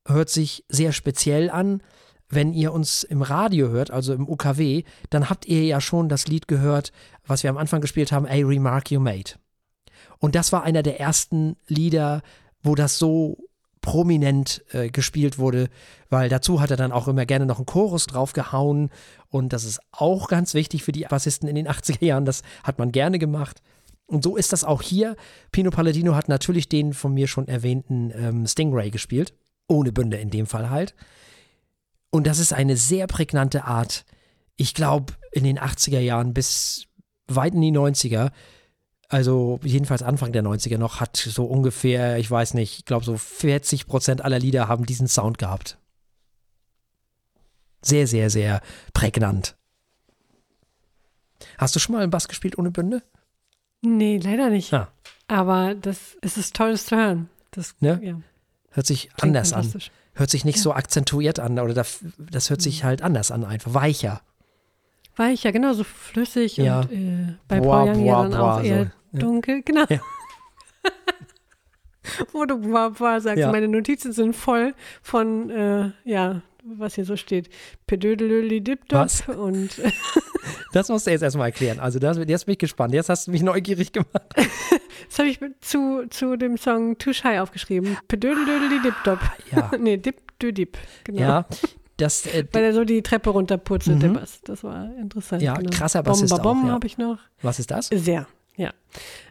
hört 0.06 0.30
sich 0.30 0.64
sehr 0.68 0.92
speziell 0.92 1.50
an. 1.50 1.82
Wenn 2.28 2.52
ihr 2.52 2.72
uns 2.72 3.04
im 3.04 3.22
Radio 3.22 3.68
hört, 3.68 3.90
also 3.90 4.12
im 4.12 4.28
UKW, 4.28 4.84
dann 5.10 5.30
habt 5.30 5.46
ihr 5.46 5.64
ja 5.64 5.80
schon 5.80 6.08
das 6.08 6.26
Lied 6.26 6.46
gehört, 6.48 6.92
was 7.26 7.42
wir 7.42 7.50
am 7.50 7.58
Anfang 7.58 7.80
gespielt 7.80 8.12
haben, 8.12 8.26
A 8.26 8.34
Remark 8.34 8.90
You 8.90 9.00
Made. 9.00 9.32
Und 10.18 10.34
das 10.34 10.52
war 10.52 10.62
einer 10.62 10.82
der 10.82 11.00
ersten 11.00 11.56
Lieder, 11.66 12.22
wo 12.62 12.74
das 12.74 12.98
so 12.98 13.38
prominent 13.80 14.64
äh, 14.72 14.90
gespielt 14.90 15.38
wurde, 15.38 15.68
weil 16.10 16.28
dazu 16.28 16.60
hat 16.60 16.70
er 16.70 16.76
dann 16.76 16.92
auch 16.92 17.08
immer 17.08 17.24
gerne 17.24 17.46
noch 17.46 17.56
einen 17.58 17.66
Chorus 17.66 18.06
draufgehauen 18.06 18.90
und 19.28 19.52
das 19.52 19.64
ist 19.64 19.80
auch 19.92 20.28
ganz 20.28 20.54
wichtig 20.54 20.82
für 20.82 20.92
die 20.92 21.06
Bassisten 21.08 21.48
in 21.48 21.54
den 21.54 21.68
80er 21.68 22.04
Jahren, 22.04 22.24
das 22.24 22.42
hat 22.64 22.78
man 22.78 22.92
gerne 22.92 23.18
gemacht. 23.18 23.62
Und 24.06 24.24
so 24.24 24.36
ist 24.36 24.52
das 24.52 24.64
auch 24.64 24.80
hier. 24.80 25.16
Pino 25.52 25.70
Palladino 25.70 26.14
hat 26.14 26.28
natürlich 26.28 26.68
den 26.68 26.94
von 26.94 27.12
mir 27.12 27.28
schon 27.28 27.46
erwähnten 27.46 28.10
ähm, 28.14 28.46
Stingray 28.46 28.90
gespielt, 28.90 29.34
ohne 29.68 29.92
Bünde 29.92 30.16
in 30.16 30.30
dem 30.30 30.46
Fall 30.46 30.70
halt. 30.70 30.94
Und 32.10 32.26
das 32.26 32.38
ist 32.38 32.52
eine 32.52 32.76
sehr 32.76 33.06
prägnante 33.06 33.64
Art, 33.64 34.04
ich 34.56 34.74
glaube, 34.74 35.14
in 35.32 35.44
den 35.44 35.58
80er 35.58 36.00
Jahren 36.00 36.34
bis 36.34 36.86
weit 37.28 37.54
in 37.54 37.60
die 37.60 37.72
90er 37.72 38.30
also 39.08 39.58
jedenfalls 39.62 40.02
Anfang 40.02 40.32
der 40.32 40.42
90er 40.42 40.76
noch, 40.76 41.00
hat 41.00 41.16
so 41.16 41.44
ungefähr, 41.46 42.18
ich 42.18 42.30
weiß 42.30 42.54
nicht, 42.54 42.78
ich 42.78 42.84
glaube 42.84 43.04
so 43.04 43.16
40 43.16 43.86
Prozent 43.86 44.22
aller 44.22 44.38
Lieder 44.38 44.68
haben 44.68 44.84
diesen 44.84 45.08
Sound 45.08 45.38
gehabt. 45.38 45.78
Sehr, 47.80 48.06
sehr, 48.06 48.28
sehr 48.28 48.60
prägnant. 48.92 49.56
Hast 51.56 51.74
du 51.74 51.80
schon 51.80 51.94
mal 51.94 52.02
einen 52.02 52.10
Bass 52.10 52.28
gespielt 52.28 52.58
ohne 52.58 52.70
Bünde? 52.70 53.02
Nee, 53.80 54.18
leider 54.18 54.50
nicht. 54.50 54.74
Ah. 54.74 54.92
Aber 55.26 55.74
das 55.74 56.16
es 56.20 56.36
ist 56.36 56.54
toll, 56.54 56.72
das 56.72 56.86
zu 56.86 56.96
hören. 56.96 57.30
Das 57.50 57.76
Ne? 57.80 58.00
ja, 58.02 58.20
Hört 58.70 58.86
sich 58.86 59.08
klingt 59.16 59.36
anders 59.36 59.52
an. 59.52 59.72
Hört 60.18 60.30
sich 60.30 60.44
nicht 60.44 60.60
so 60.60 60.72
akzentuiert 60.72 61.38
an 61.38 61.58
oder 61.58 61.74
das, 61.74 62.00
das 62.18 62.50
hört 62.50 62.60
sich 62.60 62.82
halt 62.84 63.02
anders 63.02 63.30
an, 63.30 63.44
einfach 63.44 63.72
weicher. 63.72 64.20
Weich, 65.16 65.44
ja, 65.44 65.50
genau, 65.52 65.72
so 65.72 65.84
flüssig 65.84 66.56
Ja. 66.56 66.80
und 66.80 66.92
äh, 66.92 67.34
bei 67.48 67.60
Boah, 67.60 67.84
Paul 67.86 67.88
Young 67.96 68.04
ja 68.04 68.14
boah, 68.14 68.22
dann 68.28 68.40
boah, 68.40 68.54
auch 68.58 68.62
eher 68.62 68.84
so. 68.84 68.90
Ja. 69.12 69.18
dunkel, 69.20 69.62
genau. 69.62 69.84
Ja. 69.88 70.00
Wo 72.32 72.44
du 72.46 72.58
boah, 72.58 72.90
boah 72.90 73.20
sagst, 73.20 73.38
Ja. 73.38 73.52
meine 73.52 73.68
Notizen 73.68 74.12
sind 74.12 74.34
voll 74.34 74.74
von, 75.02 75.50
äh, 75.50 75.90
ja, 76.04 76.42
was 76.76 76.94
hier 76.94 77.04
so 77.04 77.16
steht. 77.16 77.48
Pedödelöli-Dip-Dop 77.86 79.28
und 79.38 79.70
Das 80.72 80.88
musst 80.88 81.06
du 81.06 81.10
jetzt 81.10 81.22
erstmal 81.22 81.46
erklären. 81.48 81.78
Also 81.80 81.98
das, 81.98 82.18
jetzt 82.18 82.46
bin 82.46 82.52
ich 82.52 82.58
gespannt. 82.58 82.94
Jetzt 82.94 83.08
hast 83.08 83.26
du 83.26 83.30
mich 83.30 83.42
neugierig 83.42 83.92
gemacht. 83.92 84.10
das 84.36 85.18
habe 85.18 85.28
ich 85.28 85.40
zu, 85.60 86.06
zu 86.10 86.36
dem 86.36 86.56
Song 86.56 86.98
Too 86.98 87.12
Shy 87.12 87.38
aufgeschrieben. 87.38 87.96
Pedödelöli-Dip-Dop. 88.08 89.18
Ja, 89.52 89.70
nee, 89.78 89.96
Dip-Dü-Dip. 89.96 90.76
Genau. 91.04 91.20
ja. 91.20 91.46
Das, 91.96 92.26
äh, 92.26 92.44
Weil 92.52 92.62
er 92.64 92.74
so 92.74 92.84
die 92.84 93.02
Treppe 93.02 93.30
runterpurzelt, 93.30 94.00
der 94.00 94.10
Mhm. 94.10 94.14
Bass. 94.14 94.40
Das 94.44 94.62
war 94.62 94.88
interessant. 95.00 95.42
Ja, 95.42 95.54
genau. 95.54 95.70
krasser 95.70 96.02
Bassist 96.04 96.30
Bomba 96.30 96.42
Bom 96.44 96.62
auch, 96.62 96.66
ja. 96.68 96.72
habe 96.74 96.86
ich 96.86 96.96
noch. 96.96 97.18
was 97.42 97.58
ist 97.58 97.72
das? 97.72 97.88
Sehr, 97.88 98.28
ja. 98.56 98.70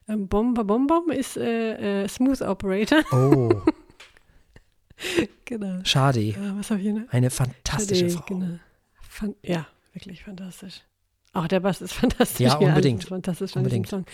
Ähm, 0.10 0.28
Bomba 0.28 0.64
Bom 0.64 0.86
Bom 0.86 1.10
ist 1.10 1.38
äh, 1.38 2.04
äh, 2.04 2.08
Smooth 2.10 2.42
Operator. 2.42 3.00
Oh, 3.14 3.50
genau. 5.46 5.80
schade. 5.84 6.20
Äh, 6.22 6.36
was 6.58 6.72
habe 6.72 6.82
ich 6.82 6.94
noch? 6.94 7.10
Eine 7.12 7.30
fantastische 7.30 8.06
Nee, 8.06 8.12
Frau. 8.12 8.26
Genau. 8.26 8.60
Fan 9.02 9.36
ja, 9.44 9.66
wirklich 9.94 10.24
fantastisch. 10.24 10.82
Auch 11.34 11.48
der 11.48 11.60
Bass 11.60 11.82
ist 11.82 11.94
fantastisch. 12.02 12.46
Ja, 12.48 12.56
unbedingt. 12.58 13.04
ist 13.04 13.10
fantastisch 13.10 13.56
an 13.56 13.60
Unbedingt. 13.64 13.88
Song. 13.88 14.06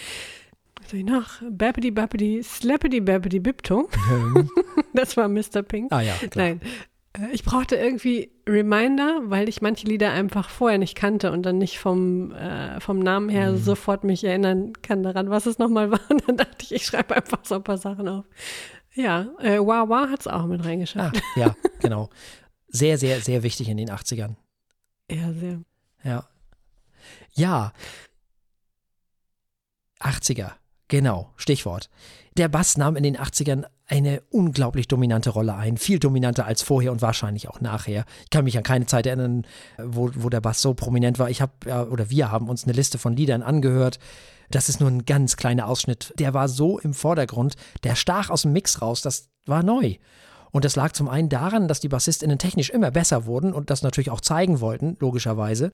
Was 0.82 0.88
habe 0.90 0.98
ich 0.98 1.06
noch? 1.06 1.30
Bappity 1.50 1.92
Bappity 1.92 2.42
Slappity 2.44 3.00
Bappity 3.02 3.40
Bipto. 3.40 3.90
Ähm, 4.12 4.50
Das 4.94 5.18
war 5.18 5.28
Mr. 5.28 5.64
Pink. 5.64 5.92
ah 5.92 6.02
ja, 6.02 6.14
klar. 6.30 6.46
Nein. 6.50 6.62
Äh, 7.14 7.32
Ich 7.34 7.44
brauchte 7.44 7.76
irgendwie 7.76 8.32
Reminder, 8.48 9.22
weil 9.26 9.48
ich 9.50 9.62
manche 9.62 9.88
Lieder 9.88 10.12
einfach 10.12 10.50
vorher 10.50 10.78
nicht 10.78 10.96
kannte 10.96 11.32
und 11.32 11.44
dann 11.44 11.58
nicht 11.58 11.80
vom, 11.80 12.32
äh, 12.32 12.80
vom 12.80 13.00
Namen 13.00 13.30
her 13.30 13.52
Mhm. 13.54 13.58
sofort 13.58 14.04
mich 14.04 14.24
erinnern 14.24 14.74
kann 14.82 15.02
daran, 15.04 15.30
was 15.30 15.46
es 15.46 15.58
nochmal 15.60 15.90
war. 15.92 16.00
Und 16.10 16.28
dann 16.28 16.38
dachte 16.38 16.58
ich, 16.62 16.74
ich 16.74 16.86
schreibe 16.86 17.16
einfach 17.16 17.40
so 17.44 17.56
ein 17.56 17.64
paar 17.64 17.78
Sachen 17.78 18.08
auf. 18.08 18.26
Ja, 18.96 19.28
äh, 19.40 19.58
Wawa 19.60 20.10
hat 20.10 20.22
es 20.22 20.28
auch 20.28 20.46
mit 20.46 20.62
Ah, 20.62 20.66
reingeschafft. 20.66 21.22
ja, 21.36 21.56
genau. 21.80 22.10
Sehr, 22.68 22.98
sehr, 22.98 23.22
sehr 23.22 23.44
wichtig 23.44 23.70
in 23.70 23.78
den 23.78 23.90
80ern. 23.90 24.36
Ja, 25.10 25.34
sehr. 25.34 25.62
Ja. 26.04 26.28
Ja. 27.34 27.74
80er, 30.00 30.52
genau, 30.88 31.32
Stichwort. 31.38 31.90
Der 32.38 32.50
Bass 32.50 32.78
nahm 32.78 32.96
in 32.96 33.04
den 33.04 33.18
80ern 33.18 33.66
eine 33.86 34.22
unglaublich 34.30 34.88
dominante 34.88 35.30
Rolle 35.30 35.56
ein, 35.56 35.78
viel 35.78 36.00
dominanter 36.00 36.46
als 36.46 36.62
vorher 36.62 36.92
und 36.92 37.02
wahrscheinlich 37.02 37.50
auch 37.50 37.60
nachher. 37.60 38.06
Ich 38.24 38.30
kann 38.30 38.46
mich 38.46 38.58
an 38.58 38.64
keine 38.64 38.86
Zeit 38.86 39.06
erinnern, 39.06 39.46
wo, 39.78 40.10
wo 40.16 40.30
der 40.30 40.42
Bass 40.42 40.62
so 40.62 40.74
prominent 40.74 41.20
war. 41.20 41.30
Ich 41.30 41.42
habe, 41.42 41.90
oder 41.90 42.10
wir 42.10 42.32
haben 42.32 42.50
uns 42.50 42.64
eine 42.64 42.74
Liste 42.74 42.98
von 42.98 43.16
Liedern 43.16 43.44
angehört. 43.44 44.00
Das 44.50 44.70
ist 44.70 44.80
nur 44.80 44.90
ein 44.90 45.06
ganz 45.06 45.36
kleiner 45.36 45.68
Ausschnitt. 45.68 46.14
Der 46.18 46.34
war 46.34 46.48
so 46.48 46.80
im 46.80 46.94
Vordergrund, 46.94 47.56
der 47.84 47.96
stach 47.96 48.30
aus 48.30 48.44
dem 48.44 48.54
Mix 48.54 48.82
raus, 48.82 49.02
das 49.02 49.30
war 49.46 49.64
neu. 49.64 49.96
Und 50.52 50.66
das 50.66 50.76
lag 50.76 50.92
zum 50.92 51.10
einen 51.10 51.30
daran, 51.30 51.68
dass 51.68 51.80
die 51.80 51.90
BassistInnen 51.90 52.38
technisch 52.38 52.70
immer 52.70 52.92
besser 52.92 53.26
wurden 53.26 53.54
und 53.54 53.70
das 53.70 53.82
natürlich 53.82 54.12
auch 54.12 54.22
zeigen 54.22 54.62
wollten, 54.62 54.96
logischerweise. 55.00 55.72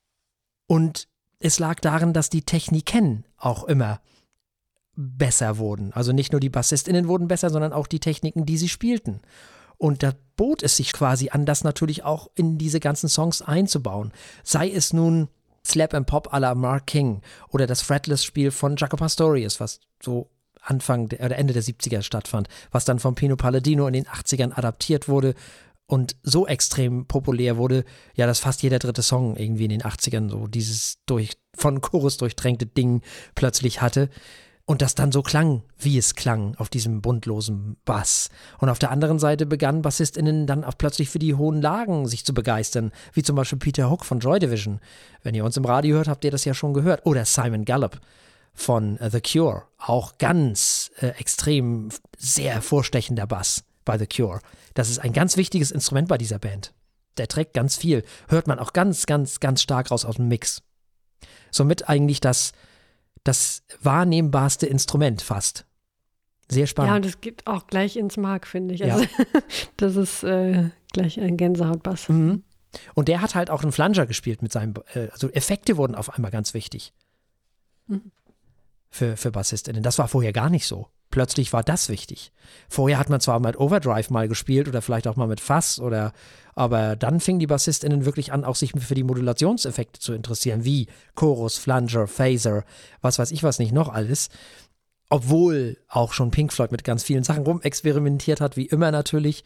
Und 0.68 1.08
es 1.40 1.60
lag 1.60 1.80
darin, 1.82 2.14
dass 2.14 2.30
die 2.30 2.44
Techniken 2.44 3.26
auch 3.38 3.66
immer 3.66 4.00
besser 5.00 5.58
wurden. 5.58 5.94
Also 5.94 6.12
nicht 6.12 6.34
nur 6.34 6.42
die 6.42 6.50
BassistInnen 6.50 7.08
wurden 7.08 7.30
besser, 7.30 7.50
sondern 7.50 7.72
auch 7.72 7.88
die 7.88 8.02
Techniken, 8.02 8.46
die 8.46 8.58
sie 8.58 8.68
spielten. 8.70 9.22
Und 9.78 10.04
da 10.04 10.12
bot 10.36 10.62
es 10.62 10.76
sich 10.76 10.92
quasi 10.92 11.30
an, 11.30 11.46
das 11.46 11.64
natürlich 11.64 12.04
auch 12.04 12.30
in 12.36 12.58
diese 12.58 12.82
ganzen 12.82 13.08
Songs 13.08 13.42
einzubauen. 13.42 14.12
Sei 14.44 14.70
es 14.70 14.92
nun 14.92 15.30
Slap 15.66 15.94
and 15.94 16.06
Pop 16.06 16.34
à 16.34 16.40
la 16.40 16.54
Mark 16.54 16.88
King 16.88 17.22
oder 17.50 17.66
das 17.66 17.82
Fretless-Spiel 17.82 18.52
von 18.52 18.76
Jaco 18.76 18.98
Pastorius, 18.98 19.62
was 19.62 19.80
so 20.04 20.30
Anfang 20.62 21.08
der, 21.08 21.22
oder 21.22 21.38
Ende 21.38 21.54
der 21.54 21.64
70er 21.64 22.02
stattfand, 22.02 22.50
was 22.72 22.84
dann 22.84 23.00
von 23.00 23.16
Pino 23.16 23.38
Palladino 23.38 23.88
in 23.88 23.94
den 23.94 24.06
80ern 24.06 24.52
adaptiert 24.54 25.08
wurde 25.08 25.34
und 25.86 26.18
so 26.24 26.46
extrem 26.46 27.06
populär 27.08 27.56
wurde, 27.56 27.86
ja, 28.16 28.28
dass 28.28 28.40
fast 28.40 28.62
jeder 28.62 28.80
dritte 28.80 29.02
Song 29.02 29.38
irgendwie 29.38 29.64
in 29.64 29.70
den 29.70 29.82
80ern 29.82 30.30
so 30.30 30.48
dieses 30.48 31.00
durch, 31.06 31.38
von 31.56 31.80
Chorus 31.80 32.18
durchtränkte 32.18 32.66
Ding 32.66 33.02
plötzlich 33.34 33.82
hatte. 33.82 34.10
Und 34.70 34.84
das 34.84 34.94
dann 34.94 35.12
so 35.12 35.24
klang, 35.24 35.64
wie 35.80 35.98
es 35.98 36.14
klang, 36.14 36.54
auf 36.58 36.70
diesem 36.70 37.02
buntlosen 37.02 37.78
Bass. 37.86 38.30
Und 38.60 38.70
auf 38.70 38.78
der 38.78 38.92
anderen 38.92 39.18
Seite 39.18 39.48
begannen 39.48 39.82
BassistInnen 39.82 40.46
dann 40.46 40.64
auch 40.64 40.78
plötzlich 40.78 41.10
für 41.10 41.18
die 41.18 41.34
hohen 41.34 41.60
Lagen 41.60 42.08
sich 42.08 42.24
zu 42.24 42.36
begeistern, 42.36 42.92
wie 43.14 43.24
zum 43.24 43.36
Beispiel 43.36 43.58
Peter 43.58 43.90
Hook 43.90 44.06
von 44.06 44.20
Joy 44.20 44.38
Division. 44.38 44.80
Wenn 45.24 45.34
ihr 45.34 45.44
uns 45.44 45.58
im 45.58 45.66
Radio 45.66 45.96
hört, 45.96 46.08
habt 46.08 46.24
ihr 46.24 46.30
das 46.30 46.46
ja 46.46 46.54
schon 46.54 46.76
gehört. 46.76 47.04
Oder 47.08 47.26
Simon 47.26 47.66
Gallup 47.66 48.00
von 48.54 49.00
äh, 49.00 49.10
The 49.10 49.22
Cure. 49.22 49.64
Auch 49.80 50.20
ganz 50.20 50.92
äh, 51.00 51.18
extrem, 51.18 51.90
sehr 52.16 52.54
hervorstechender 52.54 53.26
Bass 53.26 53.64
bei 53.86 53.98
The 53.98 54.06
Cure. 54.06 54.40
Das 54.76 54.92
ist 54.92 55.00
ein 55.00 55.14
ganz 55.14 55.36
wichtiges 55.36 55.72
Instrument 55.72 56.08
bei 56.08 56.20
dieser 56.20 56.38
Band. 56.38 56.76
Der 57.18 57.28
trägt 57.28 57.56
ganz 57.56 57.76
viel. 57.76 58.04
Hört 58.28 58.46
man 58.46 58.60
auch 58.60 58.74
ganz, 58.74 59.08
ganz, 59.08 59.40
ganz 59.40 59.64
stark 59.64 59.90
raus 59.90 60.06
aus 60.06 60.18
dem 60.18 60.28
Mix. 60.28 60.62
Somit 61.50 61.90
eigentlich 61.90 62.22
das, 62.22 62.52
das 63.24 63.64
wahrnehmbarste 63.82 64.66
Instrument 64.66 65.22
fast. 65.22 65.66
Sehr 66.50 66.62
Ja, 66.62 66.68
spannend. 66.68 66.96
und 66.96 67.06
es 67.06 67.22
geht 67.22 67.46
auch 67.46 67.68
gleich 67.68 67.96
ins 67.96 68.18
Mark, 68.18 68.48
finde 68.48 68.74
ich. 68.74 68.82
Ja. 68.82 68.96
Also, 68.96 69.06
das 69.78 69.96
ist 69.96 70.24
äh, 70.24 70.70
gleich 70.94 71.20
ein 71.20 71.38
Gänsehautbass. 71.38 72.10
Mhm. 72.10 72.44
Und 72.94 73.08
der 73.08 73.22
hat 73.22 73.36
halt 73.36 73.50
auch 73.50 73.62
einen 73.64 73.72
Flanger 73.72 74.06
gespielt 74.06 74.42
mit 74.42 74.52
seinem, 74.52 74.74
äh, 74.94 75.10
also 75.12 75.30
Effekte 75.30 75.78
wurden 75.78 75.96
auf 75.96 76.14
einmal 76.14 76.32
ganz 76.32 76.54
wichtig. 76.54 76.94
Mhm. 77.88 78.12
Für, 78.92 79.18
für 79.18 79.32
BassistInnen. 79.32 79.84
Das 79.84 80.00
war 80.00 80.08
vorher 80.08 80.34
gar 80.34 80.50
nicht 80.50 80.66
so. 80.66 80.88
Plötzlich 81.12 81.54
war 81.54 81.64
das 81.64 81.90
wichtig. 81.90 82.32
Vorher 82.68 83.00
hat 83.00 83.10
man 83.10 83.20
zwar 83.20 83.40
mit 83.40 83.60
Overdrive 83.60 84.12
mal 84.12 84.28
gespielt 84.28 84.68
oder 84.68 84.82
vielleicht 84.82 85.08
auch 85.08 85.16
mal 85.16 85.28
mit 85.28 85.40
Fass 85.40 85.80
oder, 85.80 86.14
aber 86.54 86.96
dann 86.96 87.20
fingen 87.20 87.40
die 87.40 87.48
BassistInnen 87.48 88.06
wirklich 88.06 88.32
an, 88.32 88.44
auch 88.44 88.56
sich 88.56 88.74
für 88.78 88.94
die 88.94 89.04
Modulationseffekte 89.04 90.00
zu 90.00 90.14
interessieren, 90.14 90.66
wie 90.66 90.88
Chorus, 91.16 91.58
Flanger, 91.58 92.06
Phaser, 92.08 92.64
was 93.02 93.18
weiß 93.18 93.32
ich 93.32 93.42
was 93.42 93.58
nicht 93.58 93.72
noch 93.72 93.90
alles. 93.90 94.30
Obwohl 95.10 95.78
auch 95.88 96.14
schon 96.14 96.30
Pink 96.30 96.54
Floyd 96.54 96.72
mit 96.72 96.84
ganz 96.84 97.04
vielen 97.04 97.24
Sachen 97.24 97.44
rumexperimentiert 97.44 98.40
hat, 98.40 98.56
wie 98.56 98.68
immer 98.68 98.92
natürlich. 98.92 99.44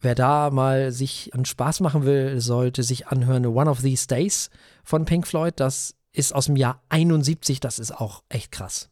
Wer 0.00 0.14
da 0.14 0.50
mal 0.50 0.92
sich 0.92 1.34
einen 1.34 1.44
Spaß 1.44 1.80
machen 1.80 2.04
will, 2.04 2.40
sollte 2.40 2.84
sich 2.84 3.08
anhören 3.08 3.44
One 3.46 3.68
of 3.68 3.82
These 3.82 4.06
Days 4.06 4.50
von 4.84 5.04
Pink 5.04 5.26
Floyd. 5.26 5.54
Das 5.56 5.96
ist 6.12 6.34
aus 6.34 6.46
dem 6.46 6.56
Jahr 6.56 6.82
71, 6.88 7.60
das 7.60 7.78
ist 7.78 7.92
auch 7.92 8.22
echt 8.28 8.52
krass. 8.52 8.90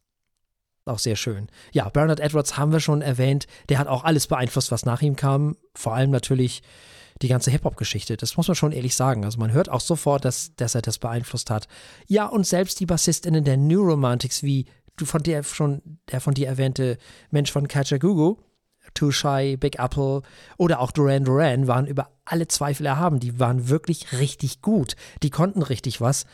Auch 0.85 0.99
sehr 0.99 1.17
schön. 1.17 1.49
Ja, 1.73 1.89
Bernard 1.89 2.21
Edwards 2.21 2.57
haben 2.57 2.73
wir 2.73 2.81
schon 2.81 3.03
erwähnt. 3.03 3.47
Der 3.69 3.79
hat 3.79 3.89
auch 3.89 4.05
alles 4.05 4.27
beeinflusst, 4.27 4.73
was 4.73 4.87
nach 4.87 5.03
ihm 5.03 5.17
kam. 5.17 5.57
Vor 5.75 5.95
allem 5.95 6.11
natürlich 6.11 6.63
die 7.21 7.29
ganze 7.29 7.51
Hip-Hop-Geschichte. 7.51 8.17
Das 8.17 8.37
muss 8.37 8.49
man 8.49 8.55
schon 8.55 8.73
ehrlich 8.73 8.95
sagen. 8.95 9.25
Also 9.25 9.39
man 9.39 9.53
hört 9.53 9.69
auch 9.69 9.81
sofort, 9.81 10.25
dass, 10.25 10.55
dass 10.57 10.75
er 10.75 10.83
das 10.83 10.99
beeinflusst 10.99 11.51
hat. 11.51 11.69
Ja, 12.07 12.27
und 12.27 12.47
selbst 12.47 12.81
die 12.81 12.87
BassistInnen 12.87 13.45
der 13.45 13.57
New 13.59 13.83
Romantics, 13.83 14.43
wie 14.43 14.67
du 14.97 15.05
von 15.05 15.23
der 15.23 15.43
schon, 15.43 15.99
der 16.11 16.21
von 16.21 16.35
dir 16.35 16.47
erwähnte 16.47 16.97
Mensch 17.31 17.53
von 17.53 17.69
Kajagoogoo, 17.69 18.39
Too 18.95 19.11
Shy, 19.11 19.57
Big 19.59 19.79
Apple 19.79 20.23
oder 20.57 20.81
auch 20.81 20.93
Duran 20.93 21.25
Duran 21.25 21.67
waren 21.67 21.87
über 21.87 22.11
alle 22.25 22.49
Zweifel 22.49 22.87
erhaben. 22.87 23.21
Die 23.21 23.39
waren 23.39 23.69
wirklich 23.69 24.13
richtig 24.13 24.63
gut. 24.63 24.97
Die 25.23 25.31
konnten 25.31 25.63
richtig 25.63 26.01
was 26.01 26.25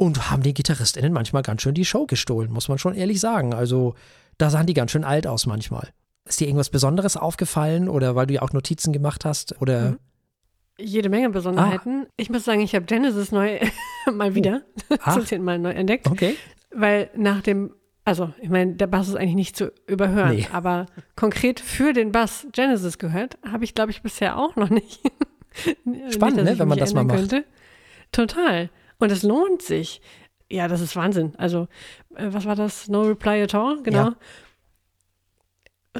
und 0.00 0.30
haben 0.30 0.42
den 0.42 0.54
GitarristInnen 0.54 1.12
manchmal 1.12 1.42
ganz 1.42 1.60
schön 1.60 1.74
die 1.74 1.84
Show 1.84 2.06
gestohlen, 2.06 2.50
muss 2.50 2.68
man 2.68 2.78
schon 2.78 2.94
ehrlich 2.94 3.20
sagen. 3.20 3.52
Also 3.52 3.94
da 4.38 4.48
sahen 4.48 4.66
die 4.66 4.72
ganz 4.72 4.92
schön 4.92 5.04
alt 5.04 5.26
aus 5.26 5.44
manchmal. 5.44 5.88
Ist 6.24 6.40
dir 6.40 6.46
irgendwas 6.46 6.70
Besonderes 6.70 7.18
aufgefallen 7.18 7.86
oder 7.86 8.16
weil 8.16 8.26
du 8.26 8.32
ja 8.32 8.40
auch 8.40 8.54
Notizen 8.54 8.94
gemacht 8.94 9.26
hast 9.26 9.60
oder? 9.60 9.90
Mhm. 9.90 9.98
Jede 10.78 11.10
Menge 11.10 11.28
Besonderheiten. 11.28 12.06
Ich 12.16 12.30
muss 12.30 12.44
sagen, 12.44 12.62
ich 12.62 12.74
habe 12.74 12.86
Genesis 12.86 13.30
neu 13.30 13.60
mal 14.10 14.34
wieder 14.34 14.62
Ah. 15.04 15.12
zum 15.12 15.26
zehnten 15.26 15.44
Mal 15.44 15.58
neu 15.58 15.72
entdeckt, 15.72 16.06
Okay. 16.06 16.34
weil 16.74 17.10
nach 17.14 17.42
dem, 17.42 17.74
also 18.06 18.32
ich 18.40 18.48
meine, 18.48 18.76
der 18.76 18.86
Bass 18.86 19.06
ist 19.08 19.16
eigentlich 19.16 19.34
nicht 19.34 19.54
zu 19.58 19.70
überhören, 19.86 20.36
Nee. 20.36 20.48
aber 20.50 20.86
konkret 21.14 21.60
für 21.60 21.92
den 21.92 22.10
Bass 22.10 22.46
Genesis 22.52 22.96
gehört, 22.96 23.36
habe 23.46 23.64
ich 23.64 23.74
glaube 23.74 23.90
ich 23.90 24.00
bisher 24.00 24.38
auch 24.38 24.56
noch 24.56 24.70
nicht. 24.70 25.02
Nicht, 25.84 26.14
Spannend, 26.14 26.38
dass 26.38 26.44
ne, 26.54 26.58
wenn 26.58 26.68
man 26.68 26.78
das 26.78 26.94
mal 26.94 27.04
macht. 27.04 27.18
Könnte. 27.18 27.44
Total. 28.12 28.70
Und 29.00 29.10
es 29.10 29.22
lohnt 29.24 29.62
sich. 29.62 30.00
Ja, 30.50 30.68
das 30.68 30.80
ist 30.80 30.94
Wahnsinn. 30.96 31.34
Also, 31.36 31.66
äh, 32.14 32.28
was 32.30 32.44
war 32.44 32.54
das? 32.54 32.88
No 32.88 33.02
Reply 33.02 33.42
at 33.42 33.54
All? 33.54 33.82
Genau. 33.82 34.10
Ja. 34.10 34.16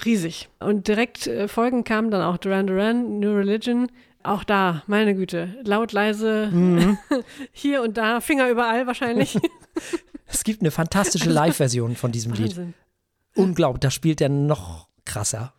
Riesig. 0.04 0.48
Und 0.60 0.86
direkt 0.86 1.26
äh, 1.26 1.48
folgend 1.48 1.86
kamen 1.86 2.10
dann 2.10 2.22
auch 2.22 2.36
Duran 2.36 2.66
Duran, 2.66 3.18
New 3.18 3.32
Religion. 3.34 3.90
Auch 4.22 4.44
da, 4.44 4.82
meine 4.86 5.14
Güte, 5.14 5.56
laut, 5.64 5.92
leise, 5.92 6.48
Mhm. 6.52 6.98
hier 7.52 7.82
und 7.82 7.96
da, 7.96 8.20
Finger 8.20 8.48
überall 8.50 8.86
wahrscheinlich. 8.86 9.38
Es 10.32 10.44
gibt 10.44 10.60
eine 10.60 10.70
fantastische 10.70 11.28
Live-Version 11.32 11.96
von 11.96 12.12
diesem 12.12 12.32
Lied. 12.32 12.50
Wahnsinn. 12.56 12.74
Unglaublich, 13.34 13.80
da 13.80 13.90
spielt 13.90 14.20
er 14.20 14.28
noch 14.28 14.86
krasser. 15.04 15.54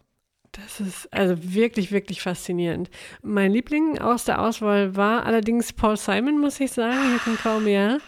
Das 0.51 0.81
ist 0.81 1.13
also 1.13 1.35
wirklich, 1.53 1.91
wirklich 1.91 2.21
faszinierend. 2.21 2.89
Mein 3.21 3.51
Liebling 3.51 3.99
aus 3.99 4.25
der 4.25 4.41
Auswahl 4.41 4.95
war 4.97 5.25
allerdings 5.25 5.71
Paul 5.71 5.95
Simon, 5.95 6.39
muss 6.39 6.59
ich 6.59 6.71
sagen. 6.73 7.09
Hier 7.09 7.19
kommt 7.19 7.41
kaum 7.41 7.63
mehr. 7.63 7.99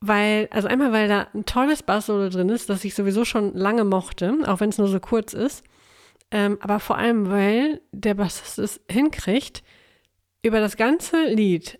Weil, 0.00 0.48
also 0.50 0.68
einmal, 0.68 0.92
weil 0.92 1.08
da 1.08 1.26
ein 1.34 1.44
tolles 1.44 1.82
Bass-Solo 1.82 2.30
drin 2.30 2.48
ist, 2.48 2.70
das 2.70 2.84
ich 2.84 2.94
sowieso 2.94 3.24
schon 3.24 3.54
lange 3.54 3.84
mochte, 3.84 4.38
auch 4.46 4.60
wenn 4.60 4.70
es 4.70 4.78
nur 4.78 4.88
so 4.88 5.00
kurz 5.00 5.34
ist. 5.34 5.64
Ähm, 6.30 6.56
aber 6.60 6.80
vor 6.80 6.96
allem, 6.96 7.30
weil 7.30 7.80
der 7.92 8.14
Bassist 8.14 8.58
es 8.58 8.80
hinkriegt, 8.88 9.62
über 10.42 10.60
das 10.60 10.76
ganze 10.76 11.24
Lied 11.24 11.78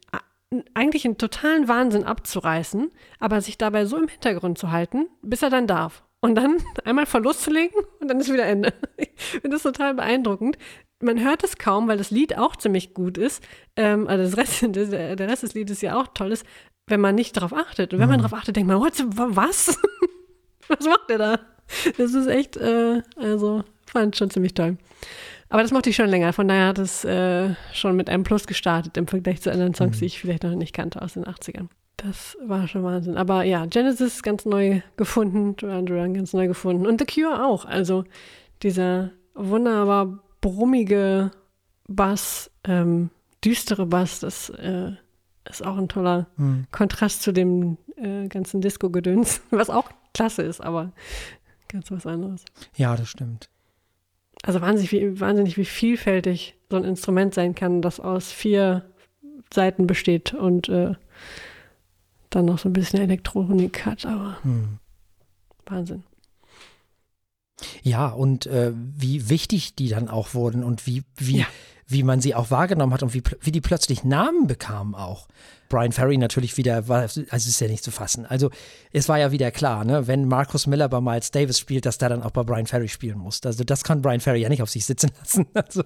eigentlich 0.75 1.05
einen 1.05 1.19
totalen 1.19 1.69
Wahnsinn 1.69 2.05
abzureißen, 2.05 2.91
aber 3.19 3.41
sich 3.41 3.59
dabei 3.59 3.85
so 3.85 3.99
im 3.99 4.09
Hintergrund 4.09 4.59
zu 4.59 4.71
halten, 4.71 5.07
bis 5.23 5.43
er 5.43 5.51
dann 5.51 5.67
darf. 5.67 6.03
Und 6.21 6.35
dann 6.35 6.59
einmal 6.85 7.07
Verlust 7.07 7.43
zu 7.43 7.51
legen 7.51 7.75
und 8.01 8.09
dann 8.09 8.21
ist 8.21 8.33
wieder 8.33 8.47
Ende. 8.47 8.73
Ich 8.97 9.11
finde 9.15 9.51
das 9.51 9.63
total 9.63 9.95
beeindruckend. 9.95 10.59
Man 11.01 11.23
hört 11.23 11.45
es 11.45 11.59
kaum, 11.59 11.87
weil 11.87 11.99
das 11.99 12.11
Lied 12.11 12.37
auch 12.37 12.57
ziemlich 12.57 12.95
gut 12.95 13.19
ist. 13.19 13.43
Ähm, 13.77 14.09
also 14.09 14.25
das 14.25 14.37
Rest, 14.37 14.63
der 14.77 15.29
Rest 15.29 15.43
des 15.43 15.55
Liedes 15.55 15.81
ja 15.81 15.99
auch 16.01 16.09
toll 16.09 16.33
ist, 16.33 16.45
wenn 16.89 17.01
man 17.01 17.15
nicht 17.15 17.37
darauf 17.37 17.53
achtet. 17.53 17.93
Und 17.93 18.01
wenn 18.01 18.09
man 18.09 18.19
mhm. 18.19 18.23
darauf 18.23 18.39
achtet, 18.39 18.57
denkt 18.57 18.69
man, 18.69 18.81
was? 18.81 18.99
was 20.69 20.87
macht 20.87 21.09
der 21.09 21.19
da? 21.19 21.41
Das 21.99 22.15
ist 22.15 22.27
echt, 22.27 22.57
äh, 22.57 23.03
also 23.17 23.63
fand 23.87 24.15
ich 24.15 24.19
schon 24.19 24.31
ziemlich 24.31 24.55
toll. 24.55 24.79
Aber 25.51 25.63
das 25.63 25.71
mochte 25.71 25.91
ich 25.91 25.97
schon 25.97 26.09
länger. 26.09 26.33
Von 26.33 26.49
daher 26.49 26.69
hat 26.69 26.79
es 26.79 27.05
äh, 27.05 27.55
schon 27.73 27.97
mit 27.97 28.11
einem 28.11 28.25
Plus 28.25 28.47
gestartet 28.47 28.97
im 28.97 29.07
Vergleich 29.07 29.41
zu 29.41 29.51
anderen 29.51 29.75
Songs, 29.75 29.97
mhm. 29.97 30.01
die 30.01 30.07
ich 30.07 30.21
vielleicht 30.21 30.43
noch 30.43 30.55
nicht 30.55 30.75
kannte 30.75 31.01
aus 31.01 31.15
den 31.15 31.25
80ern. 31.25 31.69
Das 31.99 32.37
war 32.43 32.67
schon 32.69 32.85
Wahnsinn. 32.85 33.17
Aber 33.17 33.43
ja, 33.43 33.67
Genesis 33.67 34.23
ganz 34.23 34.45
neu 34.45 34.81
gefunden, 34.97 35.57
Duran 35.57 35.87
Duran 35.87 36.15
ganz 36.15 36.33
neu 36.33 36.47
gefunden. 36.47 36.87
Und 36.87 37.01
The 37.01 37.07
Cure 37.07 37.45
auch. 37.45 37.65
Also 37.65 38.05
dieser 38.63 39.11
wunderbar 39.35 40.19
brummige 40.41 41.31
Bass, 41.87 42.51
ähm, 42.65 43.11
düstere 43.45 43.87
Bass, 43.87 44.21
das 44.21 44.51
äh, 44.51 44.93
ist 45.49 45.65
auch 45.65 45.77
ein 45.77 45.89
toller 45.89 46.29
mhm. 46.37 46.67
Kontrast 46.71 47.23
zu 47.23 47.33
dem 47.33 47.79
äh, 47.97 48.29
ganzen 48.29 48.61
Disco-Gedöns, 48.61 49.41
was 49.51 49.71
auch 49.71 49.91
klasse 50.15 50.43
ist, 50.43 50.61
aber 50.61 50.93
ganz 51.69 51.91
was 51.91 52.07
anderes. 52.07 52.45
Ja, 52.77 52.97
das 52.97 53.09
stimmt 53.09 53.51
also 54.43 54.61
wahnsinnig 54.61 54.93
wie, 54.93 55.21
wahnsinnig 55.21 55.57
wie 55.57 55.65
vielfältig 55.65 56.57
so 56.71 56.77
ein 56.77 56.85
Instrument 56.85 57.35
sein 57.35 57.55
kann, 57.55 57.83
das 57.83 58.01
aus 58.01 58.31
vier 58.31 58.85
Seiten 59.53 59.87
besteht 59.87 60.35
und 60.35 60.69
äh, 60.69 60.95
dann 62.31 62.45
noch 62.47 62.59
so 62.59 62.69
ein 62.69 62.73
bisschen 62.73 63.01
Elektronik 63.01 63.87
hat, 63.87 64.07
aber 64.07 64.39
hm. 64.43 64.79
Wahnsinn. 65.67 66.05
Ja, 67.83 68.09
und 68.09 68.47
äh, 68.47 68.73
wie 68.75 69.29
wichtig 69.29 69.75
die 69.75 69.89
dann 69.89 70.09
auch 70.09 70.35
wurden 70.35 70.63
und 70.63 70.87
wie, 70.87 71.03
wie, 71.17 71.39
ja. 71.39 71.47
Wie 71.89 72.03
man 72.03 72.21
sie 72.21 72.35
auch 72.35 72.51
wahrgenommen 72.51 72.93
hat 72.93 73.03
und 73.03 73.15
wie, 73.15 73.23
wie 73.41 73.53
die 73.53 73.63
plötzlich 73.63 74.05
Namen 74.05 74.47
bekamen 74.47 74.95
auch. 74.95 75.27
Brian 75.69 75.93
Ferry 75.93 76.17
natürlich 76.17 76.57
wieder, 76.57 76.89
war, 76.89 77.01
also 77.01 77.23
es 77.31 77.47
ist 77.47 77.61
ja 77.61 77.69
nicht 77.69 77.85
zu 77.85 77.91
fassen. 77.91 78.25
Also 78.25 78.51
es 78.93 79.09
war 79.09 79.19
ja 79.19 79.33
wieder 79.33 79.51
klar, 79.51 79.85
ne, 79.85 80.07
wenn 80.07 80.27
Marcus 80.27 80.67
Miller 80.67 80.89
bei 80.89 81.01
Miles 81.01 81.31
Davis 81.31 81.59
spielt, 81.59 81.85
dass 81.85 81.99
der 81.99 82.11
dann 82.11 82.23
auch 82.23 82.31
bei 82.31 82.43
Brian 82.43 82.67
Ferry 82.67 82.89
spielen 82.89 83.19
muss. 83.19 83.41
Also 83.45 83.65
das 83.65 83.85
kann 83.85 84.01
Brian 84.01 84.21
Ferry 84.21 84.41
ja 84.41 84.49
nicht 84.49 84.63
auf 84.63 84.71
sich 84.71 84.85
sitzen 84.85 85.11
lassen. 85.19 85.47
Also, 85.55 85.83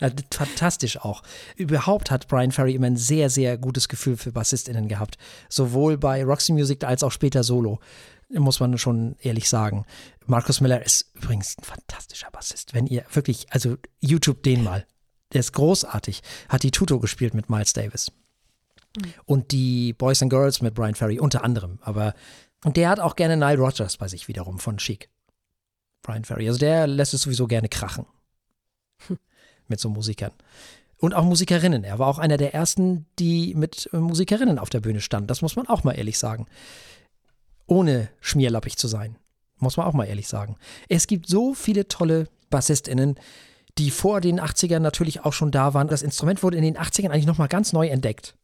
fantastisch 0.30 0.98
auch. 0.98 1.22
Überhaupt 1.56 2.10
hat 2.10 2.28
Brian 2.28 2.52
Ferry 2.52 2.74
immer 2.74 2.86
ein 2.86 2.96
sehr, 2.96 3.30
sehr 3.30 3.56
gutes 3.58 3.88
Gefühl 3.88 4.16
für 4.16 4.32
BassistInnen 4.32 4.88
gehabt. 4.88 5.16
Sowohl 5.48 5.96
bei 5.96 6.24
Roxy 6.24 6.52
Music 6.52 6.84
als 6.84 7.02
auch 7.02 7.12
später 7.12 7.42
solo 7.42 7.80
muss 8.30 8.60
man 8.60 8.78
schon 8.78 9.16
ehrlich 9.22 9.48
sagen. 9.48 9.84
Marcus 10.26 10.60
Miller 10.60 10.84
ist 10.84 11.10
übrigens 11.14 11.56
ein 11.58 11.64
fantastischer 11.64 12.30
Bassist. 12.30 12.74
Wenn 12.74 12.86
ihr 12.86 13.04
wirklich, 13.12 13.52
also 13.52 13.76
YouTube 14.00 14.42
den 14.42 14.62
mal. 14.62 14.86
Der 15.32 15.40
ist 15.40 15.52
großartig. 15.52 16.22
Hat 16.48 16.62
die 16.62 16.70
Tuto 16.70 17.00
gespielt 17.00 17.34
mit 17.34 17.50
Miles 17.50 17.72
Davis. 17.72 18.12
Und 19.24 19.52
die 19.52 19.92
Boys 19.92 20.22
and 20.22 20.30
Girls 20.30 20.62
mit 20.62 20.74
Brian 20.74 20.94
Ferry 20.94 21.18
unter 21.18 21.44
anderem. 21.44 21.78
Aber 21.82 22.14
und 22.64 22.76
der 22.76 22.88
hat 22.88 23.00
auch 23.00 23.16
gerne 23.16 23.36
Nile 23.36 23.58
Rogers 23.58 23.98
bei 23.98 24.08
sich 24.08 24.26
wiederum 24.28 24.58
von 24.58 24.78
Chic. 24.78 25.10
Brian 26.02 26.24
Ferry. 26.24 26.48
Also 26.48 26.58
der 26.58 26.86
lässt 26.86 27.12
es 27.12 27.22
sowieso 27.22 27.46
gerne 27.46 27.68
krachen. 27.68 28.06
mit 29.68 29.80
so 29.80 29.90
Musikern. 29.90 30.32
Und 30.96 31.14
auch 31.14 31.24
Musikerinnen. 31.24 31.84
Er 31.84 31.98
war 31.98 32.06
auch 32.06 32.18
einer 32.18 32.36
der 32.38 32.54
ersten, 32.54 33.06
die 33.18 33.54
mit 33.54 33.90
Musikerinnen 33.92 34.58
auf 34.58 34.70
der 34.70 34.80
Bühne 34.80 35.00
standen. 35.00 35.26
Das 35.26 35.42
muss 35.42 35.56
man 35.56 35.68
auch 35.68 35.84
mal 35.84 35.92
ehrlich 35.92 36.18
sagen. 36.18 36.46
Ohne 37.66 38.08
schmierlappig 38.20 38.76
zu 38.76 38.88
sein. 38.88 39.16
Muss 39.58 39.76
man 39.76 39.86
auch 39.86 39.92
mal 39.92 40.04
ehrlich 40.04 40.28
sagen. 40.28 40.56
Es 40.88 41.06
gibt 41.06 41.28
so 41.28 41.54
viele 41.54 41.88
tolle 41.88 42.28
BassistInnen, 42.50 43.16
die 43.78 43.90
vor 43.90 44.20
den 44.20 44.40
80ern 44.40 44.80
natürlich 44.80 45.24
auch 45.24 45.32
schon 45.32 45.50
da 45.50 45.74
waren. 45.74 45.88
Das 45.88 46.02
Instrument 46.02 46.42
wurde 46.42 46.56
in 46.56 46.62
den 46.62 46.76
80ern 46.76 47.10
eigentlich 47.10 47.26
nochmal 47.26 47.48
ganz 47.48 47.72
neu 47.72 47.88
entdeckt. 47.88 48.34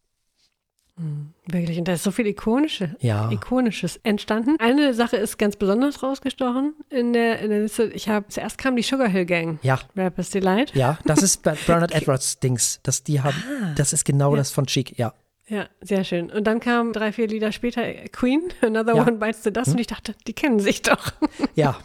Hm, 0.97 1.33
wirklich, 1.47 1.79
und 1.79 1.89
da 1.89 1.95
ist 1.95 2.03
so 2.03 2.11
viel 2.11 2.27
Ikonische, 2.27 2.95
ja. 3.01 3.31
Ikonisches 3.31 3.99
entstanden. 4.03 4.57
Eine 4.59 4.93
Sache 4.93 5.17
ist 5.17 5.39
ganz 5.39 5.57
besonders 5.57 6.03
rausgestochen 6.03 6.75
in 6.91 7.13
der, 7.13 7.39
in 7.41 7.51
der 7.51 7.61
Liste. 7.61 7.85
Ich 7.95 8.09
habe 8.09 8.27
zuerst 8.29 8.59
kam 8.59 8.77
die 8.77 8.83
Sugar 8.83 9.09
Hill 9.09 9.25
Gang. 9.25 9.59
Ja. 9.63 9.79
Rappers 9.97 10.31
Delight. 10.31 10.75
Ja, 10.75 10.99
das 11.07 11.23
ist 11.23 11.43
Bernard 11.67 11.95
Edwards 11.95 12.41
Dings. 12.41 12.81
Das, 12.83 13.03
die 13.03 13.21
haben, 13.21 13.43
ah. 13.63 13.73
das 13.77 13.93
ist 13.93 14.05
genau 14.05 14.33
ja. 14.33 14.39
das 14.39 14.51
von 14.51 14.67
Chic, 14.67 14.99
ja. 14.99 15.15
Ja, 15.51 15.67
sehr 15.81 16.05
schön. 16.05 16.31
Und 16.31 16.45
dann 16.45 16.61
kamen 16.61 16.93
drei, 16.93 17.11
vier 17.11 17.27
Lieder 17.27 17.51
später 17.51 17.83
Queen, 18.13 18.41
Another 18.63 18.95
ja. 18.95 19.03
One 19.03 19.17
Bites 19.17 19.43
the 19.43 19.53
Dust. 19.53 19.67
Hm? 19.67 19.75
Und 19.75 19.81
ich 19.81 19.89
dachte, 19.89 20.15
die 20.29 20.33
kennen 20.33 20.61
sich 20.61 20.83
doch. 20.83 21.13
Ja. 21.57 21.77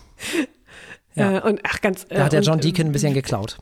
ja. 1.15 1.37
Äh, 1.37 1.41
und 1.41 1.61
ach, 1.63 1.81
ganz. 1.81 2.05
Da 2.07 2.25
hat 2.25 2.33
der 2.33 2.41
äh, 2.41 2.43
John 2.43 2.59
Deacon 2.59 2.85
ein 2.85 2.91
bisschen 2.91 3.15
geklaut. 3.15 3.57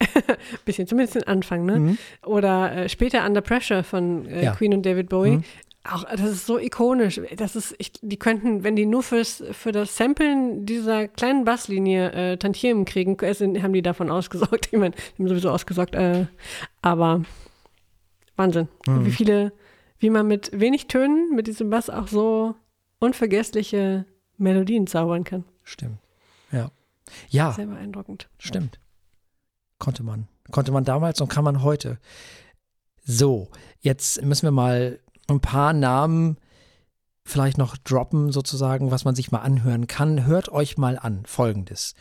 bisschen, 0.64 0.86
zumindest 0.86 1.16
den 1.16 1.24
Anfang, 1.24 1.66
ne? 1.66 1.78
Mhm. 1.78 1.98
Oder 2.24 2.72
äh, 2.72 2.88
später 2.88 3.26
Under 3.26 3.42
Pressure 3.42 3.84
von 3.84 4.24
äh, 4.26 4.44
ja. 4.44 4.54
Queen 4.54 4.72
und 4.72 4.86
David 4.86 5.10
Bowie. 5.10 5.38
Mhm. 5.38 5.44
Auch 5.84 6.04
das 6.04 6.22
ist 6.22 6.46
so 6.46 6.58
ikonisch. 6.58 7.20
Das 7.36 7.54
ist, 7.54 7.74
ich, 7.78 7.92
die 8.00 8.18
könnten, 8.18 8.64
wenn 8.64 8.76
die 8.76 8.86
nur 8.86 9.02
fürs, 9.02 9.42
für 9.52 9.72
das 9.72 9.96
Samplen 9.96 10.64
dieser 10.64 11.06
kleinen 11.08 11.44
Basslinie 11.44 12.12
äh, 12.12 12.36
Tantiemen 12.38 12.86
kriegen, 12.86 13.16
haben 13.20 13.72
die 13.74 13.82
davon 13.82 14.10
ausgesorgt. 14.10 14.68
Ich 14.72 14.78
meine, 14.78 14.94
die 14.94 15.22
haben 15.22 15.28
sowieso 15.28 15.50
ausgesorgt. 15.50 15.94
Äh, 15.94 16.26
aber 16.80 17.22
Wahnsinn. 18.38 18.68
Mhm. 18.86 19.04
Wie 19.04 19.10
viele, 19.10 19.52
wie 19.98 20.10
man 20.10 20.26
mit 20.26 20.50
wenig 20.58 20.86
Tönen, 20.86 21.34
mit 21.34 21.46
diesem 21.46 21.70
Bass 21.70 21.90
auch 21.90 22.08
so 22.08 22.54
unvergessliche 23.00 24.06
Melodien 24.36 24.86
zaubern 24.86 25.24
kann. 25.24 25.44
Stimmt. 25.64 25.98
Ja. 26.52 26.70
Ja. 27.28 27.52
Sehr 27.52 27.66
beeindruckend. 27.66 28.28
Stimmt. 28.38 28.78
Konnte 29.78 30.02
man. 30.02 30.28
Konnte 30.50 30.72
man 30.72 30.84
damals 30.84 31.20
und 31.20 31.28
kann 31.28 31.44
man 31.44 31.62
heute. 31.62 31.98
So, 33.04 33.48
jetzt 33.80 34.22
müssen 34.22 34.46
wir 34.46 34.50
mal 34.50 35.00
ein 35.28 35.40
paar 35.40 35.72
Namen 35.72 36.38
vielleicht 37.24 37.58
noch 37.58 37.76
droppen, 37.76 38.32
sozusagen, 38.32 38.90
was 38.90 39.04
man 39.04 39.14
sich 39.14 39.30
mal 39.30 39.40
anhören 39.40 39.86
kann. 39.86 40.26
Hört 40.26 40.48
euch 40.48 40.78
mal 40.78 40.98
an, 40.98 41.24
folgendes. 41.26 41.94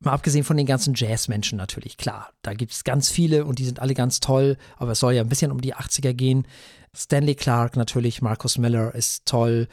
Mal 0.00 0.12
abgesehen 0.12 0.44
von 0.44 0.56
den 0.56 0.66
ganzen 0.66 0.94
Jazzmenschen 0.94 1.56
natürlich, 1.56 1.96
klar. 1.96 2.30
Da 2.42 2.52
gibt 2.52 2.72
es 2.72 2.84
ganz 2.84 3.08
viele 3.10 3.44
und 3.44 3.58
die 3.58 3.64
sind 3.64 3.80
alle 3.80 3.94
ganz 3.94 4.20
toll, 4.20 4.58
aber 4.76 4.92
es 4.92 5.00
soll 5.00 5.14
ja 5.14 5.22
ein 5.22 5.28
bisschen 5.28 5.52
um 5.52 5.60
die 5.60 5.74
80er 5.74 6.12
gehen. 6.12 6.46
Stanley 6.94 7.34
Clark 7.34 7.76
natürlich, 7.76 8.20
Marcus 8.20 8.58
Miller 8.58 8.94
ist 8.94 9.24
toll. 9.26 9.68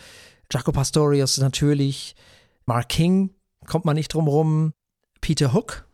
Jaco 0.52 0.72
Pastorius 0.72 1.38
natürlich. 1.38 2.16
Mark 2.66 2.90
King 2.90 3.32
kommt 3.66 3.86
man 3.86 3.96
nicht 3.96 4.14
drum 4.14 4.28
rum. 4.28 4.74
Peter 5.20 5.54
Hook 5.54 5.86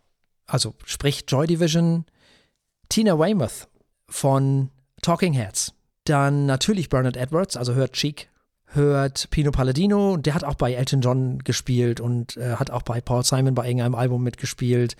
also 0.47 0.73
sprich 0.85 1.25
Joy 1.27 1.45
Division, 1.45 2.05
Tina 2.89 3.19
Weymouth 3.19 3.67
von 4.09 4.71
Talking 5.01 5.33
Heads. 5.33 5.73
Dann 6.05 6.45
natürlich 6.45 6.89
Bernard 6.89 7.17
Edwards, 7.17 7.57
also 7.57 7.73
hört 7.73 7.93
Cheek, 7.93 8.29
hört 8.67 9.29
Pino 9.29 9.51
Palladino, 9.51 10.17
der 10.17 10.33
hat 10.33 10.43
auch 10.43 10.55
bei 10.55 10.73
Elton 10.73 11.01
John 11.01 11.39
gespielt 11.39 11.99
und 11.99 12.37
äh, 12.37 12.55
hat 12.55 12.69
auch 12.69 12.83
bei 12.83 13.01
Paul 13.01 13.23
Simon 13.23 13.55
bei 13.55 13.65
irgendeinem 13.65 13.95
Album 13.95 14.23
mitgespielt. 14.23 14.95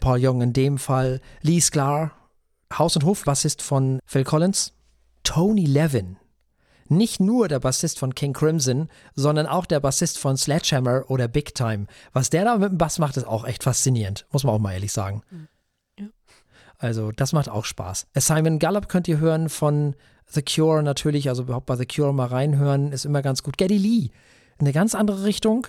Paul 0.00 0.18
Young 0.20 0.42
in 0.42 0.52
dem 0.52 0.78
Fall. 0.78 1.20
Lee 1.42 1.60
Sklar, 1.60 2.12
Haus- 2.76 2.96
und 2.96 3.04
Hofbassist 3.04 3.62
von 3.62 4.00
Phil 4.04 4.24
Collins. 4.24 4.72
Tony 5.24 5.66
Levin, 5.66 6.16
nicht 6.88 7.20
nur 7.20 7.48
der 7.48 7.60
Bassist 7.60 7.98
von 7.98 8.14
King 8.14 8.32
Crimson, 8.32 8.88
sondern 9.14 9.46
auch 9.46 9.66
der 9.66 9.80
Bassist 9.80 10.18
von 10.18 10.36
Sledgehammer 10.36 11.04
oder 11.08 11.28
Big 11.28 11.54
Time. 11.54 11.86
Was 12.12 12.30
der 12.30 12.44
da 12.44 12.58
mit 12.58 12.70
dem 12.70 12.78
Bass 12.78 12.98
macht, 12.98 13.16
ist 13.16 13.26
auch 13.26 13.44
echt 13.44 13.62
faszinierend, 13.62 14.26
muss 14.30 14.44
man 14.44 14.54
auch 14.54 14.58
mal 14.58 14.72
ehrlich 14.72 14.92
sagen. 14.92 15.22
Hm. 15.30 15.48
Ja. 15.98 16.06
Also, 16.78 17.12
das 17.12 17.32
macht 17.32 17.48
auch 17.48 17.64
Spaß. 17.64 18.08
Simon 18.14 18.58
Gallup 18.58 18.88
könnt 18.88 19.08
ihr 19.08 19.18
hören 19.18 19.48
von 19.48 19.94
The 20.32 20.42
Cure 20.42 20.82
natürlich, 20.82 21.28
also 21.28 21.42
überhaupt 21.42 21.66
bei 21.66 21.76
The 21.76 21.86
Cure 21.86 22.12
mal 22.12 22.26
reinhören, 22.26 22.92
ist 22.92 23.04
immer 23.04 23.22
ganz 23.22 23.42
gut. 23.42 23.58
Geddy 23.58 23.78
Lee, 23.78 24.10
eine 24.58 24.72
ganz 24.72 24.94
andere 24.94 25.24
Richtung. 25.24 25.66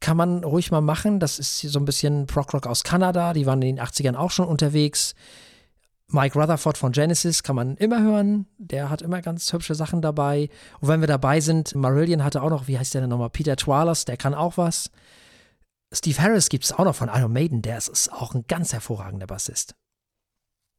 Kann 0.00 0.16
man 0.16 0.44
ruhig 0.44 0.70
mal 0.70 0.80
machen. 0.80 1.20
Das 1.20 1.38
ist 1.38 1.60
so 1.60 1.78
ein 1.78 1.84
bisschen 1.84 2.26
Prog-Rock 2.26 2.66
aus 2.66 2.84
Kanada. 2.84 3.34
Die 3.34 3.44
waren 3.44 3.60
in 3.60 3.76
den 3.76 3.84
80ern 3.84 4.16
auch 4.16 4.30
schon 4.30 4.48
unterwegs. 4.48 5.14
Mike 6.08 6.38
Rutherford 6.38 6.78
von 6.78 6.92
Genesis 6.92 7.42
kann 7.42 7.54
man 7.54 7.76
immer 7.76 8.02
hören. 8.02 8.46
Der 8.58 8.88
hat 8.88 9.02
immer 9.02 9.20
ganz 9.20 9.52
hübsche 9.52 9.74
Sachen 9.74 10.00
dabei. 10.00 10.48
Und 10.80 10.88
wenn 10.88 11.00
wir 11.00 11.06
dabei 11.06 11.40
sind, 11.40 11.74
Marillion 11.74 12.24
hatte 12.24 12.42
auch 12.42 12.50
noch, 12.50 12.66
wie 12.66 12.78
heißt 12.78 12.94
der 12.94 13.02
denn 13.02 13.10
nochmal? 13.10 13.30
Peter 13.30 13.56
Twalers, 13.56 14.06
der 14.06 14.16
kann 14.16 14.34
auch 14.34 14.56
was. 14.56 14.90
Steve 15.92 16.20
Harris 16.22 16.48
gibt 16.48 16.64
es 16.64 16.72
auch 16.72 16.84
noch 16.84 16.94
von 16.94 17.10
Iron 17.12 17.32
Maiden, 17.32 17.62
der 17.62 17.76
ist, 17.76 17.88
ist 17.88 18.12
auch 18.12 18.34
ein 18.34 18.44
ganz 18.46 18.72
hervorragender 18.72 19.26
Bassist. 19.26 19.74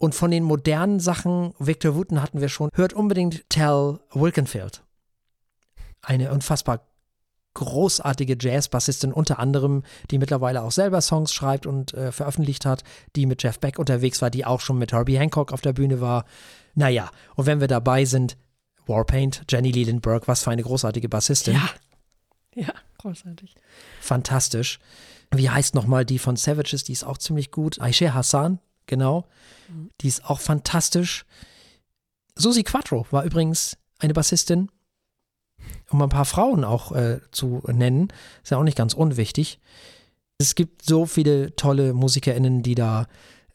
Und 0.01 0.15
von 0.15 0.31
den 0.31 0.43
modernen 0.43 0.99
Sachen, 0.99 1.53
Victor 1.59 1.93
Wooten 1.93 2.23
hatten 2.23 2.41
wir 2.41 2.49
schon, 2.49 2.71
hört 2.73 2.91
unbedingt 2.91 3.47
Tell 3.49 3.99
Wilkenfield. 4.11 4.83
Eine 6.01 6.31
unfassbar 6.31 6.87
großartige 7.53 8.35
Jazz-Bassistin, 8.39 9.13
unter 9.13 9.37
anderem, 9.37 9.83
die 10.09 10.17
mittlerweile 10.17 10.63
auch 10.63 10.71
selber 10.71 11.01
Songs 11.01 11.31
schreibt 11.31 11.67
und 11.67 11.93
äh, 11.93 12.11
veröffentlicht 12.11 12.65
hat, 12.65 12.83
die 13.15 13.27
mit 13.27 13.43
Jeff 13.43 13.59
Beck 13.59 13.77
unterwegs 13.77 14.23
war, 14.23 14.31
die 14.31 14.43
auch 14.43 14.61
schon 14.61 14.79
mit 14.79 14.91
Herbie 14.91 15.19
Hancock 15.19 15.53
auf 15.53 15.61
der 15.61 15.73
Bühne 15.73 16.01
war. 16.01 16.25
Naja, 16.73 17.11
und 17.35 17.45
wenn 17.45 17.59
wir 17.59 17.67
dabei 17.67 18.05
sind, 18.05 18.37
Warpaint, 18.87 19.43
Jenny 19.51 19.69
Leland 19.69 20.01
Burke, 20.01 20.27
was 20.27 20.43
für 20.43 20.49
eine 20.49 20.63
großartige 20.63 21.09
Bassistin. 21.09 21.53
Ja. 21.53 21.69
Ja, 22.55 22.73
großartig. 22.97 23.53
Fantastisch. 24.01 24.79
Wie 25.29 25.51
heißt 25.51 25.75
nochmal 25.75 26.05
die 26.05 26.17
von 26.17 26.37
Savages? 26.37 26.83
Die 26.85 26.93
ist 26.93 27.03
auch 27.03 27.19
ziemlich 27.19 27.51
gut. 27.51 27.79
Aisha 27.79 28.15
Hassan, 28.15 28.59
genau. 28.85 29.27
Die 30.01 30.07
ist 30.07 30.25
auch 30.25 30.39
fantastisch. 30.39 31.25
Susi 32.35 32.63
Quattro 32.63 33.05
war 33.11 33.23
übrigens 33.23 33.77
eine 33.99 34.13
Bassistin. 34.13 34.69
Um 35.89 36.01
ein 36.01 36.09
paar 36.09 36.25
Frauen 36.25 36.63
auch 36.63 36.91
äh, 36.91 37.19
zu 37.31 37.61
nennen, 37.67 38.11
ist 38.43 38.51
ja 38.51 38.57
auch 38.57 38.63
nicht 38.63 38.77
ganz 38.77 38.93
unwichtig. 38.93 39.59
Es 40.37 40.55
gibt 40.55 40.83
so 40.83 41.05
viele 41.05 41.55
tolle 41.55 41.93
MusikerInnen, 41.93 42.63
die 42.63 42.75
da, 42.75 43.07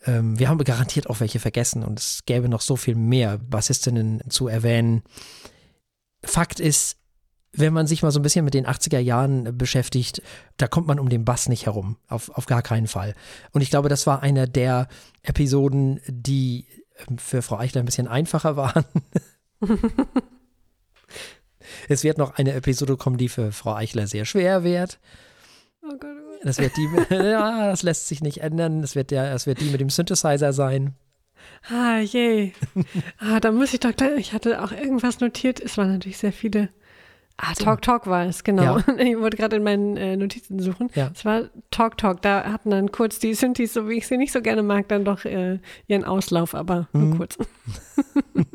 ähm, 0.05 0.39
wir 0.39 0.49
haben 0.49 0.63
garantiert 0.63 1.09
auch 1.11 1.21
welche 1.21 1.41
vergessen 1.41 1.83
und 1.83 1.99
es 1.99 2.25
gäbe 2.27 2.49
noch 2.49 2.61
so 2.61 2.77
viel 2.77 2.95
mehr 2.95 3.39
Bassistinnen 3.39 4.23
zu 4.29 4.47
erwähnen. 4.47 5.03
Fakt 6.23 6.61
ist, 6.61 6.99
wenn 7.57 7.73
man 7.73 7.87
sich 7.87 8.03
mal 8.03 8.11
so 8.11 8.21
ein 8.21 8.23
bisschen 8.23 8.45
mit 8.45 8.55
den 8.55 8.67
80er 8.67 8.99
Jahren 8.99 9.57
beschäftigt, 9.57 10.23
da 10.57 10.69
kommt 10.69 10.87
man 10.87 11.01
um 11.01 11.09
den 11.09 11.25
Bass 11.25 11.49
nicht 11.49 11.67
herum. 11.67 11.97
Auf, 12.09 12.31
auf 12.31 12.47
gar 12.47 12.63
keinen 12.63 12.87
Fall. 12.87 13.15
Und 13.53 13.63
ich 13.63 13.71
glaube, 13.71 13.89
das 13.89 14.07
war 14.07 14.23
einer 14.23 14.47
der 14.47 14.89
Episoden, 15.23 16.01
die 16.07 16.67
ähm, 17.09 17.19
für 17.19 17.43
Frau 17.43 17.59
Eichler 17.59 17.83
ein 17.83 17.87
bisschen 17.87 18.09
einfacher 18.09 18.57
waren. 18.57 18.85
es 21.89 22.05
wird 22.05 22.19
noch 22.19 22.35
eine 22.35 22.53
Episode 22.53 22.97
kommen, 22.97 23.19
die 23.19 23.29
für 23.29 23.53
Frau 23.53 23.75
Eichler 23.75 24.07
sehr 24.07 24.25
schwer 24.25 24.63
wird. 24.63 24.99
Oh 25.83 25.89
Gott, 25.89 25.99
oh 26.05 26.31
Gott. 26.31 26.45
Das 26.45 26.59
wird 26.59 26.77
die, 26.77 26.89
ja, 27.15 27.71
das 27.71 27.83
lässt 27.83 28.09
sich 28.09 28.23
nicht 28.23 28.43
ändern. 28.43 28.83
Das 28.83 28.95
wird, 28.95 29.11
der, 29.11 29.31
das 29.33 29.47
wird 29.47 29.61
die 29.61 29.71
mit 29.71 29.81
dem 29.81 29.91
Synthesizer 29.91 30.53
sein. 30.53 30.95
Ah, 31.71 32.01
je. 32.01 32.53
ah, 33.19 33.41
da 33.41 33.53
muss 33.53 33.73
ich 33.73 33.81
doch 33.81 33.95
gleich, 33.95 34.19
ich 34.19 34.33
hatte 34.33 34.63
auch 34.63 34.73
irgendwas 34.73 35.21
notiert. 35.21 35.61
Es 35.61 35.79
waren 35.79 35.93
natürlich 35.93 36.19
sehr 36.19 36.33
viele. 36.33 36.69
Ah, 37.39 37.53
Talk 37.53 37.83
Talk 37.83 38.07
war 38.07 38.25
es, 38.25 38.45
genau. 38.45 38.79
Ja. 38.79 38.85
Ich 38.99 39.19
wollte 39.19 39.37
gerade 39.37 39.57
in 39.57 39.63
meinen 39.63 39.97
äh, 39.99 40.17
Notizen 40.17 40.59
suchen. 40.59 40.91
Ja. 40.95 41.11
Es 41.15 41.25
war 41.25 41.43
Talk 41.71 41.99
Talk. 41.99 42.23
Da 42.23 42.45
hatten 42.51 42.71
dann 42.71 42.91
kurz 42.93 43.19
die 43.19 43.35
Synthes, 43.35 43.75
so 43.75 43.89
wie 43.89 43.95
ich 43.99 44.07
sie 44.07 44.17
nicht 44.17 44.33
so 44.33 44.41
gerne 44.41 44.63
mag, 44.63 44.89
dann 44.89 45.05
doch 45.05 45.25
äh, 45.27 45.59
ihren 45.87 46.05
Auslauf, 46.05 46.55
aber 46.55 46.89
nur 46.93 47.03
Mhm. 47.05 47.17
kurz. 47.19 47.37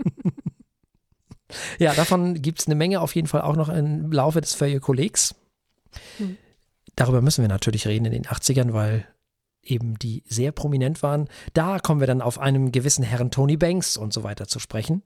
Ja, 1.79 1.93
davon 1.93 2.41
gibt 2.41 2.61
es 2.61 2.67
eine 2.67 2.75
Menge 2.75 3.01
auf 3.01 3.13
jeden 3.13 3.27
Fall 3.27 3.41
auch 3.41 3.57
noch 3.57 3.67
im 3.67 4.09
Laufe 4.11 4.39
des 4.39 4.53
Feuillekollegs. 4.53 5.35
Mhm. 6.17 6.37
Darüber 6.95 7.21
müssen 7.21 7.41
wir 7.41 7.49
natürlich 7.49 7.87
reden 7.87 8.05
in 8.05 8.13
den 8.13 8.23
80ern, 8.25 8.71
weil 8.71 9.05
eben 9.61 9.99
die 9.99 10.23
sehr 10.27 10.53
prominent 10.53 11.03
waren. 11.03 11.27
Da 11.53 11.79
kommen 11.79 11.99
wir 11.99 12.07
dann 12.07 12.21
auf 12.21 12.39
einen 12.39 12.71
gewissen 12.71 13.03
Herrn 13.03 13.31
Tony 13.31 13.57
Banks 13.57 13.97
und 13.97 14.13
so 14.13 14.23
weiter 14.23 14.47
zu 14.47 14.59
sprechen. 14.59 15.03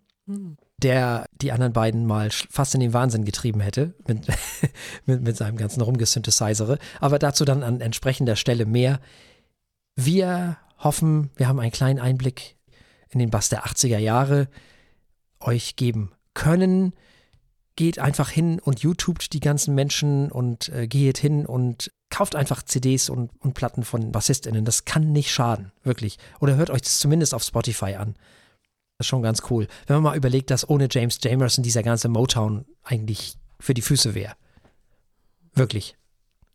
Der 0.77 1.26
die 1.41 1.52
anderen 1.52 1.73
beiden 1.73 2.06
mal 2.06 2.30
fast 2.31 2.73
in 2.73 2.81
den 2.81 2.93
Wahnsinn 2.93 3.26
getrieben 3.26 3.60
hätte 3.60 3.93
mit, 4.07 4.27
mit, 5.06 5.22
mit 5.22 5.38
seinem 5.38 5.57
ganzen 5.57 5.81
Rumgesynthesizere. 5.81 6.80
Aber 6.99 7.19
dazu 7.19 7.45
dann 7.45 7.64
an 7.64 7.81
entsprechender 7.81 8.35
Stelle 8.35 8.65
mehr. 8.65 8.99
Wir 9.95 10.57
hoffen, 10.80 11.30
wir 11.35 11.47
haben 11.47 11.60
einen 11.60 11.72
kleinen 11.72 11.99
Einblick 11.99 12.57
in 13.10 13.19
den 13.19 13.30
Bass 13.30 13.49
der 13.49 13.65
80er 13.65 13.97
Jahre 13.97 14.47
euch 15.39 15.76
geben 15.76 16.11
können. 16.34 16.93
Geht 17.76 17.99
einfach 17.99 18.30
hin 18.30 18.60
und 18.60 18.80
YouTubet 18.80 19.34
die 19.34 19.39
ganzen 19.39 19.76
Menschen 19.76 20.31
und 20.31 20.69
äh, 20.69 20.88
geht 20.88 21.18
hin 21.18 21.45
und 21.45 21.91
kauft 22.10 22.35
einfach 22.35 22.64
CDs 22.64 23.10
und, 23.10 23.31
und 23.39 23.53
Platten 23.53 23.84
von 23.84 24.11
BassistInnen. 24.11 24.65
Das 24.65 24.85
kann 24.85 25.11
nicht 25.11 25.31
schaden, 25.31 25.72
wirklich. 25.84 26.18
Oder 26.39 26.56
hört 26.56 26.69
euch 26.69 26.81
das 26.81 26.99
zumindest 26.99 27.34
auf 27.34 27.43
Spotify 27.43 27.95
an. 27.95 28.15
Das 28.97 29.05
ist 29.05 29.09
schon 29.09 29.23
ganz 29.23 29.43
cool. 29.49 29.67
Wenn 29.88 29.97
man 29.97 30.03
mal 30.03 30.17
überlegt, 30.17 30.51
dass 30.51 30.67
ohne 30.69 30.88
James 30.89 31.19
Jamerson 31.22 31.63
dieser 31.63 31.84
ganze 31.84 32.07
Motown 32.07 32.65
eigentlich 32.84 33.35
für 33.59 33.73
die 33.73 33.81
Füße 33.81 34.15
wäre. 34.15 34.35
Wirklich. 35.53 35.97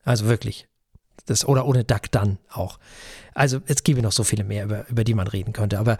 Also 0.05 0.27
wirklich. 0.27 0.67
Das, 1.27 1.47
oder 1.47 1.67
ohne 1.67 1.85
Duck 1.85 2.11
Dunn 2.11 2.39
auch. 2.51 2.79
Also 3.35 3.61
es 3.67 3.85
gäbe 3.85 4.01
noch 4.01 4.13
so 4.13 4.25
viele 4.25 4.45
mehr, 4.45 4.65
über, 4.65 4.89
über 4.89 5.05
die 5.05 5.15
man 5.15 5.27
reden 5.27 5.53
könnte. 5.53 5.79
Aber 5.79 5.99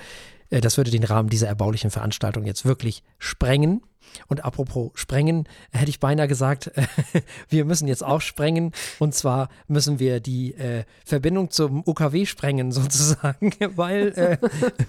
das 0.51 0.77
würde 0.77 0.91
den 0.91 1.05
Rahmen 1.05 1.29
dieser 1.29 1.47
erbaulichen 1.47 1.91
Veranstaltung 1.91 2.45
jetzt 2.45 2.65
wirklich 2.65 3.03
sprengen. 3.19 3.83
Und 4.27 4.45
apropos 4.45 4.91
sprengen, 4.95 5.49
hätte 5.71 5.91
ich 5.91 6.01
beinahe 6.01 6.27
gesagt, 6.27 6.73
wir 7.49 7.65
müssen 7.65 7.87
jetzt 7.87 8.03
auch 8.05 8.21
sprengen. 8.21 8.73
Und 8.99 9.15
zwar 9.15 9.49
müssen 9.69 10.01
wir 10.01 10.19
die 10.21 10.55
äh, 10.55 10.85
Verbindung 11.05 11.51
zum 11.51 11.87
UKW 11.87 12.27
sprengen 12.27 12.73
sozusagen, 12.73 13.53
weil 13.77 14.09
äh, 14.17 14.39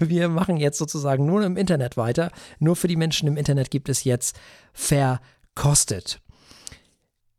wir 0.00 0.28
machen 0.28 0.56
jetzt 0.56 0.78
sozusagen 0.78 1.26
nur 1.26 1.44
im 1.44 1.56
Internet 1.56 1.96
weiter. 1.96 2.32
Nur 2.58 2.74
für 2.74 2.88
die 2.88 2.96
Menschen 2.96 3.28
im 3.28 3.36
Internet 3.36 3.70
gibt 3.70 3.88
es 3.88 4.02
jetzt 4.04 4.38
verkostet. 4.72 6.20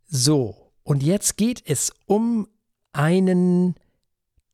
So, 0.07 0.71
und 0.83 1.03
jetzt 1.03 1.37
geht 1.37 1.63
es 1.65 1.91
um 2.05 2.47
einen 2.93 3.75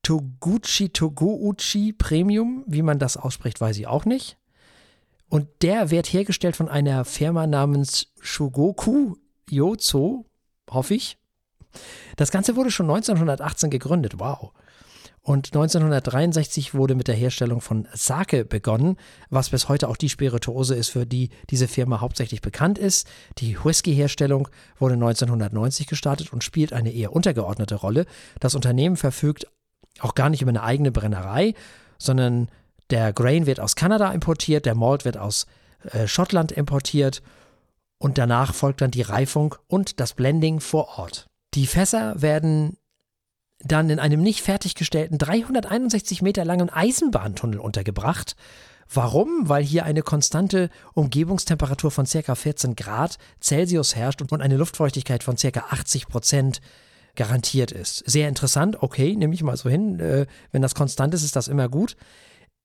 Toguchi 0.10 0.90
Toguchi 0.90 1.94
Premium, 1.94 2.64
wie 2.66 2.82
man 2.82 2.98
das 2.98 3.16
ausspricht, 3.16 3.62
weiß 3.62 3.78
ich 3.78 3.86
auch 3.86 4.06
nicht. 4.06 4.40
Und 5.30 5.48
der 5.62 5.92
wird 5.92 6.08
hergestellt 6.08 6.56
von 6.56 6.68
einer 6.68 7.06
Firma 7.06 7.46
namens 7.46 8.08
Shugoku 8.20 9.18
Yozo, 9.52 10.26
hoffe 10.68 10.96
ich. 10.96 11.20
Das 12.16 12.32
Ganze 12.32 12.56
wurde 12.56 12.72
schon 12.72 12.90
1918 12.90 13.70
gegründet, 13.70 14.16
wow. 14.18 14.52
Und 15.22 15.50
1963 15.50 16.74
wurde 16.74 16.96
mit 16.96 17.08
der 17.08 17.14
Herstellung 17.14 17.62
von 17.62 17.88
Sake 17.94 18.46
begonnen, 18.46 18.98
was 19.30 19.52
bis 19.52 19.70
heute 19.70 19.90
auch 19.90 19.98
die 19.98 20.10
Spirituose 20.10 20.74
ist, 20.74 20.90
für 20.90 21.06
die 21.06 21.30
diese 21.52 21.68
Firma 21.68 22.02
hauptsächlich 22.02 22.42
bekannt 22.42 22.80
ist. 22.80 23.08
Die 23.38 23.64
Whisky-Herstellung 23.64 24.48
wurde 24.80 24.96
1990 24.96 25.86
gestartet 25.86 26.34
und 26.34 26.44
spielt 26.44 26.74
eine 26.74 26.92
eher 26.92 27.14
untergeordnete 27.14 27.76
Rolle. 27.76 28.08
Das 28.40 28.56
Unternehmen 28.56 28.98
verfügt 28.98 29.46
auch 30.02 30.16
gar 30.16 30.30
nicht 30.30 30.42
über 30.42 30.50
eine 30.50 30.64
eigene 30.64 30.92
Brennerei, 30.92 31.54
sondern 31.98 32.50
der 32.90 33.14
Grain 33.14 33.46
wird 33.46 33.60
aus 33.60 33.76
Kanada 33.76 34.12
importiert, 34.12 34.66
der 34.66 34.76
Malt 34.76 35.06
wird 35.06 35.18
aus 35.18 35.46
äh, 35.92 36.08
Schottland 36.08 36.52
importiert 36.52 37.22
und 37.98 38.18
danach 38.18 38.54
folgt 38.54 38.82
dann 38.82 38.92
die 38.92 39.02
Reifung 39.02 39.56
und 39.68 40.00
das 40.00 40.14
Blending 40.14 40.60
vor 40.60 40.98
Ort. 40.98 41.28
Die 41.54 41.68
Fässer 41.68 42.22
werden 42.22 42.78
dann 43.60 43.90
in 43.90 44.00
einem 44.00 44.22
nicht 44.22 44.42
fertiggestellten 44.42 45.18
361 45.18 46.22
Meter 46.22 46.46
langen 46.46 46.70
Eisenbahntunnel 46.70 47.60
untergebracht. 47.60 48.36
Warum? 48.92 49.48
Weil 49.50 49.64
hier 49.64 49.86
eine 49.86 50.02
konstante 50.02 50.70
Umgebungstemperatur 50.94 51.92
von 51.92 52.06
ca. 52.06 52.36
14 52.36 52.76
Grad 52.76 53.18
Celsius 53.42 53.96
herrscht 53.96 54.22
und 54.22 54.42
eine 54.42 54.58
Luftfeuchtigkeit 54.58 55.24
von 55.24 55.36
ca. 55.36 55.66
80 55.70 56.08
Prozent 56.08 56.62
garantiert 57.16 57.72
ist. 57.72 58.04
Sehr 58.10 58.30
interessant, 58.30 58.82
okay, 58.82 59.16
nehme 59.16 59.34
ich 59.34 59.44
mal 59.44 59.58
so 59.58 59.70
hin. 59.70 60.00
Äh, 60.00 60.26
wenn 60.52 60.62
das 60.62 60.76
konstant 60.76 61.14
ist, 61.14 61.24
ist 61.24 61.36
das 61.36 61.48
immer 61.48 61.70
gut. 61.70 61.96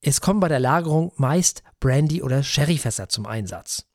Es 0.00 0.20
kommen 0.20 0.40
bei 0.40 0.48
der 0.48 0.60
Lagerung 0.60 1.12
meist 1.16 1.62
Brandy- 1.80 2.22
oder 2.22 2.42
Sherryfässer 2.42 3.08
zum 3.08 3.26
Einsatz. 3.26 3.86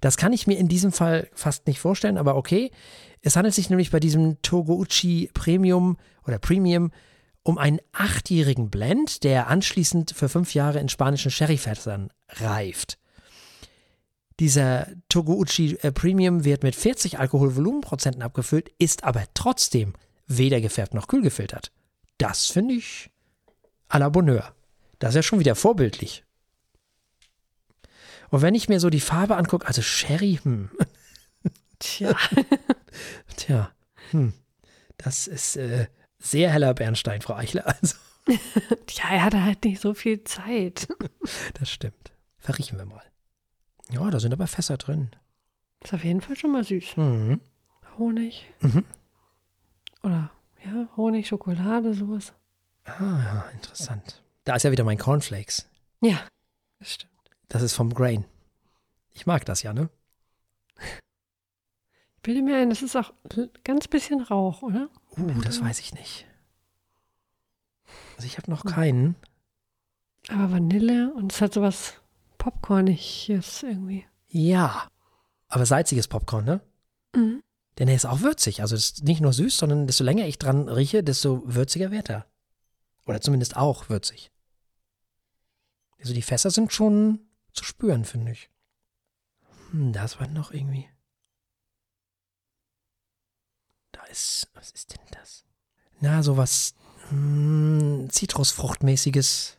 Das 0.00 0.16
kann 0.16 0.32
ich 0.32 0.46
mir 0.46 0.58
in 0.58 0.68
diesem 0.68 0.92
Fall 0.92 1.28
fast 1.32 1.66
nicht 1.66 1.80
vorstellen, 1.80 2.18
aber 2.18 2.36
okay. 2.36 2.70
Es 3.22 3.36
handelt 3.36 3.54
sich 3.54 3.70
nämlich 3.70 3.90
bei 3.90 4.00
diesem 4.00 4.40
Toguchi 4.42 5.30
Premium 5.32 5.96
oder 6.26 6.38
Premium 6.38 6.90
um 7.42 7.58
einen 7.58 7.80
achtjährigen 7.92 8.70
Blend, 8.70 9.24
der 9.24 9.48
anschließend 9.48 10.12
für 10.12 10.28
fünf 10.28 10.54
Jahre 10.54 10.80
in 10.80 10.88
spanischen 10.88 11.30
Sherryfässern 11.30 12.10
reift. 12.28 12.98
Dieser 14.40 14.88
Toguchi 15.08 15.78
äh, 15.82 15.92
Premium 15.92 16.44
wird 16.44 16.62
mit 16.62 16.74
40 16.74 17.18
Alkoholvolumenprozenten 17.18 18.22
abgefüllt, 18.22 18.70
ist 18.78 19.04
aber 19.04 19.24
trotzdem 19.34 19.94
weder 20.26 20.60
gefärbt 20.60 20.94
noch 20.94 21.06
kühl 21.06 21.22
gefiltert. 21.22 21.70
Das 22.18 22.46
finde 22.46 22.74
ich 22.74 23.10
à 23.88 23.98
la 23.98 24.08
Bonheur. 24.08 24.54
Das 24.98 25.10
ist 25.10 25.16
ja 25.16 25.22
schon 25.22 25.38
wieder 25.38 25.54
vorbildlich. 25.54 26.24
Und 28.30 28.42
wenn 28.42 28.54
ich 28.54 28.68
mir 28.68 28.80
so 28.80 28.90
die 28.90 29.00
Farbe 29.00 29.36
angucke, 29.36 29.66
also 29.66 29.82
Sherry, 29.82 30.40
hm, 30.42 30.70
Tja. 31.78 32.16
tja, 33.36 33.70
hm, 34.10 34.32
das 34.96 35.26
ist 35.26 35.56
äh, 35.56 35.86
sehr 36.18 36.50
heller 36.50 36.74
Bernstein, 36.74 37.20
Frau 37.20 37.34
Eichler. 37.34 37.66
Also, 37.66 37.96
Tja, 38.86 39.10
er 39.10 39.24
hatte 39.24 39.42
halt 39.42 39.64
nicht 39.64 39.80
so 39.80 39.92
viel 39.94 40.24
Zeit. 40.24 40.88
das 41.54 41.70
stimmt. 41.70 42.12
Verriechen 42.38 42.78
wir 42.78 42.86
mal. 42.86 43.02
Ja, 43.90 44.10
da 44.10 44.18
sind 44.20 44.32
aber 44.32 44.46
Fässer 44.46 44.76
drin. 44.76 45.10
Ist 45.82 45.94
auf 45.94 46.04
jeden 46.04 46.20
Fall 46.20 46.36
schon 46.36 46.52
mal 46.52 46.64
süß. 46.64 46.96
Mhm. 46.96 47.40
Honig. 47.98 48.52
Mhm. 48.60 48.84
Oder, 50.02 50.30
ja, 50.64 50.88
Honig, 50.96 51.28
Schokolade, 51.28 51.94
sowas. 51.94 52.32
Ah, 52.84 53.00
ja, 53.00 53.44
interessant. 53.52 54.22
Da 54.44 54.56
ist 54.56 54.62
ja 54.62 54.72
wieder 54.72 54.84
mein 54.84 54.98
Cornflakes. 54.98 55.68
Ja, 56.00 56.18
das 56.78 56.94
stimmt. 56.94 57.12
Das 57.48 57.62
ist 57.62 57.74
vom 57.74 57.92
Grain. 57.94 58.24
Ich 59.12 59.26
mag 59.26 59.44
das 59.44 59.62
ja, 59.62 59.72
ne? 59.72 59.88
bilde 62.24 62.42
mir 62.42 62.56
ein, 62.56 62.70
das 62.70 62.82
ist 62.82 62.96
auch 62.96 63.12
ganz 63.62 63.86
bisschen 63.86 64.20
Rauch, 64.20 64.62
oder? 64.62 64.88
Uh, 65.16 65.40
das 65.42 65.60
weiß 65.60 65.78
ich 65.78 65.94
nicht. 65.94 66.26
Also 68.16 68.26
ich 68.26 68.38
habe 68.38 68.50
noch 68.50 68.64
keinen. 68.64 69.14
Aber 70.28 70.50
Vanille 70.50 71.12
und 71.14 71.32
es 71.32 71.40
hat 71.40 71.52
sowas 71.52 72.00
Popcorniges 72.44 73.62
irgendwie. 73.62 74.04
Ja. 74.28 74.90
Aber 75.48 75.64
salziges 75.64 76.08
Popcorn, 76.08 76.44
ne? 76.44 76.60
Mhm. 77.16 77.42
Denn 77.78 77.88
er 77.88 77.94
ist 77.94 78.04
auch 78.04 78.20
würzig. 78.20 78.60
Also 78.60 78.76
es 78.76 78.84
ist 78.90 79.04
nicht 79.04 79.22
nur 79.22 79.32
süß, 79.32 79.56
sondern 79.56 79.86
desto 79.86 80.04
länger 80.04 80.26
ich 80.26 80.38
dran 80.38 80.68
rieche, 80.68 81.02
desto 81.02 81.42
würziger 81.46 81.90
wird 81.90 82.10
er. 82.10 82.26
Oder 83.06 83.22
zumindest 83.22 83.56
auch 83.56 83.88
würzig. 83.88 84.30
Also 85.98 86.12
die 86.12 86.20
Fässer 86.20 86.50
sind 86.50 86.70
schon 86.70 87.20
zu 87.54 87.64
spüren, 87.64 88.04
finde 88.04 88.32
ich. 88.32 88.50
Hm, 89.70 89.94
das 89.94 90.20
war 90.20 90.28
noch 90.28 90.52
irgendwie. 90.52 90.86
Da 93.92 94.04
ist. 94.04 94.50
Was 94.52 94.70
ist 94.72 94.92
denn 94.92 95.06
das? 95.12 95.46
Na, 96.00 96.22
sowas. 96.22 96.74
Hm, 97.08 98.08
Zitrusfruchtmäßiges. 98.10 99.56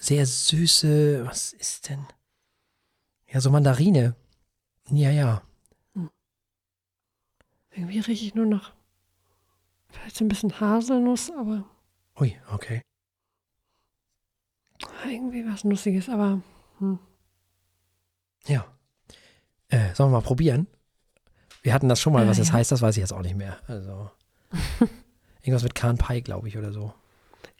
Sehr 0.00 0.24
süße. 0.26 1.26
Was 1.26 1.52
ist 1.52 1.88
denn? 1.90 2.06
Ja, 3.28 3.40
so 3.40 3.50
Mandarine. 3.50 4.16
Ja, 4.90 5.10
ja. 5.10 5.42
Irgendwie 7.72 8.00
rieche 8.00 8.24
ich 8.26 8.34
nur 8.34 8.46
noch 8.46 8.72
vielleicht 9.90 10.20
ein 10.20 10.28
bisschen 10.28 10.58
Haselnuss, 10.58 11.30
aber 11.38 11.64
Ui, 12.18 12.36
okay. 12.52 12.82
irgendwie 15.06 15.46
was 15.46 15.62
Nussiges, 15.64 16.08
aber 16.08 16.42
hm. 16.78 16.98
Ja. 18.46 18.66
Äh, 19.68 19.94
sollen 19.94 20.10
wir 20.10 20.18
mal 20.18 20.22
probieren? 20.26 20.66
Wir 21.62 21.74
hatten 21.74 21.88
das 21.88 22.00
schon 22.00 22.12
mal, 22.12 22.24
Äh, 22.24 22.28
was 22.28 22.38
das 22.38 22.48
ja. 22.48 22.54
heißt, 22.54 22.72
das 22.72 22.82
weiß 22.82 22.96
ich 22.96 23.00
jetzt 23.02 23.12
auch 23.12 23.22
nicht 23.22 23.36
mehr. 23.36 23.58
Also. 23.68 24.10
Irgendwas 25.42 25.62
mit 25.62 25.74
Kanpai, 25.74 26.20
glaube 26.20 26.48
ich, 26.48 26.56
oder 26.58 26.72
so. 26.72 26.92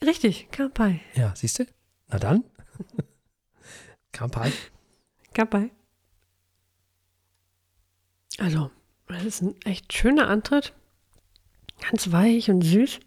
richtig, 0.03 0.51
Kampai. 0.51 1.01
Ja, 1.15 1.33
siehst 1.37 1.59
du? 1.61 1.67
Na 2.11 2.19
dann. 2.19 2.45
Kanpai. 4.13 4.53
Kampai. 5.33 5.71
Also, 8.39 8.71
das 9.07 9.25
ist 9.25 9.43
ein 9.43 9.61
echt 9.65 9.93
schöner 9.93 10.29
Antritt. 10.29 10.73
Ganz 11.81 12.11
weich 12.13 12.51
und 12.51 12.63
süß. 12.63 13.01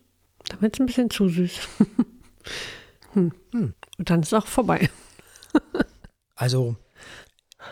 Damit 0.50 0.80
ein 0.80 0.86
bisschen 0.86 1.10
zu 1.10 1.30
süß. 1.30 1.60
hm. 3.14 3.34
Hm. 3.52 3.74
Und 3.98 4.10
dann 4.10 4.22
ist 4.22 4.28
es 4.28 4.34
auch 4.34 4.48
vorbei. 4.48 4.90
Also, 6.36 6.76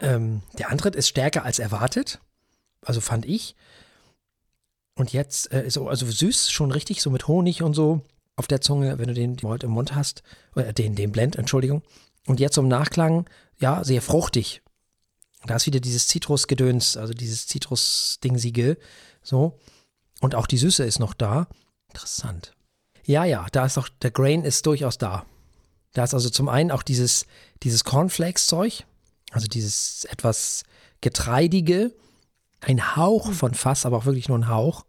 ähm, 0.02 0.44
der 0.58 0.70
Antritt 0.70 0.95
ist 0.95 1.08
stärker 1.08 1.44
als 1.44 1.58
erwartet. 1.58 2.22
Also 2.84 3.02
fand 3.02 3.26
ich. 3.26 3.56
Und 4.95 5.12
jetzt 5.12 5.52
äh, 5.52 5.70
so, 5.70 5.90
also 5.90 6.06
süß, 6.06 6.52
schon 6.52 6.72
richtig, 6.72 7.02
so 7.02 7.10
mit 7.10 7.28
Honig 7.28 7.64
und 7.64 7.74
so 7.74 8.02
auf 8.36 8.48
der 8.48 8.62
Zunge, 8.62 8.98
wenn 8.98 9.08
du 9.08 9.14
den 9.14 9.38
Malt 9.41 9.64
im 9.64 9.72
Mund 9.72 9.95
hast. 9.95 10.24
Oder 10.56 10.74
den, 10.74 10.95
den 10.95 11.12
Blend, 11.12 11.36
Entschuldigung. 11.36 11.84
Und 12.28 12.40
jetzt 12.40 12.56
zum 12.56 12.68
Nachklang, 12.68 13.30
ja, 13.60 13.84
sehr 13.84 14.02
fruchtig. 14.02 14.62
Da 15.45 15.56
ist 15.56 15.66
wieder 15.66 15.80
dieses 15.80 16.08
Zitrusgedöns, 16.08 16.98
also 16.98 17.14
dieses 17.14 17.48
Zitrus-Dingsige. 17.48 18.78
So. 19.24 19.60
Und 20.20 20.36
auch 20.36 20.48
die 20.48 20.58
Süße 20.58 20.84
ist 20.84 20.99
noch 20.99 21.14
da. 21.14 21.48
Interessant. 21.90 22.53
Ja, 23.06 23.26
ja, 23.26 23.48
da 23.52 23.66
ist 23.66 23.78
auch, 23.78 23.90
der 24.02 24.12
Grain 24.12 24.44
ist 24.44 24.66
durchaus 24.66 24.98
da. 24.98 25.26
Da 25.94 26.03
ist 26.03 26.14
also 26.14 26.30
zum 26.30 26.48
einen 26.48 26.72
auch 26.72 26.84
dieses, 26.84 27.26
dieses 27.64 27.84
Cornflakes-Zeug, 27.84 28.86
also 29.32 29.48
dieses 29.48 30.06
etwas 30.06 30.64
getreidige, 31.02 31.94
ein 32.62 32.95
Hauch 32.95 33.32
von 33.32 33.53
Fass, 33.53 33.86
aber 33.86 33.98
auch 33.98 34.06
wirklich 34.06 34.30
nur 34.30 34.38
ein 34.38 34.48
Hauch. 34.48 34.86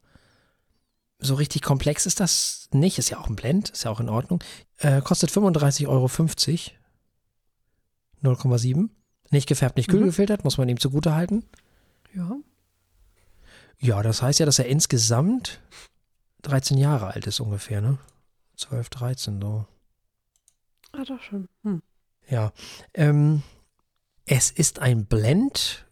So 1.22 1.34
richtig 1.34 1.62
komplex 1.62 2.04
ist 2.06 2.20
das 2.20 2.68
nicht, 2.72 2.98
ist 2.98 3.10
ja 3.10 3.18
auch 3.18 3.28
ein 3.28 3.36
Blend, 3.36 3.70
ist 3.70 3.84
ja 3.84 3.90
auch 3.90 4.00
in 4.00 4.08
Ordnung. 4.08 4.42
Äh, 4.78 5.00
kostet 5.02 5.30
35,50 5.30 5.88
Euro. 5.88 6.08
0,7. 8.22 8.88
Nicht 9.30 9.48
gefärbt, 9.48 9.76
nicht 9.76 9.88
kühl 9.88 10.00
Mhm. 10.00 10.06
gefiltert, 10.06 10.44
muss 10.44 10.58
man 10.58 10.68
ihm 10.68 10.78
zugute 10.78 11.14
halten. 11.14 11.44
Ja. 12.14 12.36
Ja, 13.78 14.02
das 14.02 14.22
heißt 14.22 14.38
ja, 14.40 14.46
dass 14.46 14.58
er 14.58 14.66
insgesamt 14.66 15.60
13 16.42 16.76
Jahre 16.78 17.08
alt 17.08 17.26
ist 17.26 17.40
ungefähr, 17.40 17.80
ne? 17.80 17.98
12, 18.56 18.90
13 18.90 19.40
so. 19.40 19.66
Ah, 20.92 21.04
doch 21.04 21.20
schon. 21.22 21.48
Hm. 21.62 21.82
Ja. 22.28 22.52
Ähm, 22.94 23.42
es 24.26 24.50
ist 24.50 24.78
ein 24.78 25.06
Blend 25.06 25.86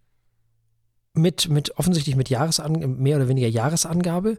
mit, 1.14 1.48
mit 1.48 1.76
offensichtlich 1.78 2.16
mit 2.16 2.28
Jahresangabe, 2.28 2.86
mehr 2.86 3.16
oder 3.16 3.28
weniger 3.28 3.48
Jahresangabe. 3.48 4.38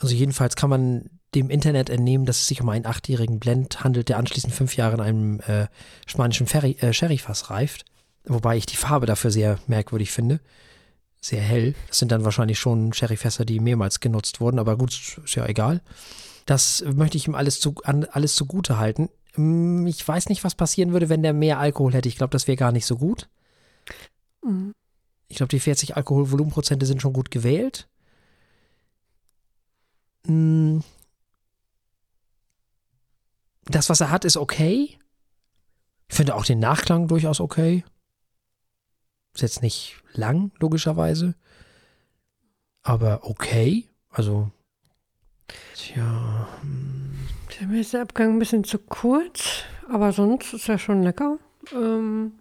Also 0.00 0.14
jedenfalls 0.14 0.56
kann 0.56 0.70
man 0.70 1.10
dem 1.34 1.50
Internet 1.50 1.90
entnehmen, 1.90 2.26
dass 2.26 2.40
es 2.40 2.46
sich 2.48 2.60
um 2.60 2.68
einen 2.68 2.86
achtjährigen 2.86 3.38
Blend 3.38 3.84
handelt, 3.84 4.08
der 4.08 4.18
anschließend 4.18 4.52
fünf 4.52 4.76
Jahre 4.76 4.94
in 4.94 5.00
einem 5.00 5.40
äh, 5.40 5.66
spanischen 6.06 6.46
Ferry, 6.46 6.76
äh, 6.80 6.92
Sherryfass 6.92 7.50
reift. 7.50 7.84
Wobei 8.24 8.56
ich 8.56 8.66
die 8.66 8.76
Farbe 8.76 9.06
dafür 9.06 9.30
sehr 9.30 9.58
merkwürdig 9.66 10.10
finde. 10.10 10.40
Sehr 11.20 11.42
hell. 11.42 11.74
Das 11.88 11.98
sind 11.98 12.10
dann 12.12 12.24
wahrscheinlich 12.24 12.58
schon 12.58 12.92
Sherryfässer, 12.92 13.44
die 13.44 13.60
mehrmals 13.60 14.00
genutzt 14.00 14.40
wurden, 14.40 14.58
aber 14.58 14.76
gut, 14.76 14.90
ist 14.92 15.34
ja 15.34 15.46
egal. 15.46 15.82
Das 16.46 16.82
möchte 16.94 17.18
ich 17.18 17.28
ihm 17.28 17.34
alles, 17.34 17.60
zu, 17.60 17.74
an, 17.84 18.06
alles 18.10 18.34
zugute 18.34 18.78
halten. 18.78 19.10
Mm, 19.36 19.86
Ich 19.86 20.06
weiß 20.06 20.30
nicht, 20.30 20.42
was 20.42 20.54
passieren 20.54 20.92
würde, 20.92 21.08
wenn 21.08 21.22
der 21.22 21.34
mehr 21.34 21.58
Alkohol 21.58 21.92
hätte. 21.92 22.08
Ich 22.08 22.16
glaube, 22.16 22.32
das 22.32 22.48
wäre 22.48 22.56
gar 22.56 22.72
nicht 22.72 22.86
so 22.86 22.96
gut. 22.96 23.28
Mhm. 24.42 24.72
Ich 25.28 25.36
glaube, 25.36 25.50
die 25.50 25.60
40 25.60 25.96
Alkoholvolumenprozente 25.96 26.86
sind 26.86 27.00
schon 27.02 27.12
gut 27.12 27.30
gewählt. 27.30 27.86
Mm. 30.24 30.80
Das, 33.64 33.88
was 33.88 34.00
er 34.00 34.10
hat, 34.10 34.24
ist 34.24 34.36
okay. 34.36 34.98
Ich 36.08 36.16
finde 36.16 36.34
auch 36.34 36.44
den 36.44 36.58
Nachklang 36.58 37.06
durchaus 37.06 37.40
okay. 37.40 37.84
Ist 39.34 39.42
jetzt 39.42 39.62
nicht 39.62 40.02
lang, 40.12 40.50
logischerweise. 40.58 41.34
Aber 42.82 43.20
okay. 43.22 43.88
Also, 44.10 44.50
tja. 45.74 46.48
hm. 46.62 47.28
Tja, 47.48 47.66
Mir 47.66 47.80
ist 47.80 47.92
der 47.92 48.02
Abgang 48.02 48.34
ein 48.34 48.38
bisschen 48.38 48.64
zu 48.64 48.78
kurz, 48.78 49.62
aber 49.88 50.12
sonst 50.12 50.52
ist 50.52 50.68
er 50.68 50.78
schon 50.78 51.02
lecker. 51.02 51.38
Ähm, 51.72 52.32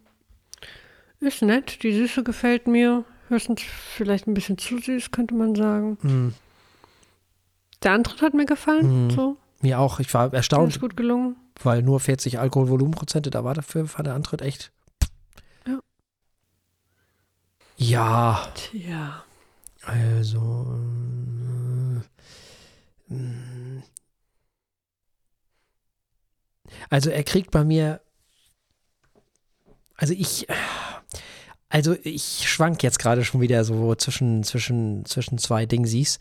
ist 1.20 1.42
nett, 1.42 1.84
die 1.84 1.94
Süße 1.94 2.24
gefällt 2.24 2.68
mir. 2.68 3.06
Höchstens 3.28 3.62
vielleicht 3.62 4.26
ein 4.26 4.34
bisschen 4.34 4.58
zu 4.58 4.80
süß, 4.80 5.12
könnte 5.12 5.36
man 5.36 5.54
sagen. 5.54 5.98
Hm. 6.02 6.34
Der 7.84 7.94
Antritt 7.94 8.22
hat 8.22 8.34
mir 8.34 8.46
gefallen, 8.46 9.06
Mhm. 9.06 9.10
so. 9.12 9.38
Mir 9.62 9.80
auch. 9.80 10.00
Ich 10.00 10.14
war 10.14 10.34
erstaunt, 10.34 10.74
ist 10.76 10.82
gut 10.82 10.96
gelungen. 10.98 11.36
weil 11.62 11.82
nur 11.82 12.00
40 12.00 12.40
Alkoholvolumenprozente, 12.40 13.30
da 13.30 13.44
war 13.44 13.54
dafür, 13.54 13.88
war 13.94 14.04
der 14.04 14.14
Antritt 14.16 14.42
echt. 14.42 14.72
Ja. 15.68 15.80
Ja, 17.78 18.48
Tja. 18.56 19.24
also. 19.84 20.78
äh. 23.10 23.82
Also 26.90 27.10
er 27.10 27.24
kriegt 27.24 27.52
bei 27.52 27.64
mir. 27.64 28.02
Also 29.96 30.14
ich. 30.14 30.48
Also 31.72 31.96
ich 32.04 32.50
schwank 32.50 32.82
jetzt 32.82 32.98
gerade 33.00 33.24
schon 33.24 33.42
wieder 33.42 33.64
so 33.64 33.94
zwischen, 33.96 34.44
zwischen, 34.44 35.06
zwischen 35.06 35.38
zwei 35.38 35.66
Dingsies. 35.68 36.18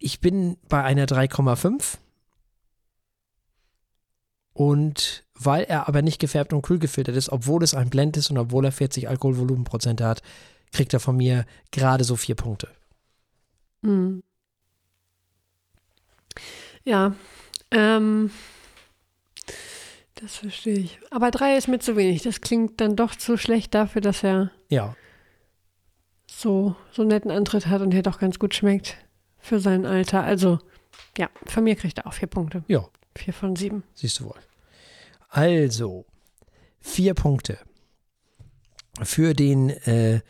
Ich 0.00 0.20
bin 0.20 0.56
bei 0.68 0.82
einer 0.82 1.04
3,5. 1.04 1.98
Und 4.54 5.24
weil 5.34 5.64
er 5.64 5.88
aber 5.88 6.02
nicht 6.02 6.18
gefärbt 6.18 6.52
und 6.52 6.62
kühl 6.62 6.78
gefiltert 6.78 7.16
ist, 7.16 7.28
obwohl 7.28 7.62
es 7.62 7.74
ein 7.74 7.90
Blend 7.90 8.16
ist 8.16 8.30
und 8.30 8.38
obwohl 8.38 8.64
er 8.64 8.72
40 8.72 9.08
Alkoholvolumenprozente 9.08 10.04
hat, 10.04 10.22
kriegt 10.72 10.92
er 10.92 11.00
von 11.00 11.16
mir 11.16 11.44
gerade 11.70 12.04
so 12.04 12.16
vier 12.16 12.34
Punkte. 12.34 12.68
Mhm. 13.82 14.22
Ja, 16.84 17.14
ähm, 17.70 18.30
das 20.14 20.36
verstehe 20.36 20.78
ich. 20.78 20.98
Aber 21.10 21.30
drei 21.30 21.56
ist 21.56 21.68
mir 21.68 21.78
zu 21.78 21.96
wenig. 21.96 22.22
Das 22.22 22.40
klingt 22.40 22.80
dann 22.80 22.96
doch 22.96 23.14
zu 23.14 23.36
schlecht 23.36 23.74
dafür, 23.74 24.00
dass 24.00 24.22
er 24.22 24.50
Ja, 24.68 24.96
so, 26.26 26.74
so 26.90 27.02
einen 27.02 27.10
netten 27.10 27.30
Antritt 27.30 27.66
hat 27.66 27.82
und 27.82 27.90
der 27.90 28.02
doch 28.02 28.18
ganz 28.18 28.38
gut 28.38 28.54
schmeckt 28.54 28.96
für 29.40 29.60
sein 29.60 29.86
Alter. 29.86 30.22
Also, 30.22 30.58
ja, 31.18 31.28
von 31.46 31.64
mir 31.64 31.76
kriegt 31.76 31.98
er 31.98 32.06
auch 32.06 32.12
vier 32.12 32.28
Punkte. 32.28 32.64
Ja. 32.68 32.86
Vier 33.16 33.34
von 33.34 33.56
sieben. 33.56 33.82
siehst 33.94 34.20
du 34.20 34.26
wohl. 34.26 34.38
Also, 35.28 36.06
vier 36.80 37.14
Punkte 37.14 37.58
für 39.02 39.34
den 39.34 39.70
äh, 39.70 40.20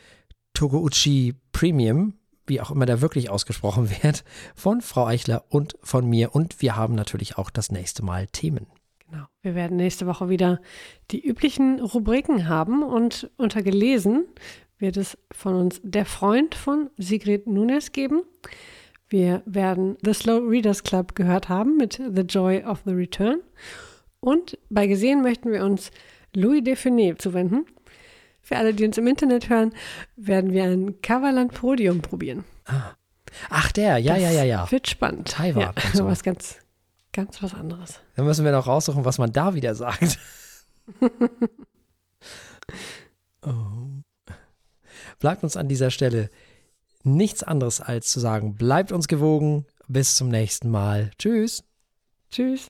Togouchi 0.55 1.35
Premium, 1.53 2.15
wie 2.47 2.61
auch 2.61 2.71
immer 2.71 2.87
der 2.87 3.01
wirklich 3.01 3.31
ausgesprochen 3.31 3.91
wird, 4.03 4.25
von 4.55 4.81
Frau 4.81 5.07
Eichler 5.07 5.45
und 5.49 5.77
von 5.83 6.09
mir. 6.09 6.35
Und 6.35 6.61
wir 6.63 6.77
haben 6.77 6.95
natürlich 6.95 7.39
auch 7.39 7.51
das 7.51 7.71
nächste 7.71 8.05
Mal 8.05 8.27
Themen. 8.29 8.67
Genau. 9.09 9.25
Wir 9.43 9.55
werden 9.55 9.77
nächste 9.77 10.07
Woche 10.07 10.29
wieder 10.29 10.61
die 11.11 11.27
üblichen 11.27 11.81
Rubriken 11.81 12.49
haben 12.49 12.83
und 12.83 13.31
unter 13.37 13.63
gelesen 13.63 14.27
wird 14.79 14.97
es 14.97 15.19
von 15.33 15.55
uns 15.55 15.81
der 15.83 16.07
Freund 16.07 16.55
von 16.55 16.91
Sigrid 16.97 17.47
Nunes 17.47 17.93
geben. 17.93 18.23
Wir 19.11 19.43
werden 19.45 19.97
The 20.05 20.15
Slow 20.15 20.49
Readers 20.49 20.85
Club 20.85 21.17
gehört 21.17 21.49
haben 21.49 21.77
mit 21.77 21.95
The 21.95 22.23
Joy 22.23 22.63
of 22.63 22.83
the 22.85 22.93
Return. 22.93 23.41
Und 24.21 24.57
bei 24.71 24.87
Gesehen 24.87 25.21
möchten 25.21 25.51
wir 25.51 25.65
uns 25.65 25.91
Louis 26.33 26.63
Define 26.63 27.17
zuwenden. 27.19 27.67
Für 28.41 28.57
alle, 28.57 28.73
die 28.73 28.87
uns 28.87 28.99
im 28.99 29.09
Internet 29.09 29.51
hören, 29.51 29.75
werden 30.15 30.53
wir 30.53 30.63
ein 30.63 31.03
Coverland 31.03 31.53
Podium 31.53 32.03
probieren. 32.03 32.45
Ah. 32.67 32.93
Ach, 33.49 33.73
der, 33.73 33.99
ja, 33.99 34.15
das 34.15 34.23
ja, 34.23 34.31
ja, 34.31 34.45
ja. 34.45 34.71
Wird 34.71 34.89
spannend. 34.89 35.29
Taiwan 35.29 35.63
ja, 35.63 35.75
so. 35.93 36.07
was 36.07 36.23
ganz, 36.23 36.59
ganz 37.13 37.43
was 37.43 37.53
anderes. 37.53 38.01
Dann 38.15 38.27
müssen 38.27 38.45
wir 38.45 38.53
noch 38.53 38.69
raussuchen, 38.69 39.05
was 39.05 39.19
man 39.19 39.33
da 39.33 39.55
wieder 39.55 39.75
sagt. 39.75 40.21
oh. 43.43 43.51
Bleibt 45.19 45.43
uns 45.43 45.57
an 45.57 45.67
dieser 45.67 45.91
Stelle 45.91 46.31
nichts 47.03 47.43
anderes 47.43 47.81
als 47.81 48.09
zu 48.09 48.21
sagen, 48.21 48.55
bleibt 48.55 48.93
uns 48.93 49.09
gewogen. 49.09 49.67
Bis 49.89 50.15
zum 50.17 50.29
nächsten 50.29 50.71
Mal. 50.71 51.11
Tschüss. 51.19 51.65
Tschüss. 52.31 52.69